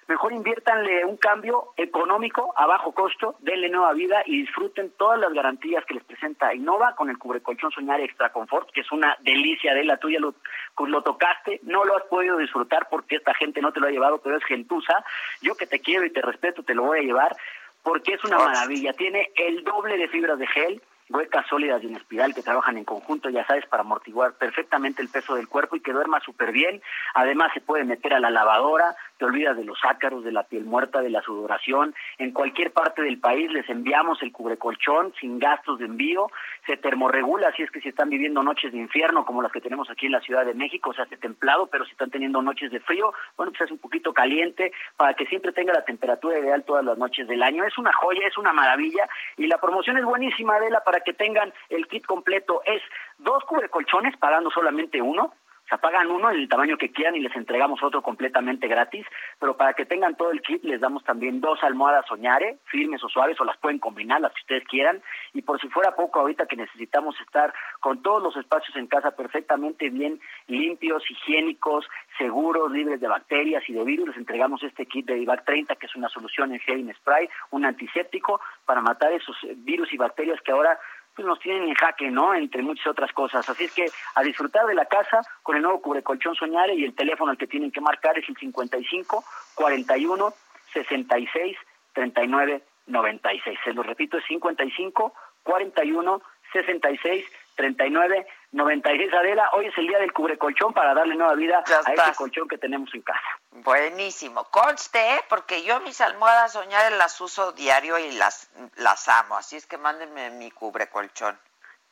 mejor 0.08 0.32
inviértanle 0.32 1.04
un 1.04 1.18
cambio 1.18 1.74
económico 1.76 2.52
a 2.56 2.66
bajo 2.66 2.92
costo, 2.92 3.36
denle 3.40 3.68
nueva 3.68 3.92
vida 3.92 4.22
y 4.24 4.40
disfruten 4.40 4.90
todas 4.96 5.20
las 5.20 5.32
garantías 5.32 5.84
que 5.84 5.94
les 5.94 6.04
presenta 6.04 6.54
Innova 6.54 6.96
con 6.96 7.10
el 7.10 7.18
cubrecolchón 7.18 7.70
Soñar 7.70 8.00
Extra 8.00 8.32
Confort, 8.32 8.70
que 8.72 8.80
es 8.80 8.90
una 8.90 9.16
delicia 9.20 9.74
de 9.74 9.84
la 9.84 9.98
tuya, 9.98 10.18
lo, 10.18 10.34
pues 10.74 10.90
lo 10.90 11.02
tocaste, 11.02 11.60
no 11.64 11.84
lo 11.84 11.96
has 11.96 12.04
podido 12.04 12.38
disfrutar 12.38 12.88
porque 12.90 13.16
esta 13.16 13.34
gente 13.34 13.60
no 13.60 13.72
te 13.72 13.80
lo 13.80 13.86
ha 13.86 13.90
llevado, 13.90 14.18
pero 14.18 14.36
es 14.36 14.44
gentuza. 14.44 15.04
Yo 15.42 15.54
que 15.54 15.66
te 15.66 15.80
quiero 15.80 16.06
y 16.06 16.10
te 16.10 16.22
respeto, 16.22 16.62
te 16.62 16.74
lo 16.74 16.84
voy 16.84 17.00
a 17.00 17.02
llevar 17.02 17.36
porque 17.82 18.14
es 18.14 18.24
una 18.24 18.38
maravilla. 18.38 18.94
Tiene 18.94 19.30
el 19.36 19.62
doble 19.62 19.98
de 19.98 20.08
fibras 20.08 20.38
de 20.38 20.46
gel, 20.46 20.82
huecas 21.08 21.46
sólidas 21.48 21.82
y 21.82 21.86
en 21.86 21.96
espiral 21.96 22.34
que 22.34 22.42
trabajan 22.42 22.76
en 22.76 22.84
conjunto, 22.84 23.30
ya 23.30 23.46
sabes, 23.46 23.66
para 23.66 23.82
amortiguar 23.82 24.34
perfectamente 24.34 25.02
el 25.02 25.08
peso 25.08 25.34
del 25.34 25.48
cuerpo 25.48 25.76
y 25.76 25.80
que 25.80 25.92
duerma 25.92 26.20
súper 26.20 26.52
bien. 26.52 26.82
Además, 27.14 27.52
se 27.54 27.60
puede 27.60 27.84
meter 27.84 28.14
a 28.14 28.20
la 28.20 28.30
lavadora, 28.30 28.94
te 29.18 29.24
olvidas 29.24 29.56
de 29.56 29.64
los 29.64 29.78
ácaros, 29.82 30.24
de 30.24 30.32
la 30.32 30.44
piel 30.44 30.64
muerta, 30.64 31.00
de 31.00 31.10
la 31.10 31.22
sudoración. 31.22 31.94
En 32.18 32.32
cualquier 32.32 32.72
parte 32.72 33.02
del 33.02 33.18
país 33.18 33.50
les 33.52 33.68
enviamos 33.68 34.22
el 34.22 34.32
cubrecolchón 34.32 35.12
sin 35.20 35.38
gastos 35.38 35.78
de 35.78 35.86
envío. 35.86 36.28
Se 36.66 36.76
termorregula, 36.76 37.52
si 37.52 37.62
es 37.62 37.70
que 37.70 37.80
si 37.80 37.88
están 37.88 38.08
viviendo 38.08 38.42
noches 38.42 38.72
de 38.72 38.78
infierno 38.78 39.24
como 39.24 39.42
las 39.42 39.52
que 39.52 39.60
tenemos 39.60 39.90
aquí 39.90 40.06
en 40.06 40.12
la 40.12 40.20
Ciudad 40.20 40.46
de 40.46 40.54
México, 40.54 40.90
o 40.90 40.94
sea, 40.94 41.04
hace 41.04 41.16
templado, 41.16 41.66
pero 41.66 41.84
si 41.84 41.92
están 41.92 42.10
teniendo 42.10 42.40
noches 42.42 42.70
de 42.70 42.80
frío, 42.80 43.12
bueno, 43.36 43.52
pues 43.52 43.62
es 43.62 43.72
un 43.72 43.78
poquito 43.78 44.12
caliente 44.12 44.72
para 44.96 45.14
que 45.14 45.26
siempre 45.26 45.52
tenga 45.52 45.72
la 45.72 45.84
temperatura 45.84 46.38
ideal 46.38 46.64
todas 46.64 46.84
las 46.84 46.96
noches 46.96 47.26
del 47.26 47.42
año. 47.42 47.64
Es 47.64 47.76
una 47.78 47.92
joya, 47.92 48.26
es 48.26 48.38
una 48.38 48.52
maravilla 48.52 49.08
y 49.36 49.46
la 49.46 49.58
promoción 49.58 49.98
es 49.98 50.04
buenísima, 50.04 50.56
Adela, 50.56 50.82
para 50.84 51.00
que 51.00 51.12
tengan 51.12 51.52
el 51.68 51.86
kit 51.88 52.06
completo. 52.06 52.62
Es 52.64 52.82
dos 53.18 53.42
cubrecolchones 53.44 54.16
pagando 54.16 54.50
solamente 54.50 55.02
uno. 55.02 55.32
O 55.68 55.70
sea, 55.70 55.78
pagan 55.78 56.10
uno 56.10 56.30
en 56.30 56.38
el 56.38 56.48
tamaño 56.48 56.78
que 56.78 56.90
quieran 56.90 57.14
y 57.14 57.20
les 57.20 57.36
entregamos 57.36 57.82
otro 57.82 58.00
completamente 58.00 58.68
gratis. 58.68 59.04
Pero 59.38 59.54
para 59.58 59.74
que 59.74 59.84
tengan 59.84 60.16
todo 60.16 60.30
el 60.30 60.40
kit, 60.40 60.64
les 60.64 60.80
damos 60.80 61.04
también 61.04 61.42
dos 61.42 61.62
almohadas 61.62 62.06
soñare, 62.06 62.56
firmes 62.64 63.04
o 63.04 63.08
suaves, 63.10 63.38
o 63.38 63.44
las 63.44 63.58
pueden 63.58 63.78
combinar, 63.78 64.22
las 64.22 64.32
que 64.32 64.40
ustedes 64.40 64.64
quieran. 64.64 65.02
Y 65.34 65.42
por 65.42 65.60
si 65.60 65.68
fuera 65.68 65.94
poco, 65.94 66.20
ahorita 66.20 66.46
que 66.46 66.56
necesitamos 66.56 67.20
estar 67.20 67.52
con 67.80 68.00
todos 68.00 68.22
los 68.22 68.34
espacios 68.36 68.74
en 68.76 68.86
casa 68.86 69.10
perfectamente 69.10 69.90
bien 69.90 70.18
limpios, 70.46 71.02
higiénicos, 71.10 71.86
seguros, 72.16 72.72
libres 72.72 72.98
de 73.00 73.08
bacterias 73.08 73.62
y 73.68 73.74
de 73.74 73.84
virus, 73.84 74.08
les 74.08 74.16
entregamos 74.16 74.62
este 74.62 74.86
kit 74.86 75.04
de 75.04 75.18
Ivac 75.18 75.44
30, 75.44 75.76
que 75.76 75.84
es 75.84 75.94
una 75.96 76.08
solución 76.08 76.52
en 76.52 76.60
gel 76.60 76.80
y 76.80 76.94
spray, 76.94 77.28
un 77.50 77.66
antiséptico 77.66 78.40
para 78.64 78.80
matar 78.80 79.12
esos 79.12 79.36
virus 79.56 79.92
y 79.92 79.98
bacterias 79.98 80.40
que 80.40 80.52
ahora 80.52 80.78
pues 81.18 81.26
nos 81.26 81.40
tienen 81.40 81.64
en 81.68 81.74
jaque, 81.74 82.12
¿no? 82.12 82.32
Entre 82.32 82.62
muchas 82.62 82.86
otras 82.86 83.12
cosas. 83.12 83.48
Así 83.48 83.64
es 83.64 83.72
que 83.72 83.86
a 84.14 84.22
disfrutar 84.22 84.64
de 84.66 84.74
la 84.74 84.84
casa 84.84 85.20
con 85.42 85.56
el 85.56 85.62
nuevo 85.62 85.82
cubrecolchón 85.82 86.36
Soñare 86.36 86.76
y 86.76 86.84
el 86.84 86.94
teléfono 86.94 87.32
al 87.32 87.36
que 87.36 87.48
tienen 87.48 87.72
que 87.72 87.80
marcar 87.80 88.16
es 88.16 88.28
el 88.28 88.36
55 88.36 89.24
41 89.56 90.34
66 90.72 91.56
39 91.92 92.62
96. 92.86 93.58
Se 93.64 93.72
lo 93.72 93.82
repito, 93.82 94.16
es 94.16 94.24
55 94.26 95.12
41 95.42 96.22
66 96.52 97.26
39 97.56 98.26
96 98.52 99.12
Adela, 99.12 99.50
hoy 99.52 99.66
es 99.66 99.76
el 99.76 99.86
día 99.86 99.98
del 99.98 100.12
cubrecolchón 100.12 100.72
para 100.72 100.94
darle 100.94 101.14
nueva 101.14 101.34
vida 101.34 101.62
a 101.66 101.92
ese 101.92 102.16
colchón 102.16 102.48
que 102.48 102.56
tenemos 102.56 102.88
en 102.94 103.02
casa. 103.02 103.20
Buenísimo. 103.50 104.44
Conste, 104.44 104.98
¿eh? 104.98 105.20
porque 105.28 105.62
yo 105.62 105.80
mis 105.80 106.00
almohadas 106.00 106.52
soñares 106.52 106.96
las 106.96 107.20
uso 107.20 107.52
diario 107.52 107.98
y 107.98 108.12
las, 108.12 108.50
las 108.76 109.08
amo. 109.08 109.36
Así 109.36 109.56
es 109.56 109.66
que 109.66 109.76
mándenme 109.76 110.30
mi 110.30 110.50
cubrecolchón. 110.50 111.38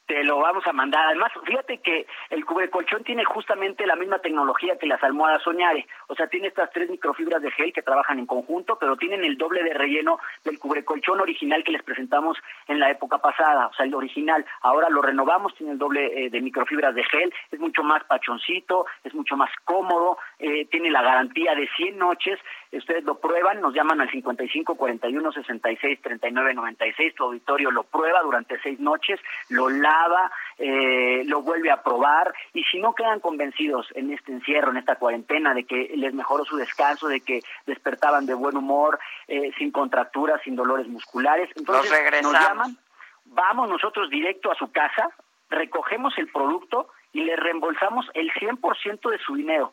Te 0.07 0.23
lo 0.23 0.39
vamos 0.39 0.65
a 0.67 0.73
mandar. 0.73 1.07
Además, 1.07 1.33
fíjate 1.45 1.79
que 1.79 2.07
el 2.31 2.45
cubrecolchón 2.45 3.03
tiene 3.03 3.25
justamente 3.25 3.87
la 3.87 3.97
misma 3.97 4.21
tecnología 4.21 4.79
que 4.79 4.87
las 4.87 5.03
almohadas 5.03 5.43
Soñare. 5.43 5.87
O 6.07 6.15
sea, 6.15 6.29
tiene 6.29 6.47
estas 6.47 6.71
tres 6.71 6.89
microfibras 6.89 7.43
de 7.43 7.51
gel 7.51 7.73
que 7.73 7.83
trabajan 7.83 8.21
en 8.21 8.27
conjunto, 8.27 8.79
pero 8.79 8.97
tienen 8.97 9.25
el 9.25 9.37
doble 9.37 9.65
de 9.65 9.75
relleno 9.75 10.21
del 10.45 10.61
cubrecolchón 10.61 11.21
original 11.21 11.65
que 11.65 11.73
les 11.73 11.83
presentamos 11.83 12.39
en 12.69 12.79
la 12.79 12.91
época 12.91 13.19
pasada. 13.19 13.67
O 13.67 13.75
sea, 13.75 13.85
el 13.85 13.95
original. 13.95 14.47
Ahora 14.61 14.89
lo 14.91 15.03
renovamos, 15.03 15.55
tiene 15.57 15.73
el 15.73 15.79
doble 15.79 16.27
eh, 16.27 16.31
de 16.31 16.41
microfibras 16.41 16.95
de 16.95 17.03
gel. 17.03 17.35
Es 17.51 17.59
mucho 17.59 17.83
más 17.83 18.05
pachoncito, 18.05 18.87
es 19.03 19.13
mucho 19.13 19.37
más 19.37 19.51
cómodo, 19.65 20.19
eh, 20.39 20.67
tiene 20.67 20.91
la 20.91 21.03
garantía 21.03 21.57
de 21.57 21.69
100 21.77 21.99
noches. 21.99 22.39
Ustedes 22.79 23.05
lo 23.05 23.19
prueban, 23.19 23.61
nos 23.61 23.75
llaman 23.75 24.01
al 24.01 24.11
55 24.11 24.75
41 24.75 25.33
66 25.33 26.01
39 26.03 26.55
96. 26.55 27.15
Tu 27.15 27.25
auditorio 27.25 27.71
lo 27.71 27.85
prueba 27.85 28.23
durante 28.23 28.61
seis 28.61 28.79
noches, 28.81 29.21
lo 29.49 29.69
lava, 29.69 30.31
eh, 30.59 31.23
lo 31.27 31.43
vuelve 31.43 31.71
a 31.71 31.83
probar 31.83 32.35
y 32.53 32.65
si 32.65 32.79
no 32.79 32.95
quedan 32.95 33.21
convencidos 33.21 33.89
en 33.95 34.13
este 34.13 34.33
encierro, 34.33 34.71
en 34.71 34.79
esta 34.79 34.97
cuarentena, 34.97 35.55
de 35.55 35.65
que 35.65 35.93
les 35.97 36.15
mejoró 36.15 36.45
su 36.45 36.57
descanso, 36.57 37.09
de 37.09 37.21
que 37.21 37.41
despertaban 37.67 38.27
de 38.27 38.35
buen 38.35 38.57
humor, 38.57 38.99
eh, 39.29 39.51
sin 39.59 39.71
contracturas, 39.71 40.41
sin 40.43 40.57
dolores 40.57 40.87
musculares, 40.89 41.51
entonces 41.57 41.91
nos 42.23 42.33
llaman 42.33 42.77
vamos 43.27 43.69
nosotros 43.69 44.09
directo 44.11 44.51
a 44.51 44.55
su 44.55 44.71
casa, 44.71 45.11
recogemos 45.51 46.17
el 46.19 46.29
producto 46.29 46.89
y 47.13 47.25
le 47.25 47.37
reembolsamos 47.37 48.07
el 48.15 48.31
100% 48.33 49.11
de 49.11 49.19
su 49.19 49.35
dinero. 49.35 49.73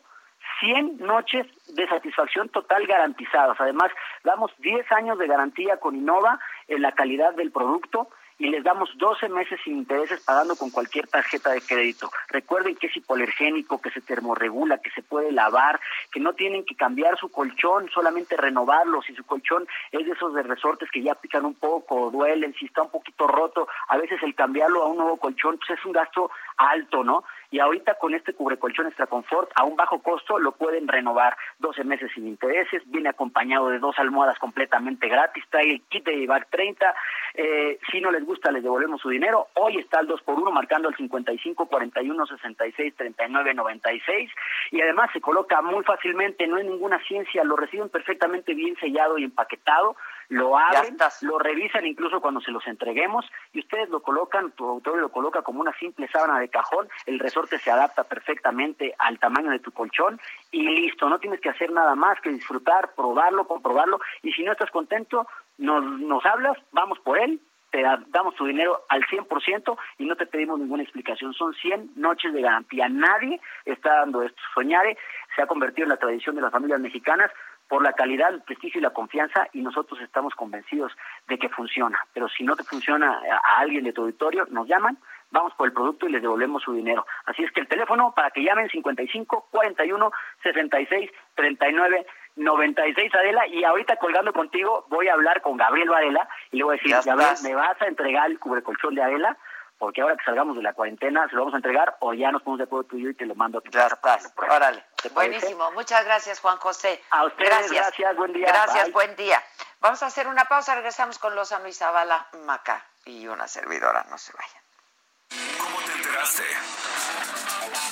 100 0.60 0.98
noches 0.98 1.46
de 1.74 1.86
satisfacción 1.88 2.48
total 2.48 2.86
garantizadas. 2.86 3.60
Además, 3.60 3.90
damos 4.22 4.52
10 4.58 4.90
años 4.92 5.18
de 5.18 5.26
garantía 5.26 5.78
con 5.78 5.96
Innova 5.96 6.38
en 6.68 6.82
la 6.82 6.92
calidad 6.92 7.34
del 7.34 7.50
producto 7.50 8.08
y 8.38 8.48
les 8.48 8.64
damos 8.64 8.90
12 8.98 9.28
meses 9.28 9.60
sin 9.64 9.78
intereses 9.78 10.20
pagando 10.24 10.56
con 10.56 10.70
cualquier 10.70 11.06
tarjeta 11.06 11.50
de 11.50 11.60
crédito. 11.60 12.10
Recuerden 12.28 12.74
que 12.76 12.88
es 12.88 12.96
hipoalergénico, 12.96 13.80
que 13.80 13.90
se 13.90 14.00
termorregula, 14.00 14.78
que 14.78 14.90
se 14.90 15.02
puede 15.02 15.32
lavar, 15.32 15.80
que 16.10 16.20
no 16.20 16.32
tienen 16.32 16.64
que 16.64 16.74
cambiar 16.74 17.18
su 17.18 17.30
colchón, 17.30 17.88
solamente 17.90 18.36
renovarlo. 18.36 19.02
Si 19.02 19.14
su 19.14 19.24
colchón 19.24 19.66
es 19.92 20.04
de 20.04 20.12
esos 20.12 20.34
de 20.34 20.42
resortes 20.42 20.90
que 20.90 21.02
ya 21.02 21.14
pican 21.14 21.44
un 21.44 21.54
poco, 21.54 22.10
duelen, 22.10 22.54
si 22.58 22.66
está 22.66 22.82
un 22.82 22.90
poquito 22.90 23.26
roto, 23.26 23.68
a 23.88 23.96
veces 23.96 24.22
el 24.22 24.34
cambiarlo 24.34 24.82
a 24.82 24.86
un 24.88 24.98
nuevo 24.98 25.16
colchón 25.16 25.58
pues 25.58 25.78
es 25.78 25.84
un 25.84 25.92
gasto 25.92 26.30
alto, 26.56 27.04
¿no? 27.04 27.24
Y 27.54 27.60
ahorita 27.60 27.94
con 28.00 28.12
este 28.14 28.32
cubrecolchón 28.34 28.88
Extra 28.88 29.06
Confort 29.06 29.48
a 29.54 29.62
un 29.62 29.76
bajo 29.76 30.02
costo 30.02 30.40
lo 30.40 30.50
pueden 30.50 30.88
renovar. 30.88 31.36
12 31.60 31.84
meses 31.84 32.10
sin 32.12 32.26
intereses, 32.26 32.82
viene 32.86 33.10
acompañado 33.10 33.68
de 33.68 33.78
dos 33.78 33.96
almohadas 33.96 34.40
completamente 34.40 35.06
gratis, 35.06 35.44
trae 35.50 35.70
el 35.70 35.82
kit 35.82 36.04
de 36.04 36.16
llevar 36.16 36.48
30, 36.50 36.92
eh, 37.34 37.78
si 37.92 38.00
no 38.00 38.10
les 38.10 38.24
gusta 38.24 38.50
les 38.50 38.64
devolvemos 38.64 39.00
su 39.00 39.08
dinero, 39.08 39.46
hoy 39.54 39.78
está 39.78 40.00
el 40.00 40.08
2 40.08 40.22
por 40.22 40.36
1 40.36 40.50
marcando 40.50 40.88
el 40.88 40.96
55 40.96 41.66
41 41.66 42.26
66 42.26 42.96
39 42.96 43.54
96 43.54 44.30
y 44.72 44.80
además 44.80 45.10
se 45.12 45.20
coloca 45.20 45.62
muy 45.62 45.84
fácilmente, 45.84 46.48
no 46.48 46.56
hay 46.56 46.64
ninguna 46.64 46.98
ciencia, 47.06 47.44
lo 47.44 47.54
reciben 47.54 47.88
perfectamente 47.88 48.52
bien 48.54 48.74
sellado 48.80 49.16
y 49.16 49.22
empaquetado, 49.22 49.94
lo 50.28 50.58
abren, 50.58 50.96
lo 51.22 51.38
revisan 51.38 51.86
incluso 51.86 52.20
cuando 52.20 52.40
se 52.40 52.50
los 52.50 52.66
entreguemos 52.66 53.24
y 53.52 53.60
ustedes 53.60 53.88
lo 53.90 54.00
colocan, 54.00 54.52
tu 54.52 54.66
autor 54.66 54.98
lo 54.98 55.10
coloca 55.10 55.42
como 55.42 55.60
una 55.60 55.72
simple 55.78 56.08
sábana 56.08 56.40
de 56.40 56.48
cajón, 56.48 56.88
el 57.06 57.18
resorte 57.18 57.58
se 57.58 57.70
adapta 57.70 58.04
perfectamente 58.04 58.94
al 58.98 59.18
tamaño 59.18 59.50
de 59.50 59.58
tu 59.58 59.72
colchón 59.72 60.20
y 60.50 60.62
listo, 60.62 61.08
no 61.08 61.18
tienes 61.18 61.40
que 61.40 61.50
hacer 61.50 61.70
nada 61.70 61.94
más 61.94 62.20
que 62.20 62.30
disfrutar, 62.30 62.94
probarlo, 62.94 63.46
comprobarlo 63.46 64.00
y 64.22 64.32
si 64.32 64.42
no 64.42 64.52
estás 64.52 64.70
contento, 64.70 65.26
nos, 65.58 65.84
nos 65.84 66.24
hablas, 66.26 66.58
vamos 66.72 66.98
por 67.00 67.18
él, 67.18 67.40
te 67.74 67.82
damos 68.10 68.36
tu 68.36 68.46
dinero 68.46 68.84
al 68.88 69.02
100% 69.02 69.76
y 69.98 70.04
no 70.04 70.14
te 70.14 70.26
pedimos 70.26 70.60
ninguna 70.60 70.84
explicación. 70.84 71.34
Son 71.34 71.52
100 71.54 71.94
noches 71.96 72.32
de 72.32 72.40
garantía. 72.40 72.88
Nadie 72.88 73.40
está 73.64 73.96
dando 73.96 74.22
esto. 74.22 74.40
Soñare 74.54 74.96
se 75.34 75.42
ha 75.42 75.48
convertido 75.48 75.86
en 75.86 75.88
la 75.88 75.96
tradición 75.96 76.36
de 76.36 76.42
las 76.42 76.52
familias 76.52 76.78
mexicanas 76.78 77.32
por 77.68 77.82
la 77.82 77.92
calidad, 77.92 78.32
el 78.32 78.42
prestigio 78.42 78.78
y 78.78 78.82
la 78.82 78.90
confianza 78.90 79.48
y 79.52 79.62
nosotros 79.62 80.00
estamos 80.00 80.34
convencidos 80.34 80.92
de 81.28 81.38
que 81.38 81.48
funciona. 81.48 81.98
Pero 82.12 82.28
si 82.28 82.44
no 82.44 82.56
te 82.56 82.64
funciona 82.64 83.20
a 83.30 83.58
alguien 83.58 83.84
de 83.84 83.92
tu 83.92 84.02
auditorio, 84.02 84.46
nos 84.50 84.68
llaman, 84.68 84.98
vamos 85.30 85.52
por 85.54 85.66
el 85.66 85.72
producto 85.72 86.06
y 86.06 86.12
les 86.12 86.22
devolvemos 86.22 86.62
su 86.62 86.72
dinero. 86.72 87.06
Así 87.26 87.42
es 87.42 87.50
que 87.52 87.60
el 87.60 87.68
teléfono 87.68 88.12
para 88.14 88.30
que 88.30 88.42
llamen 88.42 88.68
55 88.68 89.48
41 89.50 90.12
66 90.42 91.10
39 91.34 92.06
96 92.36 93.14
Adela 93.14 93.46
y 93.46 93.64
ahorita 93.64 93.96
colgando 93.96 94.32
contigo 94.32 94.86
voy 94.88 95.08
a 95.08 95.14
hablar 95.14 95.40
con 95.40 95.56
Gabriel 95.56 95.88
Varela 95.88 96.28
y 96.50 96.58
le 96.58 96.64
voy 96.64 96.76
a 96.76 96.80
decir, 96.80 96.96
Gabriel, 97.04 97.34
¿me 97.42 97.54
vas 97.54 97.80
a 97.80 97.86
entregar 97.86 98.30
el 98.30 98.38
cubrecolchón 98.38 98.94
de 98.94 99.02
Adela? 99.02 99.36
Porque 99.78 100.00
ahora 100.00 100.16
que 100.16 100.24
salgamos 100.24 100.56
de 100.56 100.62
la 100.62 100.72
cuarentena 100.72 101.28
se 101.28 101.34
lo 101.34 101.42
vamos 101.42 101.54
a 101.54 101.58
entregar 101.58 101.96
o 102.00 102.14
ya 102.14 102.30
nos 102.30 102.42
ponemos 102.42 102.58
de 102.58 102.64
acuerdo 102.64 102.88
tú 102.88 102.98
y 102.98 103.02
yo 103.02 103.10
y 103.10 103.14
te 103.14 103.26
lo 103.26 103.34
mando 103.34 103.58
a 103.58 103.60
tu 103.60 103.70
ya 103.70 103.88
casa. 103.88 104.32
Órale. 104.36 104.84
Buenísimo. 105.10 105.70
Muchas 105.72 106.04
gracias, 106.04 106.40
Juan 106.40 106.58
José. 106.58 107.02
A 107.10 107.24
ustedes, 107.24 107.48
gracias. 107.48 107.70
gracias 107.70 108.16
buen 108.16 108.32
día. 108.32 108.46
Gracias, 108.46 108.92
buen 108.92 109.16
día. 109.16 109.44
Vamos 109.80 110.02
a 110.02 110.06
hacer 110.06 110.26
una 110.28 110.46
pausa, 110.46 110.74
regresamos 110.74 111.18
con 111.18 111.34
los 111.34 111.50
Luis 111.60 111.76
Zavala, 111.76 112.26
Maca 112.44 112.86
y 113.04 113.26
una 113.26 113.46
servidora, 113.46 114.06
no 114.08 114.16
se 114.16 114.32
vayan. 114.32 115.58
¿Cómo 115.58 115.78
te 115.80 115.92
enteraste? 115.92 116.42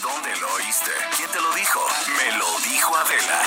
¿Dónde 0.00 0.36
lo 0.36 0.54
oíste? 0.54 0.90
¿Quién 1.16 1.30
te 1.30 1.40
lo 1.40 1.52
dijo? 1.52 1.86
Me 2.16 2.32
lo 2.38 2.58
dijo 2.60 2.96
Adela. 2.96 3.40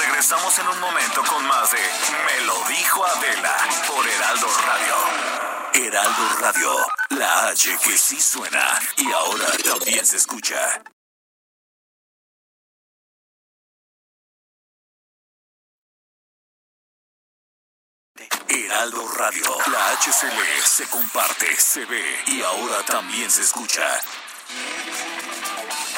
Regresamos 0.00 0.58
en 0.58 0.68
un 0.68 0.80
momento 0.80 1.22
con 1.24 1.46
más 1.46 1.72
de 1.72 1.78
Me 1.78 2.46
lo 2.46 2.58
dijo 2.68 3.04
Adela 3.04 3.56
por 3.88 4.06
Heraldo 4.06 4.46
Radio. 4.66 5.86
Heraldo 5.86 6.28
Radio, 6.40 6.76
la 7.10 7.48
H 7.48 7.78
que 7.82 7.98
sí 7.98 8.20
suena 8.20 8.78
y 8.96 9.12
ahora 9.12 9.46
también 9.64 10.06
se 10.06 10.16
escucha. 10.16 10.82
Heraldo 18.48 19.06
Radio, 19.18 19.44
la 19.70 19.90
HCL 19.98 20.64
se 20.64 20.88
comparte, 20.88 21.54
se 21.56 21.84
ve 21.84 22.20
y 22.26 22.42
ahora 22.42 22.82
también 22.86 23.30
se 23.30 23.42
escucha. 23.42 23.82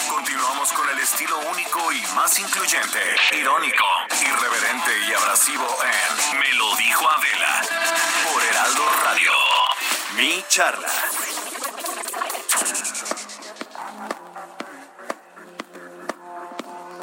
Continuamos 0.08 0.72
con 0.72 0.88
el 0.88 0.98
estilo 0.98 1.38
único 1.52 1.92
y 1.92 2.00
más 2.14 2.38
incluyente, 2.38 2.98
irónico, 3.38 3.84
irreverente 4.10 4.90
y 5.08 5.12
abrasivo 5.12 5.66
en 5.84 6.38
Me 6.40 6.52
lo 6.54 6.74
dijo 6.76 7.08
Adela 7.08 7.62
por 8.32 8.42
Heraldo 8.42 8.82
Radio. 9.04 9.32
Mi 10.16 10.44
charla. 10.48 10.92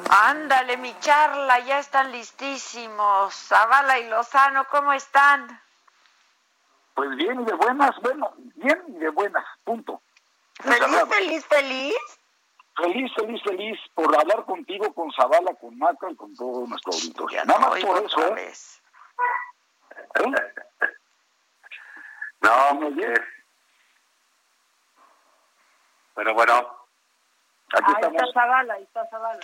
Ándale, 0.10 0.78
mi 0.78 0.98
charla, 1.00 1.60
ya 1.60 1.80
están 1.80 2.12
listísimos. 2.12 3.34
Zavala 3.34 4.00
y 4.00 4.08
Lozano, 4.10 4.66
¿cómo 4.66 4.94
están? 4.94 5.62
Pues 6.94 7.10
bien 7.18 7.42
y 7.42 7.46
de 7.46 7.54
buenas, 7.54 7.92
bueno, 8.02 8.34
bien 8.56 8.82
y 8.88 8.94
de 8.94 9.10
buenas, 9.10 9.44
punto. 9.64 10.02
¿Feliz, 10.62 11.04
feliz, 11.10 11.46
feliz? 11.46 11.96
Feliz, 12.76 13.12
feliz, 13.16 13.42
feliz 13.44 13.80
por 13.94 14.16
hablar 14.16 14.46
contigo, 14.46 14.94
con 14.94 15.12
Zavala, 15.12 15.54
con 15.56 15.78
Maca 15.78 16.10
y 16.10 16.16
con 16.16 16.36
todo 16.36 16.68
nuestro 16.68 16.94
auditorio. 16.94 17.46
Nada 17.46 17.60
más 17.60 17.84
por 17.84 18.04
eso, 18.04 18.36
¿eh? 18.38 18.54
¿Eh? 20.16 20.34
No, 22.42 22.76
muy 22.76 22.94
bien. 22.94 23.16
Pero 26.14 26.34
bueno. 26.36 26.54
Aquí 27.74 27.92
ahí 27.96 28.16
está 28.16 28.34
Zavala, 28.34 28.74
ahí 28.76 28.84
está 28.84 29.08
Zavala. 29.08 29.40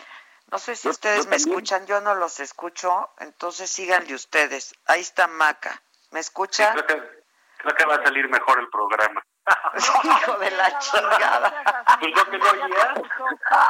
No 0.52 0.60
sé 0.60 0.76
si 0.76 0.90
ustedes 0.90 1.28
me 1.28 1.38
escuchan, 1.38 1.86
yo 1.86 2.02
no 2.02 2.14
los 2.14 2.42
escucho, 2.42 3.10
entonces 3.20 3.72
síganle 3.72 4.14
ustedes. 4.14 4.76
Ahí 4.86 5.00
está 5.00 5.28
Maca. 5.28 5.82
¿Me 6.12 6.20
escucha? 6.20 6.74
creo, 6.74 6.86
que, 6.86 7.24
creo 7.58 7.76
que 7.76 7.86
va 7.86 7.96
a 7.96 8.04
salir 8.04 8.28
mejor 8.30 8.60
el 8.60 8.70
programa. 8.70 9.26
Hijo 10.04 10.38
de 10.40 10.52
la 10.52 10.78
chingada. 10.80 11.64
Pues 12.00 12.14
no 12.16 12.26
que 12.26 12.38
no 12.38 12.52
oía. 12.52 12.94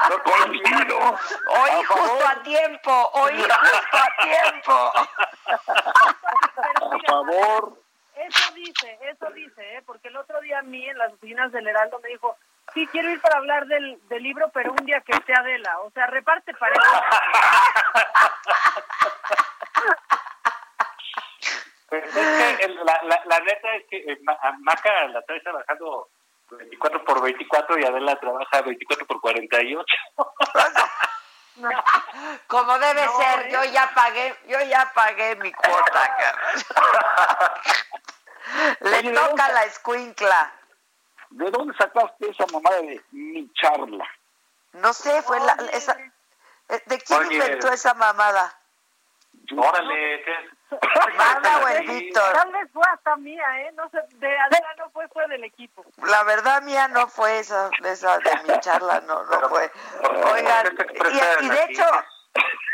No 0.10 0.22
Oí 1.48 1.84
justo 1.84 2.28
a 2.28 2.44
tiempo, 2.44 3.12
oí 3.14 3.42
justo 3.42 3.98
a 3.98 4.24
tiempo. 4.24 4.92
Por 6.80 7.06
favor. 7.06 7.84
Eso 8.16 8.54
dice, 8.54 9.00
eso 9.04 9.30
dice, 9.34 9.78
¿eh? 9.78 9.84
porque 9.86 10.08
el 10.08 10.18
otro 10.18 10.42
día 10.42 10.60
a 10.60 10.64
mí 10.64 10.88
en 10.88 10.98
las 10.98 11.14
oficinas 11.14 11.52
del 11.52 11.68
Heraldo 11.68 12.00
me 12.00 12.10
dijo, 12.10 12.38
sí, 12.74 12.88
quiero 12.88 13.10
ir 13.10 13.22
para 13.22 13.38
hablar 13.38 13.66
del, 13.68 14.00
del 14.08 14.24
libro, 14.24 14.50
pero 14.54 14.72
un 14.72 14.86
día 14.86 15.02
que 15.02 15.14
esté 15.14 15.34
Adela. 15.34 15.80
O 15.82 15.92
sea, 15.92 16.08
reparte 16.08 16.54
pareja. 16.54 17.02
Pues 21.92 22.06
es 22.06 22.58
que 22.58 22.68
la, 22.70 23.02
la, 23.04 23.22
la, 23.26 23.40
neta 23.42 23.76
es 23.76 23.84
que 23.90 23.98
eh, 23.98 24.18
Maca 24.62 25.08
la 25.10 25.20
está 25.20 25.34
trabajando 25.44 26.10
24 26.52 27.04
por 27.04 27.22
24 27.22 27.80
y 27.80 27.84
Adela 27.84 28.16
trabaja 28.18 28.62
24 28.62 29.06
por 29.08 29.20
48. 29.20 29.86
No. 31.58 31.70
Como 32.48 32.80
debe 32.80 33.02
ser, 33.02 33.50
yo 33.52 33.62
¿eh? 33.62 33.72
ya 33.72 33.92
pagué, 33.94 34.34
yo 34.48 34.62
ya 34.62 34.90
pagué 34.96 35.36
mi 35.36 35.52
cuota, 35.52 36.18
Le 38.80 39.12
toca 39.12 39.52
la 39.52 39.66
escuincla. 39.66 40.61
¿De 41.32 41.50
dónde 41.50 41.74
sacaste 41.78 42.30
esa 42.30 42.46
mamada 42.52 42.78
de 42.82 43.02
mi 43.12 43.52
charla? 43.54 44.06
No 44.74 44.94
sé, 44.94 45.22
fue 45.24 45.40
la 45.40 45.54
esa 45.74 45.98
eh, 46.70 46.82
¿De 46.86 47.00
quién 47.00 47.20
Oye. 47.20 47.36
inventó 47.36 47.72
esa 47.72 47.94
mamada? 47.94 48.58
Órale, 49.58 50.24
¿qué 50.24 50.32
es? 50.32 50.52
Marta 51.18 51.58
o 51.58 51.68
el 51.68 51.86
Víctor. 51.86 52.34
Tal 52.34 52.52
vez 52.54 52.70
fue 52.72 52.84
hasta 52.94 53.16
mía, 53.18 53.62
¿eh? 53.62 53.72
No 53.74 53.90
sé, 53.90 54.00
de 54.16 54.40
Adela 54.40 54.74
no 54.78 54.90
fue, 54.92 55.08
fue 55.10 55.28
del 55.28 55.44
equipo. 55.44 55.84
La 55.98 56.24
verdad 56.24 56.62
mía 56.62 56.88
no 56.88 57.08
fue 57.10 57.40
esa, 57.40 57.70
esa 57.84 58.18
de 58.20 58.36
mi 58.44 58.60
charla, 58.62 59.02
no, 59.02 59.24
no 59.24 59.50
fue. 59.50 59.70
Oigan, 60.34 60.78
y, 61.42 61.46
y 61.46 61.50
de 61.50 61.64
hecho... 61.66 61.84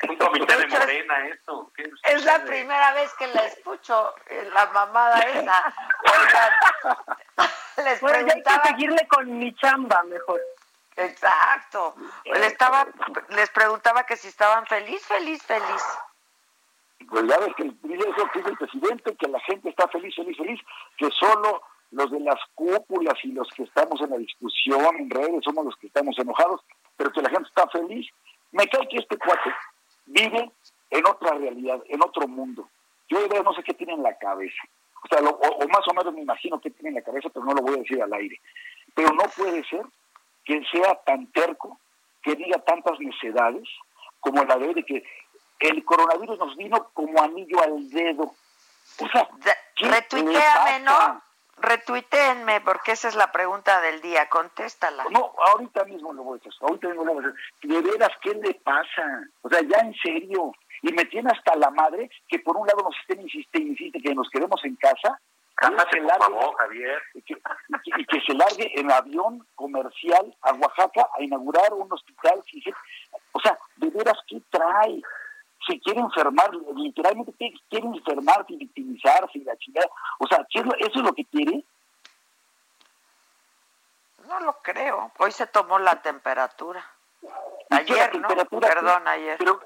Un 0.07 0.15
comité 0.17 0.55
de, 0.55 0.65
de 0.65 0.67
morena, 0.67 1.27
eso. 1.29 1.71
Es 2.03 2.23
la 2.23 2.43
primera 2.43 2.93
vez 2.93 3.11
que 3.15 3.25
la 3.27 3.45
escucho, 3.45 4.13
eh, 4.27 4.47
la 4.53 4.67
mamada 4.67 5.19
esa. 5.21 5.73
Oigan, 6.19 6.53
les 7.83 8.01
bueno, 8.01 8.25
preguntaba... 8.25 8.57
hay 8.57 8.61
que 8.61 8.67
seguirle 8.69 9.07
con 9.07 9.37
mi 9.37 9.53
chamba 9.55 10.03
mejor. 10.03 10.41
Exacto. 10.97 11.95
Le 12.25 12.47
estaba, 12.47 12.87
les 13.29 13.49
preguntaba 13.51 14.03
que 14.03 14.17
si 14.17 14.27
estaban 14.27 14.65
feliz, 14.65 15.05
feliz, 15.05 15.43
feliz. 15.43 15.83
Pues 17.07 17.25
ya 17.27 17.37
ves 17.37 17.53
que 17.55 17.63
dice 17.63 18.09
eso 18.09 18.29
que 18.33 18.39
dice 18.39 18.49
el 18.51 18.57
presidente, 18.57 19.15
que 19.15 19.27
la 19.27 19.39
gente 19.41 19.69
está 19.69 19.87
feliz, 19.89 20.15
feliz, 20.15 20.35
feliz, 20.35 20.59
que 20.97 21.09
solo 21.11 21.61
los 21.91 22.11
de 22.11 22.19
las 22.19 22.39
cúpulas 22.55 23.13
y 23.23 23.31
los 23.31 23.47
que 23.49 23.63
estamos 23.63 24.01
en 24.01 24.09
la 24.09 24.17
discusión 24.17 24.95
en 24.97 25.09
redes 25.09 25.43
somos 25.43 25.65
los 25.65 25.75
que 25.77 25.87
estamos 25.87 26.17
enojados, 26.17 26.61
pero 26.97 27.11
que 27.11 27.21
la 27.21 27.29
gente 27.29 27.47
está 27.47 27.67
feliz. 27.67 28.07
Me 28.51 28.67
cae 28.67 28.87
que 28.89 28.97
este 28.97 29.17
cuate 29.17 29.53
vive 30.07 30.51
en 30.89 31.05
otra 31.05 31.35
realidad, 31.35 31.79
en 31.87 32.01
otro 32.01 32.27
mundo. 32.27 32.67
Yo 33.07 33.19
no 33.43 33.53
sé 33.53 33.63
qué 33.63 33.73
tiene 33.73 33.93
en 33.93 34.03
la 34.03 34.17
cabeza. 34.17 34.63
O, 35.03 35.07
sea, 35.07 35.19
o, 35.19 35.67
más 35.67 35.87
o 35.87 35.93
menos 35.93 36.13
me 36.13 36.21
imagino 36.21 36.59
qué 36.59 36.71
tiene 36.71 36.89
en 36.89 36.95
la 36.95 37.01
cabeza, 37.01 37.29
pero 37.29 37.45
no 37.45 37.53
lo 37.53 37.61
voy 37.61 37.75
a 37.75 37.81
decir 37.81 38.01
al 38.01 38.13
aire. 38.13 38.39
Pero 38.93 39.09
no 39.13 39.23
puede 39.35 39.63
ser 39.65 39.85
que 40.43 40.61
sea 40.71 40.95
tan 41.05 41.31
terco, 41.31 41.79
que 42.21 42.35
diga 42.35 42.59
tantas 42.59 42.99
necedades, 42.99 43.67
como 44.19 44.43
la 44.43 44.57
de, 44.57 44.73
de 44.73 44.83
que 44.83 45.03
el 45.59 45.83
coronavirus 45.83 46.39
nos 46.39 46.55
vino 46.55 46.89
como 46.93 47.21
anillo 47.21 47.61
al 47.61 47.89
dedo. 47.89 48.33
O 48.99 49.07
sea, 49.09 49.27
retuiteame, 49.75 50.79
¿no? 50.83 51.21
Retuiteenme, 51.59 52.61
porque 52.61 52.91
esa 52.91 53.07
es 53.07 53.15
la 53.15 53.31
pregunta 53.31 53.81
del 53.81 54.01
día, 54.01 54.29
contéstala. 54.29 55.05
No, 55.09 55.33
ahorita 55.47 55.85
mismo 55.85 56.13
lo 56.13 56.23
voy 56.23 56.37
a 56.37 56.49
hacer, 56.49 56.53
ahorita 56.61 56.87
mismo 56.89 57.05
lo 57.05 57.13
voy 57.15 57.25
a 57.25 57.27
hacer. 57.27 57.39
De 57.63 57.81
veras, 57.81 58.11
¿qué 58.21 58.33
le 58.35 58.53
pasa? 58.55 59.23
O 59.41 59.49
sea, 59.49 59.61
ya 59.61 59.79
en 59.79 59.93
serio. 59.95 60.53
Y 60.81 60.91
me 60.93 61.05
tiene 61.05 61.31
hasta 61.31 61.55
la 61.55 61.69
madre 61.71 62.09
que 62.27 62.39
por 62.39 62.57
un 62.57 62.67
lado 62.67 62.83
nos 62.83 62.95
estén 63.01 63.21
insiste, 63.21 63.59
insiste 63.59 64.01
que 64.01 64.15
nos 64.15 64.29
quedemos 64.29 64.63
en 64.63 64.75
casa. 64.75 65.19
Por 65.59 66.19
favor, 66.19 66.55
Javier. 66.57 67.01
Y 67.15 67.21
que, 67.23 67.33
y 67.33 68.05
que, 68.05 68.21
se 68.21 68.33
largue 68.35 68.79
en 68.79 68.91
avión 68.91 69.45
comercial 69.55 70.35
a 70.41 70.53
Oaxaca 70.53 71.09
a 71.17 71.23
inaugurar 71.23 71.73
un 71.73 71.91
hospital. 71.91 72.43
O 73.31 73.39
sea, 73.39 73.57
de 73.77 73.89
veras, 73.89 74.19
¿qué 74.27 74.39
trae? 74.51 75.01
se 75.65 75.79
quiere 75.79 75.99
enfermar, 75.99 76.51
literalmente 76.75 77.33
quiere 77.69 77.87
enfermarse 77.87 78.53
y 78.53 78.57
victimizarse 78.57 79.37
y 79.37 79.43
la 79.43 79.57
chingada. 79.57 79.89
O 80.19 80.27
sea, 80.27 80.45
¿eso 80.49 80.75
es 80.79 80.95
lo 80.95 81.13
que 81.13 81.25
quiere? 81.25 81.63
No 84.27 84.39
lo 84.41 84.53
creo. 84.61 85.11
Hoy 85.19 85.31
se 85.31 85.47
tomó 85.47 85.79
la 85.79 86.01
temperatura. 86.01 86.85
Ayer, 87.69 88.15
¿no? 88.19 88.27
Perdón, 88.59 89.07
ayer. 89.07 89.37
Pero 89.37 89.59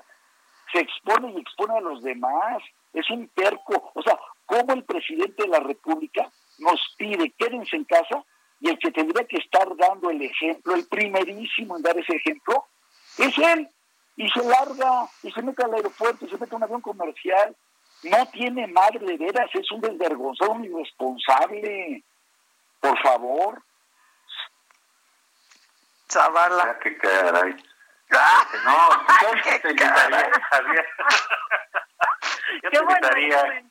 se 0.71 0.79
expone 0.79 1.31
y 1.31 1.41
expone 1.41 1.77
a 1.77 1.81
los 1.81 2.01
demás. 2.03 2.61
Es 2.93 3.09
un 3.09 3.27
terco. 3.29 3.91
O 3.93 4.01
sea, 4.01 4.17
¿cómo 4.45 4.73
el 4.73 4.83
presidente 4.83 5.43
de 5.43 5.49
la 5.49 5.59
República 5.59 6.29
nos 6.59 6.79
pide 6.97 7.31
quédense 7.31 7.75
en 7.75 7.85
casa 7.85 8.23
y 8.59 8.69
el 8.69 8.77
que 8.77 8.91
tendría 8.91 9.25
que 9.25 9.37
estar 9.37 9.67
dando 9.75 10.09
el 10.09 10.21
ejemplo, 10.21 10.75
el 10.75 10.87
primerísimo 10.87 11.77
en 11.77 11.83
dar 11.83 11.97
ese 11.97 12.15
ejemplo, 12.15 12.65
es 13.17 13.37
él? 13.37 13.69
y 14.15 14.29
se 14.29 14.43
larga 14.43 15.07
y 15.23 15.31
se 15.31 15.41
mete 15.41 15.63
al 15.63 15.73
aeropuerto 15.73 16.25
y 16.25 16.29
se 16.29 16.37
mete 16.37 16.53
a 16.53 16.57
un 16.57 16.63
avión 16.63 16.81
comercial. 16.81 17.55
No 18.03 18.25
tiene 18.27 18.67
madre 18.67 18.99
de 18.99 19.17
veras, 19.17 19.49
es 19.53 19.71
un 19.71 19.81
desvergonzado, 19.81 20.51
un 20.51 20.65
irresponsable. 20.65 22.03
Por 22.79 22.99
favor. 23.01 23.63
Zavala. 26.09 26.63
Ah, 26.63 26.79
qué 26.81 26.97
caray. 26.97 27.55
Ah, 28.13 28.47
no, 28.65 28.89
yo 29.45 29.61
te 29.61 29.69
invitaría, 29.69 30.31
Javier. 30.51 30.87
Yo 32.63 32.69
te 32.69 32.77
invitaría. 32.77 33.63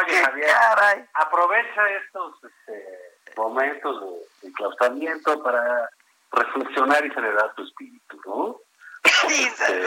Oye, 0.00 0.24
Javier, 0.24 1.08
aprovecha 1.14 1.88
estos 1.90 2.36
este, 2.44 3.16
momentos 3.36 4.00
de 4.40 4.48
enclaustramiento 4.48 5.42
para 5.42 5.90
reflexionar 6.32 7.04
y 7.04 7.10
celebrar 7.10 7.54
tu 7.54 7.64
espíritu, 7.64 8.20
¿no? 8.24 8.60
Sí, 9.04 9.44
este, 9.44 9.86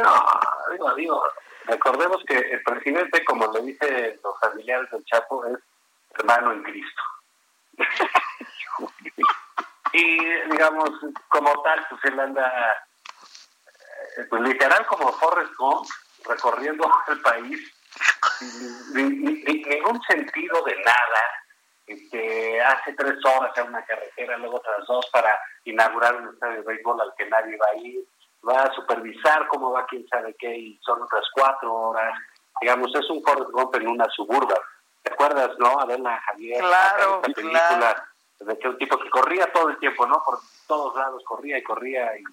no, 0.00 0.40
digo, 0.70 0.94
digo, 0.94 1.22
recordemos 1.64 2.22
que 2.26 2.38
el 2.38 2.62
presidente, 2.62 3.24
como 3.24 3.52
le 3.52 3.62
dice 3.62 4.20
los 4.22 4.38
familiares 4.38 4.88
del 4.90 5.04
Chapo, 5.04 5.44
es 5.46 5.58
hermano 6.16 6.52
en 6.52 6.62
Cristo. 6.62 7.02
Y 9.92 10.18
digamos, 10.50 10.90
como 11.28 11.62
tal, 11.62 11.86
pues 11.88 12.04
él 12.04 12.20
anda, 12.20 12.74
eh, 14.18 14.26
pues 14.28 14.42
literal 14.42 14.86
como 14.86 15.12
Forrest 15.12 15.54
Gump, 15.56 15.88
recorriendo 16.24 16.90
el 17.08 17.20
país, 17.22 17.72
sin 18.92 19.44
ningún 19.44 20.02
sentido 20.02 20.62
de 20.64 20.76
nada, 20.76 21.22
este, 21.86 22.60
hace 22.60 22.92
tres 22.94 23.24
horas 23.24 23.56
en 23.56 23.68
una 23.68 23.84
carretera, 23.84 24.36
luego 24.38 24.56
otras 24.56 24.86
dos 24.86 25.06
para 25.12 25.38
inaugurar 25.64 26.16
un 26.16 26.34
estadio 26.34 26.56
de 26.56 26.62
béisbol 26.62 27.00
al 27.00 27.14
que 27.16 27.26
nadie 27.26 27.56
va 27.56 27.66
a 27.72 27.76
ir, 27.76 28.00
va 28.46 28.62
a 28.64 28.74
supervisar 28.74 29.46
cómo 29.48 29.72
va 29.72 29.86
quién 29.86 30.06
sabe 30.08 30.34
qué 30.38 30.56
y 30.56 30.80
son 30.82 31.02
otras 31.02 31.24
cuatro 31.32 31.72
horas. 31.72 32.18
Digamos, 32.60 32.94
es 32.94 33.08
un 33.08 33.22
Forrest 33.22 33.50
Gump 33.50 33.74
en 33.76 33.88
una 33.88 34.08
suburba. 34.10 34.56
¿Te 35.02 35.12
acuerdas, 35.12 35.50
no? 35.58 35.78
Adela 35.80 36.20
Javier, 36.26 36.58
claro, 36.58 37.22
esta 37.22 37.32
película 37.32 38.08
de 38.38 38.58
que 38.58 38.68
un 38.68 38.78
tipo 38.78 38.98
que 38.98 39.10
corría 39.10 39.50
todo 39.52 39.70
el 39.70 39.78
tiempo, 39.78 40.06
¿no? 40.06 40.22
Por 40.24 40.38
todos 40.66 40.94
lados 40.96 41.22
corría 41.24 41.58
y 41.58 41.62
corría 41.62 42.18
y 42.18 42.24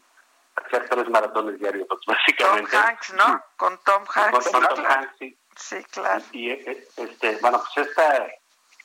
hacía 0.55 0.85
tres 0.85 1.09
maratones 1.09 1.59
diarios, 1.59 1.88
básicamente. 2.05 2.71
Tom 2.71 2.81
Hanks, 2.81 3.13
¿no? 3.13 3.43
Con 3.57 3.77
Tom 3.84 4.03
Hanks. 4.13 4.49
Con, 4.49 4.67
Tom 4.67 4.85
Hanks, 4.85 5.15
sí. 5.19 5.38
Sí, 5.55 5.84
claro. 5.85 6.23
Y 6.31 6.49
eh, 6.49 6.88
este, 6.97 7.38
bueno, 7.38 7.61
pues 7.61 7.88
esta 7.88 8.27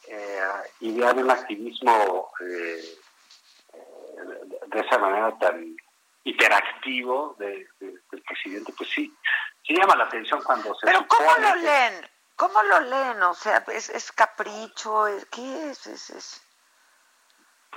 eh, 0.07 0.43
idea 0.81 1.13
de 1.15 1.23
un 1.23 1.31
activismo 1.31 2.31
eh, 2.41 2.99
de 4.67 4.81
esa 4.81 4.99
manera 4.99 5.37
tan 5.39 5.77
interactivo 6.25 7.37
del 7.39 7.67
presidente, 8.27 8.73
pues 8.77 8.91
sí, 8.91 9.17
sí 9.67 9.75
llama 9.75 9.97
la 9.97 10.05
atención 10.05 10.43
cuando 10.43 10.75
se... 10.75 10.87
Pero 10.87 11.07
¿cómo 11.09 11.31
lo 11.39 11.55
leen? 11.57 12.11
¿Cómo 12.37 12.63
lo 12.63 12.81
leen? 12.81 13.23
O 13.23 13.35
sea, 13.35 13.65
¿es, 13.69 13.89
es 13.89 14.13
capricho? 14.13 15.07
Es, 15.07 15.25
¿Qué 15.27 15.71
es? 15.71 15.87
es, 15.87 16.43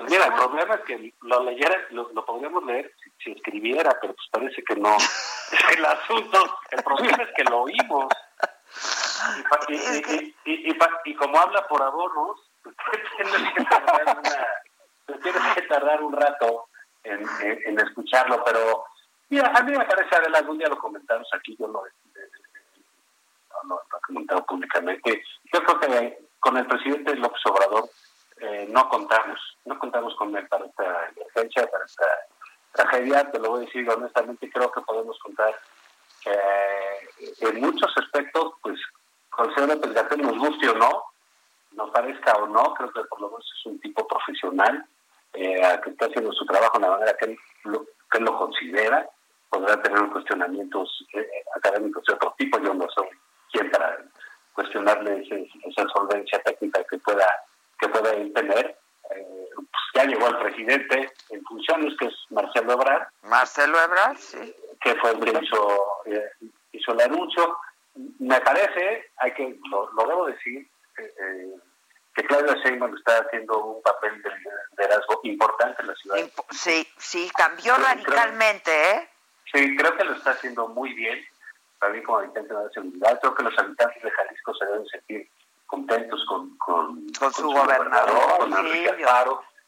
Pues 0.02 0.14
mira, 0.14 0.26
el 0.26 0.34
problema 0.34 0.73
es 0.73 0.82
que 0.82 1.14
lo 1.22 1.44
leyera, 1.44 1.78
lo, 1.91 2.26
podríamos 2.26 2.64
leer 2.65 2.91
si, 3.23 3.34
escribiera, 3.34 3.95
pero 4.02 4.15
pues 4.15 4.28
parece 4.32 4.64
que 4.64 4.76
no. 4.76 4.98
el 5.78 5.86
asunto, 5.86 6.57
el 6.72 6.84
problema 6.84 7.23
es 7.23 7.30
que 7.36 7.44
lo 7.44 7.61
oímos. 7.61 8.07
Y, 9.68 9.76
y, 9.76 10.36
y, 10.45 10.78
y, 11.06 11.15
como 11.15 11.40
habla 11.40 11.68
por 11.68 11.84
abonos, 11.84 12.41
tienes 13.15 13.53
que 13.53 13.64
tardar, 13.64 14.18
una, 14.18 15.19
tienes 15.22 15.53
que 15.53 15.61
tardar 15.64 16.02
un 16.02 16.14
rato 16.14 16.65
en, 17.03 17.23
en, 17.40 17.80
escucharlo, 17.80 18.44
pero 18.44 18.86
mira, 19.30 19.52
a 19.53 19.61
mí 19.61 19.78
me 19.78 19.86
parece, 19.86 20.15
Adela, 20.15 20.40
algún 20.40 20.57
día 20.57 20.68
lo 20.68 20.80
comentamos 20.80 21.30
aquí, 21.36 21.56
yo 21.60 21.68
lo, 21.68 21.84
lo, 23.68 23.76
he 23.80 24.02
comentado 24.07 24.44
públicamente, 24.48 25.23
yo 25.53 25.64
creo 25.64 25.80
que 25.80 26.18
con 26.40 26.57
el 26.57 26.65
presidente 26.65 27.15
López 27.18 27.41
Obrador 27.45 27.88
eh, 28.41 28.68
no 28.69 28.89
contamos, 28.89 29.39
no 29.65 29.77
contamos 29.77 30.15
con 30.15 30.35
él 30.35 30.47
para 30.47 30.65
esta 30.65 31.09
emergencia, 31.15 31.69
para 31.69 31.85
esta 31.85 32.05
tragedia, 32.72 33.30
te 33.31 33.39
lo 33.39 33.51
voy 33.51 33.63
a 33.63 33.65
decir 33.65 33.88
honestamente, 33.89 34.49
creo 34.49 34.72
que 34.72 34.81
podemos 34.81 35.18
contar 35.19 35.53
eh, 36.26 37.09
en 37.41 37.61
muchos 37.61 37.91
aspectos, 37.97 38.53
pues 38.61 38.80
con 39.30 39.47
el 39.47 39.55
señor 39.55 39.69
López 39.69 40.18
nos 40.18 40.38
guste 40.38 40.69
o 40.69 40.76
no, 40.76 41.03
nos 41.73 41.91
parezca 41.91 42.34
o 42.34 42.47
no, 42.47 42.73
creo 42.73 42.91
que 42.91 43.03
por 43.05 43.22
lo 43.22 43.30
menos 43.30 43.45
es 43.59 43.65
un 43.65 43.80
tipo 43.80 44.07
profesional 44.07 44.85
eh, 45.34 45.80
que 45.84 45.89
está 45.91 46.07
haciendo 46.07 46.31
su 46.34 46.45
trabajo 46.45 46.80
de 46.80 46.85
la 46.85 46.91
manera 46.91 47.18
que 47.18 47.26
él 47.26 47.38
lo, 47.65 47.85
que 48.09 48.19
lo 48.19 48.38
considera, 48.38 49.07
podrá 49.49 49.81
tener 49.81 50.09
cuestionamientos 50.09 51.05
eh, 51.13 51.43
académicos 51.55 52.03
de 52.05 52.13
otro 52.13 52.34
tipo, 52.38 52.59
yo 52.59 52.73
no 52.73 52.88
soy 52.89 53.07
quien 53.51 53.69
para 53.69 53.99
cuestionarle 54.53 55.22
esa 55.22 55.88
solvencia 55.89 56.41
técnica 56.43 56.84
que 56.84 56.97
pueda 56.99 57.26
que 57.81 57.89
pueda 57.89 58.11
tener. 58.33 58.77
Eh, 59.13 59.49
pues 59.55 59.83
ya 59.95 60.05
llegó 60.05 60.27
el 60.27 60.37
presidente 60.37 61.11
en 61.29 61.43
funciones, 61.43 61.93
que 61.99 62.05
es 62.05 62.13
Marcelo 62.29 62.73
Ebrard. 62.73 63.07
Marcelo 63.23 63.77
Ebrard, 63.81 64.17
sí. 64.17 64.55
Que 64.79 64.95
fue 64.95 65.11
el 65.11 65.19
que 65.19 65.31
hizo, 65.31 65.87
hizo 66.71 66.91
el 66.93 67.01
anuncio 67.01 67.57
me 67.95 68.39
parece, 68.41 69.11
hay 69.17 69.33
que 69.33 69.57
lo, 69.69 70.07
debo 70.07 70.27
decir, 70.27 70.67
eh, 70.97 71.55
que 72.15 72.23
Claudia 72.25 72.55
Sheinbaum 72.63 72.95
está 72.95 73.19
haciendo 73.19 73.57
un 73.63 73.81
papel 73.81 74.21
de 74.21 74.29
liderazgo 74.71 75.19
importante 75.23 75.81
en 75.81 75.87
la 75.87 75.95
ciudad. 75.95 76.17
Sí, 76.51 76.87
sí, 76.97 77.31
cambió 77.35 77.75
radicalmente, 77.77 78.71
¿eh? 78.91 79.09
Sí, 79.51 79.75
creo 79.75 79.95
que 79.97 80.03
lo 80.03 80.13
está 80.13 80.31
haciendo 80.31 80.67
muy 80.69 80.93
bien, 80.93 81.19
también 81.79 82.03
como 82.03 82.19
habitante 82.19 82.53
de 82.53 82.63
la 82.63 82.69
seguridad. 82.69 83.19
Creo 83.19 83.35
que 83.35 83.43
los 83.43 83.57
habitantes 83.57 84.03
de 84.03 84.11
Jalisco 84.11 84.53
se 84.55 84.65
deben 84.65 84.87
sentir 84.87 85.29
contentos 85.72 86.23
con, 86.27 86.57
con, 86.57 87.34
su, 87.34 87.48
gobernador, 87.48 88.39
con 88.39 88.53
Enrique 88.53 89.06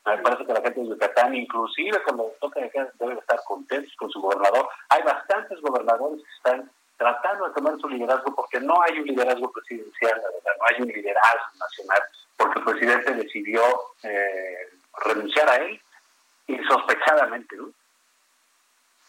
Me 0.06 0.18
parece 0.18 0.46
que 0.46 0.54
la 0.54 0.62
gente 0.62 0.82
de 0.82 0.88
Yucatán, 0.90 1.34
inclusive 1.34 2.04
cuando 2.04 2.26
toca 2.42 2.60
de 2.60 2.70
deben 3.00 3.18
estar 3.18 3.40
contentos 3.48 3.94
con 3.96 4.12
su 4.12 4.20
gobernador. 4.22 4.68
Hay 4.90 5.02
bastantes 5.04 5.62
gobernadores 5.62 6.22
que 6.22 6.36
están 6.36 6.70
tratando 6.98 7.48
de 7.48 7.54
tomar 7.54 7.80
su 7.80 7.88
liderazgo 7.88 8.36
porque 8.36 8.60
no 8.60 8.82
hay 8.82 9.00
un 9.00 9.08
liderazgo 9.08 9.50
presidencial, 9.52 10.22
no 10.22 10.66
hay 10.68 10.82
un 10.82 10.90
liderazgo 10.90 11.48
nacional, 11.58 12.02
porque 12.36 12.60
el 12.60 12.66
presidente 12.66 13.14
decidió 13.14 13.62
eh, 14.04 14.70
renunciar 15.06 15.50
a 15.50 15.56
él 15.56 15.82
insospechadamente, 16.48 17.56
¿no? 17.56 17.70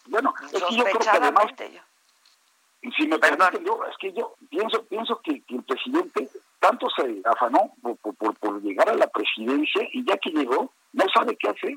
Bueno, 0.07 0.33
yo 0.53 0.85
creo 0.85 0.99
que 0.99 1.11
además, 1.11 1.47
si 2.97 3.07
me 3.09 3.19
permiten, 3.19 3.65
yo, 3.65 3.85
es 3.91 3.97
que 3.97 4.13
yo 4.13 4.37
pienso, 4.49 4.85
pienso 4.85 5.21
que, 5.23 5.43
que 5.43 5.57
el 5.57 5.63
presidente 5.65 6.29
tanto 6.61 6.89
se 6.91 7.21
afanó 7.25 7.73
por, 7.83 7.97
por, 7.97 8.35
por, 8.39 8.63
llegar 8.63 8.89
a 8.89 8.95
la 8.95 9.07
presidencia 9.09 9.83
y 9.93 10.05
ya 10.05 10.17
que 10.19 10.31
llegó, 10.31 10.73
no 10.93 11.05
sabe 11.15 11.37
qué 11.37 11.49
hacer. 11.49 11.77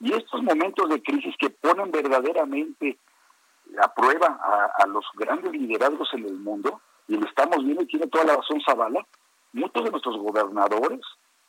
Y 0.00 0.12
estos 0.12 0.42
momentos 0.42 0.88
de 0.88 1.02
crisis 1.02 1.34
que 1.38 1.50
ponen 1.50 1.90
verdaderamente 1.90 2.98
a 3.82 3.92
prueba 3.92 4.38
a, 4.42 4.82
a 4.82 4.86
los 4.86 5.04
grandes 5.14 5.52
liderazgos 5.52 6.08
en 6.14 6.26
el 6.26 6.38
mundo, 6.38 6.80
y 7.08 7.16
lo 7.16 7.26
estamos 7.26 7.64
viendo 7.64 7.82
y 7.82 7.86
tiene 7.86 8.06
toda 8.06 8.24
la 8.24 8.36
razón 8.36 8.60
Zavala, 8.64 9.04
muchos 9.52 9.84
de 9.84 9.90
nuestros 9.90 10.16
gobernadores, 10.18 11.00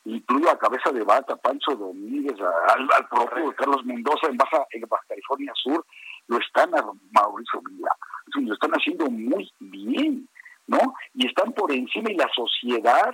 incluyo 0.04 0.50
a 0.50 0.58
Cabeza 0.58 0.90
de 0.90 1.02
Bata, 1.02 1.36
Pancho 1.36 1.74
Domínguez, 1.76 2.38
al, 2.40 2.88
al 2.92 3.08
propio 3.08 3.54
Carlos 3.56 3.84
Mendoza 3.84 4.28
en 4.28 4.36
Baja, 4.36 4.66
en 4.70 4.82
Baja 4.88 5.04
California 5.08 5.52
Sur, 5.54 5.84
lo 6.28 6.38
están 6.38 6.74
a 6.74 6.84
Mauricio 7.12 7.60
Vila, 7.62 7.90
lo 8.34 8.54
están 8.54 8.70
haciendo 8.72 9.06
muy 9.10 9.50
bien, 9.58 10.28
¿no? 10.68 10.94
Y 11.14 11.26
están 11.26 11.52
por 11.52 11.72
encima 11.72 12.10
y 12.10 12.14
la 12.14 12.28
sociedad 12.34 13.12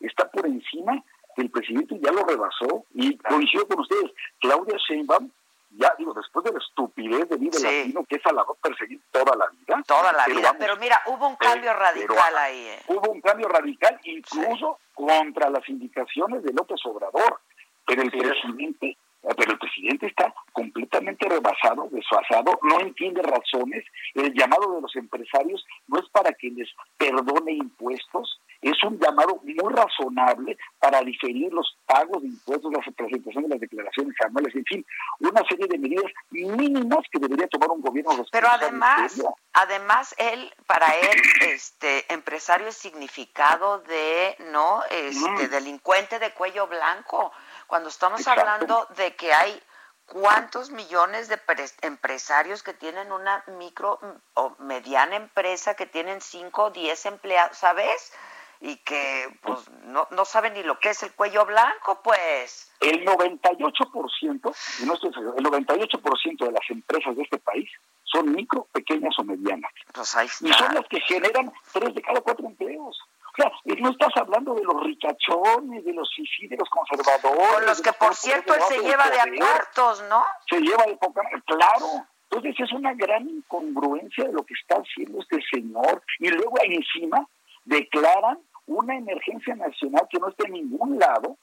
está 0.00 0.30
por 0.30 0.46
encima 0.46 1.02
el 1.36 1.50
presidente 1.50 1.98
ya 2.02 2.10
lo 2.10 2.24
rebasó 2.24 2.84
y 2.94 3.16
coincido 3.18 3.66
con 3.68 3.80
ustedes, 3.80 4.12
Claudia 4.40 4.76
Sheinbaum 4.88 5.30
ya 5.70 5.94
digo, 5.98 6.14
después 6.14 6.44
de 6.44 6.52
la 6.52 6.58
estupidez 6.58 7.28
de 7.28 7.36
vida 7.36 7.58
latino 7.58 8.04
que 8.08 8.16
es 8.16 8.26
a 8.26 8.32
la 8.32 8.44
perseguir 8.62 9.00
toda 9.12 9.36
la 9.36 9.46
vida. 9.48 9.82
Toda 9.86 10.12
la 10.12 10.26
vida, 10.26 10.56
pero 10.58 10.76
mira, 10.76 11.00
hubo 11.06 11.28
un 11.28 11.36
cambio 11.36 11.74
radical 11.74 12.38
ahí. 12.38 12.58
Eh. 12.58 12.82
Hubo 12.88 13.10
un 13.10 13.20
cambio 13.20 13.48
radical 13.48 14.00
incluso 14.04 14.78
contra 14.94 15.50
las 15.50 15.68
indicaciones 15.68 16.42
de 16.42 16.52
López 16.54 16.80
Obrador, 16.84 17.40
pero 17.86 18.02
el 18.02 18.10
presidente 18.10 18.96
pero 19.36 19.52
el 19.52 19.58
presidente 19.58 20.06
está 20.06 20.32
completamente 20.52 21.28
rebasado, 21.28 21.88
desfasado, 21.90 22.58
no 22.62 22.80
entiende 22.80 23.22
razones. 23.22 23.84
El 24.14 24.32
llamado 24.34 24.74
de 24.74 24.80
los 24.80 24.96
empresarios 24.96 25.64
no 25.86 25.98
es 25.98 26.08
para 26.10 26.32
que 26.32 26.50
les 26.50 26.68
perdone 26.96 27.52
impuestos, 27.52 28.40
es 28.60 28.82
un 28.82 28.98
llamado 28.98 29.40
muy 29.42 29.74
razonable 29.74 30.56
para 30.80 31.00
diferir 31.02 31.52
los 31.52 31.76
pagos 31.86 32.22
de 32.22 32.28
impuestos, 32.28 32.72
la 32.72 32.80
presentación 32.80 33.44
de 33.44 33.50
las 33.50 33.60
declaraciones 33.60 34.14
anuales, 34.24 34.54
en 34.54 34.64
fin, 34.64 34.86
una 35.20 35.42
serie 35.48 35.66
de 35.68 35.78
medidas 35.78 36.10
mínimas 36.30 37.04
que 37.10 37.20
debería 37.20 37.46
tomar 37.48 37.70
un 37.70 37.80
gobierno 37.80 38.10
responsable. 38.10 38.30
Pero 38.32 38.48
además, 38.48 39.22
además 39.52 40.14
él, 40.18 40.52
para 40.66 40.86
él, 40.86 41.22
este 41.42 42.12
empresario 42.12 42.66
es 42.66 42.76
significado 42.76 43.78
de 43.80 44.36
no, 44.50 44.82
este 44.90 45.48
delincuente 45.48 46.18
de 46.18 46.32
cuello 46.32 46.66
blanco. 46.66 47.32
Cuando 47.68 47.90
estamos 47.90 48.26
hablando 48.26 48.88
de 48.96 49.14
que 49.14 49.30
hay 49.30 49.62
cuántos 50.06 50.70
millones 50.70 51.28
de 51.28 51.38
empresarios 51.82 52.62
que 52.62 52.72
tienen 52.72 53.12
una 53.12 53.44
micro 53.58 54.00
o 54.32 54.56
mediana 54.58 55.16
empresa 55.16 55.74
que 55.74 55.84
tienen 55.84 56.22
5 56.22 56.62
o 56.64 56.70
10 56.70 57.06
empleados, 57.06 57.58
¿sabes? 57.58 58.14
Y 58.60 58.76
que 58.76 59.28
pues 59.42 59.68
no, 59.84 60.08
no 60.10 60.24
saben 60.24 60.54
ni 60.54 60.62
lo 60.62 60.80
que 60.80 60.88
es 60.88 61.02
el 61.02 61.12
cuello 61.12 61.44
blanco, 61.44 62.00
pues. 62.02 62.72
El 62.80 63.04
98%, 63.04 64.56
no 64.86 64.94
estoy 64.94 65.10
el 65.10 65.44
98% 65.44 66.46
de 66.46 66.52
las 66.52 66.70
empresas 66.70 67.16
de 67.16 67.22
este 67.22 67.38
país 67.38 67.70
son 68.02 68.32
micro, 68.32 68.66
pequeñas 68.72 69.14
o 69.18 69.24
medianas. 69.24 69.70
Pues 69.92 70.16
ahí 70.16 70.26
Y 70.40 70.52
son 70.54 70.74
las 70.74 70.88
que 70.88 71.00
generan 71.02 71.52
tres 71.70 71.94
de 71.94 72.00
cada 72.00 72.22
cuatro 72.22 72.46
empleos 72.46 72.98
sea, 73.42 73.52
no 73.80 73.90
estás 73.90 74.12
hablando 74.16 74.54
de 74.54 74.64
los 74.64 74.82
ricachones, 74.82 75.84
de 75.84 75.92
los 75.92 76.10
fifí, 76.14 76.48
de 76.48 76.56
los 76.56 76.68
conservadores. 76.68 77.54
Con 77.54 77.66
los 77.66 77.80
que, 77.80 77.92
por 77.92 78.14
cierto, 78.14 78.54
él 78.54 78.60
se 78.68 78.78
lleva 78.80 79.08
de 79.10 79.20
a 79.20 79.26
cuartos, 79.36 80.04
¿no? 80.08 80.24
Se 80.48 80.60
lleva 80.60 80.84
de 80.84 80.96
poca... 80.96 81.22
Claro. 81.46 82.06
Entonces 82.30 82.60
es 82.60 82.72
una 82.72 82.92
gran 82.94 83.28
incongruencia 83.28 84.24
de 84.24 84.32
lo 84.32 84.44
que 84.44 84.54
está 84.54 84.76
haciendo 84.76 85.20
este 85.20 85.38
señor. 85.50 86.02
Y 86.18 86.28
luego 86.28 86.56
ahí 86.60 86.74
encima 86.74 87.26
declaran 87.64 88.38
una 88.66 88.96
emergencia 88.96 89.54
nacional 89.54 90.06
que 90.10 90.18
no 90.18 90.28
está 90.28 90.46
en 90.46 90.52
ningún 90.52 90.98
lado, 90.98 91.38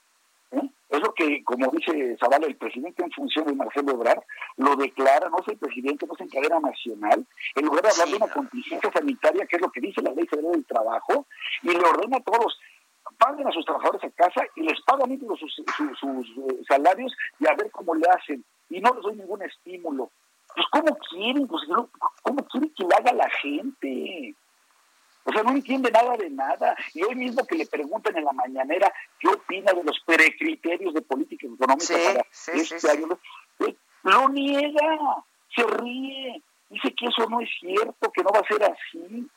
Es 0.90 1.00
lo 1.02 1.14
que, 1.14 1.44
como 1.44 1.70
dice 1.72 2.16
Zavala, 2.20 2.48
el 2.48 2.56
presidente 2.56 3.04
en 3.04 3.12
función 3.12 3.46
de 3.46 3.56
Marcelo 3.56 3.94
Ebrard, 3.94 4.24
lo 4.58 4.76
declara, 4.76 5.30
no 5.30 5.38
es 5.40 5.48
el 5.48 5.58
presidente, 5.58 6.06
no 6.06 6.14
es 6.14 6.22
en 6.22 6.30
cadena 6.30 6.60
nacional, 6.60 7.26
en 7.56 7.66
lugar 7.66 7.84
de 7.84 7.90
hablar 7.90 8.08
de 8.08 8.16
una 8.16 8.34
contingencia 8.34 8.92
sanitaria, 8.94 9.46
que 9.46 9.56
es 9.56 9.62
lo 9.62 9.72
que 9.72 9.82
dice 9.82 10.02
la 10.02 10.14
ley 10.14 10.26
federal 10.28 10.52
del 10.54 10.66
trabajo, 10.66 11.26
y 11.64 11.70
le 11.70 11.80
ordena 11.80 12.18
a 12.18 12.22
todos, 12.22 12.58
paguen 13.18 13.48
a 13.48 13.52
sus 13.52 13.66
trabajadores 13.66 14.04
a 14.04 14.10
casa 14.12 14.42
y 14.56 14.62
les 14.62 14.80
pagan 14.82 15.20
sus, 15.20 15.40
sus, 15.40 16.00
sus, 16.00 16.28
eh, 16.38 16.64
salarios 16.68 17.14
y 17.40 17.48
a 17.48 17.56
ver 17.56 17.72
cómo 17.72 17.96
le 17.96 18.08
hacen. 18.10 18.44
Y 18.70 18.80
no 18.80 18.94
les 18.94 19.04
doy 19.04 19.16
ningún 19.16 19.42
estímulo. 19.42 20.10
Pues, 20.54 20.68
¿cómo 20.72 20.98
quieren? 21.10 21.48
Pues, 21.48 21.64
¿cómo 22.24 22.46
quieren 22.48 22.74
que 22.76 22.84
le 22.84 22.96
haga 22.96 23.14
la 23.14 23.30
gente? 23.30 24.36
O 25.26 25.32
sea, 25.32 25.42
no 25.44 25.52
entiende 25.52 25.90
nada 25.92 26.16
de 26.18 26.30
nada. 26.30 26.76
Y 26.94 27.04
hoy 27.04 27.16
mismo 27.16 27.46
que 27.46 27.56
le 27.56 27.66
preguntan 27.66 28.16
en 28.16 28.26
la 28.26 28.32
mañanera 28.32 28.94
qué 29.20 29.28
opina 29.28 29.74
de 29.74 29.84
los 29.84 30.00
precriterios 30.06 30.94
de 30.94 31.02
política 31.02 31.48
económica 31.48 31.96
para 32.06 32.26
este 32.54 32.92
año, 32.92 33.20
eh, 33.60 33.76
lo 34.04 34.30
niega, 34.30 34.98
se 35.56 35.64
ríe, 35.64 36.44
dice 36.70 36.94
que 36.94 37.08
eso 37.08 37.28
no 37.28 37.42
es 37.42 37.50
cierto, 37.60 38.12
que 38.12 38.24
no 38.24 38.30
va 38.30 38.40
a 38.40 38.48
ser 38.48 38.64
así. 38.64 39.28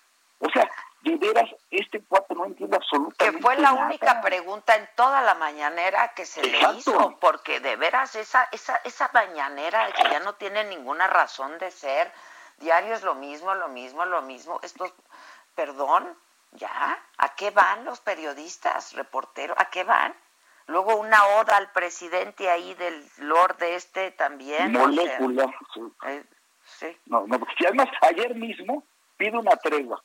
O 0.40 0.50
sea, 0.50 0.70
de 1.02 1.16
veras, 1.16 1.48
este 1.70 2.00
cuarto 2.02 2.34
no 2.34 2.44
entiende 2.44 2.76
absolutamente 2.76 3.38
Que 3.38 3.42
fue 3.42 3.56
la 3.56 3.72
única 3.72 4.20
pregunta 4.20 4.76
en 4.76 4.88
toda 4.94 5.22
la 5.22 5.34
mañanera 5.34 6.12
que 6.14 6.26
se 6.26 6.42
le 6.42 6.58
hizo, 6.76 7.16
porque 7.18 7.60
de 7.60 7.76
veras 7.76 8.14
esa, 8.14 8.46
esa, 8.52 8.76
esa 8.84 9.10
mañanera 9.14 9.90
que 9.92 10.02
ya 10.02 10.20
no 10.20 10.34
tiene 10.34 10.64
ninguna 10.64 11.06
razón 11.06 11.58
de 11.58 11.70
ser, 11.70 12.12
diario 12.58 12.94
es 12.94 13.02
lo 13.02 13.14
mismo, 13.14 13.54
lo 13.54 13.68
mismo, 13.68 14.04
lo 14.04 14.22
mismo, 14.22 14.60
estos 14.62 14.92
perdón, 15.58 16.16
ya, 16.52 16.96
¿a 17.16 17.34
qué 17.34 17.50
van 17.50 17.84
los 17.84 17.98
periodistas, 17.98 18.92
reporteros? 18.92 19.56
¿A 19.58 19.68
qué 19.70 19.82
van? 19.82 20.14
Luego 20.68 20.94
una 20.94 21.26
oda 21.40 21.56
al 21.56 21.72
presidente 21.72 22.48
ahí 22.48 22.74
del 22.74 23.04
Lord 23.18 23.56
de 23.56 23.74
este 23.74 24.12
también. 24.12 24.70
Molécula, 24.70 25.52
eh, 26.06 26.22
sí. 26.64 26.96
No, 27.06 27.26
no, 27.26 27.40
y 27.58 27.66
además 27.66 27.88
ayer 28.02 28.36
mismo 28.36 28.84
pide 29.16 29.36
una 29.36 29.56
tregua. 29.56 30.00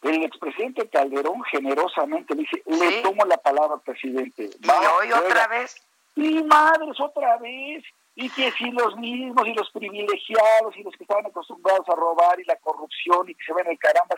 El 0.00 0.24
expresidente 0.24 0.88
Calderón 0.88 1.44
generosamente 1.44 2.34
dice, 2.34 2.62
le 2.64 3.02
tomo 3.02 3.26
la 3.26 3.36
palabra, 3.36 3.76
presidente. 3.76 4.48
¿Y 4.58 4.70
hoy 4.70 5.12
otra 5.12 5.46
vez? 5.48 5.76
Y 6.14 6.42
madres, 6.44 6.98
otra 6.98 7.36
vez. 7.36 7.84
Y 8.14 8.30
que 8.30 8.50
si 8.52 8.70
los 8.70 8.96
mismos 8.96 9.46
y 9.46 9.52
los 9.52 9.70
privilegiados 9.72 10.74
y 10.74 10.82
los 10.82 10.96
que 10.96 11.04
estaban 11.04 11.26
acostumbrados 11.26 11.86
a 11.86 11.94
robar 11.94 12.40
y 12.40 12.44
la 12.44 12.56
corrupción 12.56 13.28
y 13.28 13.34
que 13.34 13.44
se 13.44 13.52
ven 13.52 13.66
el 13.66 13.78
caramba, 13.78 14.14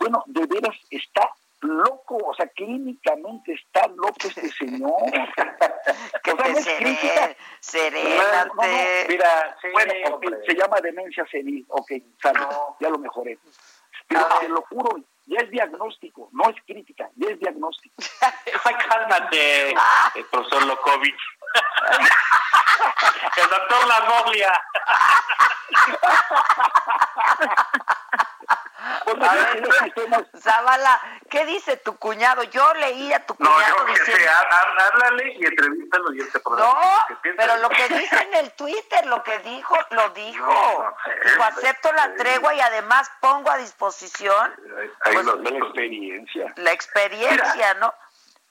bueno, 0.00 0.24
de 0.26 0.46
veras 0.46 0.76
está 0.90 1.30
loco, 1.60 2.16
o 2.16 2.34
sea, 2.34 2.46
clínicamente 2.48 3.52
está 3.52 3.86
loco 3.88 4.16
este 4.24 4.48
señor. 4.58 4.92
que 6.24 6.34
te 6.34 6.62
seré, 6.62 7.36
serénate. 7.60 9.06
Mira, 9.08 9.56
bueno, 9.72 9.92
se 10.46 10.54
llama 10.54 10.80
demencia 10.80 11.26
senil, 11.30 11.64
ok, 11.68 11.92
ya 12.80 12.88
lo 12.88 12.98
mejoré. 12.98 13.38
Pero 14.08 14.26
te 14.40 14.48
lo 14.48 14.62
juro, 14.62 14.96
ya 15.26 15.40
es 15.40 15.50
diagnóstico, 15.50 16.30
no 16.32 16.50
es 16.50 16.56
crítica, 16.66 17.08
ya 17.14 17.28
es 17.28 17.38
diagnóstico. 17.38 17.94
Cálmate, 18.88 19.70
el 19.70 20.24
profesor 20.30 20.64
Lokovic. 20.64 21.16
el 23.36 23.48
doctor 23.48 23.86
Zavala, 30.38 31.00
¿qué 31.28 31.44
dice 31.46 31.76
tu 31.78 31.96
cuñado? 31.96 32.42
Yo 32.44 32.74
leí 32.74 33.12
a 33.12 33.24
tu 33.24 33.34
cuñado 33.34 33.78
no, 33.78 33.84
diciendo... 33.86 34.30
háblale 34.92 35.34
y 35.34 35.46
entrevístalo 35.46 36.12
y 36.14 36.20
él 36.20 36.32
te 36.32 36.40
No, 36.44 36.80
pero 37.36 37.56
lo 37.58 37.68
que 37.68 37.88
dice 37.88 38.22
en 38.22 38.34
el 38.34 38.52
Twitter, 38.52 39.06
lo 39.06 39.22
que 39.22 39.38
dijo, 39.40 39.76
lo 39.90 40.10
dijo. 40.10 40.94
dijo, 41.24 41.42
acepto 41.42 41.92
la 41.92 42.14
tregua 42.14 42.54
y 42.54 42.60
además 42.60 43.10
pongo 43.20 43.50
a 43.50 43.58
disposición... 43.58 44.54
Pues, 45.02 45.24
la 45.24 45.50
experiencia. 45.50 46.52
La 46.56 46.72
experiencia, 46.72 47.74
¿no? 47.74 47.94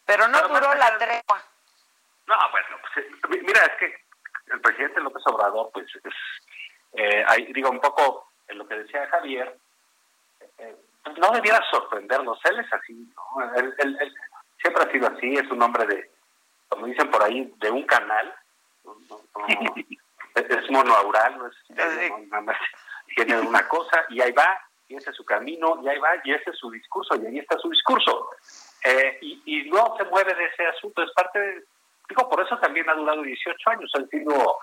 Pero 0.06 0.28
no 0.28 0.41
duró 0.48 0.74
la 0.76 0.98
tregua. 0.98 1.44
No, 2.28 2.36
bueno, 2.52 2.78
pues, 2.82 3.06
eh, 3.06 3.41
mira, 3.44 3.66
es 3.66 3.76
que 3.80 4.06
el 4.52 4.61
presidente 4.61 5.02
López 5.02 5.24
Obrador, 5.26 5.70
pues, 5.74 5.88
es, 5.95 6.14
eh, 6.94 7.26
digo, 7.53 7.70
un 7.70 7.80
poco 7.80 8.32
en 8.48 8.57
lo 8.57 8.68
que 8.68 8.76
decía 8.76 9.07
Javier, 9.10 9.57
eh, 10.60 10.76
no 11.18 11.31
debiera 11.31 11.61
sorprendernos, 11.72 12.40
él 12.45 12.60
es 12.60 12.73
así, 12.73 12.94
¿no? 13.15 13.56
Él, 13.56 13.76
siempre 14.61 14.84
ha 14.84 14.91
sido 14.91 15.07
así, 15.07 15.34
es 15.34 15.49
un 15.49 15.61
hombre 15.61 15.86
de, 15.86 16.11
como 16.68 16.86
dicen 16.86 17.10
por 17.10 17.23
ahí, 17.23 17.53
de 17.57 17.72
un 17.72 17.84
canal, 17.84 18.34
es 20.36 20.72
monoaural, 20.72 21.38
no 21.38 21.48
es 21.48 21.56
nada 22.27 22.41
más 22.41 22.57
tiene 23.15 23.40
una 23.40 23.68
cosa 23.68 24.06
y 24.10 24.22
ahí 24.22 24.31
va, 24.31 24.60
y 24.88 24.95
ese 24.95 25.11
es 25.11 25.15
su 25.15 25.26
camino, 25.26 25.80
y 25.84 25.88
ahí 25.88 25.99
va, 25.99 26.10
y 26.23 26.31
ese 26.31 26.49
es 26.49 26.57
su 26.57 26.72
discurso, 26.72 27.15
y 27.15 27.26
ahí 27.26 27.40
está 27.40 27.57
su 27.57 27.69
discurso. 27.69 28.30
Eh, 28.84 29.18
y, 29.22 29.41
y 29.45 29.69
no 29.69 29.95
se 29.98 30.06
mueve 30.06 30.34
de 30.34 30.45
ese 30.45 30.65
asunto, 30.65 31.03
es 31.03 31.11
parte 31.11 31.40
de, 31.40 31.64
digo, 32.07 32.30
por 32.30 32.41
eso 32.44 32.57
también 32.60 32.90
ha 32.90 32.94
durado 32.94 33.22
18 33.22 33.69
años, 33.69 33.91
ha 33.95 34.06
sido 34.07 34.57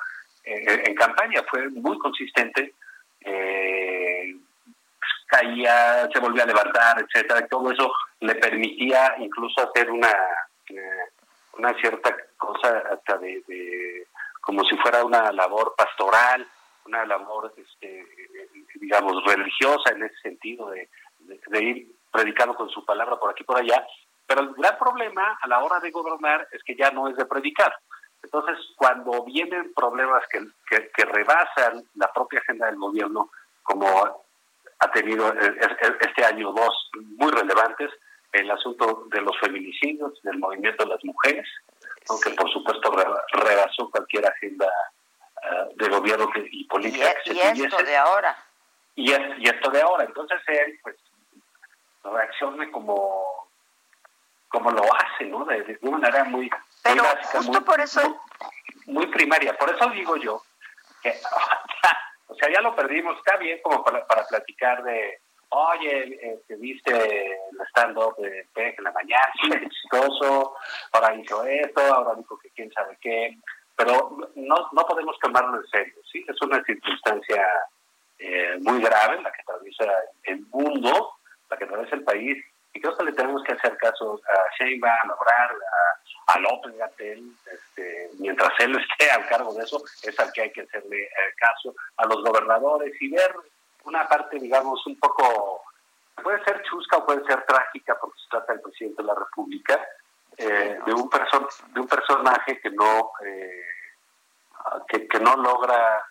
eh, 0.44 0.85
en 0.86 0.94
campaña, 0.94 1.43
fue 1.48 1.68
muy 1.70 1.98
consistente, 1.98 2.74
eh, 3.20 3.76
caía, 5.27 6.09
se 6.12 6.19
volvía 6.19 6.44
a 6.44 6.47
levantar, 6.47 7.01
etcétera. 7.01 7.47
Todo 7.48 7.70
eso 7.70 7.93
le 8.20 8.35
permitía 8.36 9.16
incluso 9.19 9.61
hacer 9.62 9.90
una, 9.90 10.11
eh, 10.69 11.11
una 11.55 11.74
cierta 11.74 12.15
cosa 12.36 12.82
hasta 12.93 13.19
de, 13.19 14.07
como 14.40 14.65
si 14.65 14.77
fuera 14.78 15.05
una 15.05 15.32
labor 15.32 15.74
pastoral, 15.77 16.47
una 16.86 17.05
labor, 17.05 17.53
este, 17.57 18.07
digamos, 18.77 19.24
religiosa 19.24 19.90
en 19.90 20.05
ese 20.05 20.16
sentido, 20.23 20.70
de, 20.70 20.89
de, 21.19 21.65
ir 21.65 21.93
predicando 22.12 22.55
con 22.55 22.70
su 22.70 22.85
palabra 22.85 23.16
por 23.16 23.31
aquí 23.31 23.44
por 23.44 23.59
allá. 23.59 23.85
Pero 24.27 24.43
el 24.43 24.55
gran 24.55 24.78
problema 24.78 25.39
a 25.40 25.48
la 25.48 25.62
hora 25.62 25.81
de 25.81 25.90
gobernar 25.90 26.47
es 26.53 26.62
que 26.62 26.77
ya 26.77 26.90
no 26.90 27.09
es 27.09 27.16
de 27.16 27.27
predicar. 27.27 27.74
Entonces, 28.23 28.59
cuando 28.77 29.24
vienen 29.24 29.73
problemas 29.74 30.24
que, 30.28 30.40
que, 30.69 31.05
rebasan 31.05 31.85
la 31.94 32.12
propia 32.12 32.40
agenda 32.40 32.66
del 32.66 32.77
gobierno, 32.77 33.31
como 33.62 34.26
ha 34.78 34.90
tenido 34.90 35.32
este 35.32 36.24
año 36.24 36.53
dos 36.53 36.90
muy 37.19 37.32
relevantes, 37.32 37.90
el 38.32 38.51
asunto 38.51 39.07
de 39.11 39.20
los 39.20 39.39
feminicidios, 39.40 40.12
del 40.23 40.39
movimiento 40.39 40.85
de 40.85 40.90
las 40.90 41.05
mujeres, 41.05 41.47
aunque 42.09 42.31
por 42.31 42.51
supuesto 42.53 42.93
rebasó 43.32 43.90
cualquier 43.90 44.27
agenda 44.27 44.69
uh, 45.36 45.77
de 45.77 45.89
gobierno 45.89 46.31
y 46.51 46.65
política 46.65 47.15
y, 47.24 47.31
que 47.31 47.35
se 47.35 47.65
esto 47.65 47.82
de 47.82 47.97
ahora. 47.97 48.36
Y, 48.94 49.11
y 49.12 49.48
esto 49.48 49.70
de 49.70 49.81
ahora. 49.81 50.05
Entonces 50.05 50.40
él, 50.48 50.78
pues, 50.82 50.97
reacciona 52.05 52.70
como 52.70 53.47
como 54.48 54.70
lo 54.70 54.82
hace, 54.94 55.24
¿no? 55.27 55.44
De, 55.44 55.78
una 55.82 55.98
manera 55.98 56.24
muy, 56.24 56.51
Pero 56.82 57.03
básica, 57.03 57.39
justo 57.39 57.65
por 57.65 57.81
eso... 57.81 58.20
Muy, 58.86 59.07
primaria. 59.09 59.57
Por 59.59 59.69
eso 59.69 59.90
digo 59.90 60.16
yo 60.16 60.40
que, 61.03 61.11
o 62.28 62.35
sea, 62.35 62.53
ya 62.53 62.61
lo 62.61 62.74
perdimos. 62.74 63.16
Está 63.19 63.36
bien 63.36 63.61
como 63.62 63.85
para, 63.85 64.07
para 64.07 64.24
platicar 64.27 64.82
de, 64.82 65.20
oye, 65.51 66.19
eh, 66.23 66.40
te 66.47 66.57
viste 66.57 66.93
el 66.93 67.66
stand-up 67.70 68.16
de 68.19 68.47
Peck 68.53 68.78
en 68.78 68.85
la 68.85 68.93
mañana, 68.93 69.23
exitoso, 69.62 70.55
ahora 70.93 71.15
hizo 71.15 71.44
esto, 71.44 71.81
ahora 71.81 72.15
dijo 72.15 72.39
que 72.39 72.51
quién 72.51 72.73
sabe 72.73 72.97
qué, 73.01 73.36
pero 73.77 74.16
no, 74.35 74.69
no 74.73 74.86
podemos 74.86 75.19
tomarlo 75.20 75.59
en 75.59 75.66
serio, 75.69 75.94
¿sí? 76.11 76.24
Es 76.27 76.40
una 76.43 76.62
circunstancia 76.65 77.47
eh, 78.19 78.57
muy 78.61 78.81
grave 78.81 79.20
la 79.23 79.31
que 79.31 79.43
atraviesa 79.43 79.93
el 80.24 80.40
mundo, 80.47 81.12
la 81.51 81.57
que 81.57 81.65
atraviesa 81.65 81.97
el 81.97 82.05
país, 82.05 82.43
y 82.73 82.81
creo 82.81 82.97
que 82.97 83.05
le 83.05 83.12
tenemos 83.12 83.43
que 83.44 83.53
hacer 83.53 83.77
caso 83.77 84.20
a 84.28 84.57
Sheinbaum, 84.59 85.11
a 85.11 85.15
Obrar, 85.15 85.51
a, 85.51 86.05
a 86.27 86.39
López 86.40 86.77
Gatel, 86.77 87.31
este, 87.51 88.11
mientras 88.19 88.53
él 88.61 88.77
esté 88.90 89.11
al 89.11 89.28
cargo 89.28 89.55
de 89.55 89.62
eso, 89.62 89.82
es 90.03 90.19
al 90.19 90.32
que 90.32 90.43
hay 90.43 90.53
que 90.53 90.62
hacerle 90.62 91.05
eh, 91.05 91.11
caso, 91.36 91.74
a 91.97 92.07
los 92.07 92.23
gobernadores 92.23 92.93
y 93.01 93.11
ver 93.11 93.35
una 93.85 94.09
parte, 94.09 94.39
digamos, 94.39 94.85
un 94.86 94.98
poco, 94.98 95.62
puede 96.23 96.43
ser 96.44 96.62
chusca 96.62 96.98
o 96.98 97.07
puede 97.07 97.24
ser 97.24 97.44
trágica 97.47 97.97
porque 98.01 98.19
se 98.20 98.28
trata 98.31 98.53
del 98.53 98.62
presidente 98.62 99.03
de 99.03 99.07
la 99.07 99.15
República, 99.15 99.81
eh, 100.36 100.78
de, 100.85 100.93
un 100.93 101.09
person 101.09 101.47
de 101.73 101.81
un 101.81 101.86
personaje 101.86 102.61
que 102.61 102.70
no, 102.70 103.12
eh, 103.24 103.65
que, 104.89 105.07
que 105.07 105.20
no 105.20 105.36
logra 105.36 106.05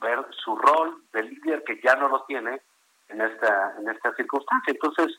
ver 0.00 0.24
su 0.44 0.54
rol 0.56 1.02
de 1.12 1.22
líder 1.22 1.64
que 1.64 1.80
ya 1.82 1.96
no 1.96 2.08
lo 2.08 2.24
tiene 2.24 2.60
en 3.08 3.20
esta, 3.20 3.74
en 3.78 3.88
esta 3.88 4.14
circunstancia. 4.14 4.72
Entonces, 4.72 5.18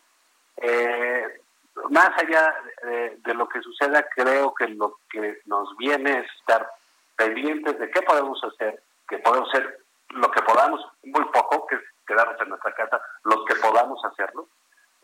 eh, 0.58 1.42
más 1.90 2.10
allá 2.18 2.54
de, 2.84 3.34
lo 3.34 3.48
que 3.48 3.62
suceda, 3.62 4.04
creo 4.16 4.54
que 4.54 4.68
lo 4.70 5.00
que 5.10 5.40
nos 5.46 5.76
viene 5.78 6.20
es 6.20 6.26
estar 6.40 6.70
pendientes 7.16 7.78
de 7.78 7.90
qué 7.92 8.02
podemos 8.02 8.42
hacer, 8.44 8.82
que 9.08 9.18
podemos 9.20 9.50
hacer 9.50 9.80
lo 10.10 10.32
que 10.32 10.42
podamos, 10.42 10.86
muy 11.04 11.26
poco, 11.26 11.68
que 11.68 11.76
es 11.76 11.82
quedarnos 12.08 12.40
en 12.42 12.50
nuestra 12.50 12.74
casa, 12.74 13.02
los 13.24 13.44
que 13.46 13.56
podamos 13.56 14.04
hacerlo. 14.06 14.48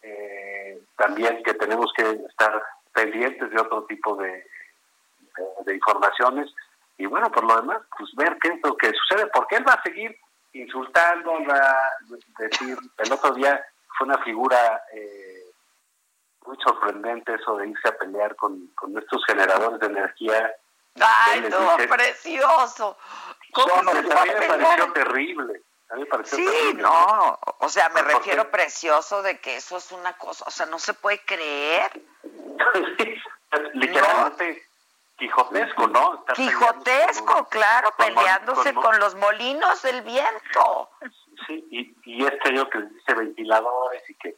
Eh, 0.02 0.82
también 0.96 1.44
que 1.44 1.54
tenemos 1.56 1.92
que 1.96 2.10
estar 2.10 2.64
pendientes 2.94 3.50
de 3.50 3.62
otro 3.62 3.84
tipo 3.86 4.16
de, 4.16 4.46
de, 5.66 5.76
informaciones. 5.76 6.54
Y 6.98 7.06
bueno, 7.06 7.32
por 7.32 7.44
lo 7.44 7.56
demás, 7.56 7.82
pues 7.98 8.10
ver 8.16 8.38
qué 8.42 8.50
es 8.50 8.60
lo 8.64 8.76
que 8.78 8.92
sucede, 8.94 9.28
porque 9.34 9.58
él 9.58 9.68
va 9.68 9.74
a 9.74 9.84
seguir 9.84 10.16
insultando, 10.54 11.34
va 11.48 11.58
a 11.58 11.92
decir, 12.40 12.78
el 12.98 13.12
otro 13.12 13.34
día 13.34 13.64
fue 13.98 14.08
una 14.08 14.18
figura... 14.20 14.84
Eh, 14.94 15.41
muy 16.46 16.58
sorprendente 16.64 17.34
eso 17.34 17.58
de 17.58 17.70
irse 17.70 17.88
a 17.88 17.98
pelear 17.98 18.36
con, 18.36 18.68
con 18.76 18.98
estos 18.98 19.24
generadores 19.26 19.80
de 19.80 19.88
energía. 19.88 20.56
¡Ay, 21.00 21.42
no! 21.50 21.78
¡Precioso! 21.78 22.98
¿Cómo 23.54 23.74
a 23.76 23.84
mí 23.84 24.02
me 24.02 24.48
pareció 24.48 24.94
terrible. 24.94 25.62
A 25.90 25.96
mí 25.96 26.02
me 26.02 26.08
pareció 26.08 26.38
sí, 26.38 26.46
terrible. 26.46 26.84
no, 26.84 27.40
o 27.60 27.70
sea, 27.70 27.90
me 27.90 28.02
refiero 28.02 28.50
precioso 28.50 29.22
de 29.22 29.40
que 29.40 29.58
eso 29.58 29.78
es 29.78 29.92
una 29.92 30.18
cosa, 30.18 30.46
o 30.48 30.52
sea, 30.52 30.66
no 30.66 30.80
se 30.80 30.94
puede 30.94 31.20
creer. 31.26 31.92
Literalmente 33.74 34.64
quijotesco, 35.22 35.88
¿no? 35.88 36.26
quijotesco, 36.34 37.46
claro, 37.50 37.94
peleándose 37.96 38.74
con, 38.74 38.98
los 39.00 39.14
molinos 39.16 39.82
del 39.84 40.02
viento. 40.02 40.90
Sí, 41.46 41.64
y, 41.70 41.96
y 42.06 42.26
este 42.26 42.56
yo 42.56 42.68
que 42.70 42.80
dice 42.82 43.14
ventiladores 43.14 44.10
y 44.10 44.16
que 44.16 44.36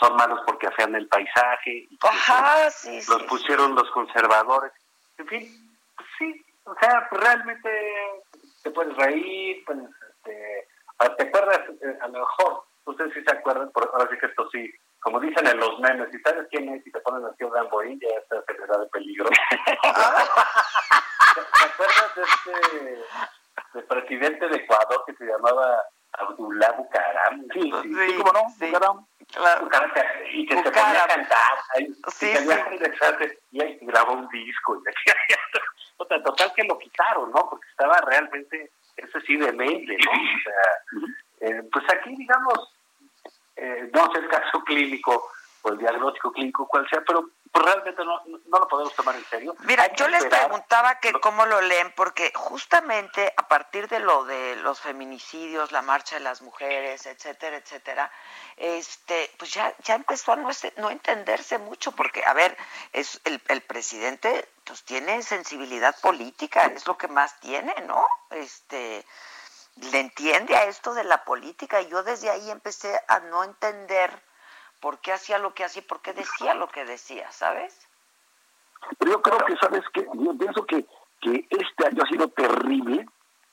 son 0.00 0.16
malos 0.16 0.40
porque 0.46 0.66
afean 0.66 0.94
el 0.94 1.06
paisaje. 1.08 1.86
Y 1.90 1.98
Ajá, 2.02 2.70
sí, 2.70 3.00
los 3.08 3.22
pusieron 3.24 3.74
los 3.74 3.90
conservadores. 3.90 4.72
En 5.18 5.26
fin, 5.26 5.76
pues 5.96 6.08
sí, 6.18 6.44
o 6.64 6.74
sea, 6.80 7.08
realmente 7.10 7.70
te 8.62 8.70
puedes 8.70 8.96
reír, 8.96 9.62
pues, 9.64 9.78
este, 10.10 10.68
te 11.16 11.22
acuerdas, 11.24 11.60
eh, 11.82 11.98
a 12.00 12.08
lo 12.08 12.20
mejor, 12.20 12.64
ustedes 12.84 13.12
sí 13.14 13.22
se 13.22 13.32
acuerdan, 13.32 13.70
por, 13.72 13.90
ahora 13.92 14.08
sí 14.10 14.18
que 14.18 14.26
esto 14.26 14.48
sí, 14.50 14.70
como 15.00 15.20
dicen 15.20 15.46
en 15.46 15.58
los 15.58 15.78
memes, 15.80 16.10
si 16.10 16.18
sabes 16.20 16.46
quién 16.50 16.68
es 16.68 16.86
y 16.86 16.92
te 16.92 17.00
ponen 17.00 17.24
así 17.24 17.44
un 17.44 17.54
Ramboín, 17.54 17.98
ya 18.00 18.08
estás 18.18 18.44
en 18.48 18.62
edad 18.62 18.80
de 18.80 18.86
peligro. 18.86 19.28
¿Te, 21.34 21.40
acuerdas 21.64 22.14
de 22.16 22.22
este 22.22 22.52
de 23.74 23.82
presidente 23.82 24.48
de 24.48 24.56
Ecuador 24.56 25.04
que 25.06 25.14
se 25.14 25.24
llamaba 25.24 25.82
Abdullah 26.12 26.72
Bucaram? 26.72 27.46
Sí, 27.52 27.72
sí, 27.82 27.94
sí, 27.94 28.14
¿cómo 28.18 28.32
no? 28.32 28.48
Sí. 28.58 28.72
Claro. 29.32 29.68
Y 30.32 30.46
que 30.46 30.56
se 30.56 30.62
ponía 30.62 31.04
a 31.04 31.06
cantar. 31.06 31.52
y, 31.78 31.94
sí. 32.10 32.32
y 33.52 33.62
ahí 33.62 33.78
grabó 33.82 34.14
un 34.14 34.28
disco. 34.28 34.82
o 35.98 36.04
sea, 36.04 36.22
total 36.22 36.52
que 36.54 36.64
lo 36.64 36.78
quitaron, 36.78 37.30
¿no? 37.30 37.48
Porque 37.48 37.68
estaba 37.68 38.00
realmente, 38.00 38.72
eso 38.96 39.20
sí, 39.20 39.36
demente, 39.36 39.96
¿no? 40.04 40.10
O 40.10 40.42
sea, 40.42 41.48
eh, 41.48 41.62
pues 41.72 41.84
aquí, 41.92 42.14
digamos, 42.16 42.74
eh, 43.56 43.90
no 43.94 44.12
sé 44.12 44.18
el 44.18 44.28
caso 44.28 44.64
clínico 44.64 45.30
o 45.62 45.68
el 45.70 45.78
diagnóstico 45.78 46.32
clínico 46.32 46.66
cual 46.66 46.88
sea, 46.88 47.02
pero 47.06 47.30
pues 47.52 47.64
realmente 47.64 48.04
no, 48.04 48.22
no 48.26 48.58
lo 48.58 48.68
podemos 48.68 48.94
tomar 48.94 49.16
en 49.16 49.24
serio. 49.24 49.56
Mira, 49.60 49.92
yo 49.94 50.06
les 50.08 50.24
preguntaba 50.24 51.00
que 51.00 51.12
cómo 51.12 51.46
lo 51.46 51.60
leen, 51.60 51.92
porque 51.96 52.32
justamente 52.34 53.32
a 53.36 53.48
partir 53.48 53.88
de 53.88 53.98
lo 53.98 54.24
de 54.24 54.56
los 54.56 54.80
feminicidios, 54.80 55.72
la 55.72 55.82
marcha 55.82 56.16
de 56.16 56.20
las 56.20 56.42
mujeres, 56.42 57.06
etcétera, 57.06 57.56
etcétera, 57.56 58.10
este, 58.56 59.30
pues 59.38 59.52
ya, 59.52 59.74
ya 59.82 59.96
empezó 59.96 60.32
a 60.32 60.36
no, 60.36 60.50
no 60.76 60.90
entenderse 60.90 61.58
mucho, 61.58 61.92
porque, 61.92 62.24
a 62.24 62.34
ver, 62.34 62.56
es 62.92 63.20
el, 63.24 63.42
el 63.48 63.62
presidente 63.62 64.48
pues 64.64 64.84
tiene 64.84 65.22
sensibilidad 65.22 65.98
política, 66.00 66.66
es 66.66 66.86
lo 66.86 66.96
que 66.96 67.08
más 67.08 67.40
tiene, 67.40 67.74
¿no? 67.86 68.06
Este, 68.30 69.04
le 69.76 69.98
entiende 69.98 70.54
a 70.54 70.64
esto 70.64 70.94
de 70.94 71.02
la 71.02 71.24
política, 71.24 71.80
y 71.80 71.88
yo 71.88 72.04
desde 72.04 72.30
ahí 72.30 72.50
empecé 72.50 73.00
a 73.08 73.18
no 73.20 73.42
entender 73.42 74.22
por 74.80 74.98
qué 75.00 75.12
hacía 75.12 75.38
lo 75.38 75.54
que 75.54 75.64
hacía 75.64 75.82
y 75.82 75.86
por 75.86 76.00
qué 76.00 76.12
decía 76.12 76.54
lo 76.54 76.68
que 76.68 76.84
decía, 76.84 77.30
¿sabes? 77.30 77.86
Pero 78.98 79.12
yo 79.12 79.22
creo 79.22 79.38
que, 79.44 79.56
¿sabes 79.56 79.82
que 79.92 80.06
Yo 80.14 80.36
pienso 80.38 80.64
que, 80.64 80.86
que 81.20 81.46
este 81.50 81.86
año 81.86 82.02
ha 82.02 82.08
sido 82.08 82.28
terrible 82.28 83.06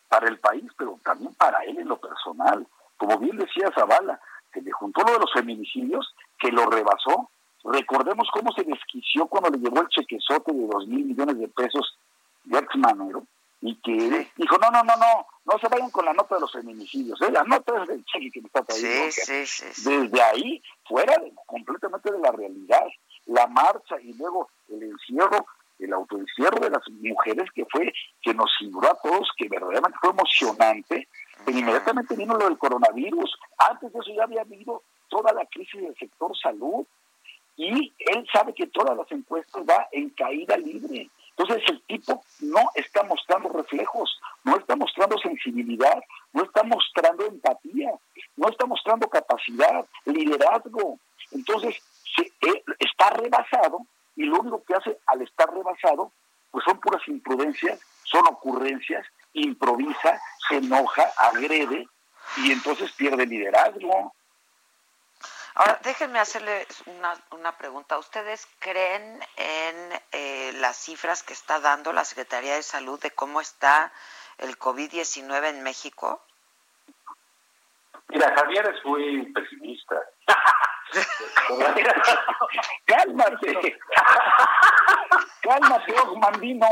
para 0.07 0.27
el 0.27 0.39
país, 0.39 0.63
pero 0.77 0.99
también 1.03 1.33
para 1.35 1.59
él 1.63 1.79
en 1.79 1.89
lo 1.89 1.97
personal. 1.97 2.65
Como 2.97 3.17
bien 3.19 3.37
decía 3.37 3.71
Zavala, 3.75 4.19
se 4.53 4.61
le 4.61 4.71
juntó 4.71 5.03
lo 5.03 5.13
de 5.13 5.19
los 5.19 5.33
feminicidios, 5.33 6.15
que 6.39 6.51
lo 6.51 6.65
rebasó. 6.67 7.29
Recordemos 7.63 8.29
cómo 8.31 8.51
se 8.53 8.63
desquició 8.63 9.27
cuando 9.27 9.49
le 9.49 9.57
llevó 9.57 9.81
el 9.81 9.89
chequezote 9.89 10.53
de 10.53 10.67
dos 10.67 10.87
mil 10.87 11.05
millones 11.05 11.37
de 11.37 11.47
pesos 11.49 11.97
de 12.45 12.57
ex 12.57 12.75
Manero 12.77 13.23
y 13.61 13.75
que 13.81 14.29
dijo, 14.35 14.57
no, 14.59 14.69
no, 14.69 14.83
no, 14.83 14.95
no, 14.97 15.27
no 15.45 15.59
se 15.59 15.67
vayan 15.67 15.89
con 15.89 16.05
la 16.05 16.13
nota 16.13 16.35
de 16.35 16.41
los 16.41 16.51
feminicidios, 16.51 17.19
¿eh? 17.21 17.31
la 17.31 17.43
nota 17.43 17.81
es 17.81 17.87
del 17.87 18.05
cheque 18.05 18.31
que 18.31 18.41
me 18.41 18.47
está 18.47 18.63
trayendo. 18.63 19.11
Sí, 19.11 19.45
sí, 19.45 19.89
Desde 19.89 20.21
ahí, 20.21 20.61
fuera 20.87 21.15
completamente 21.45 22.11
de 22.11 22.19
la 22.19 22.31
realidad, 22.31 22.85
la 23.25 23.47
marcha 23.47 23.99
y 24.01 24.13
luego 24.13 24.49
el 24.69 24.83
encierro, 24.83 25.45
el 25.79 25.93
autoencierro 25.93 26.59
de 26.59 26.69
las 26.69 26.81
mujeres 26.89 27.49
que 27.53 27.65
fue, 27.65 27.91
que 28.21 28.33
nos 28.33 28.51
figuró 28.59 28.89
a 28.89 29.01
todos, 29.01 29.29
que 29.37 29.47
verdaderamente 29.47 29.97
fue 30.01 30.11
emocionante, 30.11 31.07
pero 31.45 31.57
inmediatamente 31.57 32.15
vino 32.15 32.35
lo 32.35 32.45
del 32.45 32.57
coronavirus. 32.57 33.39
Antes 33.57 33.91
de 33.91 33.99
eso 33.99 34.11
ya 34.15 34.23
había 34.23 34.41
habido 34.41 34.83
toda 35.09 35.33
la 35.33 35.45
crisis 35.45 35.81
del 35.81 35.95
sector 35.97 36.35
salud 36.37 36.85
y 37.55 37.93
él 37.97 38.27
sabe 38.31 38.53
que 38.53 38.67
todas 38.67 38.95
las 38.95 39.11
encuestas 39.11 39.63
va 39.67 39.87
en 39.91 40.09
caída 40.11 40.57
libre. 40.57 41.09
Entonces 41.37 41.69
el 41.69 41.81
tipo 41.83 42.23
no 42.39 42.69
está 42.73 43.03
mostrando 43.03 43.49
reflejos, 43.49 44.19
no 44.43 44.57
está 44.57 44.75
mostrando 44.75 45.17
sensibilidad, 45.19 46.01
no 46.33 46.43
está 46.43 46.63
mostrando 46.63 47.25
empatía. 47.25 47.91
no 48.35 48.49
está 48.49 48.65
mostrando 48.65 49.07
capacidad, 49.07 49.85
liderazgo. 50.05 50.99
Entonces, 51.31 51.75
se, 52.15 52.31
está 52.79 53.09
rebasado 53.11 53.79
y 54.15 54.23
lo 54.23 54.39
único 54.39 54.63
que 54.63 54.73
hace 54.73 54.97
al 55.07 55.21
estar 55.21 55.51
rebasado, 55.53 56.11
pues 56.51 56.65
son 56.65 56.79
puras 56.79 57.01
imprudencias, 57.07 57.79
son 58.03 58.25
ocurrencias, 58.27 59.05
improvisa, 59.33 60.19
se 60.47 60.57
enoja, 60.57 61.03
agrede 61.17 61.87
y 62.37 62.51
entonces 62.51 62.91
pierde 62.93 63.27
liderazgo. 63.27 64.13
Ahora, 65.59 65.79
déjenme 65.81 66.19
hacerle 66.19 66.67
una, 66.85 67.15
una 67.31 67.57
pregunta. 67.57 67.97
¿Ustedes 67.97 68.47
creen 68.59 69.19
en 69.37 70.01
eh, 70.11 70.51
las 70.57 70.77
cifras 70.77 71.23
que 71.23 71.33
está 71.33 71.59
dando 71.59 71.91
la 71.93 72.05
Secretaría 72.05 72.53
de 72.53 72.61
Salud 72.61 73.01
de 73.01 73.09
cómo 73.09 73.41
está 73.41 73.91
el 74.37 74.59
COVID-19 74.59 75.49
en 75.49 75.63
México? 75.63 76.21
Mira, 78.09 78.35
Javier 78.37 78.71
es 78.71 78.85
muy 78.85 79.33
pesimista. 79.33 79.95
Cálmate. 82.85 83.79
Cálmate, 85.41 85.93
Osmandino. 86.01 86.67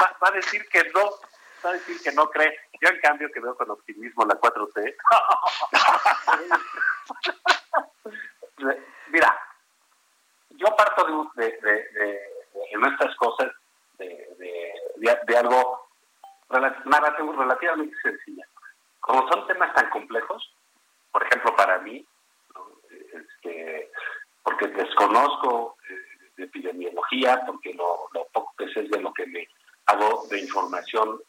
Va, 0.00 0.16
va 0.20 0.28
a 0.28 0.32
decir 0.32 0.68
que 0.70 0.82
no, 0.92 1.08
va 1.64 1.70
a 1.70 1.74
decir 1.74 2.00
que 2.02 2.12
no 2.12 2.30
cree. 2.30 2.56
Yo, 2.80 2.88
en 2.88 3.00
cambio, 3.00 3.30
que 3.32 3.40
veo 3.40 3.56
con 3.56 3.70
optimismo 3.70 4.24
la 4.24 4.38
4T. 4.40 4.96
Mira, 9.08 9.38
yo 10.50 10.76
parto 10.76 11.30
de, 11.34 11.44
de, 11.44 11.52
de, 11.60 11.72
de 11.72 12.40
en 12.72 12.84
estas 12.84 13.14
cosas 13.16 13.50
de, 13.98 15.36
algo 15.36 15.88
narrativo 16.84 17.32
relativamente 17.32 17.96
sencilla. 18.02 18.46
Como 19.00 19.26
son 19.28 19.46
temas 19.46 19.74
tan 19.74 19.88
complejos, 19.90 20.52
por 21.12 21.22
ejemplo, 21.22 21.54
para 21.56 21.78
mí, 21.78 22.04
este, 23.12 23.90
porque 24.42 24.68
desconozco 24.68 25.76
eh, 25.88 25.94
de 26.36 26.44
epidemiología, 26.44 27.42
porque 27.46 27.72
lo, 27.74 28.08
lo, 28.12 28.24
poco 28.32 28.52
que 28.58 28.68
sé 28.72 28.80
es 28.80 28.90
de 28.90 29.00
lo 29.00 29.12
que 29.12 29.26
me 29.26 29.48
hago 29.86 30.26
de 30.28 30.40
información 30.40 31.20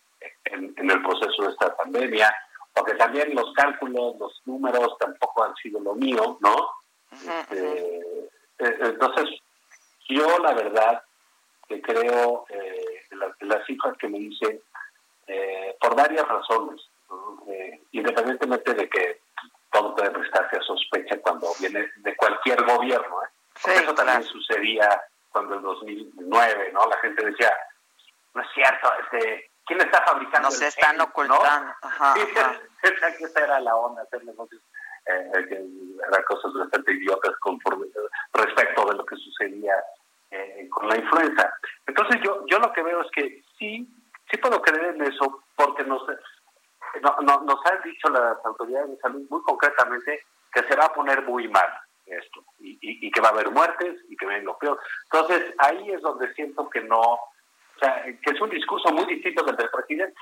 en, 0.82 0.92
el 0.92 1.02
proceso 1.02 1.44
de 1.44 1.50
esta 1.52 1.76
pandemia, 1.76 2.34
porque 2.74 2.94
también 2.96 3.34
los 3.36 3.54
cálculos, 3.54 4.16
los 4.18 4.42
números 4.46 4.98
tampoco 5.00 5.44
han 5.44 5.56
sido 5.56 5.80
lo 5.80 5.96
mío, 5.96 6.38
¿no? 6.42 6.72
Este, 7.12 7.98
eh, 8.00 8.30
entonces, 8.60 9.30
yo 10.10 10.40
la 10.40 10.54
verdad 10.54 11.04
que 11.68 11.82
creo 11.82 12.46
eh, 12.50 13.06
las, 13.12 13.32
las 13.42 13.66
cifras 13.66 13.98
que 13.98 14.08
me 14.08 14.20
dice 14.20 14.62
eh, 15.28 15.78
por 15.80 15.96
varias 15.96 16.28
razones, 16.28 16.82
eh, 17.48 17.82
independientemente 17.92 18.74
de 18.74 18.90
que 18.90 19.22
todo 19.72 19.96
puede 19.96 20.12
prestarse 20.12 20.58
a 20.58 20.62
sospecha 20.62 21.18
cuando 21.22 21.48
viene 21.60 21.90
de 21.98 22.16
cualquier 22.18 22.64
gobierno. 22.66 23.24
¿eh? 23.24 23.30
Porque 23.62 23.80
eso 23.80 23.96
también 23.96 24.24
sucedía 24.24 25.02
cuando 25.32 25.56
en 25.56 25.62
2009, 25.62 26.72
¿no? 26.74 26.86
La 26.88 26.98
gente 26.98 27.24
decía, 27.24 27.54
no 28.34 28.42
es 28.42 28.48
cierto, 28.54 28.90
este, 29.04 29.51
¿quién 29.82 29.94
está 29.94 30.06
fabricando? 30.06 30.50
Nos 30.50 30.62
están 30.62 31.02
ocultando. 31.02 31.66
¿no? 31.66 31.76
Ajá, 31.82 32.14
ajá. 32.14 32.60
esa 33.20 33.40
era 33.40 33.60
la 33.60 33.76
onda, 33.76 34.04
hacer 34.04 34.24
negocios. 34.26 34.62
Eh, 35.08 35.32
eran 35.34 36.24
cosas 36.28 36.54
bastante 36.54 36.94
idiotas 36.94 37.36
conforme, 37.40 37.88
respecto 38.34 38.86
de 38.86 38.96
lo 38.96 39.06
que 39.06 39.16
sucedía 39.16 39.74
eh, 40.30 40.68
con 40.70 40.88
la 40.88 40.98
influenza. 40.98 41.52
Entonces 41.88 42.22
yo 42.24 42.46
yo 42.48 42.60
lo 42.60 42.72
que 42.72 42.84
veo 42.84 43.02
es 43.02 43.12
que 43.12 43.44
sí, 43.58 43.88
sí 44.30 44.38
puedo 44.38 44.62
creer 44.62 44.96
en 44.96 45.02
eso 45.02 45.44
porque 45.56 45.84
nos, 45.84 46.04
no, 47.02 47.18
no, 47.22 47.42
nos 47.42 47.66
han 47.66 47.82
dicho 47.84 48.10
las 48.10 48.38
autoridades 48.46 48.92
de 48.92 48.98
salud 48.98 49.26
muy 49.30 49.42
concretamente 49.42 50.24
que 50.54 50.64
se 50.64 50.76
va 50.76 50.86
a 50.86 50.94
poner 50.94 51.24
muy 51.24 51.48
mal 51.48 51.70
esto 52.06 52.44
y, 52.60 52.72
y, 52.82 53.08
y 53.08 53.12
que 53.12 53.22
va 53.22 53.30
a 53.30 53.32
haber 53.32 53.50
muertes 53.50 53.96
y 54.10 54.16
que 54.18 54.26
ven 54.26 54.46
lo 54.46 54.58
peor. 54.58 54.80
Entonces 55.12 55.54
ahí 55.58 55.92
es 55.92 56.02
donde 56.02 56.32
siento 56.34 56.70
que 56.70 56.82
no, 56.82 57.20
o 58.32 58.38
sea, 58.38 58.38
que 58.38 58.38
es 58.38 58.42
un 58.42 58.50
discurso 58.50 58.92
muy 58.94 59.06
distinto 59.06 59.44
del 59.44 59.56
del 59.56 59.70
presidente. 59.70 60.20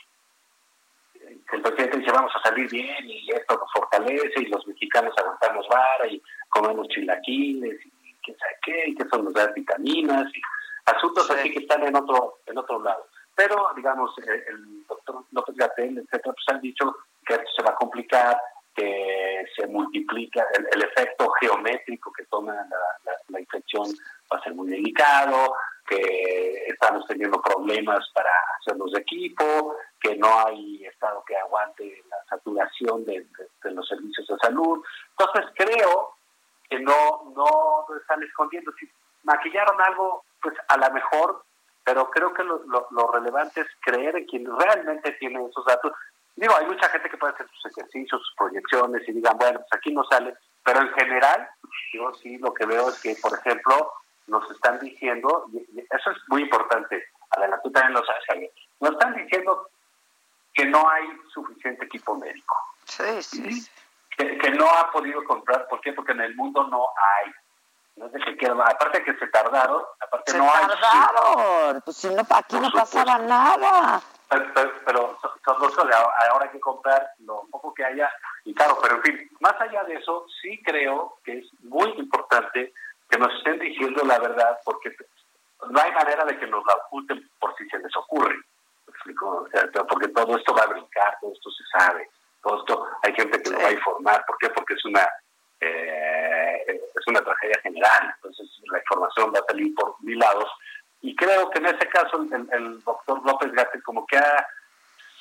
El 1.51 1.61
presidente 1.61 1.97
dice 1.97 2.11
vamos 2.11 2.31
a 2.35 2.41
salir 2.41 2.69
bien 2.69 3.09
y 3.09 3.31
esto 3.31 3.57
nos 3.57 3.71
fortalece 3.71 4.41
y 4.41 4.45
los 4.45 4.65
mexicanos 4.67 5.13
aguantamos 5.17 5.67
vara 5.67 6.07
y 6.07 6.21
comemos 6.49 6.87
chilaquiles 6.89 7.85
y 7.85 8.15
quién 8.23 8.37
sabe 8.37 8.57
qué, 8.63 8.83
y 8.87 8.95
que 8.95 9.03
eso 9.03 9.21
nos 9.21 9.33
da 9.33 9.47
vitaminas 9.47 10.25
y 10.35 10.41
asuntos 10.85 11.27
sí. 11.27 11.33
así 11.33 11.51
que 11.51 11.59
están 11.59 11.83
en 11.83 11.95
otro 11.95 12.39
en 12.45 12.57
otro 12.57 12.81
lado. 12.81 13.05
Pero, 13.35 13.69
digamos, 13.75 14.11
el, 14.17 14.33
el 14.33 14.87
doctor 14.87 15.23
López 15.31 15.55
Gatel, 15.55 15.97
etcétera, 15.97 16.33
pues 16.33 16.45
han 16.49 16.61
dicho 16.61 16.93
que 17.25 17.35
esto 17.35 17.49
se 17.55 17.63
va 17.63 17.69
a 17.69 17.75
complicar, 17.75 18.37
que 18.75 19.45
se 19.55 19.67
multiplica, 19.67 20.45
el, 20.57 20.67
el 20.73 20.81
efecto 20.83 21.29
geométrico 21.39 22.11
que 22.11 22.25
toma 22.25 22.53
la, 22.53 22.63
la, 23.05 23.13
la, 23.29 23.39
infección 23.39 23.85
va 24.31 24.39
a 24.39 24.43
ser 24.43 24.53
muy 24.53 24.69
delicado, 24.69 25.55
que 25.87 26.38
estamos 26.81 27.05
teniendo 27.07 27.41
problemas 27.41 28.09
para 28.13 28.29
hacer 28.57 28.77
los 28.77 28.95
equipos, 28.97 29.75
que 29.99 30.15
no 30.15 30.27
hay 30.45 30.85
Estado 30.85 31.23
que 31.27 31.35
aguante 31.35 32.03
la 32.09 32.17
saturación 32.29 33.03
de, 33.05 33.19
de, 33.19 33.49
de 33.63 33.71
los 33.71 33.87
servicios 33.87 34.25
de 34.27 34.37
salud. 34.37 34.81
Entonces, 35.17 35.51
creo 35.55 36.15
que 36.69 36.79
no, 36.79 37.33
no 37.35 37.85
están 37.99 38.23
escondiendo. 38.23 38.71
Si 38.79 38.89
maquillaron 39.23 39.79
algo, 39.81 40.23
pues 40.41 40.55
a 40.67 40.77
lo 40.77 40.91
mejor, 40.91 41.43
pero 41.83 42.09
creo 42.11 42.33
que 42.33 42.43
lo, 42.43 42.63
lo, 42.65 42.87
lo, 42.91 43.11
relevante 43.11 43.61
es 43.61 43.67
creer 43.81 44.15
en 44.15 44.25
quien 44.25 44.45
realmente 44.57 45.11
tiene 45.13 45.45
esos 45.45 45.65
datos. 45.65 45.91
Digo, 46.35 46.53
hay 46.57 46.65
mucha 46.65 46.87
gente 46.89 47.09
que 47.09 47.17
puede 47.17 47.33
hacer 47.33 47.47
sus 47.49 47.71
ejercicios, 47.71 48.21
sus 48.21 48.35
proyecciones 48.37 49.07
y 49.07 49.11
digan, 49.11 49.37
bueno, 49.37 49.59
pues 49.59 49.73
aquí 49.73 49.93
no 49.93 50.03
sale, 50.05 50.33
pero 50.63 50.79
en 50.79 50.89
general, 50.93 51.49
yo 51.93 52.13
sí 52.13 52.37
lo 52.37 52.53
que 52.53 52.65
veo 52.65 52.87
es 52.89 53.01
que, 53.01 53.17
por 53.21 53.37
ejemplo, 53.37 53.91
nos 54.29 54.49
están 54.51 54.79
diciendo, 54.79 55.45
eso 55.89 56.11
es 56.11 56.17
muy 56.27 56.43
importante, 56.43 57.07
Adela, 57.31 57.59
tú 57.61 57.71
también 57.71 57.93
lo 57.93 58.05
sabes, 58.05 58.51
nos 58.79 58.91
están 58.91 59.15
diciendo 59.15 59.69
que 60.53 60.65
no 60.65 60.89
hay 60.89 61.07
suficiente 61.33 61.85
equipo 61.85 62.15
médico. 62.15 62.55
Sí, 62.85 63.21
sí. 63.21 63.69
Que, 64.17 64.37
que, 64.37 64.51
no 64.51 64.67
ha 64.69 64.91
podido 64.91 65.23
comprar, 65.23 65.67
¿por 65.67 65.79
qué? 65.81 65.93
Porque 65.93 66.11
en 66.11 66.21
el 66.21 66.35
mundo 66.35 66.67
no 66.67 66.87
hay. 66.95 67.31
No 67.95 68.63
aparte 68.63 69.03
que 69.03 69.13
se 69.15 69.27
tardaron, 69.27 69.83
aparte 69.99 70.31
se 70.31 70.37
no 70.37 70.45
hay. 70.45 70.67
tardaron, 70.67 71.81
pues 71.81 71.97
si 71.97 72.07
no, 72.09 72.25
aquí 72.29 72.59
no 72.59 72.71
pasaba 72.71 73.17
nada. 73.17 74.01
Pero, 74.29 74.45
pero, 74.53 74.71
pero 74.85 75.19
son 75.21 75.59
dos 75.59 75.75
cosas, 75.75 76.05
ahora 76.29 76.45
hay 76.45 76.51
que 76.51 76.59
comprar 76.59 77.11
lo 77.19 77.43
poco 77.51 77.73
que 77.73 77.83
haya, 77.83 78.09
y 78.45 78.53
claro, 78.53 78.77
pero 78.81 78.95
en 78.95 79.01
fin, 79.01 79.31
más 79.39 79.59
allá 79.59 79.83
de 79.83 79.95
eso, 79.95 80.25
sí 80.41 80.61
creo 80.63 81.17
que 81.23 81.39
es 81.39 81.45
muy 81.63 81.89
importante 81.97 82.73
que 83.09 83.17
nos 83.17 83.33
estén 83.35 83.59
diciendo 83.59 84.03
la 84.05 84.19
verdad, 84.19 84.59
porque 84.63 84.95
no 85.67 85.81
hay 85.81 85.91
manera 85.91 86.23
de 86.25 86.37
que 86.37 86.47
nos 86.47 86.65
la 86.65 86.75
oculten 86.75 87.29
por 87.39 87.55
si 87.57 87.67
se 87.69 87.79
les 87.79 87.95
ocurre. 87.97 88.35
¿Me 88.35 88.93
explico? 88.93 89.45
O 89.45 89.47
sea, 89.49 89.67
porque 89.83 90.07
todo 90.09 90.37
esto 90.37 90.53
va 90.53 90.63
a 90.63 90.67
brincar, 90.67 91.17
todo 91.19 91.33
esto 91.33 91.49
se 91.51 91.63
sabe, 91.77 92.09
todo 92.41 92.59
esto 92.59 92.87
hay 93.03 93.13
gente 93.13 93.41
que 93.41 93.49
sí. 93.49 93.53
lo 93.53 93.61
va 93.61 93.67
a 93.67 93.73
informar. 93.73 94.25
¿Por 94.25 94.37
qué? 94.37 94.49
Porque 94.49 94.75
es 94.75 94.85
una 94.85 95.07
eh, 95.61 96.65
es 96.67 97.07
una 97.07 97.21
tragedia 97.21 97.59
general, 97.61 98.13
entonces 98.15 98.47
la 98.71 98.79
información 98.79 99.33
va 99.35 99.39
a 99.39 99.45
salir 99.51 99.73
por 99.75 99.95
mil 100.01 100.17
lados. 100.17 100.49
Y 101.01 101.15
creo 101.15 101.49
que 101.49 101.59
en 101.59 101.67
ese 101.67 101.87
caso 102.03 102.25
el, 102.31 102.47
el 102.51 102.83
doctor 102.83 103.25
López 103.25 103.51
Gatel 103.51 103.83
como 103.83 104.05
que 104.05 104.17
ha 104.17 104.47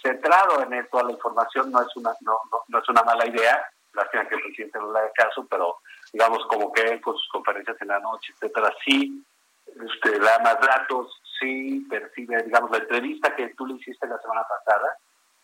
centrado 0.02 0.62
en 0.62 0.88
toda 0.88 1.04
la 1.04 1.12
información, 1.12 1.70
no 1.70 1.80
es 1.82 1.96
una 1.96 2.14
no, 2.20 2.38
no, 2.50 2.62
no 2.68 2.78
es 2.78 2.88
una 2.88 3.02
mala 3.02 3.26
idea, 3.26 3.68
lástima 3.92 4.26
que 4.28 4.36
el 4.36 4.42
presidente 4.42 4.78
no 4.78 4.92
le 4.92 4.98
haga 5.00 5.12
caso, 5.12 5.46
pero 5.50 5.78
digamos 6.12 6.44
como 6.46 6.72
que 6.72 6.82
él 6.82 7.00
con 7.00 7.16
sus 7.16 7.28
conferencias 7.30 7.76
en 7.80 7.88
la 7.88 8.00
noche, 8.00 8.32
etcétera, 8.34 8.72
sí 8.84 9.24
este, 9.66 10.18
da 10.18 10.38
más 10.40 10.60
datos, 10.60 11.20
sí 11.38 11.86
percibe, 11.88 12.42
digamos, 12.42 12.70
la 12.70 12.78
entrevista 12.78 13.34
que 13.34 13.48
tú 13.54 13.66
le 13.66 13.74
hiciste 13.74 14.06
la 14.06 14.20
semana 14.20 14.44
pasada, 14.44 14.96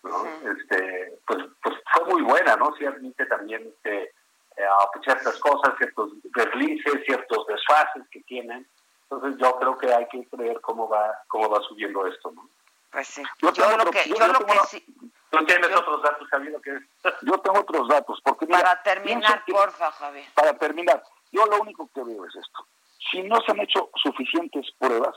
¿no? 0.02 0.10
Uh 0.10 0.26
-huh. 0.26 0.56
este, 0.56 1.18
pues, 1.26 1.44
pues 1.62 1.76
fue 1.92 2.04
muy 2.06 2.22
buena, 2.22 2.56
¿no? 2.56 2.74
Sí 2.76 2.86
admite 2.86 3.26
también 3.26 3.62
este, 3.66 4.12
eh, 4.56 4.66
ciertas 5.02 5.38
cosas, 5.38 5.74
ciertos 5.78 6.12
deslices, 6.22 7.04
ciertos 7.04 7.46
desfases 7.46 8.02
que 8.10 8.20
tienen. 8.22 8.66
Entonces 9.10 9.40
yo 9.40 9.58
creo 9.58 9.78
que 9.78 9.92
hay 9.92 10.06
que 10.08 10.26
ver 10.32 10.60
cómo 10.60 10.88
va, 10.88 11.12
cómo 11.28 11.48
va 11.48 11.60
subiendo 11.62 12.06
esto, 12.06 12.32
¿no? 12.32 12.48
Pues 12.90 13.08
sí. 13.08 13.22
Yo, 13.42 13.52
yo 13.52 13.68
lo 13.68 13.74
otro, 13.74 13.90
que, 13.90 14.08
yo, 14.08 14.14
lo 14.26 14.38
tengo 14.38 14.62
que 14.62 14.66
sí. 14.68 14.84
¿Tú 15.30 15.44
tienes 15.46 15.68
yo, 15.68 15.80
otros 15.80 16.02
datos, 16.02 16.28
Javier? 16.28 16.54
¿qué? 16.62 16.78
Yo 17.22 17.38
tengo 17.38 17.58
otros 17.58 17.88
datos, 17.88 18.20
porque 18.22 18.46
mira, 18.46 18.60
Para 18.60 18.82
terminar, 18.82 19.44
que, 19.44 19.52
porfa, 19.52 19.90
Javier. 19.90 20.26
Para 20.32 20.56
terminar, 20.56 21.02
yo 21.32 21.44
lo 21.46 21.60
único 21.60 21.90
que 21.92 22.04
veo 22.04 22.24
es 22.24 22.36
esto. 22.36 22.66
Si 23.10 23.20
no 23.24 23.40
se 23.40 23.50
han 23.50 23.58
hecho 23.58 23.90
suficientes 24.00 24.70
pruebas, 24.78 25.16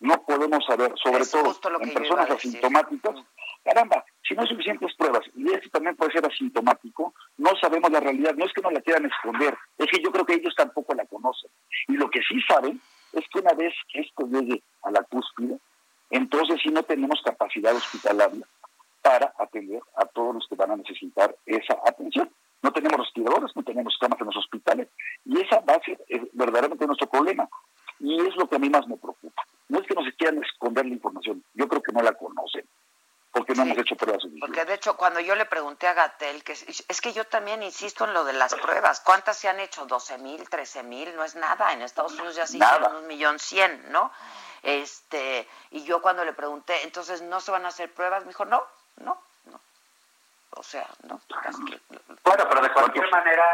no 0.00 0.22
podemos 0.22 0.64
saber, 0.64 0.94
sobre 0.96 1.22
es 1.22 1.30
todo 1.30 1.54
en 1.80 1.92
personas 1.92 2.30
asintomáticas, 2.30 3.14
mm. 3.14 3.24
caramba, 3.64 4.04
si 4.26 4.34
no 4.34 4.42
hay 4.42 4.48
suficientes 4.48 4.94
pruebas, 4.96 5.22
y 5.34 5.52
esto 5.52 5.68
también 5.70 5.96
puede 5.96 6.12
ser 6.12 6.24
asintomático, 6.24 7.12
no 7.36 7.50
sabemos 7.60 7.90
la 7.90 8.00
realidad, 8.00 8.34
no 8.34 8.46
es 8.46 8.52
que 8.54 8.62
no 8.62 8.70
la 8.70 8.80
quieran 8.80 9.04
esconder, 9.04 9.58
es 9.76 9.86
que 9.90 10.02
yo 10.02 10.10
creo 10.10 10.24
que 10.24 10.34
ellos 10.34 10.54
tampoco 10.56 10.94
la 10.94 11.04
conocen. 11.04 11.50
Y 11.88 11.92
lo 11.94 12.08
que 12.08 12.20
sí 12.22 12.40
saben 12.48 12.80
es 13.12 13.24
que 13.32 13.40
una 13.40 13.52
vez 13.52 13.74
que 13.92 14.00
esto 14.00 14.26
llegue 14.26 14.62
a 14.82 14.90
la 14.90 15.02
cúspide, 15.04 15.58
entonces 16.10 16.60
sí 16.62 16.70
no 16.70 16.82
tenemos 16.82 17.20
capacidad 17.22 17.74
hospitalaria 17.74 18.46
para 19.02 19.32
atender 19.38 19.80
a 19.96 20.04
todos 20.06 20.34
los 20.34 20.46
que 20.48 20.56
van 20.56 20.72
a 20.72 20.76
necesitar 20.76 21.34
esa 21.46 21.78
atención. 21.86 22.30
No 22.62 22.72
tenemos 22.72 22.98
respiradores, 22.98 23.54
no 23.54 23.62
tenemos 23.62 23.96
camas 24.00 24.20
en 24.20 24.26
los 24.26 24.36
hospitales 24.36 24.88
y 25.24 25.40
esa 25.40 25.60
va 25.60 25.74
a 25.74 25.84
ser 25.84 25.98
eh, 26.08 26.28
verdaderamente 26.32 26.86
nuestro 26.86 27.08
problema. 27.08 27.48
Y 28.00 28.20
es 28.20 28.36
lo 28.36 28.48
que 28.48 28.56
a 28.56 28.58
mí 28.58 28.68
más 28.68 28.86
me 28.86 28.96
preocupa. 28.96 29.42
No 29.68 29.80
es 29.80 29.86
que 29.86 29.94
nos 29.94 30.06
quieran 30.16 30.42
esconder 30.42 30.86
la 30.86 30.94
información, 30.94 31.42
yo 31.54 31.68
creo 31.68 31.82
que 31.82 31.92
no 31.92 32.02
la 32.02 32.12
conocen 32.12 32.64
porque 33.38 33.54
no 33.54 33.62
hemos 33.62 33.78
hecho 33.78 33.94
pruebas 33.94 34.24
Porque 34.40 34.64
de 34.64 34.74
hecho, 34.74 34.96
cuando 34.96 35.20
yo 35.20 35.36
le 35.36 35.46
pregunté 35.46 35.86
a 35.86 35.94
Gatel, 35.94 36.42
que 36.42 36.52
es, 36.52 37.00
que 37.00 37.12
yo 37.12 37.24
también 37.26 37.62
insisto 37.62 38.04
en 38.04 38.12
lo 38.12 38.24
de 38.24 38.32
las 38.32 38.54
pruebas, 38.54 39.00
¿cuántas 39.00 39.36
se 39.36 39.48
han 39.48 39.60
hecho? 39.60 39.86
¿12 39.86 40.18
mil, 40.18 40.48
13 40.48 40.82
mil? 40.82 41.14
No 41.14 41.22
es 41.22 41.36
nada, 41.36 41.72
en 41.72 41.82
Estados 41.82 42.14
Unidos 42.14 42.34
ya 42.34 42.46
se 42.46 42.56
hicieron 42.56 42.96
un 42.96 43.06
millón 43.06 43.38
cien, 43.38 43.92
¿no? 43.92 44.10
Este, 44.62 45.48
y 45.70 45.84
yo 45.84 46.02
cuando 46.02 46.24
le 46.24 46.32
pregunté, 46.32 46.82
entonces, 46.82 47.22
¿no 47.22 47.40
se 47.40 47.52
van 47.52 47.64
a 47.64 47.68
hacer 47.68 47.94
pruebas? 47.94 48.22
Me 48.22 48.30
dijo, 48.30 48.44
no, 48.44 48.60
no, 48.96 49.16
no. 49.44 49.60
O 50.50 50.62
sea, 50.64 50.88
no. 51.04 51.20
Bueno, 52.24 52.44
pero 52.48 52.60
de 52.60 52.72
cualquier 52.72 53.08
manera, 53.10 53.44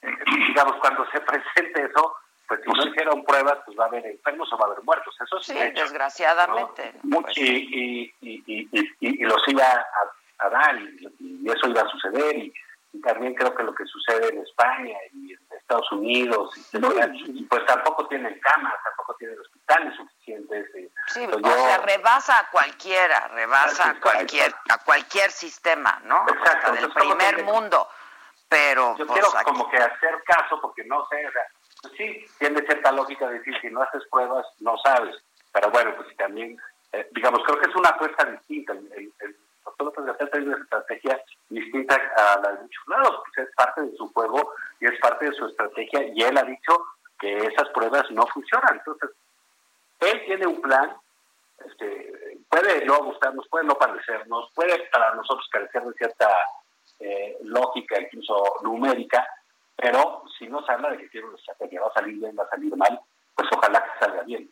eh, 0.00 0.10
digamos, 0.48 0.76
cuando 0.80 1.08
se 1.10 1.20
presente 1.20 1.84
eso, 1.84 2.16
pues 2.48 2.60
si 2.64 2.70
no 2.70 2.90
hicieron 2.90 3.24
pruebas, 3.24 3.58
pues 3.66 3.78
va 3.78 3.84
a 3.84 3.88
haber 3.88 4.06
enfermos 4.06 4.50
o 4.52 4.56
va 4.56 4.64
a 4.64 4.68
haber 4.72 4.82
muertos. 4.82 5.14
Eso 5.20 5.38
sí, 5.40 5.54
desgraciadamente. 5.74 6.94
Pues 7.02 7.36
y, 7.36 8.10
y, 8.22 8.42
y, 8.46 8.68
y, 9.00 9.24
los 9.24 9.46
iba 9.48 9.84
a, 10.38 10.48
dar, 10.48 10.78
y, 10.80 11.50
eso 11.50 11.68
iba 11.68 11.82
a 11.82 11.88
suceder. 11.90 12.36
Y, 12.38 12.52
también 13.04 13.34
creo 13.34 13.54
que 13.54 13.62
lo 13.62 13.74
que 13.74 13.84
sucede 13.84 14.30
en 14.30 14.38
España 14.42 14.96
y 15.12 15.32
en 15.32 15.38
Estados 15.56 15.92
Unidos, 15.92 16.50
pues 17.48 17.66
tampoco 17.66 18.08
tienen 18.08 18.40
camas, 18.40 18.74
tampoco 18.82 19.14
tienen 19.18 19.38
hospitales 19.38 19.94
suficientes. 19.94 20.74
Eh. 20.74 20.90
Sí, 21.06 21.28
pues 21.30 21.44
o 21.44 21.64
sea, 21.64 21.78
rebasa 21.78 22.38
a 22.38 22.50
cualquiera, 22.50 23.28
rebasa 23.28 23.90
a 23.90 24.00
cualquier, 24.00 24.52
a 24.70 24.78
cualquier 24.78 25.30
sistema, 25.30 26.00
¿no? 26.04 26.24
Exacto. 26.28 26.72
del 26.72 26.90
primer 26.90 27.44
mundo. 27.44 27.86
Pero 28.48 28.96
yo 28.96 29.06
pues, 29.06 29.20
quiero 29.20 29.44
como 29.44 29.68
que 29.68 29.76
hacer 29.76 30.22
caso 30.24 30.58
porque 30.60 30.82
no 30.84 31.06
sé, 31.08 31.26
o 31.26 31.30
sea, 31.30 31.42
pues 31.82 31.94
sí, 31.96 32.24
tiene 32.38 32.62
cierta 32.62 32.92
lógica 32.92 33.28
decir 33.28 33.54
si 33.60 33.68
no 33.68 33.82
haces 33.82 34.02
pruebas, 34.10 34.46
no 34.60 34.76
sabes. 34.78 35.16
Pero 35.52 35.70
bueno, 35.70 35.94
pues 35.96 36.16
también, 36.16 36.56
eh, 36.92 37.08
digamos, 37.12 37.40
creo 37.44 37.60
que 37.60 37.68
es 37.70 37.76
una 37.76 37.90
apuesta 37.90 38.24
distinta. 38.24 38.72
El, 38.72 39.12
el, 39.20 39.36
doctor 39.64 40.06
López 40.06 40.30
tiene 40.30 40.46
una 40.46 40.62
estrategia 40.62 41.20
distinta 41.50 41.94
a 42.16 42.40
la 42.40 42.52
de 42.52 42.62
muchos 42.62 42.88
lados, 42.88 43.16
porque 43.18 43.42
es 43.42 43.54
parte 43.54 43.82
de 43.82 43.96
su 43.96 44.12
juego 44.12 44.52
y 44.80 44.86
es 44.86 44.98
parte 45.00 45.26
de 45.26 45.32
su 45.32 45.46
estrategia, 45.46 46.08
y 46.14 46.22
él 46.22 46.38
ha 46.38 46.42
dicho 46.42 46.86
que 47.20 47.36
esas 47.36 47.68
pruebas 47.70 48.10
no 48.10 48.26
funcionan. 48.28 48.78
Entonces, 48.78 49.10
él 50.00 50.22
tiene 50.26 50.46
un 50.46 50.60
plan, 50.60 50.96
este, 51.66 52.38
puede 52.48 52.84
no 52.86 53.04
gustarnos, 53.04 53.46
puede 53.48 53.66
no 53.66 53.74
parecernos, 53.74 54.50
puede 54.54 54.78
para 54.90 55.14
nosotros 55.14 55.46
carecer 55.50 55.82
de 55.82 55.92
cierta 55.94 56.30
eh, 57.00 57.36
lógica, 57.42 58.00
incluso 58.00 58.54
numérica, 58.62 59.26
pero 59.80 60.24
si 60.36 60.48
no 60.48 60.60
se 60.64 60.72
habla 60.72 60.90
de 60.90 60.98
que 60.98 61.08
tiene 61.08 61.28
una 61.28 61.38
estrategia, 61.38 61.80
va 61.80 61.86
a 61.86 61.94
salir 61.94 62.18
bien, 62.18 62.36
va 62.36 62.42
a 62.42 62.48
salir 62.48 62.76
mal, 62.76 63.00
pues 63.36 63.48
ojalá 63.52 63.80
que 63.84 63.98
salga 64.00 64.22
bien. 64.22 64.50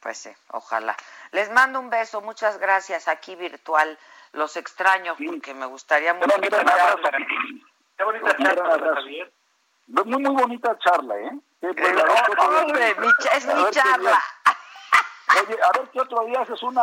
Pues 0.00 0.18
sí, 0.18 0.30
ojalá. 0.52 0.94
Les 1.32 1.50
mando 1.50 1.80
un 1.80 1.88
beso, 1.88 2.20
muchas 2.20 2.58
gracias 2.58 3.08
aquí 3.08 3.34
virtual. 3.36 3.98
Los 4.32 4.56
extraño 4.58 5.16
porque 5.16 5.54
me 5.54 5.64
gustaría 5.64 6.12
mucho. 6.12 6.28
Qué 6.28 8.04
bonita 8.04 8.36
charla, 8.36 8.94
Javier. 8.94 9.32
Muy, 9.86 10.04
muy 10.04 10.42
bonita 10.42 10.78
charla, 10.78 11.16
¿eh? 11.16 11.30
eh 11.62 11.74
hombre, 12.38 12.96
es 13.32 13.46
mi 13.46 13.70
charla. 13.70 14.22
Oye, 15.42 15.58
a 15.62 15.78
ver 15.78 15.90
qué 15.90 16.00
otro 16.02 16.24
día 16.26 16.40
haces 16.40 16.62
una 16.62 16.82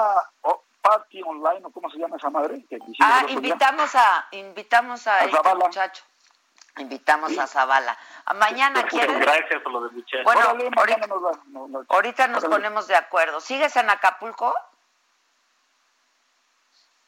party 0.82 1.22
online 1.22 1.62
o 1.64 1.72
cómo 1.72 1.92
se 1.92 2.00
llama 2.00 2.18
esa 2.18 2.32
madre. 2.32 2.66
ah, 3.02 3.24
invitamos 3.30 3.94
a, 3.94 4.28
invitamos 4.32 5.06
a, 5.06 5.16
a 5.16 5.26
este 5.26 5.56
muchacho. 5.56 6.04
Invitamos 6.78 7.38
a 7.38 7.46
Zavala. 7.46 7.98
Mañana 8.36 8.84
quieren. 8.88 9.20
Gracias 9.20 9.62
por 9.62 9.74
lo 9.74 9.82
de 9.82 9.92
muchachos. 9.92 10.24
Bueno, 10.24 10.42
ahorita, 11.88 12.28
nos, 12.28 12.44
ponemos 12.46 12.88
de 12.88 12.96
acuerdo. 12.96 13.40
¿Sigues 13.40 13.76
en 13.76 13.90
Acapulco? 13.90 14.56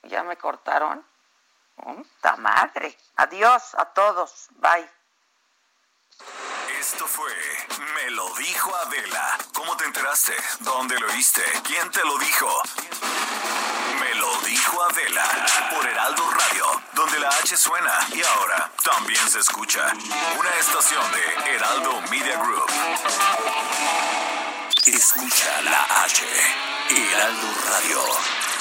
Ya 0.03 0.23
me 0.23 0.37
cortaron. 0.37 1.03
¡Puta 1.75 2.35
madre! 2.37 2.95
Adiós 3.15 3.73
a 3.75 3.85
todos. 3.85 4.49
Bye. 4.51 4.87
Esto 6.79 7.07
fue 7.07 7.31
Me 7.95 8.11
lo 8.11 8.29
dijo 8.35 8.73
Adela. 8.75 9.37
¿Cómo 9.53 9.75
te 9.75 9.85
enteraste? 9.85 10.33
¿Dónde 10.59 10.99
lo 10.99 11.07
oíste? 11.07 11.41
¿Quién 11.63 11.89
te 11.89 12.01
lo 12.05 12.17
dijo? 12.19 12.47
Por 15.71 15.87
Heraldo 15.87 16.29
Radio, 16.29 16.81
donde 16.93 17.19
la 17.19 17.29
H 17.29 17.55
suena 17.55 17.93
y 18.13 18.21
ahora 18.21 18.69
también 18.83 19.29
se 19.29 19.39
escucha. 19.39 19.93
Una 20.37 20.49
estación 20.59 21.03
de 21.13 21.51
Heraldo 21.51 22.01
Media 22.11 22.37
Group. 22.37 22.69
Escucha 24.85 25.61
la 25.61 26.03
H. 26.03 26.23
Heraldo 26.89 27.47
Radio. 27.69 28.54